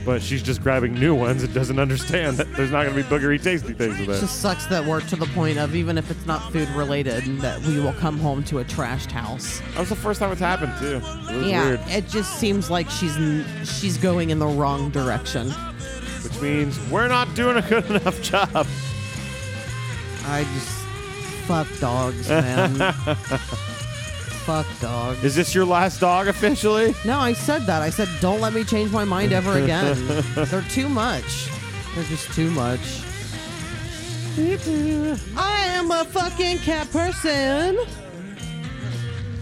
But 0.04 0.20
she's 0.20 0.42
just 0.42 0.62
grabbing 0.62 0.94
new 0.94 1.14
ones 1.14 1.44
and 1.44 1.54
doesn't 1.54 1.78
understand 1.78 2.36
that 2.38 2.52
there's 2.54 2.72
not 2.72 2.84
going 2.86 2.96
to 2.96 3.02
be 3.04 3.08
boogery 3.08 3.40
tasty 3.40 3.72
things 3.72 4.00
with 4.00 4.08
it 4.08 4.16
it. 4.16 4.20
just 4.20 4.40
sucks 4.40 4.66
that 4.66 4.84
we're 4.84 5.00
to 5.02 5.14
the 5.14 5.26
point 5.26 5.58
of 5.58 5.76
even 5.76 5.96
if 5.96 6.10
it's 6.10 6.26
not 6.26 6.50
food 6.50 6.68
related 6.70 7.22
that 7.40 7.60
we 7.60 7.78
will 7.78 7.92
come 7.92 8.18
home 8.18 8.42
to 8.44 8.58
a 8.58 8.64
trashed 8.64 9.12
house. 9.12 9.60
That 9.74 9.78
was 9.80 9.90
the 9.90 9.94
first 9.96 10.18
time 10.18 10.32
it's 10.32 10.40
happened 10.40 10.72
too. 10.80 10.96
It 10.96 11.36
was 11.36 11.46
yeah, 11.46 11.64
weird. 11.64 11.80
it 11.86 12.08
just 12.08 12.36
seems 12.40 12.68
like 12.68 12.90
she's 12.90 13.16
n- 13.16 13.46
she's 13.64 13.96
going 13.96 14.30
in 14.30 14.40
the 14.40 14.46
wrong 14.48 14.90
direction. 14.90 15.50
Which 16.24 16.40
means 16.40 16.80
we're 16.90 17.06
not 17.08 17.32
doing 17.36 17.58
a 17.58 17.62
good 17.62 17.84
enough 17.90 18.20
job. 18.22 18.66
I 20.24 20.42
just 20.54 20.68
fuck 21.46 21.68
dogs, 21.78 22.28
man. 22.28 22.76
fuck 24.42 24.66
dog. 24.80 25.22
Is 25.22 25.36
this 25.36 25.54
your 25.54 25.64
last 25.64 26.00
dog 26.00 26.26
officially? 26.26 26.94
No, 27.04 27.18
I 27.18 27.32
said 27.32 27.62
that. 27.62 27.80
I 27.80 27.90
said 27.90 28.08
don't 28.20 28.40
let 28.40 28.52
me 28.52 28.64
change 28.64 28.90
my 28.90 29.04
mind 29.04 29.32
ever 29.32 29.58
again. 29.58 29.96
They're 30.34 30.62
too 30.62 30.88
much. 30.88 31.48
They're 31.94 32.04
just 32.04 32.32
too 32.32 32.50
much. 32.50 32.80
I 34.36 35.66
am 35.68 35.90
a 35.90 36.04
fucking 36.04 36.58
cat 36.58 36.90
person. 36.90 37.78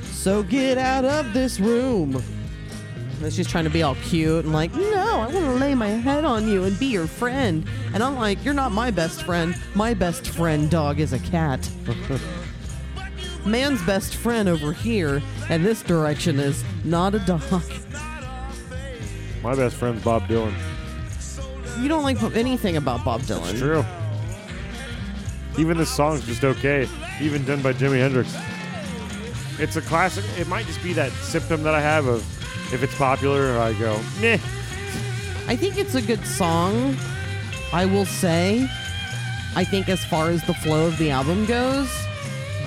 So 0.04 0.42
get 0.42 0.76
out 0.76 1.06
of 1.06 1.32
this 1.32 1.60
room. 1.60 2.22
And 3.22 3.32
she's 3.32 3.48
trying 3.48 3.64
to 3.64 3.70
be 3.70 3.82
all 3.82 3.94
cute 3.96 4.44
and 4.44 4.52
like, 4.52 4.74
no, 4.74 5.20
I 5.20 5.32
want 5.32 5.32
to 5.32 5.52
lay 5.52 5.74
my 5.74 5.88
head 5.88 6.24
on 6.24 6.48
you 6.48 6.64
and 6.64 6.78
be 6.78 6.86
your 6.86 7.06
friend. 7.06 7.66
And 7.94 8.02
I'm 8.02 8.16
like, 8.16 8.44
you're 8.44 8.54
not 8.54 8.72
my 8.72 8.90
best 8.90 9.22
friend. 9.22 9.54
My 9.74 9.94
best 9.94 10.28
friend 10.28 10.70
dog 10.70 11.00
is 11.00 11.12
a 11.12 11.18
cat. 11.18 11.68
Man's 13.46 13.82
best 13.82 14.16
friend 14.16 14.48
over 14.48 14.72
here, 14.72 15.22
and 15.48 15.64
this 15.64 15.82
direction 15.82 16.38
is 16.38 16.62
not 16.84 17.14
a 17.14 17.18
dog. 17.20 17.42
My 19.42 19.54
best 19.54 19.76
friend's 19.76 20.02
Bob 20.02 20.24
Dylan. 20.24 20.54
You 21.80 21.88
don't 21.88 22.02
like 22.02 22.22
anything 22.36 22.76
about 22.76 23.04
Bob 23.04 23.22
Dylan. 23.22 23.58
True. 23.58 23.84
Even 25.58 25.78
this 25.78 25.90
song's 25.90 26.26
just 26.26 26.44
okay, 26.44 26.88
even 27.20 27.44
done 27.44 27.62
by 27.62 27.72
Jimi 27.72 27.98
Hendrix. 27.98 28.36
It's 29.58 29.76
a 29.76 29.82
classic. 29.82 30.24
It 30.38 30.46
might 30.46 30.66
just 30.66 30.82
be 30.82 30.92
that 30.94 31.10
symptom 31.12 31.62
that 31.62 31.74
I 31.74 31.80
have 31.80 32.06
of 32.06 32.20
if 32.72 32.82
it's 32.82 32.94
popular, 32.96 33.58
I 33.58 33.72
go, 33.74 33.98
meh. 34.20 34.38
I 35.48 35.56
think 35.56 35.76
it's 35.76 35.94
a 35.96 36.02
good 36.02 36.24
song. 36.24 36.96
I 37.72 37.84
will 37.84 38.04
say, 38.04 38.68
I 39.56 39.64
think 39.64 39.88
as 39.88 40.04
far 40.04 40.28
as 40.28 40.44
the 40.44 40.54
flow 40.54 40.86
of 40.86 40.96
the 40.98 41.10
album 41.10 41.46
goes, 41.46 41.90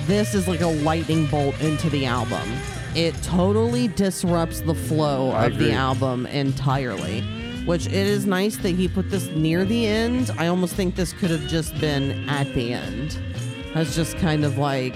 this 0.06 0.34
is 0.34 0.46
like 0.48 0.60
a 0.60 0.66
lightning 0.68 1.26
bolt 1.26 1.58
into 1.60 1.88
the 1.90 2.06
album. 2.06 2.48
It 2.94 3.14
totally 3.22 3.88
disrupts 3.88 4.60
the 4.60 4.74
flow 4.74 5.30
I 5.30 5.46
of 5.46 5.52
agree. 5.54 5.66
the 5.66 5.72
album 5.72 6.26
entirely. 6.26 7.22
which 7.64 7.86
it 7.86 7.92
is 7.94 8.26
nice 8.26 8.56
that 8.58 8.70
he 8.70 8.88
put 8.88 9.10
this 9.10 9.26
near 9.28 9.64
the 9.64 9.86
end. 9.86 10.30
I 10.38 10.48
almost 10.48 10.74
think 10.74 10.96
this 10.96 11.12
could 11.14 11.30
have 11.30 11.46
just 11.48 11.78
been 11.80 12.28
at 12.28 12.52
the 12.54 12.74
end. 12.74 13.18
That's 13.72 13.94
just 13.96 14.16
kind 14.18 14.44
of 14.44 14.58
like, 14.58 14.94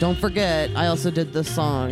don't 0.00 0.18
forget, 0.18 0.70
I 0.76 0.86
also 0.86 1.10
did 1.10 1.32
this 1.32 1.52
song. 1.52 1.90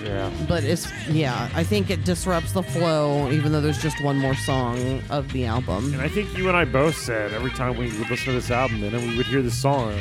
Yeah. 0.00 0.30
But 0.46 0.62
it's, 0.62 0.86
yeah, 1.08 1.50
I 1.56 1.64
think 1.64 1.90
it 1.90 2.04
disrupts 2.04 2.52
the 2.52 2.62
flow, 2.62 3.30
even 3.32 3.50
though 3.50 3.60
there's 3.60 3.82
just 3.82 4.00
one 4.00 4.16
more 4.16 4.36
song 4.36 5.02
of 5.10 5.30
the 5.32 5.44
album. 5.44 5.92
And 5.92 6.00
I 6.00 6.08
think 6.08 6.38
you 6.38 6.46
and 6.46 6.56
I 6.56 6.64
both 6.64 6.96
said 6.96 7.32
every 7.34 7.50
time 7.50 7.76
we 7.76 7.86
would 7.98 8.08
listen 8.08 8.26
to 8.26 8.32
this 8.32 8.52
album 8.52 8.84
and 8.84 8.92
then 8.94 9.08
we 9.10 9.16
would 9.16 9.26
hear 9.26 9.42
this 9.42 9.60
song, 9.60 9.98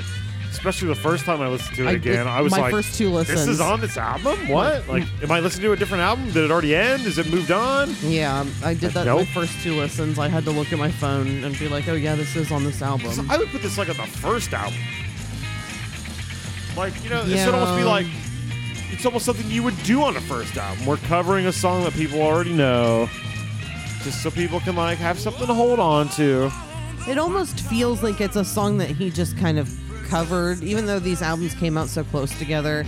especially 0.58 0.88
the 0.88 0.96
first 0.96 1.24
time 1.24 1.40
I 1.42 1.48
listened 1.48 1.76
to 1.78 1.84
it 1.84 1.88
I- 1.90 1.92
again, 1.94 2.28
I 2.28 2.42
was 2.42 2.52
my 2.52 2.62
like, 2.62 2.72
first 2.72 2.98
two 2.98 3.10
listens. 3.10 3.40
This 3.46 3.48
is 3.48 3.62
on 3.62 3.80
this 3.80 3.96
album? 3.96 4.48
What? 4.50 4.88
Like, 4.88 5.04
am 5.22 5.32
I 5.32 5.40
listening 5.40 5.64
to 5.66 5.72
a 5.74 5.76
different 5.78 6.02
album? 6.02 6.26
Did 6.32 6.38
it 6.46 6.52
already 6.52 6.76
end? 6.76 7.06
Is 7.06 7.18
it 7.18 7.30
moved 7.32 7.52
on? 7.52 7.94
Yeah, 8.02 8.44
I 8.64 8.74
did 8.74 8.92
that 8.92 9.06
Nope. 9.06 9.20
my 9.20 9.26
first 9.26 9.62
two 9.62 9.74
listens. 9.76 10.18
I 10.18 10.28
had 10.28 10.44
to 10.46 10.52
look 10.52 10.74
at 10.74 10.80
my 10.80 10.90
phone 10.92 11.44
and 11.44 11.58
be 11.60 11.68
like, 11.68 11.88
oh, 11.88 11.94
yeah, 11.94 12.16
this 12.16 12.36
is 12.36 12.52
on 12.52 12.64
this 12.64 12.80
So 12.80 12.86
album. 12.88 13.30
I 13.30 13.38
would 13.38 13.50
put 13.50 13.62
this 13.62 13.78
like 13.78 13.90
on 13.90 13.96
the 13.98 14.04
first 14.18 14.52
album. 14.54 14.80
Like, 16.76 17.04
you 17.04 17.10
know, 17.10 17.22
it 17.24 17.38
should 17.38 17.54
almost 17.54 17.78
be 17.78 17.84
like 17.84 18.06
it's 18.90 19.06
almost 19.06 19.26
something 19.26 19.50
you 19.50 19.62
would 19.64 19.78
do 19.84 20.02
on 20.04 20.16
a 20.16 20.22
first 20.22 20.58
album. 20.58 20.86
We're 20.86 20.98
covering 20.98 21.46
a 21.48 21.52
song 21.52 21.84
that 21.84 21.94
people 21.94 22.22
already 22.22 22.54
know. 22.54 23.10
Just 24.04 24.24
so 24.24 24.32
people 24.32 24.60
can 24.60 24.76
like 24.76 24.98
have 25.00 25.20
something 25.20 25.46
to 25.48 25.54
hold 25.54 25.80
on 25.80 26.10
to. 26.10 26.52
It 27.08 27.18
almost 27.18 27.60
feels 27.62 28.04
like 28.04 28.22
it's 28.22 28.36
a 28.36 28.46
song 28.46 28.78
that 28.80 28.90
he 28.90 29.10
just 29.10 29.38
kind 29.38 29.58
of 29.60 29.70
covered, 30.08 30.64
even 30.64 30.86
though 30.86 31.00
these 31.00 31.22
albums 31.22 31.54
came 31.56 31.78
out 31.78 31.88
so 31.90 32.04
close 32.04 32.38
together. 32.38 32.86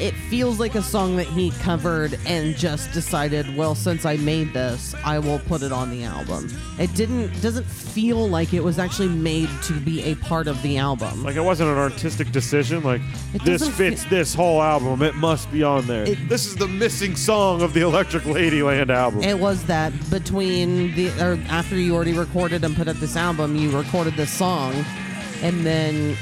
It 0.00 0.14
feels 0.30 0.58
like 0.58 0.74
a 0.74 0.82
song 0.82 1.16
that 1.18 1.26
he 1.26 1.50
covered 1.60 2.18
and 2.26 2.56
just 2.56 2.90
decided, 2.92 3.54
well, 3.56 3.74
since 3.74 4.06
I 4.06 4.16
made 4.16 4.52
this, 4.54 4.94
I 5.04 5.18
will 5.18 5.38
put 5.40 5.62
it 5.62 5.70
on 5.70 5.90
the 5.90 6.02
album. 6.02 6.48
It 6.78 6.92
didn't 6.94 7.40
doesn't 7.42 7.66
feel 7.66 8.26
like 8.26 8.54
it 8.54 8.64
was 8.64 8.78
actually 8.78 9.10
made 9.10 9.50
to 9.64 9.74
be 9.74 10.02
a 10.04 10.14
part 10.16 10.48
of 10.48 10.60
the 10.62 10.78
album. 10.78 11.22
Like 11.22 11.36
it 11.36 11.42
wasn't 11.42 11.68
an 11.70 11.76
artistic 11.76 12.32
decision. 12.32 12.82
Like 12.82 13.02
It 13.34 13.44
this 13.44 13.68
fits 13.68 14.02
fe- 14.04 14.08
this 14.10 14.34
whole 14.34 14.62
album. 14.62 15.02
It 15.02 15.14
must 15.16 15.52
be 15.52 15.62
on 15.62 15.86
there. 15.86 16.04
It- 16.04 16.26
this 16.28 16.46
is 16.46 16.56
the 16.56 16.68
missing 16.68 17.14
song 17.14 17.60
of 17.60 17.74
the 17.74 17.82
Electric 17.82 18.22
Ladyland 18.24 18.88
album. 18.88 19.22
It 19.22 19.38
was 19.38 19.62
that 19.64 19.92
between 20.10 20.94
the 20.96 21.10
or 21.22 21.38
after 21.48 21.76
you 21.76 21.94
already 21.94 22.14
recorded 22.14 22.64
and 22.64 22.74
put 22.74 22.88
up 22.88 22.96
this 22.96 23.14
album, 23.14 23.54
you 23.56 23.70
recorded 23.70 24.14
this 24.16 24.32
song, 24.32 24.72
and 25.42 25.64
then 25.66 26.16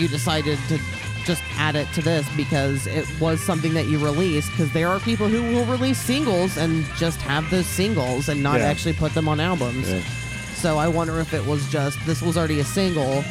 you 0.00 0.08
decided 0.08 0.58
to 0.68 0.78
just 1.24 1.42
add 1.58 1.76
it 1.76 1.86
to 1.92 2.00
this 2.00 2.26
because 2.34 2.86
it 2.86 3.06
was 3.20 3.40
something 3.42 3.74
that 3.74 3.86
you 3.86 3.98
released. 3.98 4.50
Because 4.52 4.72
there 4.72 4.88
are 4.88 4.98
people 5.00 5.28
who 5.28 5.42
will 5.54 5.66
release 5.66 6.00
singles 6.00 6.56
and 6.56 6.84
just 6.96 7.20
have 7.20 7.48
those 7.50 7.66
singles 7.66 8.28
and 8.28 8.42
not 8.42 8.58
Yeah. 8.60 8.66
actually 8.66 8.94
put 8.94 9.12
them 9.14 9.28
on 9.28 9.38
albums. 9.38 9.88
Yeah. 9.90 10.00
So 10.54 10.78
I 10.78 10.88
wonder 10.88 11.20
if 11.20 11.32
it 11.34 11.44
was 11.46 11.68
just 11.68 11.98
this 12.06 12.22
was 12.22 12.36
already 12.38 12.60
a 12.60 12.64
single, 12.64 13.22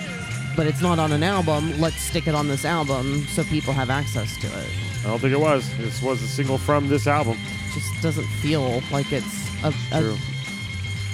but 0.55 0.67
it's 0.67 0.81
not 0.81 0.99
on 0.99 1.11
an 1.11 1.23
album. 1.23 1.79
Let's 1.79 1.99
stick 2.01 2.27
it 2.27 2.35
on 2.35 2.47
this 2.47 2.63
album 2.65 3.25
so 3.27 3.43
people 3.43 3.73
have 3.73 3.89
access 3.89 4.37
to 4.37 4.47
it. 4.47 4.67
I 5.03 5.07
don't 5.09 5.19
think 5.19 5.33
it 5.33 5.39
was. 5.39 5.69
This 5.77 6.01
was 6.01 6.21
a 6.21 6.27
single 6.27 6.57
from 6.57 6.87
this 6.89 7.07
album. 7.07 7.37
Just 7.73 8.01
doesn't 8.01 8.27
feel 8.41 8.81
like 8.91 9.11
it's 9.11 9.49
a, 9.63 9.73
a 9.91 10.01
True. 10.01 10.17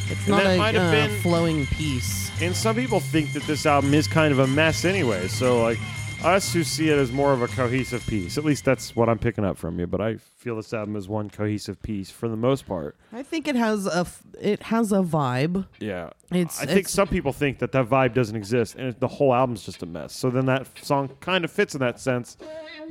It's 0.09 0.27
not 0.27 0.43
that 0.43 0.55
a 0.55 0.57
might 0.57 0.75
have 0.75 0.87
uh, 0.87 1.07
been- 1.07 1.19
flowing 1.21 1.65
piece. 1.67 2.29
And 2.41 2.55
some 2.55 2.75
people 2.75 2.99
think 2.99 3.33
that 3.33 3.43
this 3.43 3.65
album 3.65 3.93
is 3.93 4.07
kind 4.07 4.31
of 4.31 4.39
a 4.39 4.47
mess 4.47 4.83
anyway. 4.85 5.27
So, 5.29 5.61
like, 5.61 5.79
us 6.23 6.51
who 6.53 6.63
see 6.63 6.89
it 6.89 6.97
as 6.97 7.11
more 7.11 7.31
of 7.33 7.41
a 7.41 7.47
cohesive 7.47 8.05
piece, 8.07 8.37
at 8.37 8.43
least 8.43 8.65
that's 8.65 8.95
what 8.95 9.07
I'm 9.09 9.19
picking 9.19 9.45
up 9.45 9.57
from 9.57 9.79
you. 9.79 9.85
But 9.87 10.01
I 10.01 10.15
feel 10.17 10.55
this 10.57 10.73
album 10.73 10.95
is 10.95 11.07
one 11.07 11.29
cohesive 11.29 11.81
piece 11.81 12.09
for 12.09 12.27
the 12.27 12.35
most 12.35 12.65
part. 12.67 12.95
I 13.13 13.21
think 13.23 13.47
it 13.47 13.55
has 13.55 13.85
a 13.87 13.99
f- 13.99 14.21
it 14.41 14.63
has 14.63 14.91
a 14.91 14.97
vibe. 14.97 15.65
Yeah. 15.79 16.09
It's- 16.31 16.57
I 16.61 16.65
think 16.65 16.79
it's- 16.79 16.91
some 16.91 17.07
people 17.07 17.31
think 17.31 17.59
that 17.59 17.71
that 17.73 17.87
vibe 17.87 18.13
doesn't 18.13 18.35
exist 18.35 18.75
and 18.75 18.87
it, 18.89 18.99
the 18.99 19.07
whole 19.07 19.33
album's 19.33 19.63
just 19.63 19.81
a 19.83 19.85
mess. 19.85 20.13
So 20.13 20.29
then 20.29 20.45
that 20.47 20.67
song 20.81 21.09
kind 21.21 21.45
of 21.45 21.51
fits 21.51 21.73
in 21.75 21.79
that 21.81 21.99
sense 21.99 22.35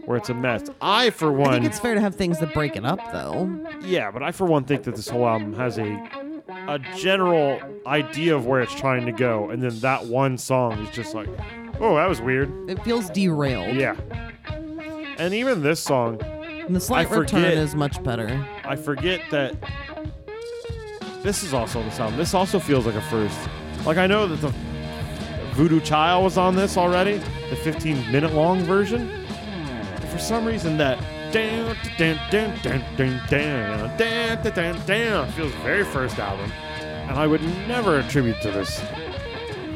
where 0.06 0.16
it's 0.16 0.28
a 0.30 0.34
mess. 0.34 0.62
I, 0.80 1.10
for 1.10 1.26
I 1.28 1.30
one, 1.30 1.52
think 1.54 1.64
it's 1.66 1.80
fair 1.80 1.94
to 1.94 2.00
have 2.00 2.14
things 2.14 2.38
that 2.40 2.54
break 2.54 2.76
it 2.76 2.84
up, 2.84 3.00
though. 3.12 3.60
yeah, 3.82 4.10
but 4.10 4.22
I, 4.22 4.30
for 4.32 4.46
one, 4.46 4.64
think 4.64 4.84
that 4.84 4.94
this 4.96 5.08
whole 5.08 5.26
album 5.26 5.52
has 5.54 5.78
a 5.78 6.33
a 6.48 6.78
general 6.96 7.60
idea 7.86 8.36
of 8.36 8.46
where 8.46 8.60
it's 8.60 8.74
trying 8.74 9.06
to 9.06 9.12
go. 9.12 9.50
And 9.50 9.62
then 9.62 9.78
that 9.80 10.06
one 10.06 10.36
song 10.38 10.72
is 10.86 10.90
just 10.94 11.14
like, 11.14 11.28
oh, 11.80 11.96
that 11.96 12.08
was 12.08 12.20
weird. 12.20 12.50
It 12.68 12.82
feels 12.84 13.08
derailed. 13.10 13.76
Yeah. 13.76 13.96
And 15.18 15.32
even 15.34 15.62
this 15.62 15.80
song, 15.80 16.20
And 16.22 16.74
the 16.74 16.80
slight 16.80 17.06
I 17.10 17.14
return 17.16 17.42
forget- 17.42 17.54
is 17.54 17.74
much 17.74 18.02
better. 18.02 18.46
I 18.64 18.76
forget 18.76 19.20
that 19.30 19.54
this 21.22 21.42
is 21.42 21.54
also 21.54 21.80
on 21.80 21.86
this 21.88 21.98
album. 22.00 22.18
This 22.18 22.34
also 22.34 22.58
feels 22.58 22.84
like 22.86 22.94
a 22.96 23.00
first. 23.02 23.38
Like 23.86 23.96
I 23.96 24.06
know 24.06 24.26
that 24.26 24.40
the 24.40 24.52
Voodoo 25.54 25.80
Child 25.80 26.24
was 26.24 26.36
on 26.36 26.56
this 26.56 26.76
already, 26.76 27.18
the 27.48 27.56
15 27.56 28.10
minute 28.12 28.32
long 28.34 28.60
version. 28.64 29.08
But 30.00 30.08
for 30.08 30.18
some 30.18 30.44
reason 30.44 30.76
that 30.78 30.98
down 31.34 31.76
down 31.98 32.16
down 32.30 32.60
down 32.62 32.84
down 32.94 33.26
down 33.26 33.96
down 33.98 34.54
down 34.54 34.86
down 34.86 35.32
feels 35.32 35.52
very 35.54 35.84
first 35.84 36.16
album. 36.20 36.48
And 36.80 37.18
I 37.18 37.26
would 37.26 37.42
never 37.66 37.98
attribute 37.98 38.40
to 38.42 38.52
this 38.52 38.80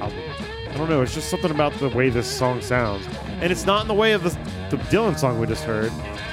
album. 0.01 0.23
I 0.69 0.75
don't 0.77 0.89
know, 0.89 1.03
it's 1.03 1.15
just 1.15 1.31
something 1.31 1.51
about 1.51 1.73
the 1.75 1.89
way 1.89 2.11
this 2.11 2.29
song 2.29 2.61
sounds. 2.61 3.05
And 3.41 3.51
it's 3.51 3.67
not 3.67 3.83
in 3.83 3.89
the 3.89 3.95
way 3.95 4.13
of 4.13 4.23
the, 4.23 4.31
the 4.71 4.81
Dylan 4.85 5.19
song 5.19 5.41
we 5.41 5.49
just 5.49 5.65
heard. 5.65 5.91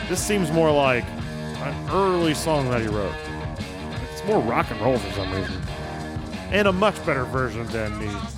This 0.10 0.24
seems 0.24 0.52
more 0.52 0.72
like 0.72 1.04
an 1.06 1.90
early 1.90 2.36
song 2.36 2.70
that 2.70 2.82
he 2.82 2.88
wrote. 2.88 3.16
It's 4.14 4.24
more 4.26 4.40
rock 4.42 4.70
and 4.70 4.80
roll 4.80 5.00
for 5.00 5.12
some 5.14 5.34
reason. 5.34 5.60
And 6.52 6.68
a 6.68 6.72
much 6.72 7.04
better 7.04 7.26
version 7.26 7.66
than 7.68 7.98
the 7.98 8.32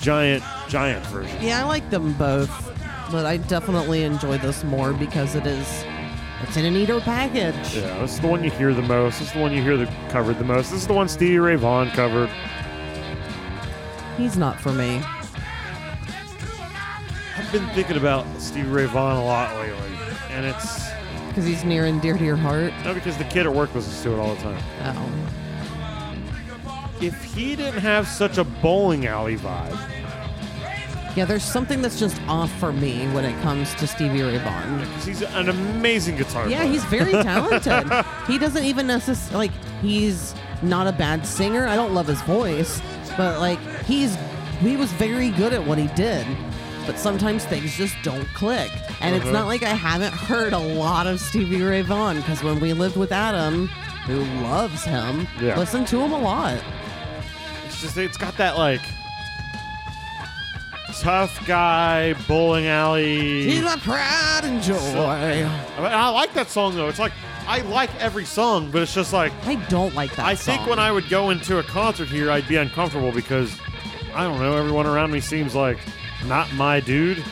giant, 0.00 0.42
giant 0.68 1.06
version. 1.06 1.40
Yeah, 1.40 1.62
I 1.62 1.68
like 1.68 1.88
them 1.90 2.12
both, 2.14 2.65
but 3.10 3.24
I 3.26 3.36
definitely 3.36 4.02
enjoy 4.04 4.38
this 4.38 4.64
more 4.64 4.92
because 4.92 5.34
it 5.34 5.46
is 5.46 5.84
it's 6.42 6.56
in 6.56 6.64
a 6.66 6.70
neater 6.70 7.00
package. 7.00 7.74
Yeah, 7.76 7.98
this 8.00 8.12
is 8.14 8.20
the 8.20 8.26
one 8.28 8.44
you 8.44 8.50
hear 8.50 8.74
the 8.74 8.82
most. 8.82 9.18
This 9.18 9.28
is 9.28 9.34
the 9.34 9.40
one 9.40 9.52
you 9.52 9.62
hear 9.62 9.76
the 9.76 9.86
covered 10.10 10.38
the 10.38 10.44
most. 10.44 10.70
This 10.70 10.80
is 10.82 10.86
the 10.86 10.92
one 10.92 11.08
Stevie 11.08 11.38
Ray 11.38 11.56
Vaughan 11.56 11.90
covered. 11.90 12.28
He's 14.16 14.36
not 14.36 14.60
for 14.60 14.72
me. 14.72 15.00
I've 17.36 17.52
been 17.52 17.66
thinking 17.70 17.96
about 17.96 18.26
Stevie 18.40 18.68
Ray 18.68 18.86
Vaughan 18.86 19.16
a 19.16 19.24
lot 19.24 19.54
lately. 19.56 19.96
And 20.30 20.44
it's 20.44 20.82
Because 21.28 21.46
he's 21.46 21.64
near 21.64 21.86
and 21.86 22.02
dear 22.02 22.18
to 22.18 22.24
your 22.24 22.36
heart. 22.36 22.72
not 22.84 22.94
because 22.94 23.16
the 23.16 23.24
kid 23.24 23.46
at 23.46 23.54
work 23.54 23.74
listens 23.74 24.02
to 24.02 24.12
it 24.12 24.18
all 24.18 24.34
the 24.34 24.42
time. 24.42 24.62
Oh. 24.82 25.08
If 27.00 27.22
he 27.24 27.56
didn't 27.56 27.80
have 27.80 28.06
such 28.08 28.38
a 28.38 28.44
bowling 28.44 29.06
alley 29.06 29.36
vibe, 29.36 29.78
Yeah, 31.16 31.24
there's 31.24 31.42
something 31.44 31.80
that's 31.80 31.98
just 31.98 32.20
off 32.28 32.52
for 32.60 32.72
me 32.72 33.06
when 33.08 33.24
it 33.24 33.40
comes 33.42 33.74
to 33.76 33.86
Stevie 33.86 34.22
Ray 34.22 34.36
Vaughan. 34.38 34.80
because 34.80 35.04
he's 35.06 35.22
an 35.22 35.48
amazing 35.48 36.16
guitar 36.16 36.46
Yeah, 36.48 36.58
player. 36.58 36.70
he's 36.72 36.84
very 36.84 37.12
talented. 37.22 37.90
he 38.26 38.38
doesn't 38.38 38.64
even 38.64 38.86
necessarily 38.86 39.48
like 39.48 39.56
he's 39.80 40.34
not 40.62 40.86
a 40.86 40.92
bad 40.92 41.26
singer. 41.26 41.66
I 41.66 41.74
don't 41.74 41.94
love 41.94 42.06
his 42.06 42.20
voice, 42.22 42.80
but 43.16 43.40
like 43.40 43.58
he's 43.84 44.16
he 44.60 44.76
was 44.76 44.92
very 44.92 45.30
good 45.30 45.52
at 45.54 45.64
what 45.66 45.78
he 45.78 45.86
did. 45.88 46.26
But 46.86 46.98
sometimes 46.98 47.44
things 47.46 47.76
just 47.76 47.96
don't 48.02 48.26
click. 48.34 48.70
And 49.00 49.16
it's 49.16 49.24
Uh-huh. 49.24 49.32
not 49.32 49.46
like 49.48 49.62
I 49.62 49.70
haven't 49.74 50.12
heard 50.14 50.52
a 50.52 50.58
lot 50.58 51.06
of 51.06 51.18
Stevie 51.20 51.62
Ray 51.62 51.80
Vaughan 51.82 52.16
because 52.16 52.42
when 52.44 52.60
we 52.60 52.72
lived 52.74 52.96
with 52.96 53.10
Adam, 53.10 53.66
who 54.06 54.20
loves 54.42 54.84
him, 54.84 55.26
Yeah. 55.40 55.58
listen 55.58 55.84
to 55.86 56.00
him 56.00 56.12
a 56.12 56.18
lot. 56.20 56.58
It's 57.66 57.80
just 57.80 57.96
it's 57.96 58.16
got 58.16 58.36
that 58.36 58.56
like 58.58 58.80
tough 60.94 61.46
guy 61.46 62.14
bowling 62.26 62.66
alley. 62.66 63.44
He's 63.50 63.62
my 63.62 63.76
pride 63.76 64.42
and 64.44 64.62
joy. 64.62 64.76
I, 64.76 65.42
mean, 65.78 65.92
I 65.92 66.08
like 66.10 66.32
that 66.34 66.48
song 66.48 66.74
though. 66.74 66.88
It's 66.88 66.98
like 66.98 67.12
I 67.46 67.60
like 67.62 67.94
every 68.00 68.24
song, 68.24 68.70
but 68.70 68.82
it's 68.82 68.94
just 68.94 69.12
like 69.12 69.32
I 69.44 69.56
don't 69.68 69.94
like 69.94 70.14
that 70.16 70.26
I 70.26 70.34
think 70.34 70.66
when 70.66 70.78
I 70.78 70.90
would 70.90 71.08
go 71.08 71.30
into 71.30 71.58
a 71.58 71.62
concert 71.62 72.08
here, 72.08 72.30
I'd 72.30 72.48
be 72.48 72.56
uncomfortable 72.56 73.12
because 73.12 73.56
I 74.14 74.24
don't 74.24 74.40
know. 74.40 74.56
Everyone 74.56 74.86
around 74.86 75.12
me 75.12 75.20
seems 75.20 75.54
like 75.54 75.78
not 76.26 76.52
my 76.54 76.80
dude. 76.80 77.22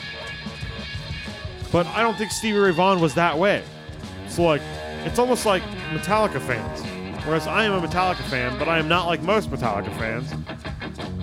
But 1.72 1.86
I 1.88 2.02
don't 2.02 2.16
think 2.16 2.30
Stevie 2.30 2.58
Ray 2.58 2.70
Vaughan 2.70 3.00
was 3.00 3.14
that 3.14 3.36
way. 3.36 3.64
So 4.28 4.44
like, 4.44 4.62
it's 5.04 5.18
almost 5.18 5.46
like 5.46 5.62
Metallica 5.90 6.40
fans. 6.40 6.82
Whereas 7.24 7.46
I 7.46 7.64
am 7.64 7.72
a 7.72 7.86
Metallica 7.86 8.22
fan, 8.24 8.58
but 8.58 8.68
I 8.68 8.78
am 8.78 8.86
not 8.86 9.06
like 9.06 9.22
most 9.22 9.50
Metallica 9.50 9.92
fans, 9.98 10.30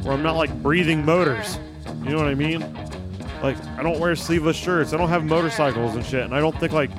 where 0.03 0.13
I'm 0.13 0.23
not 0.23 0.35
like 0.35 0.51
breathing 0.61 1.05
motors. 1.05 1.57
You 2.03 2.09
know 2.11 2.17
what 2.17 2.27
I 2.27 2.35
mean? 2.35 2.59
Like, 3.43 3.63
I 3.77 3.83
don't 3.83 3.99
wear 3.99 4.15
sleeveless 4.15 4.55
shirts. 4.55 4.93
I 4.93 4.97
don't 4.97 5.09
have 5.09 5.23
motorcycles 5.23 5.95
and 5.95 6.05
shit, 6.05 6.23
and 6.23 6.33
I 6.33 6.39
don't 6.39 6.57
think 6.59 6.73
like 6.73 6.91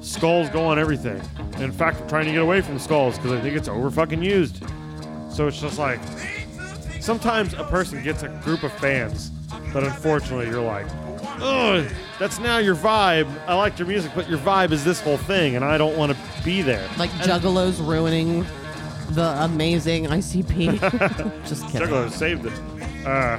skulls 0.00 0.48
go 0.50 0.64
on 0.64 0.78
everything. 0.78 1.20
In 1.58 1.72
fact, 1.72 2.00
I'm 2.00 2.08
trying 2.08 2.26
to 2.26 2.32
get 2.32 2.42
away 2.42 2.60
from 2.60 2.78
skulls 2.78 3.16
because 3.16 3.32
I 3.32 3.40
think 3.40 3.56
it's 3.56 3.68
over 3.68 3.90
fucking 3.90 4.22
used. 4.22 4.64
So 5.30 5.46
it's 5.46 5.60
just 5.60 5.78
like 5.78 6.00
sometimes 7.00 7.54
a 7.54 7.64
person 7.64 8.02
gets 8.02 8.22
a 8.22 8.28
group 8.44 8.62
of 8.62 8.72
fans 8.74 9.30
that 9.72 9.82
unfortunately 9.82 10.46
you're 10.46 10.62
like, 10.62 10.86
oh, 11.40 11.86
that's 12.18 12.38
now 12.38 12.58
your 12.58 12.76
vibe. 12.76 13.28
I 13.46 13.54
liked 13.54 13.78
your 13.78 13.88
music, 13.88 14.12
but 14.14 14.28
your 14.28 14.38
vibe 14.38 14.72
is 14.72 14.84
this 14.84 15.00
whole 15.00 15.16
thing, 15.16 15.56
and 15.56 15.64
I 15.64 15.78
don't 15.78 15.96
want 15.96 16.12
to 16.12 16.18
be 16.44 16.62
there. 16.62 16.86
like 16.98 17.10
Juggalos 17.10 17.86
ruining 17.86 18.44
the 19.10 19.36
amazing 19.42 20.06
ICP. 20.06 20.80
Just 21.46 21.66
kidding. 21.68 21.88
Juggalo 21.88 22.10
saved 22.10 22.46
it. 22.46 22.52
Uh, 23.06 23.38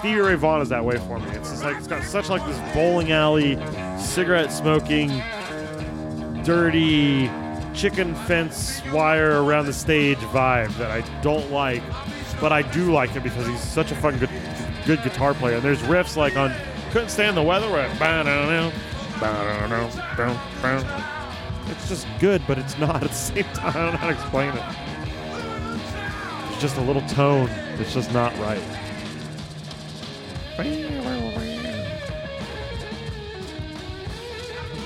Stevie 0.00 0.20
Ray 0.20 0.34
Vaughan 0.34 0.62
is 0.62 0.70
that 0.70 0.82
way 0.82 0.96
for 0.96 1.18
me. 1.18 1.28
It's 1.32 1.50
just 1.50 1.62
like 1.62 1.76
it's 1.76 1.86
got 1.86 2.02
such 2.04 2.30
like 2.30 2.42
this 2.46 2.58
bowling 2.74 3.12
alley, 3.12 3.58
cigarette 3.98 4.50
smoking, 4.50 5.08
dirty 6.42 7.30
chicken 7.74 8.14
fence 8.14 8.80
wire 8.94 9.42
around 9.44 9.66
the 9.66 9.74
stage 9.74 10.16
vibe 10.16 10.74
that 10.78 10.90
I 10.90 11.02
don't 11.20 11.50
like, 11.50 11.82
but 12.40 12.50
I 12.50 12.62
do 12.62 12.90
like 12.90 13.14
it 13.14 13.22
because 13.22 13.46
he's 13.46 13.60
such 13.60 13.92
a 13.92 13.94
fucking 13.94 14.20
good, 14.20 14.30
good 14.86 15.02
guitar 15.02 15.34
player. 15.34 15.56
And 15.56 15.62
there's 15.62 15.82
riffs 15.82 16.16
like 16.16 16.34
on 16.34 16.54
"Couldn't 16.92 17.10
Stand 17.10 17.36
the 17.36 17.42
Weather" 17.42 17.70
where 17.70 17.86
it's 21.66 21.90
just 21.90 22.06
good, 22.18 22.40
but 22.46 22.56
it's 22.56 22.78
not 22.78 22.94
at 23.02 23.10
the 23.10 23.14
same 23.14 23.44
time. 23.52 23.76
I 23.76 23.82
don't 23.84 23.92
know 23.92 23.98
how 23.98 24.06
to 24.06 24.14
explain 24.14 24.48
it. 24.56 24.64
It's 26.52 26.62
just 26.62 26.78
a 26.78 26.82
little 26.82 27.06
tone 27.06 27.48
that's 27.76 27.92
just 27.92 28.14
not 28.14 28.34
right. 28.38 28.79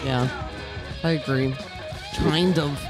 Yeah, 0.05 0.49
I 1.03 1.11
agree. 1.11 1.55
Kind 2.17 2.59
of. 2.59 2.81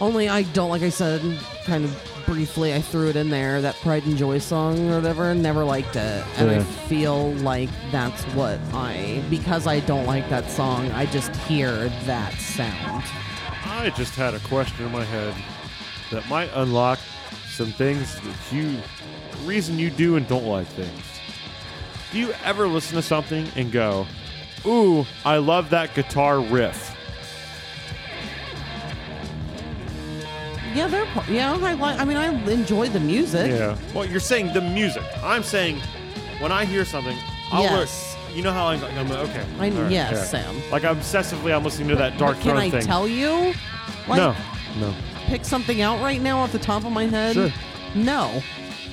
Only 0.00 0.28
I 0.28 0.42
don't, 0.42 0.68
like 0.68 0.82
I 0.82 0.90
said, 0.90 1.22
kind 1.64 1.84
of 1.84 2.22
briefly, 2.26 2.74
I 2.74 2.80
threw 2.80 3.08
it 3.08 3.16
in 3.16 3.30
there, 3.30 3.60
that 3.62 3.74
Pride 3.76 4.04
and 4.04 4.16
Joy 4.16 4.38
song 4.38 4.90
or 4.90 4.96
whatever, 4.96 5.34
never 5.34 5.64
liked 5.64 5.96
it. 5.96 6.24
And 6.36 6.50
I 6.50 6.62
feel 6.62 7.32
like 7.34 7.70
that's 7.90 8.22
what 8.34 8.60
I, 8.72 9.22
because 9.30 9.66
I 9.66 9.80
don't 9.80 10.04
like 10.06 10.28
that 10.28 10.50
song, 10.50 10.90
I 10.92 11.06
just 11.06 11.34
hear 11.34 11.88
that 12.04 12.34
sound. 12.34 13.04
I 13.64 13.90
just 13.96 14.14
had 14.14 14.34
a 14.34 14.40
question 14.40 14.84
in 14.86 14.92
my 14.92 15.04
head 15.04 15.34
that 16.10 16.28
might 16.28 16.50
unlock 16.54 16.98
some 17.48 17.72
things 17.72 18.20
that 18.20 18.36
you, 18.52 18.78
reason 19.44 19.78
you 19.78 19.90
do 19.90 20.16
and 20.16 20.28
don't 20.28 20.46
like 20.46 20.66
things. 20.68 21.17
Do 22.12 22.18
you 22.18 22.32
ever 22.44 22.66
listen 22.66 22.96
to 22.96 23.02
something 23.02 23.46
and 23.56 23.70
go, 23.70 24.06
"Ooh, 24.64 25.06
I 25.24 25.36
love 25.38 25.70
that 25.70 25.94
guitar 25.94 26.40
riff"? 26.40 26.94
Yeah, 30.74 30.86
they're, 30.86 31.06
yeah, 31.28 31.54
I 31.54 31.72
like, 31.74 31.98
I 31.98 32.04
mean, 32.04 32.16
I 32.16 32.26
enjoy 32.50 32.88
the 32.88 33.00
music. 33.00 33.50
Yeah. 33.50 33.76
Well, 33.94 34.04
you're 34.04 34.20
saying 34.20 34.52
the 34.52 34.60
music. 34.60 35.02
I'm 35.22 35.42
saying 35.42 35.80
when 36.38 36.52
I 36.52 36.64
hear 36.66 36.84
something, 36.84 37.16
I'll 37.50 37.62
Yes. 37.62 38.16
You 38.34 38.42
know 38.42 38.52
how 38.52 38.66
I'm, 38.68 38.84
I'm 38.84 39.10
okay. 39.10 39.44
I- 39.58 39.70
right, 39.70 39.90
yes, 39.90 40.12
yeah. 40.12 40.22
Sam. 40.22 40.62
Like 40.70 40.82
obsessively, 40.82 41.54
I'm 41.56 41.64
listening 41.64 41.88
to 41.88 41.96
that 41.96 42.18
Dark 42.18 42.36
But 42.36 42.42
can 42.42 42.56
I 42.58 42.68
tell 42.68 43.08
you? 43.08 43.54
Like, 44.06 44.18
no, 44.18 44.36
no. 44.78 44.94
pick 45.26 45.44
something 45.44 45.80
out 45.80 46.00
right 46.02 46.20
now 46.20 46.38
off 46.38 46.52
the 46.52 46.58
top 46.58 46.84
of 46.84 46.92
my 46.92 47.06
head? 47.06 47.34
Sure. 47.34 47.50
No. 47.94 48.42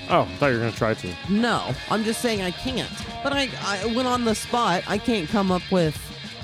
Oh, 0.09 0.21
I 0.21 0.25
thought 0.35 0.47
you 0.47 0.53
were 0.53 0.59
gonna 0.59 0.71
try 0.71 0.93
to. 0.93 1.13
No, 1.29 1.73
I'm 1.89 2.03
just 2.03 2.21
saying 2.21 2.41
I 2.41 2.51
can't. 2.51 2.89
But 3.23 3.33
I, 3.33 3.49
I 3.61 3.85
when 3.95 4.05
on 4.05 4.25
the 4.25 4.35
spot, 4.35 4.83
I 4.87 4.97
can't 4.97 5.27
come 5.29 5.51
up 5.51 5.63
with 5.71 5.99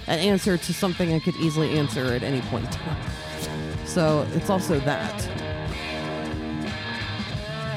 an 0.07 0.19
answer 0.19 0.57
to 0.57 0.73
something 0.73 1.13
I 1.13 1.19
could 1.19 1.35
easily 1.35 1.77
answer 1.77 2.05
at 2.13 2.23
any 2.23 2.41
point 2.41 2.65
in 2.65 2.71
time. 2.71 2.97
So 3.85 4.27
it's 4.33 4.49
also 4.49 4.79
that. 4.79 5.29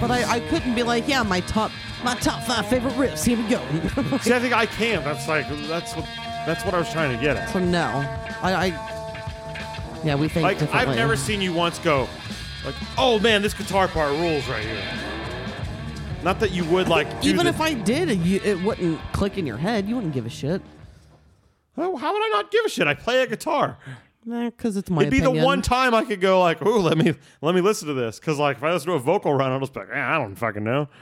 But 0.01 0.11
I, 0.11 0.37
I 0.37 0.41
couldn't 0.41 0.75
be 0.75 0.83
like, 0.83 1.07
yeah, 1.09 1.23
my 1.23 1.41
top 1.41 1.71
my 2.03 2.15
top 2.17 2.43
five 2.43 2.67
favorite 2.67 2.95
riffs. 2.95 3.25
Here 3.25 3.37
we 3.37 3.49
go. 3.49 4.19
See, 4.19 4.33
I 4.33 4.39
think 4.39 4.55
I 4.55 4.67
can. 4.67 5.03
That's 5.05 5.29
like 5.29 5.49
that's 5.67 5.95
what 5.95 6.07
that's 6.47 6.65
what 6.65 6.75
I 6.75 6.79
was 6.79 6.91
trying 6.91 7.15
to 7.17 7.23
get 7.23 7.37
at. 7.37 7.51
so 7.51 7.59
no, 7.59 7.87
I, 8.43 8.55
I 8.55 10.01
yeah, 10.05 10.15
we 10.15 10.29
think 10.29 10.45
Like. 10.45 10.75
I've 10.75 10.95
never 10.95 11.17
seen 11.17 11.41
you 11.41 11.53
once 11.53 11.79
go, 11.79 12.09
like, 12.65 12.75
oh 12.99 13.19
man, 13.19 13.43
this 13.43 13.55
guitar 13.55 13.89
part 13.89 14.11
rules 14.13 14.47
right 14.49 14.65
here. 14.65 14.83
Not 16.25 16.41
that 16.41 16.53
you 16.53 16.65
would 16.65 16.89
like. 16.89 17.07
Even 17.23 17.47
if 17.47 17.61
I 17.61 17.75
did, 17.75 18.09
it, 18.09 18.19
you, 18.19 18.41
it 18.43 18.61
wouldn't 18.63 18.99
click 19.13 19.37
in 19.37 19.47
your 19.47 19.59
head. 19.59 19.87
You 19.87 19.95
wouldn't 19.97 20.15
give 20.15 20.25
a 20.25 20.31
shit. 20.31 20.63
Oh, 21.77 21.97
how 21.97 22.13
would 22.13 22.23
I 22.25 22.29
not 22.31 22.51
give 22.51 22.65
a 22.65 22.69
shit? 22.69 22.87
I 22.87 22.95
play 22.95 23.23
a 23.23 23.27
guitar. 23.27 23.77
Because 24.27 24.79
it's 24.79 24.89
my 24.89 25.03
It'd 25.03 25.11
be 25.11 25.19
opinion. 25.19 25.41
the 25.43 25.45
one 25.45 25.61
time 25.61 25.93
I 25.93 26.03
could 26.03 26.23
go 26.23 26.41
like, 26.41 26.65
"Ooh, 26.65 26.79
let 26.79 26.97
me 26.97 27.13
let 27.43 27.55
me 27.55 27.61
listen 27.61 27.89
to 27.89 27.95
this," 27.95 28.19
because 28.19 28.39
like 28.39 28.57
if 28.57 28.63
I 28.65 28.73
listen 28.73 28.89
to 28.89 28.95
a 28.95 28.99
vocal 28.99 29.35
run, 29.35 29.53
I'll 29.53 29.61
just 29.61 29.75
be 29.75 29.81
like, 29.81 29.91
eh, 29.93 30.01
"I 30.01 30.17
don't 30.17 30.35
fucking 30.35 30.65
know." 30.65 30.89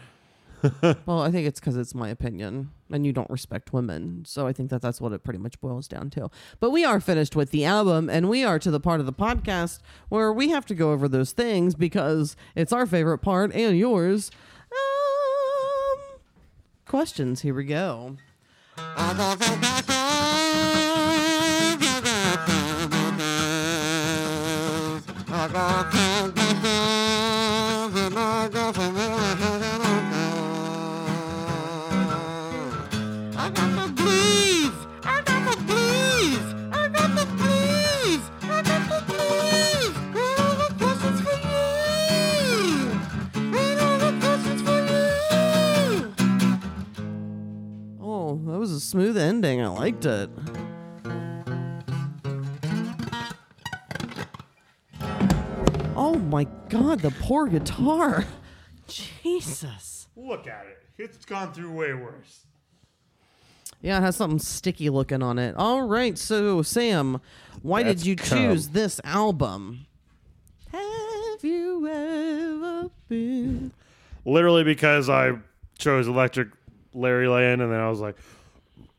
Well, 1.06 1.20
I 1.20 1.30
think 1.30 1.46
it's 1.46 1.58
because 1.60 1.76
it's 1.76 1.94
my 1.94 2.08
opinion, 2.08 2.70
and 2.90 3.04
you 3.06 3.12
don't 3.12 3.28
respect 3.30 3.72
women. 3.72 4.24
So 4.26 4.46
I 4.48 4.52
think 4.52 4.70
that 4.70 4.80
that's 4.82 5.00
what 5.00 5.12
it 5.12 5.22
pretty 5.24 5.38
much 5.40 5.60
boils 5.60 5.86
down 5.88 6.10
to. 6.10 6.30
But 6.60 6.70
we 6.70 6.84
are 6.84 7.00
finished 7.00 7.34
with 7.36 7.50
the 7.52 7.64
album, 7.64 8.08
and 8.10 8.28
we 8.28 8.44
are 8.44 8.58
to 8.60 8.70
the 8.72 8.78
part 8.80 8.98
of 9.00 9.06
the 9.06 9.12
podcast 9.12 9.80
where 10.08 10.32
we 10.32 10.48
have 10.50 10.64
to 10.66 10.74
go 10.74 10.90
over 10.92 11.06
those 11.08 11.30
things 11.32 11.74
because 11.76 12.36
it's 12.56 12.72
our 12.72 12.86
favorite 12.86 13.18
part 13.18 13.52
and 13.54 13.76
yours. 13.78 14.30
Questions. 16.92 17.40
Here 17.40 17.54
we 17.54 17.64
go. 17.64 18.18
Smooth 48.82 49.16
ending. 49.16 49.60
I 49.60 49.68
liked 49.68 50.04
it. 50.04 50.30
Oh 55.94 56.16
my 56.18 56.46
god, 56.68 57.00
the 57.00 57.10
poor 57.20 57.46
guitar. 57.46 58.24
Jesus. 58.88 60.08
Look 60.16 60.46
at 60.46 60.66
it; 60.66 60.82
it's 60.98 61.24
gone 61.24 61.52
through 61.52 61.72
way 61.72 61.94
worse. 61.94 62.46
Yeah, 63.80 63.98
it 63.98 64.02
has 64.02 64.16
something 64.16 64.38
sticky 64.38 64.90
looking 64.90 65.22
on 65.22 65.38
it. 65.38 65.56
All 65.56 65.82
right, 65.82 66.16
so 66.16 66.62
Sam, 66.62 67.20
why 67.62 67.82
That's 67.82 68.02
did 68.02 68.06
you 68.06 68.16
cum. 68.16 68.38
choose 68.38 68.68
this 68.68 69.00
album? 69.04 69.86
Have 70.70 71.42
you 71.42 71.88
ever 71.88 72.90
been? 73.08 73.72
Literally 74.24 74.62
because 74.62 75.08
I 75.08 75.32
chose 75.78 76.06
Electric 76.06 76.48
Larry 76.94 77.26
Land, 77.28 77.60
and 77.60 77.72
then 77.72 77.80
I 77.80 77.88
was 77.88 77.98
like, 78.00 78.16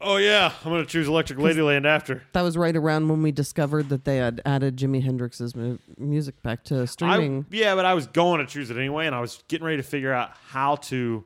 "Oh 0.04 0.18
yeah, 0.18 0.52
I'm 0.64 0.72
gonna 0.72 0.86
choose 0.86 1.08
Electric 1.08 1.40
Ladyland 1.40 1.86
after." 1.86 2.24
That 2.34 2.42
was 2.42 2.58
right 2.58 2.76
around 2.76 3.08
when 3.08 3.22
we 3.24 3.32
discovered 3.32 3.90
that 3.90 4.06
they 4.06 4.18
had 4.18 4.42
added 4.46 4.78
Jimi 4.78 5.04
Hendrix's 5.04 5.56
mu- 5.56 5.78
music 5.98 6.42
back 6.44 6.64
to 6.66 6.82
I, 6.82 6.86
streaming. 6.86 7.46
yeah, 7.50 7.76
but 7.76 7.86
I 7.86 7.94
was 7.94 8.08
going 8.08 8.40
to 8.40 8.46
choose 8.46 8.70
it 8.70 8.78
anyway, 8.78 9.06
and 9.08 9.16
I 9.16 9.20
was 9.22 9.44
getting 9.48 9.66
ready 9.66 9.78
to 9.78 9.84
figure 9.84 10.14
out 10.14 10.32
how 10.50 10.76
to 10.76 11.24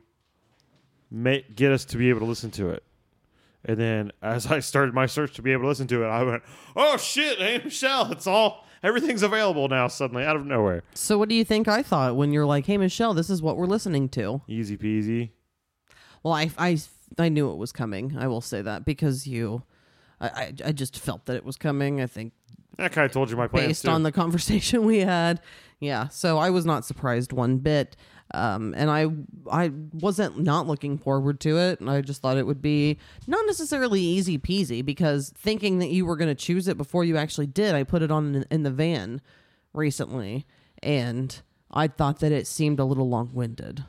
make 1.10 1.54
get 1.56 1.72
us 1.72 1.84
to 1.86 1.96
be 1.96 2.08
able 2.10 2.20
to 2.20 2.26
listen 2.26 2.50
to 2.52 2.70
it. 2.70 2.82
And 3.64 3.76
then 3.78 4.12
as 4.22 4.46
I 4.46 4.60
started 4.60 4.94
my 4.94 5.06
search 5.06 5.34
to 5.34 5.42
be 5.42 5.52
able 5.52 5.62
to 5.62 5.68
listen 5.68 5.86
to 5.88 6.04
it, 6.04 6.08
I 6.08 6.22
went, 6.22 6.42
"Oh 6.76 6.96
shit, 6.96 7.38
hey 7.38 7.60
Michelle, 7.64 8.10
it's 8.12 8.26
all 8.26 8.64
everything's 8.82 9.22
available 9.22 9.68
now 9.68 9.88
suddenly 9.88 10.24
out 10.24 10.36
of 10.36 10.46
nowhere." 10.46 10.82
So, 10.94 11.18
what 11.18 11.28
do 11.28 11.34
you 11.34 11.44
think 11.44 11.66
I 11.68 11.82
thought 11.82 12.16
when 12.16 12.32
you're 12.32 12.46
like, 12.46 12.66
"Hey, 12.66 12.76
Michelle, 12.76 13.14
this 13.14 13.28
is 13.30 13.42
what 13.42 13.56
we're 13.56 13.66
listening 13.66 14.08
to"? 14.10 14.42
Easy 14.46 14.76
peasy. 14.76 15.30
Well, 16.22 16.34
I, 16.34 16.50
I, 16.58 16.78
I 17.18 17.28
knew 17.28 17.50
it 17.50 17.56
was 17.56 17.72
coming. 17.72 18.16
I 18.18 18.26
will 18.28 18.40
say 18.40 18.62
that 18.62 18.84
because 18.84 19.26
you, 19.26 19.62
I, 20.20 20.28
I, 20.28 20.52
I 20.66 20.72
just 20.72 20.98
felt 20.98 21.26
that 21.26 21.36
it 21.36 21.44
was 21.44 21.56
coming. 21.56 22.00
I 22.00 22.06
think 22.06 22.32
I 22.78 22.88
kind 22.88 23.04
of 23.04 23.12
told 23.12 23.30
you 23.30 23.36
my 23.36 23.48
plans 23.48 23.66
based 23.66 23.84
too. 23.84 23.90
on 23.90 24.04
the 24.04 24.12
conversation 24.12 24.84
we 24.84 24.98
had, 24.98 25.40
yeah. 25.80 26.08
So 26.08 26.38
I 26.38 26.50
was 26.50 26.64
not 26.64 26.84
surprised 26.84 27.32
one 27.32 27.58
bit, 27.58 27.96
um, 28.32 28.74
and 28.76 28.90
I, 28.90 29.06
I 29.50 29.72
wasn't 29.92 30.38
not 30.38 30.66
looking 30.66 30.96
forward 30.96 31.40
to 31.40 31.58
it. 31.58 31.80
And 31.80 31.90
I 31.90 32.00
just 32.02 32.22
thought 32.22 32.36
it 32.36 32.46
would 32.46 32.62
be 32.62 32.98
not 33.26 33.44
necessarily 33.46 34.00
easy 34.00 34.38
peasy 34.38 34.84
because 34.84 35.32
thinking 35.36 35.78
that 35.80 35.88
you 35.88 36.06
were 36.06 36.16
going 36.16 36.28
to 36.28 36.34
choose 36.34 36.68
it 36.68 36.76
before 36.76 37.04
you 37.04 37.16
actually 37.16 37.46
did, 37.46 37.74
I 37.74 37.82
put 37.82 38.02
it 38.02 38.10
on 38.10 38.34
in, 38.34 38.46
in 38.50 38.62
the 38.62 38.70
van 38.70 39.20
recently, 39.72 40.46
and 40.82 41.40
I 41.70 41.88
thought 41.88 42.20
that 42.20 42.32
it 42.32 42.46
seemed 42.46 42.78
a 42.78 42.84
little 42.84 43.08
long 43.08 43.30
winded. 43.32 43.84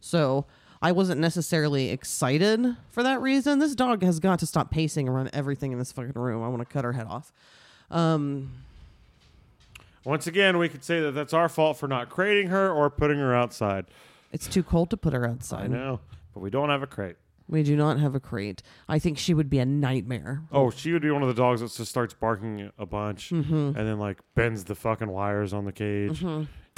So 0.00 0.46
I 0.82 0.92
wasn't 0.92 1.20
necessarily 1.20 1.90
excited 1.90 2.76
for 2.90 3.02
that 3.02 3.20
reason. 3.20 3.58
This 3.58 3.74
dog 3.74 4.02
has 4.02 4.18
got 4.18 4.38
to 4.38 4.46
stop 4.46 4.70
pacing 4.70 5.08
around 5.08 5.30
everything 5.32 5.72
in 5.72 5.78
this 5.78 5.92
fucking 5.92 6.12
room. 6.14 6.42
I 6.42 6.48
want 6.48 6.60
to 6.60 6.72
cut 6.72 6.84
her 6.84 6.92
head 6.92 7.06
off. 7.06 7.32
Um, 7.90 8.50
Once 10.04 10.26
again, 10.26 10.56
we 10.58 10.68
could 10.68 10.82
say 10.82 11.00
that 11.00 11.12
that's 11.12 11.34
our 11.34 11.48
fault 11.48 11.76
for 11.76 11.86
not 11.86 12.08
crating 12.08 12.48
her 12.48 12.70
or 12.72 12.88
putting 12.88 13.18
her 13.18 13.34
outside. 13.34 13.86
it's 14.32 14.46
too 14.48 14.62
cold 14.62 14.88
to 14.90 14.96
put 14.96 15.12
her 15.12 15.26
I 15.26 15.30
outside. 15.30 15.70
know, 15.70 16.00
but 16.32 16.40
we 16.40 16.48
don't 16.50 16.70
have 16.70 16.82
a 16.82 16.86
crate. 16.86 17.16
We 17.48 17.62
do 17.64 17.76
not 17.76 17.98
have 17.98 18.14
a 18.14 18.20
crate. 18.20 18.62
I 18.88 19.00
think 19.00 19.18
she 19.18 19.34
would 19.34 19.50
be 19.50 19.58
a 19.58 19.66
nightmare. 19.66 20.40
Oh, 20.52 20.70
she 20.70 20.92
would 20.92 21.02
be 21.02 21.10
one 21.10 21.20
of 21.22 21.28
the 21.28 21.34
dogs 21.34 21.60
that 21.62 21.72
just 21.72 21.90
starts 21.90 22.14
barking 22.14 22.70
a 22.78 22.86
bunch 22.86 23.30
Mm-hmm. 23.30 23.54
and 23.54 23.76
then 23.76 23.98
like 23.98 24.18
bends 24.36 24.64
the 24.64 24.76
fucking 24.76 25.08
wires 25.10 25.52
on 25.52 25.64
the 25.64 25.72
cage. 25.72 26.24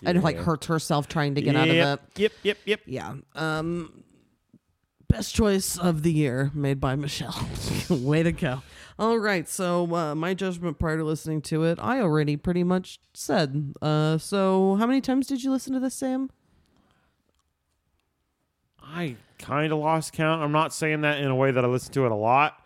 And 0.04 0.22
like 0.22 0.38
hurts 0.38 0.66
herself 0.66 1.08
trying 1.08 1.34
to 1.36 1.42
get 1.42 1.56
out 1.56 1.68
of 1.68 1.76
it. 1.76 2.00
Yep, 2.16 2.32
yep, 2.42 2.58
yep. 2.64 2.80
Yeah. 2.86 3.14
Um 3.34 4.04
best 5.08 5.34
choice 5.34 5.76
of 5.76 6.02
the 6.02 6.12
year 6.12 6.50
made 6.54 6.80
by 6.80 6.96
Michelle. 6.96 7.48
Way 7.90 8.22
to 8.22 8.32
go. 8.32 8.62
All 8.98 9.18
right, 9.18 9.46
so 9.48 9.94
uh, 9.94 10.14
my 10.14 10.32
judgment 10.32 10.78
prior 10.78 10.96
to 10.98 11.04
listening 11.04 11.42
to 11.42 11.64
it, 11.64 11.78
I 11.80 12.00
already 12.00 12.36
pretty 12.36 12.64
much 12.64 12.98
said. 13.14 13.74
Uh 13.82 14.18
so 14.18 14.76
how 14.76 14.86
many 14.86 15.00
times 15.00 15.26
did 15.26 15.42
you 15.42 15.50
listen 15.50 15.72
to 15.74 15.80
this, 15.80 15.94
Sam? 15.94 16.30
I 18.82 19.16
kind 19.38 19.72
of 19.72 19.78
lost 19.78 20.12
count. 20.12 20.42
I'm 20.42 20.52
not 20.52 20.72
saying 20.72 21.02
that 21.02 21.18
in 21.18 21.26
a 21.26 21.34
way 21.34 21.50
that 21.50 21.64
I 21.64 21.68
listen 21.68 21.92
to 21.94 22.06
it 22.06 22.12
a 22.12 22.16
lot. 22.16 22.58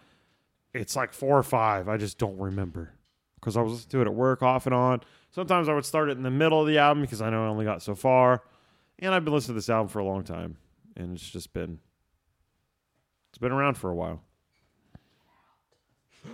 It's 0.74 0.96
like 0.96 1.12
four 1.12 1.38
or 1.38 1.42
five. 1.42 1.88
I 1.88 1.96
just 1.96 2.18
don't 2.18 2.38
remember 2.38 2.92
because 3.40 3.56
I 3.56 3.62
was 3.62 3.72
listening 3.72 3.90
to 3.90 4.00
it 4.02 4.06
at 4.06 4.14
work 4.14 4.42
off 4.42 4.66
and 4.66 4.74
on. 4.74 5.00
Sometimes 5.30 5.68
I 5.68 5.74
would 5.74 5.84
start 5.84 6.08
it 6.08 6.16
in 6.16 6.22
the 6.22 6.30
middle 6.30 6.60
of 6.60 6.66
the 6.66 6.78
album 6.78 7.02
because 7.02 7.20
I 7.20 7.30
know 7.30 7.44
I 7.44 7.48
only 7.48 7.64
got 7.64 7.82
so 7.82 7.94
far. 7.94 8.42
And 8.98 9.14
I've 9.14 9.24
been 9.24 9.34
listening 9.34 9.54
to 9.54 9.58
this 9.58 9.68
album 9.68 9.88
for 9.88 9.98
a 9.98 10.04
long 10.04 10.24
time, 10.24 10.56
and 10.96 11.14
it's 11.16 11.28
just 11.28 11.52
been 11.52 11.78
it's 13.28 13.38
been 13.38 13.52
around 13.52 13.76
for 13.76 13.90
a 13.90 13.94
while. 13.94 14.22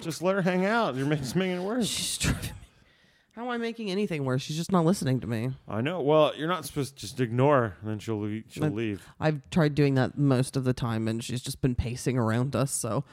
Just 0.01 0.23
let 0.23 0.35
her 0.36 0.43
hang 0.43 0.64
out. 0.64 0.94
You're 0.94 1.12
just 1.16 1.36
making 1.36 1.56
it 1.56 1.62
worse. 1.62 1.86
She's 1.89 2.19
driving 2.19 2.43
me. 2.43 2.48
How 3.35 3.43
am 3.44 3.48
I 3.48 3.56
making 3.59 3.90
anything 3.90 4.24
worse? 4.24 4.43
She's 4.43 4.56
just 4.56 4.70
not 4.70 4.85
listening 4.85 5.20
to 5.20 5.27
me. 5.27 5.51
I 5.66 5.81
know. 5.81 6.01
Well, 6.02 6.32
you're 6.36 6.48
not 6.48 6.64
supposed 6.66 6.94
to 6.97 7.01
just 7.01 7.19
ignore 7.20 7.56
her, 7.60 7.77
and 7.81 7.90
then 7.90 7.98
she'll 7.98 8.20
leave, 8.20 8.44
she'll 8.48 8.64
But- 8.64 8.74
leave. 8.74 9.06
I've 9.19 9.48
tried 9.51 9.74
doing 9.74 9.94
that 9.94 10.19
most 10.19 10.56
of 10.56 10.64
the 10.64 10.73
time, 10.74 11.09
and 11.09 11.24
she's 11.24 11.40
just 11.43 11.60
been 11.62 11.74
pacing 11.74 12.19
around 12.19 12.55
us. 12.55 12.70
So 12.73 13.05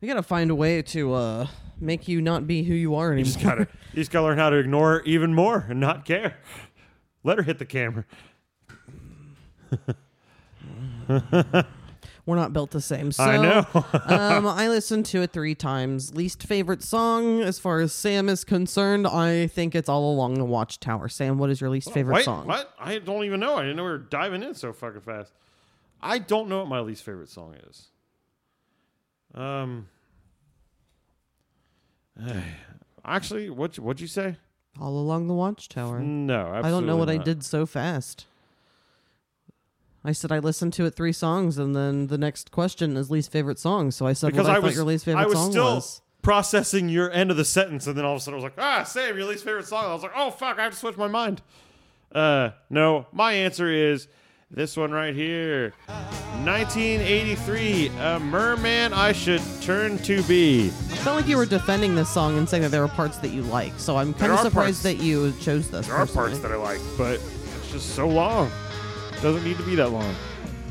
we 0.00 0.08
gotta 0.08 0.22
find 0.22 0.50
a 0.50 0.54
way 0.54 0.82
to 0.82 1.12
uh, 1.12 1.46
make 1.78 2.08
you 2.08 2.20
not 2.20 2.46
be 2.46 2.62
who 2.62 2.74
you 2.74 2.94
are 2.94 3.08
You 3.08 3.20
anymore. 3.20 3.24
just 3.24 3.40
gotta 3.42 3.68
you 3.92 3.96
just 4.00 4.10
gotta 4.10 4.26
learn 4.26 4.38
how 4.38 4.50
to 4.50 4.56
ignore 4.56 4.92
her 4.98 5.02
even 5.02 5.34
more 5.34 5.66
and 5.68 5.80
not 5.80 6.04
care. 6.04 6.38
Let 7.22 7.36
her 7.38 7.42
hit 7.44 7.58
the 7.58 7.66
camera. 7.66 8.04
We're 12.26 12.36
not 12.36 12.52
built 12.52 12.70
the 12.70 12.80
same. 12.80 13.12
So, 13.12 13.24
I 13.24 13.36
know. 13.38 13.66
um, 13.74 14.46
I 14.46 14.68
listened 14.68 15.06
to 15.06 15.22
it 15.22 15.32
three 15.32 15.54
times. 15.54 16.14
Least 16.14 16.42
favorite 16.42 16.82
song, 16.82 17.40
as 17.40 17.58
far 17.58 17.80
as 17.80 17.92
Sam 17.92 18.28
is 18.28 18.44
concerned, 18.44 19.06
I 19.06 19.48
think 19.48 19.74
it's 19.74 19.88
all 19.88 20.12
along 20.12 20.34
the 20.34 20.44
Watchtower. 20.44 21.08
Sam, 21.08 21.38
what 21.38 21.50
is 21.50 21.60
your 21.60 21.70
least 21.70 21.92
favorite 21.92 22.16
Wait, 22.16 22.24
song? 22.24 22.46
what? 22.46 22.72
I 22.78 22.98
don't 22.98 23.24
even 23.24 23.40
know. 23.40 23.56
I 23.56 23.62
didn't 23.62 23.76
know 23.76 23.84
we 23.84 23.90
were 23.90 23.98
diving 23.98 24.42
in 24.42 24.54
so 24.54 24.72
fucking 24.72 25.00
fast. 25.00 25.32
I 26.00 26.18
don't 26.18 26.48
know 26.48 26.58
what 26.60 26.68
my 26.68 26.80
least 26.80 27.02
favorite 27.02 27.30
song 27.30 27.56
is. 27.68 27.88
Um. 29.34 29.88
Actually, 33.04 33.50
what 33.50 33.78
what'd 33.78 34.00
you 34.00 34.06
say? 34.06 34.36
All 34.80 34.98
along 34.98 35.26
the 35.26 35.34
Watchtower. 35.34 36.00
No, 36.00 36.48
I 36.52 36.70
don't 36.70 36.86
know 36.86 36.96
what 36.96 37.08
absolutely 37.08 37.18
I 37.18 37.34
did 37.34 37.44
so 37.44 37.66
fast. 37.66 38.26
I 40.04 40.12
said 40.12 40.32
I 40.32 40.38
listened 40.38 40.72
to 40.74 40.86
it 40.86 40.94
three 40.94 41.12
songs, 41.12 41.58
and 41.58 41.74
then 41.76 42.06
the 42.06 42.16
next 42.18 42.50
question 42.50 42.96
is 42.96 43.10
least 43.10 43.30
favorite 43.30 43.58
song. 43.58 43.90
So 43.90 44.06
I 44.06 44.12
said 44.14 44.28
because 44.28 44.46
what 44.46 44.54
I, 44.54 44.58
I 44.58 44.60
thought 44.60 44.66
was 44.66 44.76
your 44.76 44.84
least 44.84 45.04
favorite 45.04 45.22
I 45.22 45.26
was 45.26 45.34
song 45.34 45.50
still 45.50 45.74
was. 45.76 46.00
processing 46.22 46.88
your 46.88 47.10
end 47.10 47.30
of 47.30 47.36
the 47.36 47.44
sentence, 47.44 47.86
and 47.86 47.96
then 47.96 48.04
all 48.04 48.14
of 48.14 48.18
a 48.18 48.20
sudden 48.20 48.34
I 48.40 48.42
was 48.42 48.44
like, 48.44 48.58
ah, 48.58 48.84
Sam, 48.84 49.16
your 49.16 49.26
least 49.26 49.44
favorite 49.44 49.66
song. 49.66 49.84
I 49.84 49.92
was 49.92 50.02
like, 50.02 50.12
oh 50.16 50.30
fuck, 50.30 50.58
I 50.58 50.64
have 50.64 50.72
to 50.72 50.78
switch 50.78 50.96
my 50.96 51.08
mind. 51.08 51.42
Uh, 52.12 52.50
no, 52.70 53.06
my 53.12 53.32
answer 53.32 53.70
is 53.70 54.08
this 54.50 54.76
one 54.76 54.90
right 54.90 55.14
here, 55.14 55.74
1983, 56.44 57.88
a 58.00 58.18
merman 58.20 58.92
I 58.92 59.12
should 59.12 59.42
turn 59.60 59.98
to 59.98 60.22
be. 60.24 60.66
I 60.68 60.96
felt 60.96 61.16
like 61.16 61.26
you 61.28 61.36
were 61.36 61.46
defending 61.46 61.94
this 61.94 62.08
song 62.08 62.36
and 62.38 62.48
saying 62.48 62.62
that 62.62 62.70
there 62.70 62.82
are 62.82 62.88
parts 62.88 63.18
that 63.18 63.30
you 63.30 63.42
like. 63.42 63.72
So 63.78 63.96
I'm 63.96 64.12
kind 64.14 64.24
There 64.24 64.32
of 64.32 64.38
are 64.40 64.44
surprised 64.44 64.82
parts- 64.82 64.98
that 64.98 65.04
you 65.04 65.32
chose 65.40 65.68
this. 65.70 65.86
There 65.86 65.96
are 65.96 66.00
personally. 66.06 66.28
parts 66.30 66.42
that 66.42 66.52
I 66.52 66.56
like, 66.56 66.80
but 66.98 67.14
it's 67.14 67.70
just 67.72 67.94
so 67.94 68.08
long. 68.08 68.50
It 69.16 69.22
doesn't 69.22 69.44
need 69.44 69.56
to 69.58 69.62
be 69.64 69.74
that 69.76 69.90
long. 69.90 70.14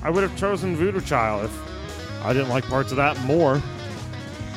I 0.03 0.09
would 0.09 0.23
have 0.23 0.35
chosen 0.37 0.75
Voodoo 0.75 1.01
Child 1.01 1.45
if 1.45 2.25
I 2.25 2.33
didn't 2.33 2.49
like 2.49 2.65
parts 2.65 2.91
of 2.91 2.97
that 2.97 3.19
more. 3.25 3.61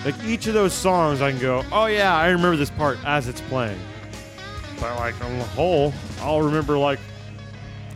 Like 0.04 0.14
each 0.24 0.46
of 0.48 0.54
those 0.54 0.72
songs, 0.72 1.20
I 1.22 1.30
can 1.30 1.40
go, 1.40 1.62
oh 1.72 1.86
yeah, 1.86 2.14
I 2.16 2.28
remember 2.28 2.56
this 2.56 2.70
part 2.70 2.98
as 3.04 3.28
it's 3.28 3.40
playing. 3.42 3.78
But 4.80 4.96
like 4.98 5.20
on 5.24 5.38
the 5.38 5.44
whole, 5.44 5.92
I'll 6.20 6.42
remember 6.42 6.76
like 6.78 6.98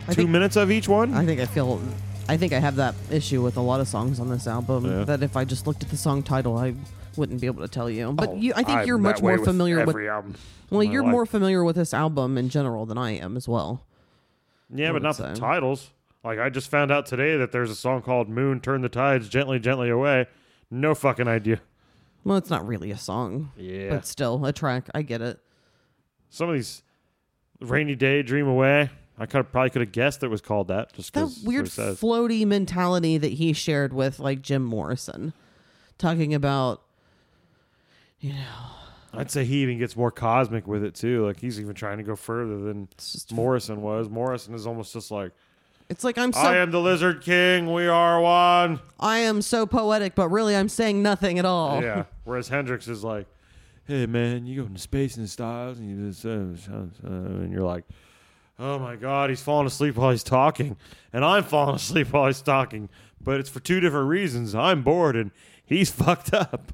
I 0.07 0.13
two 0.13 0.21
think- 0.21 0.29
minutes 0.29 0.55
of 0.55 0.71
each 0.71 0.87
one. 0.87 1.13
I 1.13 1.25
think 1.25 1.41
I 1.41 1.45
feel. 1.45 1.81
I 2.29 2.37
think 2.37 2.53
I 2.53 2.59
have 2.59 2.75
that 2.77 2.95
issue 3.11 3.41
with 3.41 3.57
a 3.57 3.61
lot 3.61 3.79
of 3.79 3.87
songs 3.87 4.19
on 4.19 4.29
this 4.29 4.47
album. 4.47 4.85
Yeah. 4.85 5.03
That 5.05 5.23
if 5.23 5.37
I 5.37 5.45
just 5.45 5.65
looked 5.67 5.83
at 5.83 5.89
the 5.89 5.97
song 5.97 6.23
title, 6.23 6.57
I 6.57 6.73
wouldn't 7.15 7.39
be 7.41 7.47
able 7.47 7.61
to 7.63 7.67
tell 7.67 7.89
you. 7.89 8.11
But 8.11 8.29
Oh, 8.29 8.35
you, 8.35 8.51
I 8.53 8.63
think 8.63 8.79
I'm 8.79 8.87
you're 8.87 8.97
much 8.97 9.21
more 9.21 9.37
familiar 9.43 9.79
with. 9.79 9.89
every 9.89 10.09
album. 10.09 10.35
Well, 10.69 10.83
you're 10.83 11.03
life. 11.03 11.11
more 11.11 11.25
familiar 11.25 11.63
with 11.63 11.75
this 11.77 11.93
album 11.93 12.37
in 12.37 12.49
general 12.49 12.85
than 12.85 12.97
I 12.97 13.11
am 13.11 13.37
as 13.37 13.47
well. 13.47 13.83
Yeah, 14.73 14.91
but 14.91 15.01
not 15.01 15.17
the 15.17 15.33
titles. 15.33 15.91
Like 16.23 16.39
I 16.39 16.49
just 16.49 16.69
found 16.69 16.91
out 16.91 17.05
today 17.05 17.37
that 17.37 17.53
there's 17.53 17.69
a 17.71 17.75
song 17.75 18.01
called 18.01 18.27
"Moon 18.27 18.59
Turn 18.59 18.81
the 18.81 18.89
Tides 18.89 19.29
Gently, 19.29 19.59
Gently 19.59 19.89
Away." 19.89 20.25
No 20.69 20.93
fucking 20.93 21.27
idea. 21.29 21.61
Well, 22.25 22.35
it's 22.37 22.49
not 22.49 22.67
really 22.67 22.91
a 22.91 22.97
song, 22.97 23.51
Yeah. 23.55 23.89
but 23.91 24.05
still 24.05 24.45
a 24.45 24.51
track. 24.51 24.89
I 24.93 25.01
get 25.03 25.21
it. 25.21 25.39
Some 26.29 26.49
of 26.49 26.55
these 26.55 26.83
rainy 27.61 27.95
day, 27.95 28.21
dream 28.23 28.47
away. 28.47 28.89
I 29.19 29.25
could 29.25 29.51
probably 29.51 29.71
could 29.71 29.81
have 29.81 29.91
guessed 29.91 30.21
it 30.23 30.27
was 30.27 30.41
called 30.41 30.67
that 30.67 30.93
just 30.93 31.13
That 31.13 31.33
weird 31.43 31.65
floaty 31.65 32.45
mentality 32.45 33.17
that 33.17 33.33
he 33.33 33.53
shared 33.53 33.91
with 33.93 34.19
like 34.19 34.41
Jim 34.41 34.63
Morrison, 34.63 35.33
talking 35.97 36.33
about 36.33 36.81
you 38.19 38.33
know. 38.33 38.71
I'd 39.13 39.31
say 39.31 39.45
he 39.45 39.63
even 39.63 39.79
gets 39.79 39.95
more 39.95 40.11
cosmic 40.11 40.67
with 40.67 40.83
it 40.83 40.93
too. 40.93 41.25
Like 41.25 41.39
he's 41.39 41.59
even 41.59 41.73
trying 41.73 41.97
to 41.97 42.03
go 42.03 42.15
further 42.15 42.59
than 42.59 42.87
Morrison 43.31 43.81
was. 43.81 44.09
Morrison 44.09 44.53
is 44.53 44.67
almost 44.67 44.93
just 44.93 45.09
like, 45.09 45.31
it's 45.89 46.03
like 46.03 46.17
I'm 46.19 46.33
so 46.33 46.39
"I 46.39 46.57
am 46.57 46.69
the 46.69 46.79
Lizard 46.79 47.21
King. 47.21 47.73
We 47.73 47.87
are 47.87 48.21
one." 48.21 48.79
I 48.99 49.19
am 49.19 49.41
so 49.41 49.65
poetic, 49.65 50.13
but 50.13 50.29
really 50.29 50.55
I'm 50.55 50.69
saying 50.69 51.01
nothing 51.01 51.39
at 51.39 51.45
all. 51.45 51.81
Yeah. 51.81 52.03
Whereas 52.25 52.49
Hendrix 52.49 52.87
is 52.87 53.03
like, 53.03 53.25
"Hey 53.85 54.05
man, 54.05 54.45
you 54.45 54.61
go 54.61 54.67
into 54.67 54.79
space 54.79 55.17
and 55.17 55.27
stars, 55.27 55.79
and 55.79 55.89
you 55.89 56.07
just 56.11 56.25
uh, 56.25 56.71
uh, 56.71 56.81
uh," 57.03 57.09
and 57.09 57.51
you're 57.51 57.63
like." 57.65 57.85
Oh 58.59 58.79
my 58.79 58.95
God, 58.95 59.29
he's 59.29 59.41
falling 59.41 59.67
asleep 59.67 59.95
while 59.97 60.11
he's 60.11 60.23
talking, 60.23 60.77
and 61.13 61.23
I'm 61.23 61.43
falling 61.43 61.75
asleep 61.75 62.11
while 62.11 62.25
he's 62.27 62.41
talking. 62.41 62.89
But 63.21 63.39
it's 63.39 63.49
for 63.49 63.59
two 63.59 63.79
different 63.79 64.07
reasons. 64.09 64.55
I'm 64.55 64.81
bored, 64.83 65.15
and 65.15 65.31
he's 65.65 65.91
fucked 65.91 66.33
up. 66.33 66.71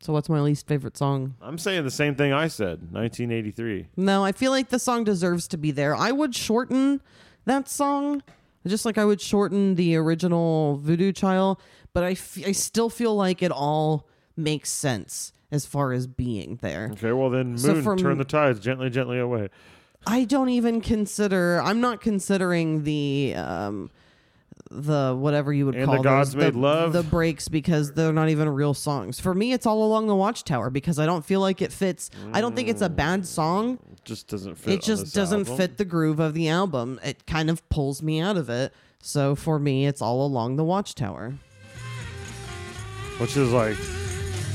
So 0.00 0.12
what's 0.12 0.28
my 0.28 0.40
least 0.40 0.66
favorite 0.66 0.96
song? 0.96 1.34
I'm 1.40 1.56
saying 1.58 1.84
the 1.84 1.90
same 1.90 2.14
thing 2.14 2.32
I 2.32 2.48
said. 2.48 2.92
1983. 2.92 3.86
No, 3.96 4.24
I 4.24 4.32
feel 4.32 4.50
like 4.50 4.68
the 4.68 4.78
song 4.78 5.04
deserves 5.04 5.48
to 5.48 5.56
be 5.56 5.70
there. 5.70 5.96
I 5.96 6.12
would 6.12 6.34
shorten 6.34 7.00
that 7.46 7.68
song, 7.68 8.22
just 8.66 8.84
like 8.84 8.98
I 8.98 9.04
would 9.04 9.20
shorten 9.20 9.74
the 9.76 9.96
original 9.96 10.76
Voodoo 10.76 11.12
Child, 11.12 11.60
but 11.94 12.04
I, 12.04 12.10
f- 12.12 12.38
I 12.46 12.52
still 12.52 12.90
feel 12.90 13.16
like 13.16 13.42
it 13.42 13.50
all 13.50 14.06
makes 14.36 14.70
sense 14.70 15.32
as 15.50 15.64
far 15.64 15.92
as 15.92 16.06
being 16.06 16.56
there. 16.60 16.90
Okay, 16.92 17.12
well 17.12 17.30
then, 17.30 17.56
So 17.56 17.72
moon, 17.74 17.82
from- 17.82 17.98
turn 17.98 18.18
the 18.18 18.24
tides 18.24 18.60
gently, 18.60 18.90
gently 18.90 19.18
away. 19.18 19.48
I 20.06 20.24
don't 20.24 20.50
even 20.50 20.80
consider. 20.80 21.60
I'm 21.62 21.80
not 21.80 22.00
considering 22.00 22.84
the 22.84 23.34
um, 23.36 23.90
the 24.70 25.16
whatever 25.18 25.52
you 25.52 25.66
would 25.66 25.74
And 25.74 25.86
call 25.86 25.96
the 25.96 26.02
Gods 26.02 26.32
those, 26.32 26.44
Made 26.44 26.54
the, 26.54 26.58
Love? 26.58 26.92
the 26.92 27.02
breaks 27.02 27.48
because 27.48 27.92
they're 27.92 28.12
not 28.12 28.28
even 28.28 28.48
real 28.48 28.74
songs. 28.74 29.18
For 29.20 29.34
me, 29.34 29.52
it's 29.52 29.66
all 29.66 29.84
along 29.84 30.06
the 30.06 30.14
Watchtower 30.14 30.70
because 30.70 30.98
I 30.98 31.06
don't 31.06 31.24
feel 31.24 31.40
like 31.40 31.60
it 31.62 31.72
fits. 31.72 32.10
I 32.32 32.40
don't 32.40 32.54
think 32.54 32.68
it's 32.68 32.82
a 32.82 32.88
bad 32.88 33.26
song. 33.26 33.78
It 33.92 34.04
just 34.04 34.28
doesn't 34.28 34.56
fit. 34.56 34.74
it 34.74 34.82
just 34.82 35.14
doesn't 35.14 35.40
album. 35.40 35.56
fit 35.56 35.76
the 35.78 35.84
groove 35.84 36.20
of 36.20 36.34
the 36.34 36.48
album. 36.48 37.00
It 37.04 37.26
kind 37.26 37.50
of 37.50 37.68
pulls 37.68 38.02
me 38.02 38.20
out 38.20 38.36
of 38.36 38.48
it. 38.48 38.72
So 39.00 39.34
for 39.34 39.58
me, 39.58 39.86
it's 39.86 40.00
all 40.02 40.24
along 40.24 40.56
the 40.56 40.64
Watchtower. 40.64 41.34
Which 43.18 43.36
is 43.36 43.50
like 43.52 43.76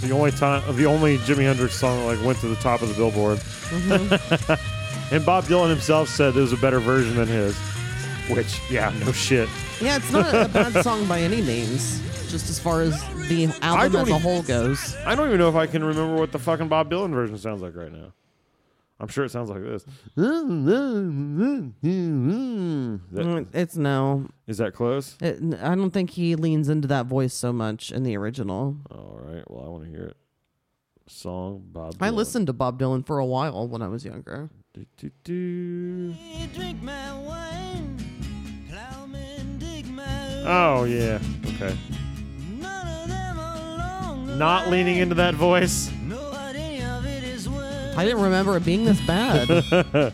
the 0.02 0.11
only 0.11 0.32
time, 0.32 0.76
the 0.76 0.86
only 0.86 1.18
Jimi 1.19 1.44
Hendrix 1.44 1.76
song 1.76 1.99
that 1.99 2.18
like 2.18 2.26
went 2.26 2.38
to 2.40 2.48
the 2.48 2.56
top 2.57 2.82
of 2.82 2.90
the 2.90 2.95
Billboard. 2.95 3.38
Mm-hmm. 3.40 4.78
and 5.12 5.26
Bob 5.26 5.44
Dylan 5.46 5.70
himself 5.70 6.10
said 6.10 6.34
there 6.34 6.42
was 6.42 6.54
a 6.54 6.58
better 6.58 6.80
version 6.80 7.16
than 7.16 7.28
his. 7.28 7.58
Which, 8.30 8.60
yeah, 8.70 8.94
no 9.04 9.12
shit. 9.12 9.50
Yeah, 9.82 9.98
it's 9.98 10.12
not 10.12 10.34
a 10.34 10.48
bad 10.48 10.84
song 10.84 11.06
by 11.08 11.20
any 11.22 11.42
means. 11.42 12.00
Just 12.30 12.50
as 12.50 12.60
far 12.60 12.82
as 12.82 13.02
the 13.28 13.46
album 13.62 13.96
as 13.96 14.08
a 14.08 14.10
even- 14.12 14.22
whole 14.22 14.42
goes. 14.44 14.96
I 15.06 15.16
don't 15.16 15.28
even 15.28 15.40
know 15.40 15.50
if 15.50 15.56
I 15.56 15.68
can 15.68 15.84
remember 15.84 16.16
what 16.16 16.32
the 16.32 16.40
fucking 16.40 16.68
Bob 16.70 16.90
Dylan 16.90 17.12
version 17.12 17.38
sounds 17.38 17.62
like 17.62 17.76
right 17.76 17.92
now. 17.92 18.14
I'm 19.02 19.08
sure 19.10 19.26
it 19.26 19.32
sounds 19.32 19.50
like 19.50 19.62
this. 19.64 19.84
That- 23.12 23.48
It's 23.54 23.76
no. 23.76 24.28
Is 24.48 24.58
that 24.60 24.74
close? 24.74 25.18
It, 25.22 25.40
I 25.62 25.76
don't 25.76 25.92
think 25.92 26.12
he 26.12 26.36
leans 26.36 26.70
into 26.70 26.88
that 26.90 27.08
voice 27.08 27.34
so 27.34 27.52
much 27.52 27.92
in 27.92 28.04
the 28.04 28.16
original. 28.16 28.78
All 28.92 29.20
right. 29.22 29.44
Well, 29.50 29.66
I 29.66 29.70
want 29.70 29.84
to 29.86 29.90
hear 29.90 30.06
it. 30.06 30.18
Song 31.08 31.64
Bob. 31.72 31.96
Dylan. 31.96 32.06
I 32.06 32.10
listened 32.12 32.48
to 32.48 32.54
Bob 32.54 32.80
Dylan 32.80 33.06
for 33.06 33.20
a 33.20 33.26
while 33.26 33.68
when 33.68 33.82
I 33.82 33.88
was 33.88 34.06
younger. 34.06 34.50
Do, 34.73 34.85
do, 34.95 35.11
do. 35.26 36.14
Drink 36.56 36.81
my 36.81 37.14
wine, 37.19 37.98
plowman 38.69 39.60
dig 39.60 39.85
my 39.89 40.43
Oh 40.45 40.85
yeah. 40.85 41.19
Okay. 41.45 41.77
not 44.38 44.69
leaning 44.69 44.99
into 44.99 45.15
that 45.15 45.35
voice. 45.35 45.91
I 47.98 48.06
didn't 48.06 48.22
remember 48.22 48.56
it 48.56 48.64
being 48.64 48.85
this 48.85 49.06
bad. 49.06 49.49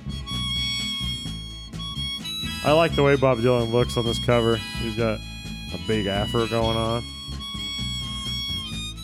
I 2.65 2.71
like 2.71 2.95
the 2.95 3.03
way 3.03 3.15
Bob 3.15 3.37
Dylan 3.37 3.71
looks 3.71 3.95
on 3.95 4.05
this 4.05 4.17
cover. 4.25 4.55
He's 4.81 4.97
got 4.97 5.19
a 5.71 5.77
big 5.87 6.07
afro 6.07 6.47
going 6.47 6.75
on. 6.75 7.03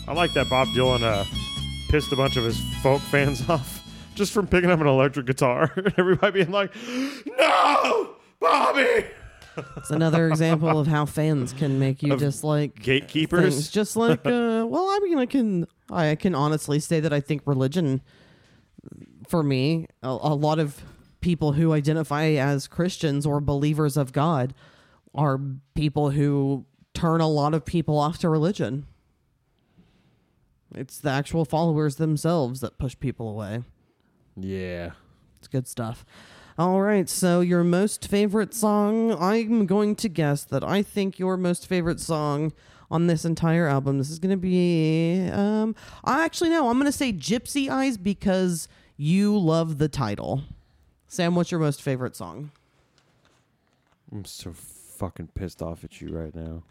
I 0.08 0.12
like 0.14 0.32
that 0.34 0.50
Bob 0.50 0.66
Dylan 0.68 1.02
uh, 1.02 1.24
pissed 1.88 2.10
a 2.10 2.16
bunch 2.16 2.36
of 2.36 2.42
his 2.42 2.60
folk 2.82 3.00
fans 3.02 3.48
off 3.48 3.73
just 4.14 4.32
from 4.32 4.46
picking 4.46 4.70
up 4.70 4.80
an 4.80 4.86
electric 4.86 5.26
guitar. 5.26 5.72
And 5.76 5.92
everybody 5.98 6.32
being 6.44 6.50
like, 6.50 6.72
"No, 7.26 8.16
Bobby!" 8.40 9.04
it's 9.76 9.90
another 9.90 10.26
example 10.28 10.78
of 10.80 10.86
how 10.86 11.06
fans 11.06 11.52
can 11.52 11.78
make 11.78 12.02
you 12.02 12.14
Of 12.14 12.18
dislike 12.20 12.80
gatekeepers? 12.80 13.54
things. 13.54 13.70
Just 13.70 13.96
like, 13.96 14.26
uh, 14.26 14.64
well, 14.68 14.86
I 14.88 14.98
mean, 15.02 15.18
I 15.18 15.26
can, 15.26 15.66
I 15.90 16.16
can 16.16 16.34
honestly 16.34 16.80
say 16.80 16.98
that 17.00 17.12
I 17.12 17.20
think 17.20 17.42
religion, 17.46 18.00
for 19.28 19.42
me, 19.44 19.86
a, 20.02 20.08
a 20.08 20.34
lot 20.34 20.58
of 20.58 20.82
people 21.20 21.52
who 21.52 21.72
identify 21.72 22.24
as 22.30 22.66
Christians 22.66 23.24
or 23.26 23.40
believers 23.40 23.96
of 23.96 24.12
God 24.12 24.54
are 25.14 25.40
people 25.74 26.10
who 26.10 26.66
turn 26.92 27.20
a 27.20 27.28
lot 27.28 27.54
of 27.54 27.64
people 27.64 27.96
off 27.98 28.18
to 28.18 28.28
religion. 28.28 28.86
It's 30.74 30.98
the 30.98 31.10
actual 31.10 31.44
followers 31.44 31.96
themselves 31.96 32.60
that 32.60 32.78
push 32.78 32.98
people 32.98 33.28
away. 33.28 33.62
Yeah. 34.36 34.90
It's 35.38 35.48
good 35.48 35.66
stuff. 35.68 36.04
All 36.56 36.80
right, 36.80 37.08
so 37.08 37.40
your 37.40 37.64
most 37.64 38.06
favorite 38.06 38.54
song, 38.54 39.12
I'm 39.20 39.66
going 39.66 39.96
to 39.96 40.08
guess 40.08 40.44
that 40.44 40.62
I 40.62 40.82
think 40.82 41.18
your 41.18 41.36
most 41.36 41.66
favorite 41.66 41.98
song 41.98 42.52
on 42.90 43.08
this 43.08 43.24
entire 43.24 43.66
album, 43.66 43.98
this 43.98 44.08
is 44.10 44.20
going 44.20 44.30
to 44.30 44.36
be 44.36 45.28
um 45.32 45.74
I 46.04 46.24
actually 46.24 46.50
know, 46.50 46.68
I'm 46.68 46.78
going 46.78 46.90
to 46.90 46.96
say 46.96 47.12
Gypsy 47.12 47.68
Eyes 47.68 47.96
because 47.96 48.68
you 48.96 49.36
love 49.36 49.78
the 49.78 49.88
title. 49.88 50.42
Sam, 51.08 51.34
what's 51.34 51.50
your 51.50 51.60
most 51.60 51.82
favorite 51.82 52.14
song? 52.14 52.52
I'm 54.12 54.24
so 54.24 54.52
fucking 54.52 55.28
pissed 55.34 55.60
off 55.60 55.82
at 55.82 56.00
you 56.00 56.08
right 56.16 56.34
now. 56.34 56.62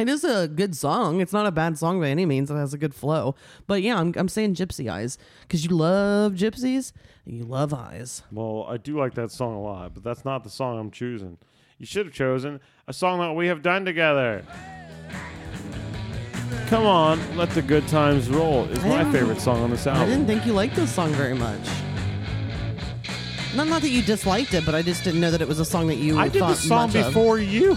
It 0.00 0.08
is 0.08 0.24
a 0.24 0.48
good 0.48 0.74
song. 0.74 1.20
It's 1.20 1.32
not 1.34 1.44
a 1.44 1.50
bad 1.50 1.76
song 1.76 2.00
by 2.00 2.08
any 2.08 2.24
means. 2.24 2.50
It 2.50 2.54
has 2.54 2.72
a 2.72 2.78
good 2.78 2.94
flow. 2.94 3.34
But 3.66 3.82
yeah, 3.82 3.98
I'm, 3.98 4.14
I'm 4.16 4.30
saying 4.30 4.54
Gypsy 4.54 4.90
Eyes 4.90 5.18
because 5.42 5.62
you 5.62 5.76
love 5.76 6.32
gypsies 6.32 6.92
and 7.26 7.36
you 7.36 7.44
love 7.44 7.74
eyes. 7.74 8.22
Well, 8.32 8.64
I 8.66 8.78
do 8.78 8.98
like 8.98 9.12
that 9.16 9.30
song 9.30 9.54
a 9.54 9.60
lot, 9.60 9.92
but 9.92 10.02
that's 10.02 10.24
not 10.24 10.42
the 10.42 10.48
song 10.48 10.78
I'm 10.78 10.90
choosing. 10.90 11.36
You 11.76 11.84
should 11.84 12.06
have 12.06 12.14
chosen 12.14 12.60
a 12.88 12.94
song 12.94 13.20
that 13.20 13.34
we 13.34 13.48
have 13.48 13.60
done 13.60 13.84
together. 13.84 14.42
Come 16.68 16.86
on, 16.86 17.20
let 17.36 17.50
the 17.50 17.60
good 17.60 17.86
times 17.86 18.30
roll 18.30 18.64
is 18.70 18.82
my 18.82 19.04
favorite 19.12 19.40
song 19.42 19.62
on 19.62 19.70
this 19.70 19.86
album. 19.86 20.04
I 20.04 20.06
didn't 20.06 20.26
think 20.26 20.46
you 20.46 20.54
liked 20.54 20.76
this 20.76 20.94
song 20.94 21.10
very 21.12 21.34
much. 21.34 21.60
Not, 23.54 23.68
not 23.68 23.82
that 23.82 23.90
you 23.90 24.00
disliked 24.00 24.54
it, 24.54 24.64
but 24.64 24.74
I 24.74 24.80
just 24.80 25.04
didn't 25.04 25.20
know 25.20 25.30
that 25.30 25.42
it 25.42 25.48
was 25.48 25.58
a 25.60 25.64
song 25.64 25.88
that 25.88 25.96
you 25.96 26.18
I 26.18 26.28
did 26.28 26.38
thought 26.38 26.56
the 26.56 26.56
song 26.56 26.86
much 26.86 26.96
of. 26.96 27.06
before 27.06 27.38
you. 27.38 27.76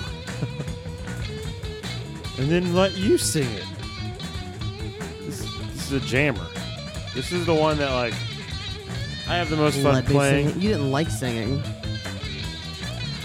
And 2.37 2.49
then 2.49 2.73
let 2.73 2.95
you 2.97 3.17
sing 3.17 3.49
it. 3.51 3.65
This, 5.21 5.39
this 5.73 5.91
is 5.91 6.03
a 6.03 6.05
jammer. 6.05 6.47
This 7.13 7.31
is 7.31 7.45
the 7.45 7.53
one 7.53 7.77
that 7.77 7.91
like 7.91 8.13
I 9.27 9.35
have 9.37 9.49
the 9.49 9.55
most 9.57 9.75
fun 9.79 9.93
Let 9.93 10.07
me 10.07 10.13
playing. 10.13 10.47
sing 10.49 10.57
it. 10.57 10.63
You 10.63 10.69
didn't 10.71 10.91
like 10.91 11.09
singing. 11.09 11.61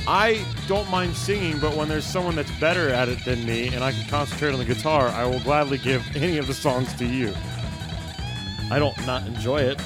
I 0.06 0.44
don't 0.68 0.88
mind 0.90 1.14
singing, 1.14 1.58
but 1.58 1.76
when 1.76 1.88
there's 1.88 2.06
someone 2.06 2.34
that's 2.34 2.50
better 2.58 2.88
at 2.88 3.08
it 3.08 3.22
than 3.26 3.44
me 3.44 3.68
and 3.68 3.84
I 3.84 3.92
can 3.92 4.08
concentrate 4.08 4.52
on 4.52 4.58
the 4.58 4.64
guitar, 4.64 5.08
I 5.08 5.26
will 5.26 5.40
gladly 5.40 5.76
give 5.78 6.02
any 6.16 6.38
of 6.38 6.46
the 6.46 6.54
songs 6.54 6.94
to 6.94 7.04
you. 7.04 7.34
I 8.70 8.78
don't 8.78 8.96
not 9.06 9.26
enjoy 9.26 9.62
it. 9.62 9.80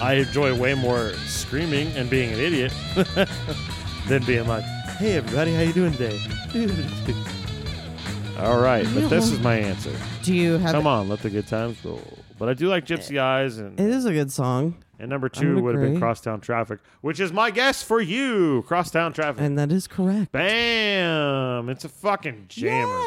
I 0.00 0.14
enjoy 0.14 0.58
way 0.58 0.74
more 0.74 1.12
screaming 1.26 1.88
and 1.96 2.08
being 2.08 2.32
an 2.32 2.40
idiot 2.40 2.72
than 4.08 4.24
being 4.24 4.46
like, 4.48 4.64
"Hey 4.98 5.16
everybody, 5.16 5.52
how 5.54 5.60
you 5.60 5.72
doing 5.72 5.92
today?" 5.92 6.18
All 8.40 8.58
right, 8.60 8.86
but 8.94 9.08
this 9.10 9.30
is 9.30 9.38
my 9.40 9.56
answer. 9.56 9.92
Do 10.22 10.34
you 10.34 10.58
have? 10.58 10.72
Come 10.72 10.86
on, 10.86 11.08
let 11.08 11.20
the 11.20 11.30
good 11.30 11.46
times 11.46 11.84
roll. 11.84 12.00
But 12.38 12.48
I 12.48 12.54
do 12.54 12.68
like 12.68 12.86
Gypsy 12.86 13.18
Eyes, 13.20 13.58
and, 13.58 13.78
It 13.78 13.90
is 13.90 14.06
a 14.06 14.12
good 14.12 14.32
song, 14.32 14.76
and 14.98 15.10
number 15.10 15.28
two 15.28 15.60
would 15.62 15.74
have 15.74 15.82
been 15.82 15.90
agree. 15.92 16.00
Crosstown 16.00 16.40
Traffic, 16.40 16.78
which 17.02 17.20
is 17.20 17.32
my 17.32 17.50
guess 17.50 17.82
for 17.82 18.00
you, 18.00 18.62
Crosstown 18.66 19.12
Traffic. 19.12 19.42
and 19.42 19.58
that 19.58 19.70
is 19.70 19.86
correct. 19.86 20.32
Bam! 20.32 21.68
It's 21.68 21.84
a 21.84 21.88
fucking 21.90 22.46
jammer. 22.48 23.00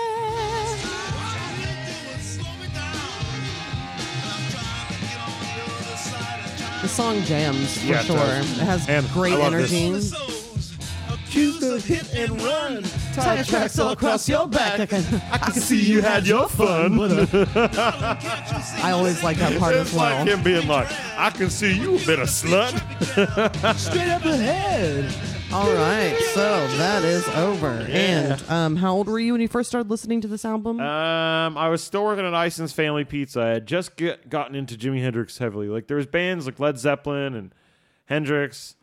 The 6.81 6.89
song 6.89 7.21
jams 7.23 7.77
for 7.77 7.85
Yeah, 7.87 7.99
it 8.01 8.05
sure. 8.05 8.17
does. 8.17 8.51
It 8.57 8.63
has 8.65 8.89
And 8.89 9.09
great 9.11 9.33
I 9.33 9.37
love 9.37 9.53
this. 9.53 9.71
energy. 9.71 10.32
Choose 11.33 11.59
the 11.59 11.79
hit 11.79 12.13
and 12.13 12.39
run. 12.43 12.83
Tire 13.15 13.43
tracks 13.43 13.79
all 13.79 13.93
across 13.93 14.29
your 14.29 14.47
back. 14.47 14.79
I 14.79 14.85
can, 14.85 15.03
I 15.31 15.37
can 15.39 15.53
see 15.53 15.83
you 15.83 15.99
had 15.99 16.27
your 16.27 16.47
fun. 16.47 16.99
I 17.55 18.91
always 18.91 19.23
like 19.23 19.37
that 19.37 19.57
part 19.57 19.73
it's 19.73 19.89
as 19.89 19.97
well. 19.97 20.19
like 20.19 20.27
him 20.27 20.43
being 20.43 20.67
like, 20.67 20.87
I 21.17 21.31
can 21.31 21.49
see 21.49 21.75
you 21.75 21.95
a 21.95 22.05
bit 22.05 22.19
of 22.19 22.27
slut. 22.27 22.77
Straight 23.79 24.09
up 24.09 24.23
ahead. 24.25 25.11
All 25.51 25.73
right, 25.73 26.15
so 26.35 26.67
that 26.77 27.03
is 27.03 27.27
over. 27.29 27.83
And 27.89 28.39
um, 28.51 28.75
how 28.75 28.93
old 28.93 29.07
were 29.07 29.17
you 29.19 29.31
when 29.31 29.41
you 29.41 29.47
first 29.47 29.69
started 29.69 29.89
listening 29.89 30.21
to 30.21 30.27
this 30.27 30.45
album? 30.45 30.79
Um, 30.79 31.57
I 31.57 31.67
was 31.69 31.83
still 31.83 32.03
working 32.03 32.27
at 32.27 32.35
Ison's 32.35 32.73
Family 32.73 33.05
Pizza. 33.05 33.41
I 33.41 33.47
had 33.49 33.65
just 33.65 33.95
get, 33.95 34.29
gotten 34.29 34.53
into 34.53 34.75
Jimi 34.75 35.01
Hendrix 35.01 35.39
heavily. 35.39 35.67
Like 35.67 35.87
there 35.87 35.97
was 35.97 36.05
bands 36.05 36.45
like 36.45 36.59
Led 36.59 36.77
Zeppelin 36.77 37.33
and 37.33 37.55
Hendrix 38.05 38.75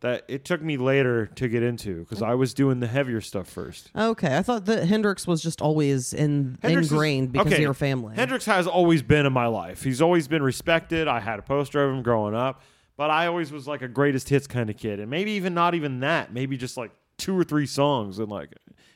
that 0.00 0.24
it 0.28 0.44
took 0.44 0.62
me 0.62 0.76
later 0.78 1.26
to 1.26 1.48
get 1.48 1.62
into 1.62 2.00
because 2.00 2.22
I 2.22 2.34
was 2.34 2.54
doing 2.54 2.80
the 2.80 2.86
heavier 2.86 3.20
stuff 3.20 3.48
first. 3.48 3.90
okay, 3.94 4.36
I 4.36 4.42
thought 4.42 4.64
that 4.64 4.86
Hendrix 4.86 5.26
was 5.26 5.42
just 5.42 5.60
always 5.60 6.12
in, 6.14 6.58
Hendrix 6.62 6.86
is- 6.86 6.92
ingrained 6.92 7.32
because 7.32 7.48
okay, 7.48 7.56
of 7.56 7.60
your 7.60 7.74
family. 7.74 8.16
Hendrix 8.16 8.46
has 8.46 8.66
always 8.66 9.02
been 9.02 9.26
in 9.26 9.32
my 9.32 9.46
life. 9.46 9.82
He's 9.82 10.00
always 10.00 10.26
been 10.26 10.42
respected. 10.42 11.06
I 11.06 11.20
had 11.20 11.38
a 11.38 11.42
poster 11.42 11.84
of 11.84 11.94
him 11.94 12.02
growing 12.02 12.34
up, 12.34 12.62
but 12.96 13.10
I 13.10 13.26
always 13.26 13.52
was 13.52 13.68
like 13.68 13.82
a 13.82 13.88
greatest 13.88 14.28
hits 14.30 14.46
kind 14.46 14.70
of 14.70 14.76
kid, 14.76 15.00
and 15.00 15.10
maybe 15.10 15.32
even 15.32 15.52
not 15.52 15.74
even 15.74 16.00
that. 16.00 16.32
Maybe 16.32 16.56
just 16.56 16.76
like 16.78 16.92
two 17.18 17.38
or 17.38 17.44
three 17.44 17.66
songs, 17.66 18.18
and 18.18 18.28
like, 18.30 18.54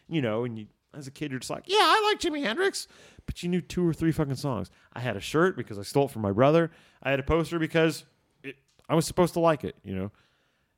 you 0.08 0.22
know, 0.22 0.44
and 0.44 0.58
you 0.58 0.66
as 0.94 1.06
a 1.06 1.10
kid 1.10 1.32
you're 1.32 1.40
just 1.40 1.50
like, 1.50 1.64
yeah, 1.66 1.76
I 1.80 2.10
like 2.12 2.20
Jimi 2.20 2.44
Hendrix, 2.44 2.86
but 3.26 3.42
you 3.42 3.48
knew 3.48 3.60
two 3.60 3.86
or 3.86 3.92
three 3.92 4.12
fucking 4.12 4.36
songs. 4.36 4.70
I 4.92 5.00
had 5.00 5.16
a 5.16 5.20
shirt 5.20 5.56
because 5.56 5.78
I 5.78 5.82
stole 5.82 6.06
it 6.06 6.12
from 6.12 6.22
my 6.22 6.30
brother. 6.32 6.70
I 7.02 7.10
had 7.10 7.18
a 7.20 7.24
poster 7.24 7.58
because 7.58 8.04
it, 8.42 8.56
I 8.88 8.94
was 8.94 9.06
supposed 9.06 9.34
to 9.34 9.40
like 9.40 9.64
it. 9.64 9.76
You 9.84 9.94
know. 9.96 10.12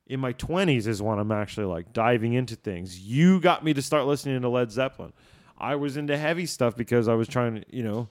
In 0.07 0.19
my 0.19 0.33
20s 0.33 0.87
is 0.87 1.01
when 1.01 1.19
I'm 1.19 1.31
actually 1.31 1.65
like 1.65 1.93
diving 1.93 2.33
into 2.33 2.55
things. 2.55 2.99
You 2.99 3.39
got 3.39 3.63
me 3.63 3.73
to 3.73 3.81
start 3.81 4.05
listening 4.05 4.41
to 4.41 4.49
Led 4.49 4.71
Zeppelin. 4.71 5.13
I 5.57 5.75
was 5.75 5.97
into 5.97 6.17
heavy 6.17 6.45
stuff 6.45 6.75
because 6.75 7.07
I 7.07 7.13
was 7.15 7.27
trying 7.27 7.55
to, 7.55 7.63
you 7.69 7.83
know, 7.83 8.09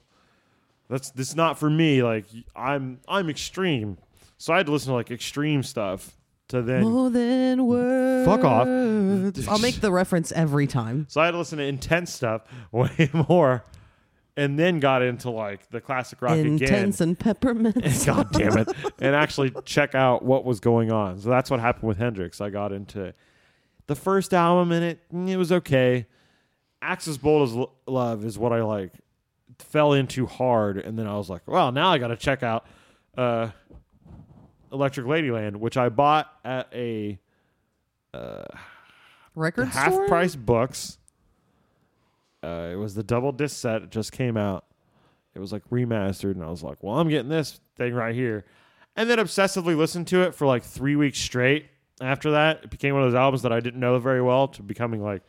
that's 0.89 1.11
this 1.11 1.35
not 1.35 1.57
for 1.57 1.69
me. 1.69 2.03
Like 2.03 2.25
I'm 2.55 2.99
I'm 3.07 3.29
extreme, 3.29 3.97
so 4.37 4.53
I 4.53 4.57
had 4.57 4.65
to 4.67 4.71
listen 4.71 4.89
to 4.89 4.95
like 4.95 5.11
extreme 5.11 5.63
stuff 5.63 6.15
to 6.49 6.61
then. 6.61 6.83
More 6.83 7.09
than 7.09 7.65
words. 7.65 8.25
Fuck 8.25 8.43
off. 8.43 8.67
I'll 9.47 9.59
make 9.59 9.81
the 9.81 9.91
reference 9.91 10.31
every 10.31 10.67
time. 10.67 11.07
So 11.09 11.21
I 11.21 11.25
had 11.25 11.31
to 11.31 11.37
listen 11.37 11.57
to 11.57 11.65
intense 11.65 12.13
stuff 12.13 12.43
way 12.71 13.09
more, 13.29 13.63
and 14.37 14.57
then 14.57 14.79
got 14.79 15.01
into 15.01 15.29
like 15.29 15.69
the 15.71 15.81
classic 15.81 16.21
rock 16.21 16.37
again. 16.37 16.53
Intense 16.53 17.01
and 17.01 17.19
peppermint. 17.19 17.75
God 18.05 18.31
damn 18.31 18.57
it! 18.57 18.69
And 18.99 19.15
actually 19.15 19.51
check 19.65 19.95
out 19.95 20.23
what 20.23 20.45
was 20.45 20.59
going 20.61 20.91
on. 20.91 21.19
So 21.19 21.29
that's 21.29 21.51
what 21.51 21.59
happened 21.59 21.89
with 21.89 21.97
Hendrix. 21.97 22.39
I 22.39 22.49
got 22.49 22.71
into 22.71 23.13
the 23.87 23.95
first 23.95 24.33
album, 24.33 24.71
and 24.71 24.85
it 24.85 24.99
mm, 25.13 25.27
it 25.27 25.37
was 25.37 25.51
okay. 25.51 26.05
Axis 26.81 27.17
Bold 27.17 27.49
as 27.49 27.55
L- 27.55 27.73
Love 27.87 28.23
is 28.23 28.37
what 28.37 28.53
I 28.53 28.61
like 28.61 28.93
fell 29.59 29.93
into 29.93 30.27
hard, 30.27 30.77
and 30.77 30.97
then 30.97 31.07
I 31.07 31.17
was 31.17 31.29
like, 31.29 31.41
well, 31.47 31.71
now 31.71 31.89
I 31.91 31.97
got 31.97 32.09
to 32.09 32.15
check 32.15 32.43
out 32.43 32.65
uh, 33.17 33.49
Electric 34.71 35.07
Ladyland, 35.07 35.55
which 35.55 35.75
I 35.77 35.89
bought 35.89 36.31
at 36.45 36.69
a 36.73 37.19
Record 39.35 39.69
half 39.69 39.93
store? 39.93 40.07
price 40.07 40.35
books. 40.35 40.97
Uh, 42.43 42.69
it 42.71 42.75
was 42.75 42.95
the 42.95 43.03
double 43.03 43.31
disc 43.31 43.57
set. 43.57 43.81
It 43.83 43.91
just 43.91 44.11
came 44.11 44.37
out. 44.37 44.65
It 45.33 45.39
was 45.39 45.51
like 45.51 45.67
remastered, 45.69 46.31
and 46.31 46.43
I 46.43 46.49
was 46.49 46.63
like, 46.63 46.81
"Well, 46.81 46.99
I'm 46.99 47.09
getting 47.09 47.29
this 47.29 47.59
thing 47.75 47.93
right 47.93 48.15
here," 48.15 48.45
and 48.95 49.09
then 49.09 49.17
obsessively 49.19 49.75
listened 49.75 50.07
to 50.07 50.21
it 50.21 50.33
for 50.33 50.47
like 50.47 50.63
three 50.63 50.95
weeks 50.95 51.19
straight. 51.19 51.67
After 52.01 52.31
that, 52.31 52.63
it 52.63 52.69
became 52.69 52.93
one 52.93 53.03
of 53.03 53.11
those 53.11 53.17
albums 53.17 53.41
that 53.41 53.51
I 53.51 53.59
didn't 53.59 53.79
know 53.79 53.97
very 53.99 54.21
well 54.21 54.47
to 54.49 54.61
becoming 54.63 55.01
like, 55.01 55.23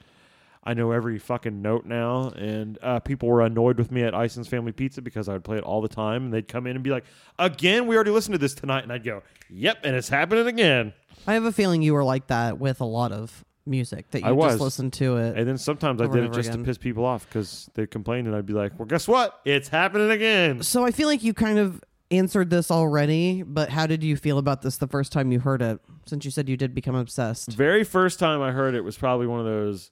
I 0.68 0.74
know 0.74 0.93
every 0.93 1.18
fucking 1.18 1.62
note 1.62 1.86
now. 1.86 2.28
And 2.30 2.78
uh, 2.82 3.01
people 3.01 3.26
were 3.28 3.40
annoyed 3.40 3.78
with 3.78 3.90
me 3.90 4.02
at 4.02 4.12
Ison's 4.14 4.48
Family 4.48 4.72
Pizza 4.72 5.01
because 5.01 5.26
I 5.26 5.32
would 5.32 5.44
play 5.44 5.56
it 5.56 5.64
all 5.64 5.80
the 5.80 5.89
time, 5.89 6.24
and 6.24 6.32
they'd 6.32 6.47
come 6.47 6.66
in 6.66 6.76
and 6.76 6.82
be 6.82 6.90
like, 6.90 7.05
"Again, 7.39 7.86
we 7.86 7.94
already 7.94 8.10
listened 8.10 8.35
to 8.35 8.39
this 8.39 8.52
tonight," 8.55 8.82
and 8.82 8.93
I'd 8.93 9.02
go, 9.02 9.22
"Yep," 9.48 9.78
and 9.85 9.97
it's 9.97 10.10
happening 10.10 10.47
again. 10.47 10.93
I 11.26 11.32
have 11.35 11.44
a 11.44 11.52
feeling 11.52 11.80
you 11.80 11.94
were 11.94 12.05
like 12.05 12.26
that 12.26 12.59
with 12.59 12.82
a 12.82 12.85
lot 12.85 13.12
of 13.12 13.44
music 13.69 14.11
that 14.11 14.20
you 14.20 14.27
I 14.27 14.32
was. 14.32 14.53
just 14.55 14.61
listen 14.62 14.90
to 14.93 15.16
it. 15.19 15.36
And 15.36 15.47
then 15.49 15.59
sometimes 15.59 16.01
I 16.01 16.05
Over 16.05 16.15
did 16.15 16.19
and 16.24 16.27
it 16.27 16.31
over 16.31 16.39
just 16.39 16.49
again. 16.51 16.59
to 16.61 16.65
piss 16.65 16.78
people 16.78 17.05
off 17.05 17.27
because 17.28 17.70
they 17.74 17.86
complained, 17.86 18.27
and 18.27 18.35
I'd 18.36 18.47
be 18.47 18.53
like, 18.55 18.78
"Well, 18.78 18.86
guess 18.86 19.07
what? 19.07 19.40
It's 19.45 19.69
happening 19.69 20.11
again." 20.11 20.62
So 20.62 20.85
I 20.85 20.90
feel 20.90 21.09
like 21.09 21.23
you 21.23 21.35
kind 21.35 21.59
of 21.59 21.82
answered 22.11 22.49
this 22.51 22.70
already, 22.70 23.43
but 23.43 23.69
how 23.69 23.86
did 23.86 24.03
you 24.03 24.16
feel 24.16 24.39
about 24.39 24.62
this 24.62 24.78
the 24.78 24.86
first 24.89 25.12
time 25.12 25.31
you 25.31 25.40
heard 25.40 25.61
it? 25.62 25.78
Since 26.07 26.24
you 26.24 26.31
said 26.31 26.49
you 26.49 26.57
did 26.57 26.74
become 26.74 26.95
obsessed. 26.95 27.53
Very 27.53 27.85
first 27.85 28.19
time 28.19 28.40
I 28.40 28.51
heard 28.53 28.74
it 28.74 28.82
was 28.82 28.97
probably 28.97 29.27
one 29.27 29.40
of 29.40 29.47
those. 29.47 29.90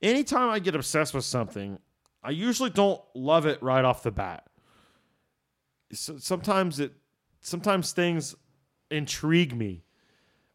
Anytime 0.00 0.48
I 0.48 0.60
get 0.60 0.74
obsessed 0.76 1.12
with 1.12 1.24
something, 1.24 1.78
I 2.22 2.30
usually 2.30 2.70
don't 2.70 3.00
love 3.14 3.46
it 3.46 3.60
right 3.62 3.84
off 3.84 4.02
the 4.04 4.10
bat. 4.12 4.44
So 5.92 6.18
sometimes 6.18 6.78
it, 6.78 6.92
sometimes 7.40 7.92
things 7.92 8.34
intrigue 8.90 9.56
me, 9.56 9.82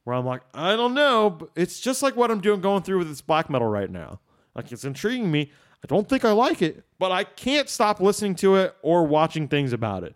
where 0.05 0.15
I'm 0.15 0.25
like, 0.25 0.41
I 0.53 0.75
don't 0.77 0.93
know, 0.93 1.29
but 1.31 1.49
it's 1.55 1.79
just 1.79 2.01
like 2.01 2.15
what 2.15 2.31
I'm 2.31 2.39
doing 2.39 2.61
going 2.61 2.81
through 2.83 2.99
with 2.99 3.09
this 3.09 3.21
black 3.21 3.49
metal 3.49 3.67
right 3.67 3.89
now. 3.91 4.19
Like 4.55 4.71
it's 4.71 4.85
intriguing 4.85 5.29
me. 5.29 5.51
I 5.83 5.87
don't 5.87 6.07
think 6.07 6.23
I 6.25 6.31
like 6.31 6.61
it, 6.61 6.83
but 6.97 7.11
I 7.11 7.25
can't 7.25 7.67
stop 7.69 7.99
listening 7.99 8.35
to 8.35 8.55
it 8.55 8.75
or 8.81 9.03
watching 9.05 9.47
things 9.47 9.73
about 9.73 10.03
it. 10.03 10.15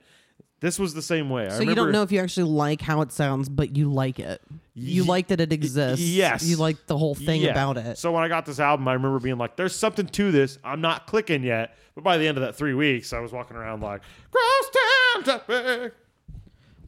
This 0.62 0.78
was 0.80 0.94
the 0.94 1.02
same 1.02 1.30
way. 1.30 1.46
I 1.46 1.50
So 1.50 1.56
you 1.56 1.60
remember, 1.62 1.84
don't 1.84 1.92
know 1.94 2.02
if 2.04 2.12
you 2.12 2.20
actually 2.20 2.50
like 2.52 2.82
how 2.82 3.02
it 3.02 3.12
sounds, 3.14 3.48
but 3.50 3.78
you 3.78 3.92
like 3.92 4.20
it. 4.20 4.42
You 4.74 5.04
Ye- 5.04 5.08
like 5.10 5.28
that 5.28 5.40
it 5.40 5.54
exists. 5.54 6.06
yes. 6.06 6.44
You 6.46 6.58
like 6.58 6.86
the 6.88 6.98
whole 6.98 7.16
thing 7.16 7.42
Yeah. 7.42 7.52
about 7.52 7.78
it. 7.78 7.98
So 7.98 8.12
when 8.12 8.24
I 8.24 8.28
got 8.28 8.46
this 8.46 8.60
album, 8.60 8.88
I 8.88 8.94
remember 8.94 9.20
being 9.20 9.38
like, 9.38 9.56
"There's 9.56 9.76
something 9.76 10.06
to 10.08 10.32
this. 10.32 10.58
I'm 10.64 10.82
not 10.82 11.08
clicking 11.08 11.44
yet." 11.44 11.78
But 11.96 12.04
by 12.04 12.18
the 12.18 12.28
end 12.28 12.38
of 12.38 12.44
that 12.44 12.56
three 12.56 12.74
weeks, 12.74 13.14
I 13.14 13.20
was 13.20 13.32
walking 13.32 13.56
around 13.58 13.82
like, 13.82 14.02
"Cross 14.32 15.24
town 15.26 15.42
traffic." 15.48 15.94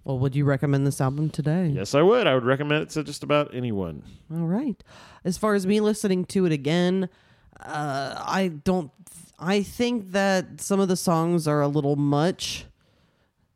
Well, 0.04 0.18
would 0.20 0.36
you 0.36 0.46
recommend 0.46 0.88
this 0.88 1.00
album 1.00 1.30
today? 1.30 1.68
Yes, 1.68 1.94
I 1.94 2.02
would. 2.02 2.26
I 2.26 2.34
would 2.34 2.46
recommend 2.46 2.84
it 2.84 2.90
to 2.92 3.04
just 3.04 3.24
about 3.24 3.54
anyone. 3.54 4.04
All 4.34 4.48
right. 4.48 4.84
As 5.24 5.38
far 5.38 5.54
as 5.54 5.68
me 5.68 5.80
listening 5.80 6.26
to 6.26 6.46
it 6.46 6.52
again, 6.52 7.08
uh, 7.60 8.16
I 8.18 8.48
don't. 8.64 8.92
I 9.38 9.62
think 9.64 10.12
that 10.12 10.62
some 10.62 10.80
of 10.80 10.88
the 10.88 10.96
songs 10.96 11.48
are 11.48 11.62
a 11.62 11.68
little 11.68 11.96
much. 11.96 12.66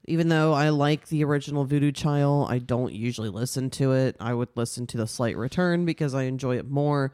Even 0.08 0.30
though 0.30 0.54
I 0.54 0.70
like 0.70 1.08
the 1.08 1.24
original 1.24 1.66
Voodoo 1.66 1.92
Child, 1.92 2.52
I 2.52 2.60
don't 2.60 2.94
usually 2.94 3.30
listen 3.30 3.72
to 3.72 3.94
it. 3.94 4.16
I 4.20 4.36
would 4.36 4.50
listen 4.54 4.86
to 4.88 4.98
the 4.98 5.08
Slight 5.08 5.36
Return 5.36 5.84
because 5.84 6.14
I 6.14 6.24
enjoy 6.24 6.58
it 6.58 6.70
more. 6.70 7.12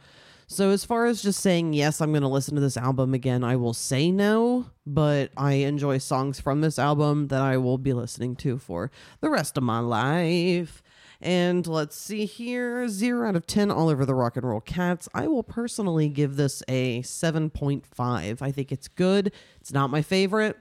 So 0.52 0.72
as 0.72 0.84
far 0.84 1.06
as 1.06 1.22
just 1.22 1.40
saying 1.40 1.72
yes, 1.72 2.02
I'm 2.02 2.12
going 2.12 2.24
to 2.24 2.28
listen 2.28 2.56
to 2.56 2.62
this 2.62 2.76
album 2.76 3.14
again, 3.14 3.42
I 3.42 3.56
will 3.56 3.74
say 3.74 4.12
no, 4.12 4.66
but 4.86 5.32
I 5.38 5.54
enjoy 5.54 5.98
songs 6.00 6.42
from 6.42 6.60
this 6.60 6.78
album 6.78 7.30
that 7.30 7.42
I 7.42 7.56
will 7.56 7.78
be 7.78 7.94
listening 7.94 8.36
to 8.38 8.58
for 8.58 8.92
the 9.22 9.30
rest 9.30 9.56
of 9.56 9.64
my 9.64 9.80
life. 9.80 10.84
And 11.22 11.66
let's 11.66 11.96
see 11.96 12.26
here, 12.26 12.90
zero 12.90 13.30
out 13.30 13.38
of 13.38 13.48
ten 13.48 13.72
all 13.72 13.88
over 13.88 14.06
the 14.06 14.14
rock 14.14 14.36
and 14.36 14.46
roll 14.46 14.60
cats. 14.60 15.08
I 15.14 15.26
will 15.28 15.42
personally 15.42 16.10
give 16.10 16.36
this 16.36 16.62
a 16.68 17.02
seven 17.04 17.50
point 17.50 17.86
five. 17.86 18.42
I 18.42 18.52
think 18.52 18.74
it's 18.74 18.90
good. 18.90 19.32
It's 19.62 19.72
not 19.72 19.90
my 19.90 20.02
favorite. 20.02 20.58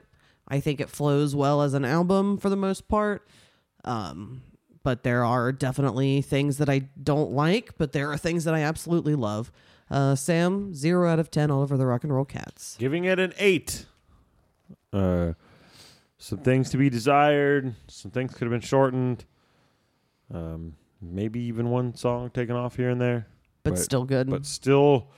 I 0.47 0.61
think 0.61 0.79
it 0.79 0.89
flows 0.89 1.35
well 1.35 1.61
as 1.61 1.73
an 1.73 1.83
album 1.83 2.37
for 2.37 2.49
the 2.49 2.55
most 2.55 2.87
part. 2.87 3.27
Um, 3.83 4.41
but 4.83 5.03
there 5.03 5.25
are 5.25 5.51
definitely 5.51 6.21
things 6.21 6.59
that 6.59 6.69
I 6.69 6.87
don't 7.03 7.31
like, 7.31 7.77
but 7.77 7.91
there 7.91 8.09
are 8.09 8.17
things 8.17 8.45
that 8.45 8.53
I 8.53 8.61
absolutely 8.61 9.15
love. 9.15 9.51
Uh, 9.91 10.15
Sam, 10.15 10.73
zero 10.73 11.07
out 11.09 11.19
of 11.19 11.29
ten 11.29 11.51
all 11.51 11.61
over 11.61 11.75
the 11.75 11.85
rock 11.85 12.03
and 12.05 12.13
roll 12.13 12.23
cats. 12.25 12.77
Giving 12.79 13.03
it 13.03 13.19
an 13.19 13.33
eight. 13.37 13.85
Uh, 14.93 15.33
some 16.17 16.37
things 16.39 16.69
to 16.69 16.77
be 16.77 16.89
desired. 16.89 17.75
Some 17.87 18.09
things 18.11 18.33
could 18.33 18.43
have 18.43 18.51
been 18.51 18.61
shortened. 18.61 19.25
Um, 20.33 20.75
maybe 21.01 21.41
even 21.41 21.69
one 21.69 21.93
song 21.95 22.29
taken 22.29 22.55
off 22.55 22.77
here 22.77 22.89
and 22.89 23.01
there. 23.01 23.27
But, 23.63 23.71
But- 23.71 23.79
still 23.79 24.05
good. 24.05 24.29
but 24.29 24.45
still 24.45 25.09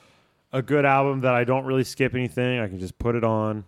a 0.51 0.61
good 0.63 0.85
album 0.85 1.21
that 1.21 1.35
I 1.35 1.43
don't 1.43 1.65
really 1.65 1.83
skip 1.83 2.15
anything. 2.15 2.59
I 2.59 2.67
can 2.67 2.79
just 2.79 2.97
put 2.97 3.15
it 3.15 3.23
on. 3.23 3.65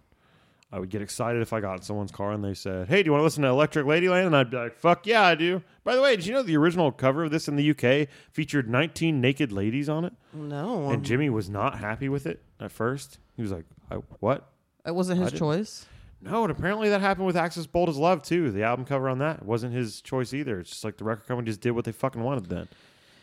I 0.72 0.80
would 0.80 0.90
get 0.90 1.02
excited 1.02 1.42
if 1.42 1.54
I 1.54 1.62
got 1.62 1.78
in 1.78 1.82
someone's 1.84 2.12
car 2.12 2.32
and 2.32 2.44
they 2.44 2.54
said, 2.54 2.88
"Hey, 2.88 3.02
do 3.04 3.08
you 3.08 3.12
want 3.12 3.22
to 3.22 3.24
listen 3.24 3.44
to 3.44 3.50
Electric 3.50 3.86
Ladyland?" 3.86 4.26
And 4.28 4.36
I'd 4.36 4.50
be 4.50 4.58
like, 4.58 4.76
"Fuck 4.76 5.06
yeah, 5.08 5.22
I 5.24 5.36
do." 5.36 5.62
By 5.84 5.96
the 5.96 6.02
way, 6.02 6.16
did 6.16 6.26
you 6.26 6.34
know 6.34 6.44
the 6.44 6.58
original 6.58 6.92
cover 6.92 7.24
of 7.24 7.32
this 7.32 7.48
in 7.48 7.56
the 7.56 7.70
UK 7.72 8.08
featured 8.32 8.70
19 8.70 9.22
naked 9.22 9.52
ladies 9.52 9.88
on 9.88 10.04
it? 10.06 10.14
no, 10.34 10.90
And 10.90 11.04
Jimi 11.06 11.30
was 11.30 11.50
not 11.50 11.78
happy 11.80 12.10
with 12.10 12.26
it 12.26 12.42
at 12.60 12.72
first. 12.72 13.20
He 13.36 13.42
was 13.42 13.52
like, 13.52 13.66
I, 13.92 13.96
"What?" 14.20 14.50
it 14.86 14.94
wasn't 14.94 15.22
his 15.22 15.32
choice. 15.32 15.86
No, 16.22 16.44
and 16.44 16.52
apparently 16.52 16.90
that 16.90 17.02
happened 17.02 17.28
with 17.28 17.38
Axis 17.38 17.68
Bold 17.68 17.88
as 17.90 17.98
Love 17.98 18.24
too. 18.24 18.52
The 18.52 18.64
album 18.64 18.86
cover 18.86 19.08
on 19.10 19.20
that 19.20 19.46
wasn't 19.46 19.74
his 19.74 20.02
choice 20.02 20.34
either. 20.34 20.60
It's 20.60 20.72
just 20.72 20.84
like 20.84 20.98
the 20.98 21.04
record 21.04 21.28
company 21.28 21.46
just 21.46 21.62
did 21.62 21.72
what 21.72 21.86
they 21.86 21.92
fucking 21.92 22.24
wanted 22.24 22.46
then. 22.48 22.68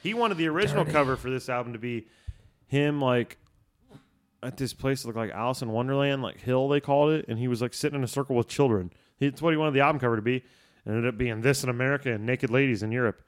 He 0.03 0.15
wanted 0.15 0.39
the 0.39 0.49
original 0.49 0.85
Dirty. 0.85 0.93
cover 0.93 1.17
for 1.17 1.29
this 1.29 1.49
album 1.49 1.73
to 1.73 1.79
be 1.79 2.07
him 2.69 3.01
like 3.01 3.39
at 4.43 4.57
this 4.57 4.73
place 4.73 5.03
that 5.03 5.09
looked 5.09 5.19
like 5.19 5.31
Alice 5.31 5.63
in 5.63 5.71
Wonderland, 5.71 6.23
like 6.23 6.41
Hill 6.41 6.69
they 6.69 6.81
called 6.81 7.13
it, 7.13 7.27
and 7.29 7.39
he 7.39 7.49
was 7.49 7.63
like 7.63 7.75
sitting 7.75 7.99
in 7.99 8.05
a 8.05 8.09
circle 8.09 8.37
with 8.37 8.49
children. 8.49 8.93
It's 9.21 9.41
what 9.41 9.53
he 9.53 9.57
wanted 9.57 9.75
the 9.75 9.81
album 9.81 10.01
cover 10.01 10.17
to 10.17 10.23
be. 10.23 10.37
It 10.37 10.45
ended 10.87 11.07
up 11.07 11.17
being 11.17 11.41
this 11.43 11.63
in 11.63 11.71
America 11.71 12.13
and 12.13 12.27
naked 12.27 12.51
ladies 12.51 12.83
in 12.83 12.91
Europe. 12.91 13.23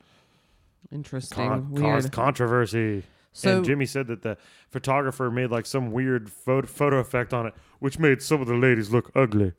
Interesting. 0.91 1.36
Con- 1.49 1.70
Weird. 1.70 1.85
caused 1.85 2.12
controversy. 2.12 3.05
So- 3.32 3.59
and 3.59 3.66
Jimi 3.66 3.89
said 3.89 4.07
that 4.09 4.23
the 4.23 4.36
photographer 4.70 5.31
made 5.31 5.51
like 5.51 5.66
some 5.66 5.93
weird 5.93 6.31
photo, 6.31 6.66
photo 6.66 6.99
effect 6.99 7.32
on 7.32 7.47
it, 7.47 7.55
which 7.78 7.99
made 7.99 8.23
some 8.23 8.41
of 8.41 8.49
the 8.49 8.55
ladies 8.55 8.91
look 8.91 9.11
ugly. 9.15 9.53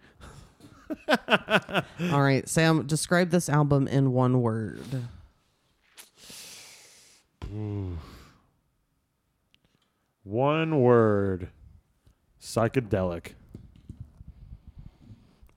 All 1.07 2.21
right, 2.21 2.47
Sam, 2.47 2.85
describe 2.85 3.31
this 3.31 3.49
album 3.49 3.87
in 3.87 4.11
one 4.11 4.41
word. 4.41 4.81
One 10.25 10.81
word. 10.81 11.49
Psychedelic. 12.41 13.33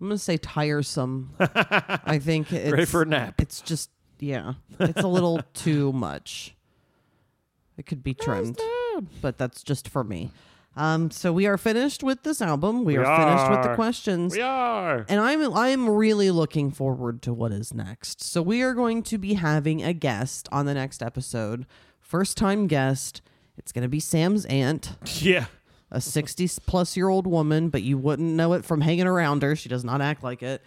I'm 0.01 0.09
gonna 0.09 0.19
say 0.19 0.36
tiresome. 0.36 1.31
I 1.40 2.20
think 2.23 2.53
it's 2.53 2.70
Ready 2.70 2.85
for 2.85 3.03
a 3.03 3.07
nap. 3.07 3.40
It's 3.40 3.61
just 3.62 3.90
yeah, 4.20 4.55
it's 4.78 5.01
a 5.01 5.09
little 5.09 5.40
too 5.55 5.93
much. 5.93 6.55
It 7.78 7.86
could 7.86 8.03
be 8.03 8.12
trimmed, 8.12 8.61
but 9.23 9.39
that's 9.39 9.62
just 9.62 9.89
for 9.89 10.05
me. 10.05 10.31
Um, 10.77 11.11
so 11.11 11.32
we 11.32 11.47
are 11.47 11.57
finished 11.57 12.05
with 12.05 12.23
this 12.23 12.40
album. 12.43 12.85
We, 12.85 12.99
We 12.99 13.05
are, 13.05 13.16
finished 13.16 13.51
with 13.51 13.62
the 13.62 13.74
questions. 13.74 14.35
We 14.35 14.43
are. 14.43 15.07
And 15.09 15.19
I'm 15.19 15.53
I'm 15.55 15.89
really 15.89 16.31
looking 16.31 16.70
forward 16.70 17.23
to 17.23 17.32
what 17.32 17.53
is 17.53 17.73
next. 17.73 18.23
So 18.23 18.43
we 18.43 18.62
are 18.62 18.74
going 18.74 19.03
to 19.05 19.19
be 19.19 19.35
having 19.35 19.82
a 19.82 19.93
guest 19.95 20.49
on 20.53 20.66
the 20.66 20.74
next 20.74 21.03
episode. 21.03 21.66
First 22.01 22.36
time 22.36 22.66
guest. 22.66 23.23
It's 23.59 23.72
going 23.72 23.82
to 23.82 23.89
be 23.89 24.01
Sam's 24.01 24.44
aunt, 24.47 24.93
Yeah. 25.22 25.47
a 25.90 26.01
60 26.01 26.48
plus 26.66 26.97
year 26.97 27.09
old 27.09 27.26
woman, 27.26 27.68
but 27.68 27.82
you 27.82 27.98
wouldn't 27.98 28.28
know 28.35 28.52
it 28.55 28.64
from 28.64 28.80
hanging 28.82 29.06
around 29.06 29.43
her. 29.43 29.55
She 29.56 29.68
does 29.68 29.85
not 29.85 30.01
act 30.01 30.22
like 30.22 30.43
it. 30.43 30.62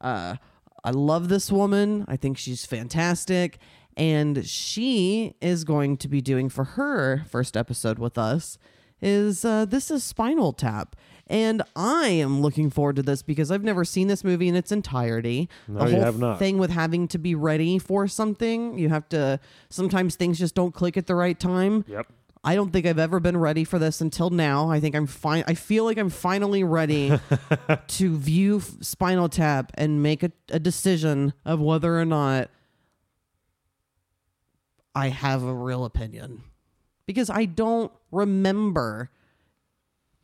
Uh, 0.00 0.36
I 0.84 0.90
love 0.90 1.28
this 1.28 1.50
woman. 1.52 2.04
I 2.08 2.16
think 2.16 2.36
she's 2.38 2.66
fantastic. 2.66 3.58
And 3.96 4.44
she 4.46 5.34
is 5.40 5.64
going 5.64 5.98
to 5.98 6.08
be 6.08 6.20
doing 6.20 6.48
for 6.48 6.64
her 6.64 7.24
first 7.30 7.56
episode 7.56 7.98
with 7.98 8.16
us 8.18 8.58
is 9.02 9.44
uh, 9.44 9.64
this 9.64 9.90
is 9.90 10.02
Spinal 10.04 10.52
Tap. 10.52 10.96
And 11.26 11.62
I 11.76 12.08
am 12.08 12.40
looking 12.40 12.68
forward 12.70 12.96
to 12.96 13.02
this 13.02 13.22
because 13.22 13.50
I've 13.50 13.62
never 13.64 13.84
seen 13.84 14.08
this 14.08 14.22
movie 14.24 14.48
in 14.48 14.54
its 14.56 14.70
entirety. 14.72 15.48
No, 15.68 15.84
the 15.84 15.90
you 15.92 16.00
have 16.00 16.18
not. 16.18 16.38
thing 16.38 16.58
with 16.58 16.70
having 16.70 17.08
to 17.08 17.18
be 17.18 17.34
ready 17.34 17.78
for 17.78 18.06
something, 18.08 18.78
you 18.78 18.88
have 18.90 19.08
to 19.10 19.40
sometimes 19.70 20.14
things 20.16 20.38
just 20.38 20.54
don't 20.54 20.72
click 20.74 20.96
at 20.96 21.06
the 21.06 21.14
right 21.14 21.38
time. 21.38 21.84
Yep. 21.88 22.06
I 22.44 22.56
don't 22.56 22.72
think 22.72 22.86
I've 22.86 22.98
ever 22.98 23.20
been 23.20 23.36
ready 23.36 23.62
for 23.62 23.78
this 23.78 24.00
until 24.00 24.30
now. 24.30 24.68
I 24.68 24.80
think 24.80 24.96
I'm 24.96 25.06
fine. 25.06 25.44
I 25.46 25.54
feel 25.54 25.84
like 25.84 25.96
I'm 25.96 26.10
finally 26.10 26.64
ready 26.64 27.12
to 27.86 28.16
view 28.16 28.56
f- 28.56 28.70
Spinal 28.80 29.28
Tap 29.28 29.70
and 29.74 30.02
make 30.02 30.24
a, 30.24 30.32
a 30.50 30.58
decision 30.58 31.34
of 31.44 31.60
whether 31.60 31.98
or 31.98 32.04
not 32.04 32.50
I 34.94 35.08
have 35.08 35.44
a 35.44 35.54
real 35.54 35.84
opinion. 35.84 36.42
Because 37.06 37.30
I 37.30 37.44
don't 37.44 37.92
remember 38.10 39.10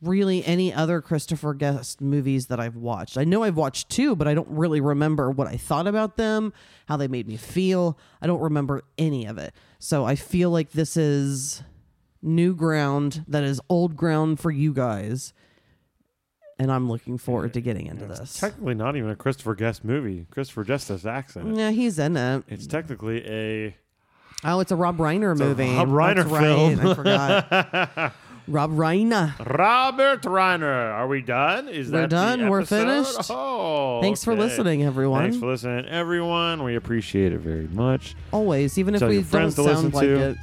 really 0.01 0.43
any 0.45 0.73
other 0.73 1.01
Christopher 1.01 1.53
Guest 1.53 2.01
movies 2.01 2.47
that 2.47 2.59
I've 2.59 2.75
watched. 2.75 3.17
I 3.17 3.23
know 3.23 3.43
I've 3.43 3.57
watched 3.57 3.89
two, 3.89 4.15
but 4.15 4.27
I 4.27 4.33
don't 4.33 4.47
really 4.49 4.81
remember 4.81 5.29
what 5.31 5.47
I 5.47 5.57
thought 5.57 5.87
about 5.87 6.17
them, 6.17 6.53
how 6.87 6.97
they 6.97 7.07
made 7.07 7.27
me 7.27 7.37
feel. 7.37 7.97
I 8.21 8.27
don't 8.27 8.39
remember 8.41 8.83
any 8.97 9.25
of 9.25 9.37
it. 9.37 9.53
So 9.77 10.05
I 10.05 10.15
feel 10.15 10.51
like 10.51 10.71
this 10.71 10.95
is 10.95 11.63
new 12.21 12.53
ground 12.55 13.23
that 13.27 13.43
is 13.43 13.61
old 13.69 13.95
ground 13.95 14.39
for 14.39 14.51
you 14.51 14.73
guys. 14.73 15.33
And 16.61 16.71
I'm 16.71 16.89
looking 16.89 17.17
forward 17.17 17.53
to 17.53 17.61
getting 17.61 17.85
into 17.87 18.03
It's 18.05 18.19
this. 18.19 18.39
technically 18.39 18.75
not 18.75 18.97
even 18.97 19.09
a 19.09 19.15
Christopher 19.15 19.55
Guest 19.55 19.85
movie. 19.85 20.25
Christopher 20.29 20.65
Guest 20.65 20.89
has 20.89 21.05
accent. 21.05 21.55
Yeah, 21.55 21.71
he's 21.71 21.97
in 21.99 22.17
it. 22.17 22.43
It's 22.49 22.67
technically 22.67 23.25
a 23.25 23.77
Oh, 24.43 24.59
it's 24.61 24.71
a 24.71 24.75
Rob 24.75 24.97
Reiner 24.97 25.31
a 25.33 25.35
movie. 25.35 25.73
Rob 25.75 25.87
Reiner 25.89 26.15
That's 26.15 26.29
right. 26.29 26.41
film. 26.41 26.87
I 26.87 26.93
forgot. 26.93 28.13
Rob 28.47 28.71
Reiner. 28.71 29.37
Robert 29.57 30.21
Reiner. 30.23 30.93
Are 30.93 31.07
we 31.07 31.21
done? 31.21 31.67
Is 31.69 31.91
We're 31.91 32.01
that 32.01 32.09
the 32.09 32.15
done. 32.15 32.49
We're 32.49 32.61
episode? 32.61 33.05
finished. 33.05 33.29
Oh, 33.31 34.01
Thanks 34.01 34.23
for 34.23 34.31
okay. 34.33 34.41
listening, 34.41 34.83
everyone. 34.83 35.21
Thanks 35.23 35.37
for 35.37 35.45
listening, 35.47 35.85
everyone. 35.85 36.63
We 36.63 36.75
appreciate 36.75 37.31
it 37.31 37.39
very 37.39 37.67
much. 37.67 38.15
Always, 38.33 38.77
even 38.79 38.95
if 38.95 38.99
Tell 38.99 39.09
we 39.09 39.15
your 39.15 39.23
don't 39.23 39.29
friends 39.29 39.55
to 39.55 39.63
sound 39.65 39.93
like 39.93 40.03
to. 40.03 40.19
it. 40.31 40.37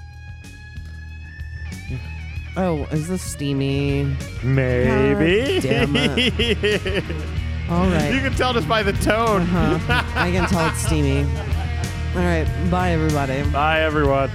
Oh, 2.57 2.85
is 2.91 3.07
this 3.07 3.21
steamy? 3.21 4.17
Maybe. 4.43 5.61
God 5.61 5.63
damn 5.63 5.97
All 7.71 7.91
you 7.91 8.21
can 8.21 8.33
tell 8.35 8.55
just 8.55 8.69
by 8.69 8.83
the 8.83 8.93
tone. 8.95 9.43
Uh-huh. 9.43 10.03
I 10.15 10.31
can 10.31 10.49
tell 10.49 10.67
it's 10.69 10.79
steamy. 10.79 11.21
All 12.15 12.23
right. 12.23 12.49
Bye, 12.71 12.93
everybody. 12.93 13.43
Bye, 13.51 13.83
everyone. 13.83 14.31